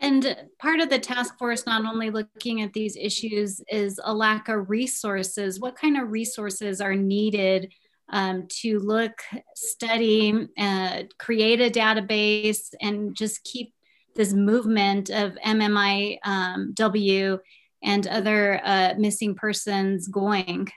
And 0.00 0.36
part 0.58 0.80
of 0.80 0.88
the 0.88 0.98
task 0.98 1.36
force, 1.38 1.66
not 1.66 1.84
only 1.84 2.10
looking 2.10 2.62
at 2.62 2.72
these 2.72 2.96
issues, 2.96 3.60
is 3.68 4.00
a 4.02 4.14
lack 4.14 4.48
of 4.48 4.70
resources. 4.70 5.60
What 5.60 5.76
kind 5.76 5.98
of 5.98 6.10
resources 6.10 6.80
are 6.80 6.94
needed 6.94 7.72
um, 8.10 8.46
to 8.60 8.78
look, 8.78 9.22
study, 9.54 10.48
uh, 10.58 11.02
create 11.18 11.60
a 11.60 11.70
database, 11.70 12.74
and 12.80 13.14
just 13.16 13.44
keep 13.44 13.72
this 14.16 14.32
movement 14.32 15.10
of 15.10 15.36
MMIW 15.46 17.32
um, 17.32 17.40
and 17.82 18.06
other 18.06 18.60
uh, 18.64 18.94
missing 18.98 19.34
persons 19.34 20.08
going? 20.08 20.68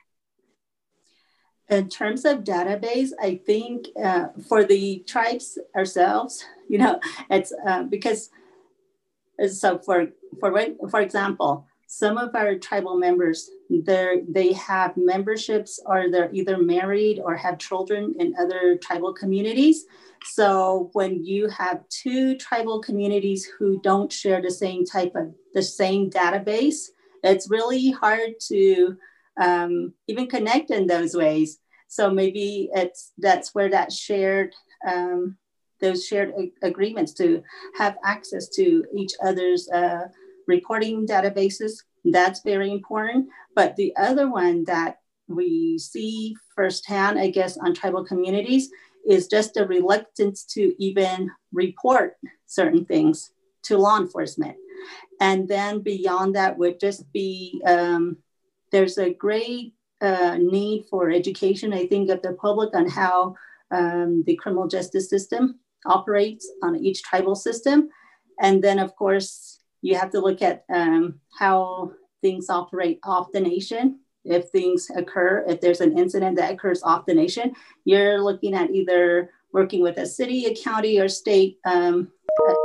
In 1.69 1.89
terms 1.89 2.25
of 2.25 2.43
database, 2.43 3.09
I 3.21 3.39
think 3.45 3.87
uh, 4.01 4.27
for 4.47 4.63
the 4.63 5.03
tribes 5.07 5.57
ourselves, 5.75 6.45
you 6.69 6.77
know, 6.77 6.99
it's 7.29 7.53
uh, 7.67 7.83
because 7.83 8.29
so 9.47 9.79
for 9.79 10.07
for 10.39 10.51
for 10.89 11.01
example, 11.01 11.65
some 11.87 12.17
of 12.17 12.35
our 12.35 12.55
tribal 12.55 12.97
members 12.97 13.49
they 13.85 14.21
they 14.29 14.53
have 14.53 14.95
memberships 14.97 15.79
or 15.85 16.09
they're 16.09 16.33
either 16.33 16.57
married 16.57 17.19
or 17.19 17.35
have 17.35 17.57
children 17.57 18.13
in 18.19 18.35
other 18.39 18.77
tribal 18.77 19.13
communities 19.13 19.85
so 20.25 20.89
when 20.93 21.23
you 21.23 21.49
have 21.49 21.87
two 21.89 22.37
tribal 22.37 22.81
communities 22.81 23.45
who 23.57 23.79
don't 23.81 24.11
share 24.11 24.41
the 24.41 24.51
same 24.51 24.85
type 24.85 25.13
of 25.15 25.33
the 25.53 25.61
same 25.61 26.09
database 26.09 26.89
it's 27.23 27.49
really 27.49 27.91
hard 27.91 28.31
to 28.47 28.97
um, 29.39 29.93
even 30.07 30.27
connect 30.27 30.71
in 30.71 30.87
those 30.87 31.15
ways. 31.15 31.59
So 31.87 32.09
maybe 32.09 32.69
it's 32.73 33.11
that's 33.17 33.53
where 33.53 33.69
that 33.69 33.91
shared 33.91 34.53
um, 34.87 35.37
those 35.79 36.05
shared 36.05 36.33
a- 36.37 36.67
agreements 36.67 37.13
to 37.13 37.43
have 37.77 37.97
access 38.03 38.49
to 38.49 38.83
each 38.95 39.13
other's 39.23 39.69
uh, 39.69 40.07
reporting 40.47 41.07
databases. 41.07 41.83
That's 42.05 42.41
very 42.41 42.71
important. 42.71 43.29
But 43.55 43.75
the 43.75 43.95
other 43.95 44.29
one 44.29 44.63
that 44.65 44.97
we 45.27 45.77
see 45.77 46.35
firsthand, 46.55 47.19
I 47.19 47.29
guess, 47.29 47.57
on 47.57 47.73
tribal 47.73 48.05
communities 48.05 48.69
is 49.07 49.27
just 49.27 49.57
a 49.57 49.65
reluctance 49.65 50.43
to 50.45 50.73
even 50.81 51.29
report 51.51 52.15
certain 52.45 52.85
things 52.85 53.31
to 53.63 53.77
law 53.77 53.97
enforcement. 53.97 54.55
And 55.19 55.47
then 55.47 55.81
beyond 55.81 56.35
that 56.35 56.57
would 56.57 56.79
just 56.79 57.11
be 57.11 57.61
um, 57.65 58.17
there's 58.71 58.97
a 58.97 59.13
great 59.13 59.73
uh, 60.01 60.37
need 60.37 60.85
for 60.89 61.11
education, 61.11 61.73
I 61.73 61.87
think, 61.87 62.09
of 62.09 62.21
the 62.21 62.33
public 62.33 62.75
on 62.75 62.89
how 62.89 63.35
um, 63.71 64.23
the 64.25 64.35
criminal 64.35 64.67
justice 64.67 65.09
system 65.09 65.59
operates 65.85 66.49
on 66.61 66.75
each 66.75 67.03
tribal 67.03 67.35
system. 67.35 67.89
And 68.41 68.63
then, 68.63 68.79
of 68.79 68.95
course, 68.95 69.59
you 69.81 69.95
have 69.95 70.11
to 70.11 70.19
look 70.19 70.41
at 70.41 70.65
um, 70.73 71.19
how 71.37 71.91
things 72.23 72.49
operate 72.49 72.99
off 73.03 73.31
the 73.31 73.39
nation. 73.39 73.99
If 74.25 74.49
things 74.49 74.89
occur, 74.95 75.45
if 75.47 75.61
there's 75.61 75.81
an 75.81 75.95
incident 75.97 76.37
that 76.37 76.51
occurs 76.51 76.81
off 76.81 77.05
the 77.05 77.13
nation, 77.13 77.53
you're 77.85 78.19
looking 78.19 78.55
at 78.55 78.71
either 78.71 79.29
working 79.51 79.83
with 79.83 79.97
a 79.97 80.05
city, 80.07 80.45
a 80.45 80.55
county, 80.55 80.99
or 80.99 81.07
state 81.07 81.59
um, 81.65 82.11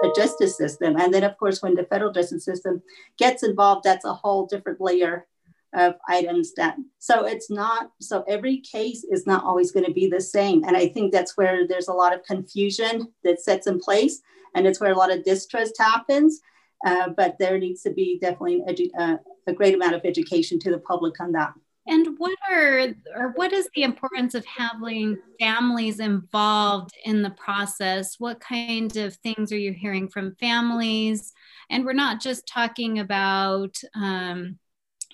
a, 0.05 0.09
justice 0.17 0.57
system. 0.57 0.97
And 0.97 1.13
then, 1.13 1.25
of 1.25 1.37
course, 1.37 1.61
when 1.61 1.75
the 1.75 1.85
federal 1.85 2.13
justice 2.13 2.45
system 2.45 2.81
gets 3.19 3.43
involved, 3.43 3.85
that's 3.85 4.07
a 4.07 4.15
whole 4.15 4.47
different 4.47 4.81
layer 4.81 5.27
of 5.75 5.97
items 6.09 6.55
that 6.55 6.77
so 6.99 7.27
it's 7.27 7.51
not 7.51 7.91
so 8.01 8.25
every 8.27 8.59
case 8.61 9.05
is 9.05 9.27
not 9.27 9.45
always 9.45 9.71
going 9.71 9.85
to 9.85 9.93
be 9.93 10.09
the 10.09 10.21
same 10.21 10.65
and 10.65 10.75
i 10.75 10.89
think 10.89 11.13
that's 11.13 11.37
where 11.37 11.67
there's 11.69 11.89
a 11.89 11.93
lot 11.93 12.15
of 12.15 12.25
confusion 12.25 13.07
that 13.23 13.39
sets 13.39 13.67
in 13.67 13.79
place 13.79 14.23
and 14.55 14.67
it's 14.67 14.81
where 14.81 14.93
a 14.93 14.97
lot 14.97 15.13
of 15.13 15.23
distrust 15.25 15.75
happens 15.79 16.41
uh, 16.87 17.11
but 17.11 17.37
there 17.39 17.59
needs 17.59 17.83
to 17.83 17.91
be 17.91 18.19
definitely 18.19 18.63
edu- 18.67 18.91
uh, 18.99 19.19
a 19.49 19.53
great 19.53 19.75
amount 19.75 19.95
of 19.95 20.05
education 20.05 20.59
to 20.59 20.71
the 20.71 20.79
public 20.79 21.21
on 21.21 21.33
that 21.33 21.53
and 21.87 22.19
what 22.19 22.37
are 22.51 22.89
or 23.17 23.33
what 23.35 23.53
is 23.53 23.69
the 23.75 23.83
importance 23.83 24.35
of 24.35 24.45
having 24.45 25.17
families 25.41 26.01
involved 26.01 26.93
in 27.05 27.23
the 27.23 27.31
process 27.31 28.17
what 28.19 28.39
kind 28.41 28.97
of 28.97 29.15
things 29.17 29.51
are 29.51 29.59
you 29.59 29.73
hearing 29.73 30.09
from 30.09 30.35
families 30.37 31.33
and 31.71 31.85
we're 31.85 31.93
not 31.93 32.21
just 32.21 32.47
talking 32.47 32.99
about 32.99 33.77
um, 33.95 34.59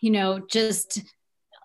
you 0.04 0.10
know, 0.10 0.38
just 0.50 1.02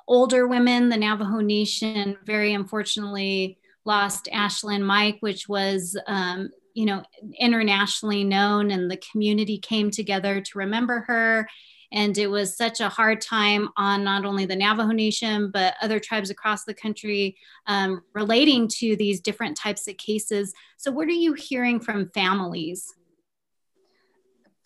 older 0.08 0.48
women. 0.48 0.88
The 0.88 0.96
Navajo 0.96 1.42
Nation 1.42 2.18
very 2.26 2.54
unfortunately 2.54 3.58
lost 3.84 4.30
Ashlynne 4.32 4.82
Mike, 4.82 5.18
which 5.20 5.50
was, 5.50 5.98
um, 6.08 6.50
you 6.74 6.86
know, 6.86 7.04
internationally 7.38 8.24
known, 8.24 8.72
and 8.72 8.90
the 8.90 9.02
community 9.12 9.58
came 9.58 9.92
together 9.92 10.40
to 10.40 10.58
remember 10.58 11.02
her. 11.08 11.50
And 11.92 12.18
it 12.18 12.28
was 12.28 12.56
such 12.56 12.82
a 12.82 12.90
hard 12.90 13.22
time 13.22 13.70
on 13.76 14.04
not 14.04 14.26
only 14.26 14.46
the 14.46 14.56
Navajo 14.56 14.92
Nation, 14.92 15.50
but 15.52 15.76
other 15.82 16.00
tribes 16.00 16.30
across 16.30 16.64
the 16.64 16.74
country 16.74 17.36
um, 17.66 18.02
relating 18.14 18.68
to 18.80 18.96
these 18.96 19.22
different 19.22 19.58
types 19.58 19.88
of 19.88 19.98
cases. 19.98 20.54
So, 20.78 20.92
what 20.92 21.08
are 21.08 21.12
you 21.12 21.34
hearing 21.34 21.80
from 21.80 22.10
families? 22.10 22.94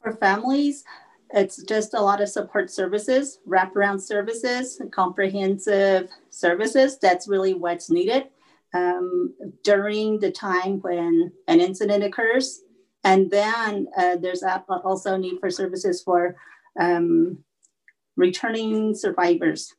For 0.02 0.12
families, 0.14 0.84
it's 1.34 1.64
just 1.64 1.94
a 1.94 2.02
lot 2.02 2.22
of 2.22 2.30
support 2.30 2.70
services, 2.70 3.40
wraparound 3.48 4.02
services, 4.02 4.82
comprehensive 4.91 6.10
services. 6.30 7.00
That's 7.00 7.28
really 7.28 7.54
what's 7.54 7.90
needed 7.90 8.28
um, 8.74 9.34
during 9.64 10.20
the 10.20 10.32
time 10.32 10.80
when 10.82 11.32
an 11.48 11.60
incident 11.60 12.04
occurs. 12.04 12.62
And 13.04 13.30
then 13.32 13.88
uh, 13.98 14.18
there's 14.18 14.44
also 14.44 15.18
need 15.18 15.40
for 15.40 15.50
services 15.50 16.02
for 16.04 16.36
um, 16.80 17.40
returning 18.16 18.95
survivors. 18.95 19.74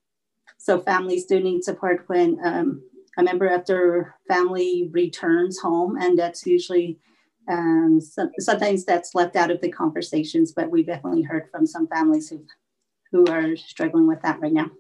So 0.59 0.81
families 0.81 1.27
do 1.27 1.41
need 1.41 1.65
support 1.65 2.05
when 2.07 2.39
um, 2.45 2.83
a 3.19 3.23
member 3.23 3.47
of 3.47 3.67
their 3.67 4.17
family 4.29 4.89
returns 4.93 5.59
home, 5.61 5.97
and 5.97 6.19
that's 6.19 6.47
usually 6.47 6.99
um, 7.49 8.01
so, 8.01 8.31
sometimes 8.39 8.85
that's 8.85 9.15
left 9.15 9.37
out 9.37 9.51
of 9.51 9.61
the 9.61 9.71
conversations, 9.71 10.53
but 10.53 10.71
we 10.71 10.83
definitely 10.83 11.23
heard 11.23 11.51
from 11.51 11.67
some 11.67 11.87
families 11.89 12.31
who 12.31 12.45
who 13.13 13.27
are 13.27 13.55
struggling 13.55 14.09
with 14.09 14.21
that 14.23 14.41
right 14.41 14.53
now. 14.53 14.71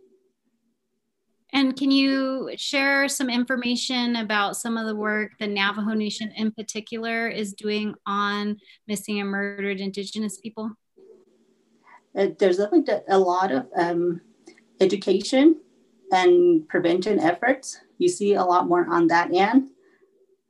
And 1.52 1.76
can 1.76 1.92
you 1.92 2.50
share 2.56 3.06
some 3.08 3.30
information 3.30 4.16
about 4.16 4.56
some 4.56 4.76
of 4.76 4.86
the 4.86 4.96
work 4.96 5.32
the 5.38 5.46
Navajo 5.46 5.92
Nation 5.92 6.32
in 6.34 6.50
particular 6.50 7.28
is 7.28 7.52
doing 7.52 7.94
on 8.06 8.56
missing 8.88 9.20
and 9.20 9.28
murdered 9.28 9.80
Indigenous 9.80 10.38
people? 10.38 10.72
Uh, 12.16 12.28
there's 12.38 12.58
definitely 12.58 12.94
a 13.08 13.18
lot 13.18 13.50
of 13.50 13.66
um, 13.76 14.20
education 14.80 15.60
and 16.12 16.68
prevention 16.68 17.18
efforts. 17.18 17.80
You 17.98 18.08
see 18.08 18.34
a 18.34 18.44
lot 18.44 18.68
more 18.68 18.86
on 18.88 19.08
that 19.08 19.32
end. 19.34 19.70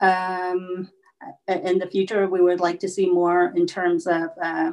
Um, 0.01 0.91
in 1.49 1.79
the 1.79 1.87
future, 1.87 2.29
we 2.29 2.43
would 2.43 2.61
like 2.61 2.81
to 2.81 2.89
see 2.89 3.11
more 3.11 3.53
in 3.57 3.67
terms 3.67 4.07
of, 4.07 4.29
uh, 4.43 4.73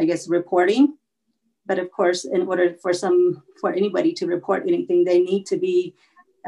I 0.00 0.04
guess, 0.04 0.28
reporting. 0.28 0.96
But 1.66 1.78
of 1.78 1.90
course, 1.90 2.24
in 2.24 2.46
order 2.46 2.74
for 2.80 2.92
some 2.92 3.42
for 3.60 3.72
anybody 3.72 4.12
to 4.14 4.26
report 4.26 4.62
anything, 4.66 5.04
they 5.04 5.20
need 5.20 5.44
to 5.46 5.56
be 5.58 5.94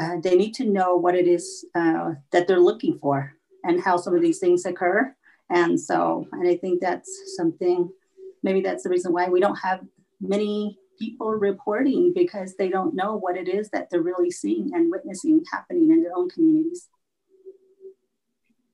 uh, 0.00 0.16
they 0.22 0.36
need 0.36 0.54
to 0.54 0.64
know 0.64 0.96
what 0.96 1.16
it 1.16 1.26
is 1.26 1.66
uh, 1.74 2.14
that 2.30 2.46
they're 2.46 2.60
looking 2.60 2.96
for 2.98 3.34
and 3.64 3.82
how 3.82 3.96
some 3.96 4.14
of 4.14 4.22
these 4.22 4.38
things 4.38 4.64
occur. 4.64 5.14
And 5.50 5.78
so, 5.78 6.26
and 6.32 6.48
I 6.48 6.56
think 6.56 6.80
that's 6.80 7.10
something. 7.36 7.90
Maybe 8.42 8.60
that's 8.60 8.82
the 8.82 8.90
reason 8.90 9.12
why 9.12 9.28
we 9.28 9.40
don't 9.40 9.56
have 9.56 9.80
many 10.20 10.78
people 10.98 11.30
reporting 11.30 12.12
because 12.14 12.56
they 12.56 12.68
don't 12.68 12.94
know 12.94 13.16
what 13.16 13.36
it 13.36 13.48
is 13.48 13.70
that 13.70 13.88
they're 13.90 14.02
really 14.02 14.30
seeing 14.30 14.74
and 14.74 14.90
witnessing 14.90 15.42
happening 15.52 15.90
in 15.90 16.02
their 16.02 16.16
own 16.16 16.28
communities. 16.28 16.88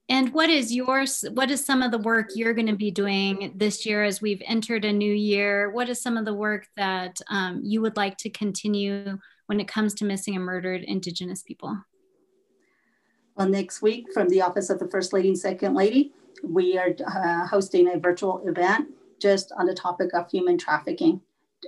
And 0.09 0.35
what 0.35 0.51
is 0.51 0.73
yours? 0.73 1.25
What 1.33 1.51
is 1.51 1.65
some 1.65 1.81
of 1.81 1.91
the 1.91 1.99
work 1.99 2.31
you're 2.35 2.53
going 2.53 2.67
to 2.67 2.77
be 2.77 2.91
doing 2.91 3.53
this 3.57 3.87
year 3.87 4.05
as 4.05 4.21
we've 4.21 4.43
entered 4.45 4.85
a 4.85 4.93
new 4.93 5.13
year? 5.13 5.71
What 5.71 5.89
is 5.89 6.03
some 6.03 6.19
of 6.19 6.27
the 6.27 6.35
work 6.35 6.67
that 6.77 7.17
um, 7.31 7.63
you 7.65 7.81
would 7.81 7.97
like 7.97 8.19
to 8.19 8.31
continue 8.31 9.19
when 9.47 9.61
it 9.61 9.69
comes 9.69 9.95
to 9.95 10.05
missing 10.05 10.37
and 10.37 10.45
murdered 10.45 10.83
Indigenous 10.83 11.43
people? 11.43 11.79
Well, 13.35 13.49
next 13.49 13.81
week 13.81 14.13
from 14.13 14.29
the 14.29 14.43
Office 14.43 14.69
of 14.69 14.79
the 14.79 14.89
First 14.89 15.13
Lady 15.13 15.29
and 15.29 15.39
Second 15.39 15.75
Lady, 15.75 16.13
we 16.43 16.77
are 16.77 16.95
uh, 17.07 17.47
hosting 17.47 17.89
a 17.89 17.99
virtual 17.99 18.47
event 18.47 18.89
just 19.25 19.53
on 19.59 19.65
the 19.67 19.75
topic 19.75 20.11
of 20.13 20.31
human 20.31 20.59
trafficking. 20.59 21.23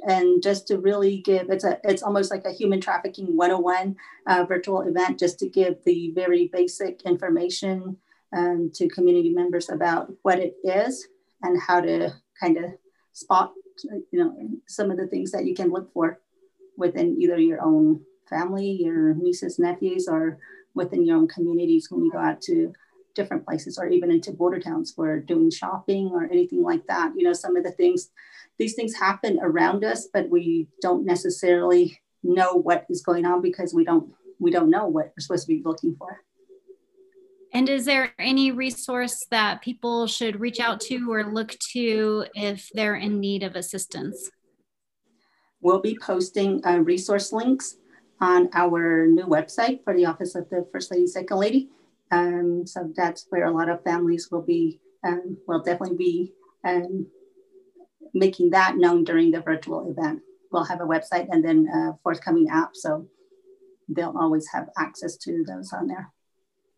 And 0.07 0.43
just 0.43 0.69
to 0.69 0.79
really 0.79 1.23
give 1.31 1.49
it's 1.49 1.65
a 1.65 1.81
it's 1.83 2.03
almost 2.03 2.31
like 2.31 2.45
a 2.45 2.53
human 2.53 2.83
trafficking 2.83 3.35
101 3.35 3.97
uh, 4.27 4.45
virtual 4.47 4.83
event 4.83 5.19
just 5.19 5.39
to 5.39 5.49
give 5.49 5.77
the 5.87 6.13
very 6.15 6.51
basic 6.53 7.01
information 7.07 7.97
um, 8.37 8.71
to 8.75 8.89
community 8.89 9.31
members 9.31 9.71
about 9.71 10.13
what 10.21 10.39
it 10.39 10.55
is 10.65 11.09
and 11.43 11.59
how 11.59 11.81
to 11.81 12.13
kind 12.39 12.59
of 12.59 12.67
spot, 13.15 13.53
you 14.13 14.19
know, 14.21 14.37
some 14.67 14.91
of 14.91 14.99
the 14.99 15.07
things 15.07 15.33
that 15.33 15.47
you 15.47 15.55
can 15.55 15.71
look 15.71 15.91
for 15.95 16.21
within 16.77 17.17
either 17.19 17.39
your 17.39 17.63
own 17.63 18.03
family, 18.29 18.71
your 18.87 19.15
nieces, 19.15 19.59
nephews, 19.59 20.09
or 20.09 20.39
within 20.75 21.07
your 21.07 21.17
own 21.17 21.29
communities 21.29 21.89
when 21.91 22.05
you 22.05 22.13
go 22.13 22.19
out 22.19 22.43
to 22.43 22.75
different 23.17 23.45
places 23.45 23.79
or 23.79 23.89
even 23.89 24.13
into 24.13 24.31
border 24.31 24.61
towns 24.61 24.93
for 24.93 25.19
doing 25.19 25.51
shopping 25.51 26.11
or 26.13 26.25
anything 26.25 26.63
like 26.63 26.87
that. 26.87 27.13
You 27.17 27.25
know, 27.25 27.33
some 27.33 27.57
of 27.57 27.65
the 27.65 27.73
things, 27.73 28.11
these 28.59 28.75
things 28.75 28.95
happen 28.95 29.41
around 29.43 29.85
us, 29.85 30.07
but 30.13 30.31
we 30.31 30.69
don't 30.81 31.05
necessarily 31.05 32.01
know 32.23 32.55
what 32.55 32.87
is 32.89 33.03
going 33.03 33.27
on 33.27 33.43
because 33.43 33.75
we 33.75 33.85
don't 33.85 34.13
we 34.39 34.51
don't 34.51 34.71
know 34.71 34.87
what 34.87 35.07
we're 35.07 35.21
supposed 35.21 35.47
to 35.47 35.55
be 35.55 35.63
looking 35.65 35.97
for. 35.97 36.21
And 37.55 37.71
is 37.71 37.87
there 37.87 38.13
any 38.19 38.51
resource 38.51 39.25
that 39.31 39.63
people 39.63 40.07
should 40.07 40.41
reach 40.41 40.61
out 40.61 40.79
to 40.83 41.11
or 41.11 41.25
look 41.25 41.57
to 41.73 42.27
if 42.35 42.69
they're 42.75 42.97
in 42.97 43.19
need 43.19 43.43
of 43.43 43.57
assistance? 43.57 44.31
We'll 45.63 45.81
be 45.81 45.97
posting 45.99 46.61
uh, 46.67 46.79
resource 46.81 47.33
links 47.33 47.77
on 48.21 48.51
our 48.53 49.07
new 49.07 49.25
website 49.25 49.83
for 49.85 49.95
the 49.95 50.05
Office 50.05 50.35
of 50.35 50.51
the 50.51 50.67
First 50.71 50.91
Lady, 50.91 51.07
Second 51.07 51.39
Lady. 51.39 51.71
Um, 52.11 52.67
so 52.67 52.93
that's 52.97 53.27
where 53.31 53.47
a 53.47 53.51
lot 53.53 53.69
of 53.69 53.83
families 53.83 54.29
will 54.31 54.43
be, 54.43 54.81
um, 55.05 55.37
will 55.47 55.63
definitely 55.63 55.97
be 55.97 56.33
um, 56.65 57.07
making 58.15 58.51
that 58.51 58.77
known 58.77 59.05
during 59.05 59.31
the 59.31 59.41
virtual 59.41 59.91
event. 59.91 60.21
We'll 60.53 60.65
have 60.65 60.81
a 60.81 60.85
website 60.85 61.29
and 61.31 61.45
then 61.45 61.69
a 61.69 61.99
forthcoming 62.03 62.49
app, 62.51 62.71
so 62.75 63.09
they'll 63.89 64.17
always 64.19 64.49
have 64.53 64.69
access 64.79 65.17
to 65.19 65.45
those 65.47 65.73
on 65.73 65.89
there. 65.89 66.13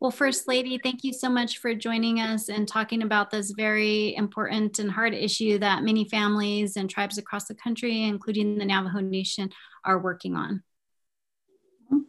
Well, 0.00 0.10
First 0.12 0.46
Lady, 0.46 0.78
thank 0.80 1.02
you 1.02 1.12
so 1.12 1.28
much 1.28 1.59
for 1.59 1.74
joining 1.74 2.20
us 2.20 2.48
and 2.48 2.68
talking 2.68 3.02
about 3.02 3.30
this 3.30 3.50
very 3.50 4.14
important 4.14 4.78
and 4.78 4.90
hard 4.90 5.12
issue 5.12 5.59
that 5.59 5.82
many 5.82 6.09
families 6.09 6.76
and 6.76 6.88
tribes 6.88 7.18
across 7.18 7.48
the 7.48 7.55
country, 7.55 8.05
including 8.05 8.59
the 8.59 8.64
Navajo 8.64 9.00
Nation, 9.00 9.50
are 9.84 9.98
working 9.98 10.36
on. 10.36 10.62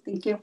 Thank 0.05 0.27
you. 0.27 0.39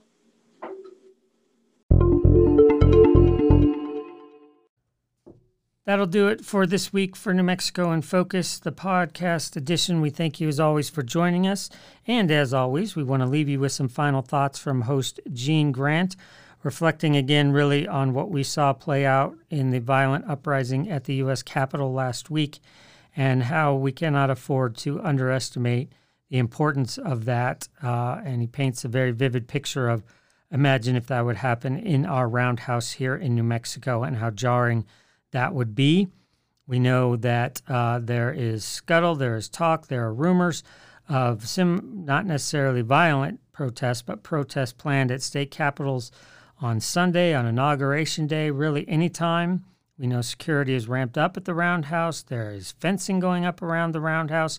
That'll 5.87 6.07
do 6.07 6.27
it 6.27 6.45
for 6.45 6.67
this 6.67 6.93
week 6.93 7.15
for 7.15 7.33
New 7.33 7.45
Mexico 7.45 7.93
in 7.93 8.03
Focus, 8.03 8.59
the 8.59 8.73
podcast 8.73 9.55
edition. 9.55 10.01
We 10.01 10.11
thank 10.11 10.41
you 10.41 10.49
as 10.49 10.59
always 10.59 10.91
for 10.91 11.05
joining 11.05 11.47
us. 11.47 11.71
And 12.09 12.29
as 12.29 12.53
always, 12.53 12.97
we 12.97 13.05
want 13.05 13.23
to 13.23 13.29
leave 13.29 13.49
you 13.49 13.61
with 13.61 13.71
some 13.71 13.87
final 13.87 14.21
thoughts 14.21 14.59
from 14.59 14.81
host 14.81 15.21
Gene 15.33 15.71
Grant, 15.71 16.17
reflecting 16.65 17.15
again 17.15 17.53
really 17.53 17.87
on 17.87 18.15
what 18.15 18.33
we 18.33 18.43
saw 18.43 18.73
play 18.73 19.07
out 19.07 19.37
in 19.49 19.71
the 19.71 19.79
violent 19.79 20.29
uprising 20.29 20.91
at 20.91 21.05
the 21.05 21.15
U.S. 21.15 21.45
Capitol 21.45 21.93
last 21.93 22.31
week 22.31 22.59
and 23.15 23.45
how 23.45 23.77
we 23.77 23.93
cannot 23.93 24.29
afford 24.29 24.77
to 24.79 25.01
underestimate 25.03 25.93
the 26.31 26.39
importance 26.39 26.99
of 26.99 27.27
that. 27.27 27.69
Uh, 27.81 28.21
and 28.25 28.41
he 28.41 28.49
paints 28.49 28.85
a 28.85 28.89
very 28.89 29.13
vivid 29.13 29.47
picture 29.47 29.89
of 29.89 30.03
imagine 30.51 30.97
if 30.97 31.07
that 31.07 31.25
would 31.25 31.37
happen 31.37 31.79
in 31.79 32.05
our 32.05 32.29
roundhouse 32.29 32.91
here 32.91 33.15
in 33.15 33.37
New 33.37 33.45
Mexico 33.45 34.03
and 34.03 34.17
how 34.17 34.31
jarring 34.31 34.85
that 35.37 35.53
would 35.53 35.75
be. 35.75 36.09
We 36.67 36.79
know 36.79 37.15
that 37.17 37.61
uh, 37.69 37.99
there 37.99 38.33
is 38.33 38.65
scuttle, 38.65 39.15
there 39.15 39.37
is 39.37 39.51
talk, 39.51 39.87
there 39.87 40.07
are 40.07 40.15
rumors 40.15 40.63
of 41.11 41.47
some 41.47 42.07
not 42.07 42.25
necessarily 42.25 42.81
violent 42.81 43.41
protests, 43.53 44.01
but 44.01 44.23
protests 44.23 44.73
planned 44.73 45.11
at 45.11 45.21
state 45.21 45.51
capitals 45.51 46.11
on 46.63 46.81
Sunday, 46.81 47.35
on 47.35 47.45
Inauguration 47.45 48.27
Day, 48.27 48.51
really 48.51 48.89
anytime. 48.89 49.63
We 49.99 50.07
know 50.07 50.23
security 50.23 50.73
is 50.73 50.89
ramped 50.89 51.19
up 51.19 51.37
at 51.37 51.45
the 51.45 51.55
Roundhouse. 51.55 52.23
There 52.23 52.51
is 52.51 52.73
fencing 52.73 53.21
going 53.21 53.45
up 53.45 53.61
around 53.61 53.93
the 53.93 54.01
Roundhouse. 54.01 54.59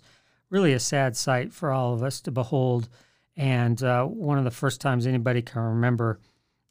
Really 0.51 0.73
a 0.73 0.79
sad 0.79 1.17
sight 1.17 1.53
for 1.53 1.71
all 1.71 1.95
of 1.95 2.03
us 2.03 2.21
to 2.21 2.31
behold. 2.31 2.87
And 3.35 3.81
uh, 3.81 4.05
one 4.05 4.37
of 4.37 4.43
the 4.43 4.51
first 4.51 4.79
times 4.79 5.07
anybody 5.07 5.41
can 5.41 5.63
remember 5.63 6.19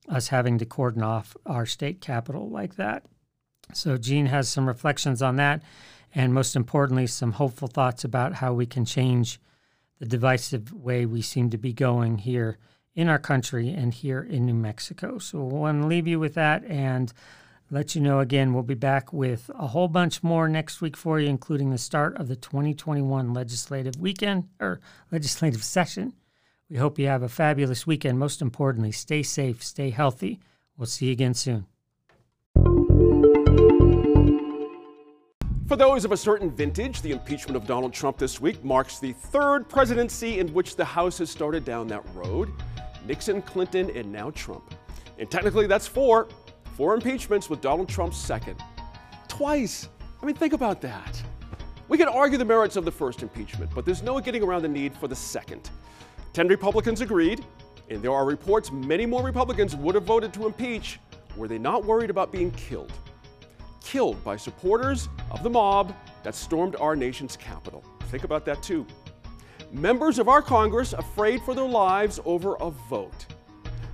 us 0.08 0.28
having 0.28 0.58
to 0.58 0.64
cordon 0.64 1.02
off 1.02 1.36
our 1.44 1.66
state 1.66 2.00
capital 2.00 2.48
like 2.48 2.76
that. 2.76 3.04
So, 3.72 3.96
Gene 3.96 4.26
has 4.26 4.48
some 4.48 4.66
reflections 4.66 5.22
on 5.22 5.36
that, 5.36 5.62
and 6.14 6.32
most 6.32 6.56
importantly, 6.56 7.06
some 7.06 7.32
hopeful 7.32 7.68
thoughts 7.68 8.04
about 8.04 8.34
how 8.34 8.52
we 8.52 8.66
can 8.66 8.84
change 8.84 9.40
the 9.98 10.06
divisive 10.06 10.72
way 10.72 11.06
we 11.06 11.22
seem 11.22 11.50
to 11.50 11.58
be 11.58 11.72
going 11.72 12.18
here 12.18 12.58
in 12.94 13.08
our 13.08 13.18
country 13.18 13.70
and 13.70 13.92
here 13.92 14.22
in 14.22 14.46
New 14.46 14.54
Mexico. 14.54 15.18
So, 15.18 15.44
we 15.44 15.58
want 15.58 15.82
to 15.82 15.88
leave 15.88 16.06
you 16.06 16.18
with 16.18 16.34
that 16.34 16.64
and 16.64 17.12
let 17.70 17.94
you 17.94 18.00
know 18.00 18.20
again, 18.20 18.54
we'll 18.54 18.62
be 18.62 18.74
back 18.74 19.12
with 19.12 19.50
a 19.58 19.66
whole 19.66 19.88
bunch 19.88 20.22
more 20.22 20.48
next 20.48 20.80
week 20.80 20.96
for 20.96 21.18
you, 21.18 21.28
including 21.28 21.70
the 21.70 21.78
start 21.78 22.16
of 22.16 22.28
the 22.28 22.36
2021 22.36 23.34
legislative 23.34 23.96
weekend 23.96 24.48
or 24.60 24.80
legislative 25.10 25.64
session. 25.76 26.12
We 26.70 26.76
hope 26.76 26.98
you 26.98 27.06
have 27.06 27.22
a 27.22 27.28
fabulous 27.28 27.86
weekend. 27.86 28.18
Most 28.18 28.42
importantly, 28.42 28.92
stay 28.92 29.22
safe, 29.22 29.62
stay 29.62 29.90
healthy. 29.90 30.40
We'll 30.76 30.86
see 30.86 31.06
you 31.06 31.12
again 31.12 31.34
soon. 31.34 31.66
For 35.66 35.74
those 35.74 36.04
of 36.04 36.12
a 36.12 36.16
certain 36.16 36.48
vintage, 36.48 37.02
the 37.02 37.10
impeachment 37.10 37.56
of 37.56 37.66
Donald 37.66 37.92
Trump 37.92 38.18
this 38.18 38.40
week 38.40 38.62
marks 38.62 39.00
the 39.00 39.12
third 39.12 39.68
presidency 39.68 40.38
in 40.38 40.46
which 40.54 40.76
the 40.76 40.84
House 40.84 41.18
has 41.18 41.28
started 41.28 41.64
down 41.64 41.88
that 41.88 42.04
road 42.14 42.52
Nixon, 43.04 43.42
Clinton, 43.42 43.90
and 43.96 44.12
now 44.12 44.30
Trump. 44.30 44.76
And 45.18 45.28
technically, 45.28 45.66
that's 45.66 45.88
four. 45.88 46.28
Four 46.76 46.94
impeachments 46.94 47.50
with 47.50 47.60
Donald 47.60 47.88
Trump's 47.88 48.16
second. 48.16 48.62
Twice. 49.26 49.88
I 50.22 50.26
mean, 50.26 50.36
think 50.36 50.52
about 50.52 50.80
that. 50.82 51.20
We 51.88 51.98
can 51.98 52.06
argue 52.06 52.38
the 52.38 52.44
merits 52.44 52.76
of 52.76 52.84
the 52.84 52.92
first 52.92 53.22
impeachment, 53.22 53.72
but 53.74 53.84
there's 53.84 54.04
no 54.04 54.20
getting 54.20 54.44
around 54.44 54.62
the 54.62 54.68
need 54.68 54.94
for 54.94 55.08
the 55.08 55.16
second. 55.16 55.70
Ten 56.32 56.46
Republicans 56.46 57.00
agreed, 57.00 57.44
and 57.90 58.00
there 58.00 58.12
are 58.12 58.24
reports 58.24 58.70
many 58.70 59.04
more 59.04 59.24
Republicans 59.24 59.74
would 59.74 59.96
have 59.96 60.04
voted 60.04 60.32
to 60.34 60.46
impeach 60.46 61.00
were 61.36 61.48
they 61.48 61.58
not 61.58 61.84
worried 61.84 62.10
about 62.10 62.30
being 62.30 62.52
killed 62.52 62.92
killed 63.86 64.22
by 64.24 64.36
supporters 64.36 65.08
of 65.30 65.44
the 65.44 65.48
mob 65.48 65.94
that 66.24 66.34
stormed 66.34 66.74
our 66.76 66.96
nation's 66.96 67.36
capital. 67.36 67.84
Think 68.08 68.24
about 68.24 68.44
that 68.46 68.60
too. 68.60 68.84
Members 69.70 70.18
of 70.18 70.28
our 70.28 70.42
Congress 70.42 70.92
afraid 70.92 71.40
for 71.42 71.54
their 71.54 71.68
lives 71.68 72.18
over 72.24 72.56
a 72.56 72.70
vote. 72.90 73.26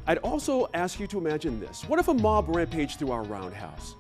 I'd 0.07 0.17
also 0.19 0.67
ask 0.73 0.99
you 0.99 1.07
to 1.09 1.19
imagine 1.19 1.61
this. 1.61 1.85
What 1.85 1.99
if 1.99 2.09
a 2.09 2.15
mob 2.15 2.49
rampaged 2.49 2.99
through 2.99 3.11
our 3.11 3.23
roundhouse? 3.25 3.95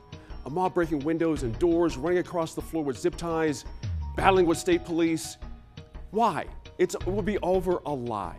A 0.47 0.51
mob 0.51 0.73
breaking 0.73 1.01
windows 1.01 1.43
and 1.43 1.57
doors, 1.59 1.99
running 1.99 2.19
across 2.19 2.55
the 2.55 2.63
floor 2.63 2.83
with 2.83 2.99
zip 2.99 3.17
ties, 3.17 3.67
battling 4.17 4.47
with 4.47 4.57
state 4.57 4.87
police. 4.87 5.37
Why? 6.11 6.47
It's, 6.79 6.95
it 6.95 7.07
will 7.07 7.21
be 7.21 7.39
over 7.41 7.83
a 7.85 7.93
lie. 7.93 8.39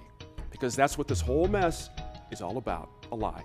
Because 0.50 0.76
that's 0.76 0.98
what 0.98 1.08
this 1.08 1.22
whole 1.22 1.48
mess 1.48 1.92
is 2.32 2.42
all 2.42 2.58
about 2.58 2.90
a 3.12 3.16
lie. 3.16 3.44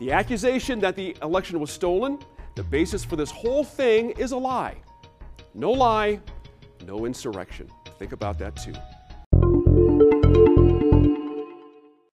The 0.00 0.12
accusation 0.12 0.80
that 0.80 0.96
the 0.96 1.14
election 1.22 1.60
was 1.60 1.70
stolen 1.70 2.18
the 2.56 2.64
basis 2.64 3.04
for 3.04 3.16
this 3.16 3.30
whole 3.30 3.62
thing 3.62 4.10
is 4.12 4.32
a 4.32 4.36
lie. 4.36 4.76
No 5.54 5.70
lie, 5.70 6.18
no 6.86 7.04
insurrection. 7.04 7.68
Think 7.98 8.12
about 8.12 8.38
that 8.38 8.56
too. 8.56 8.72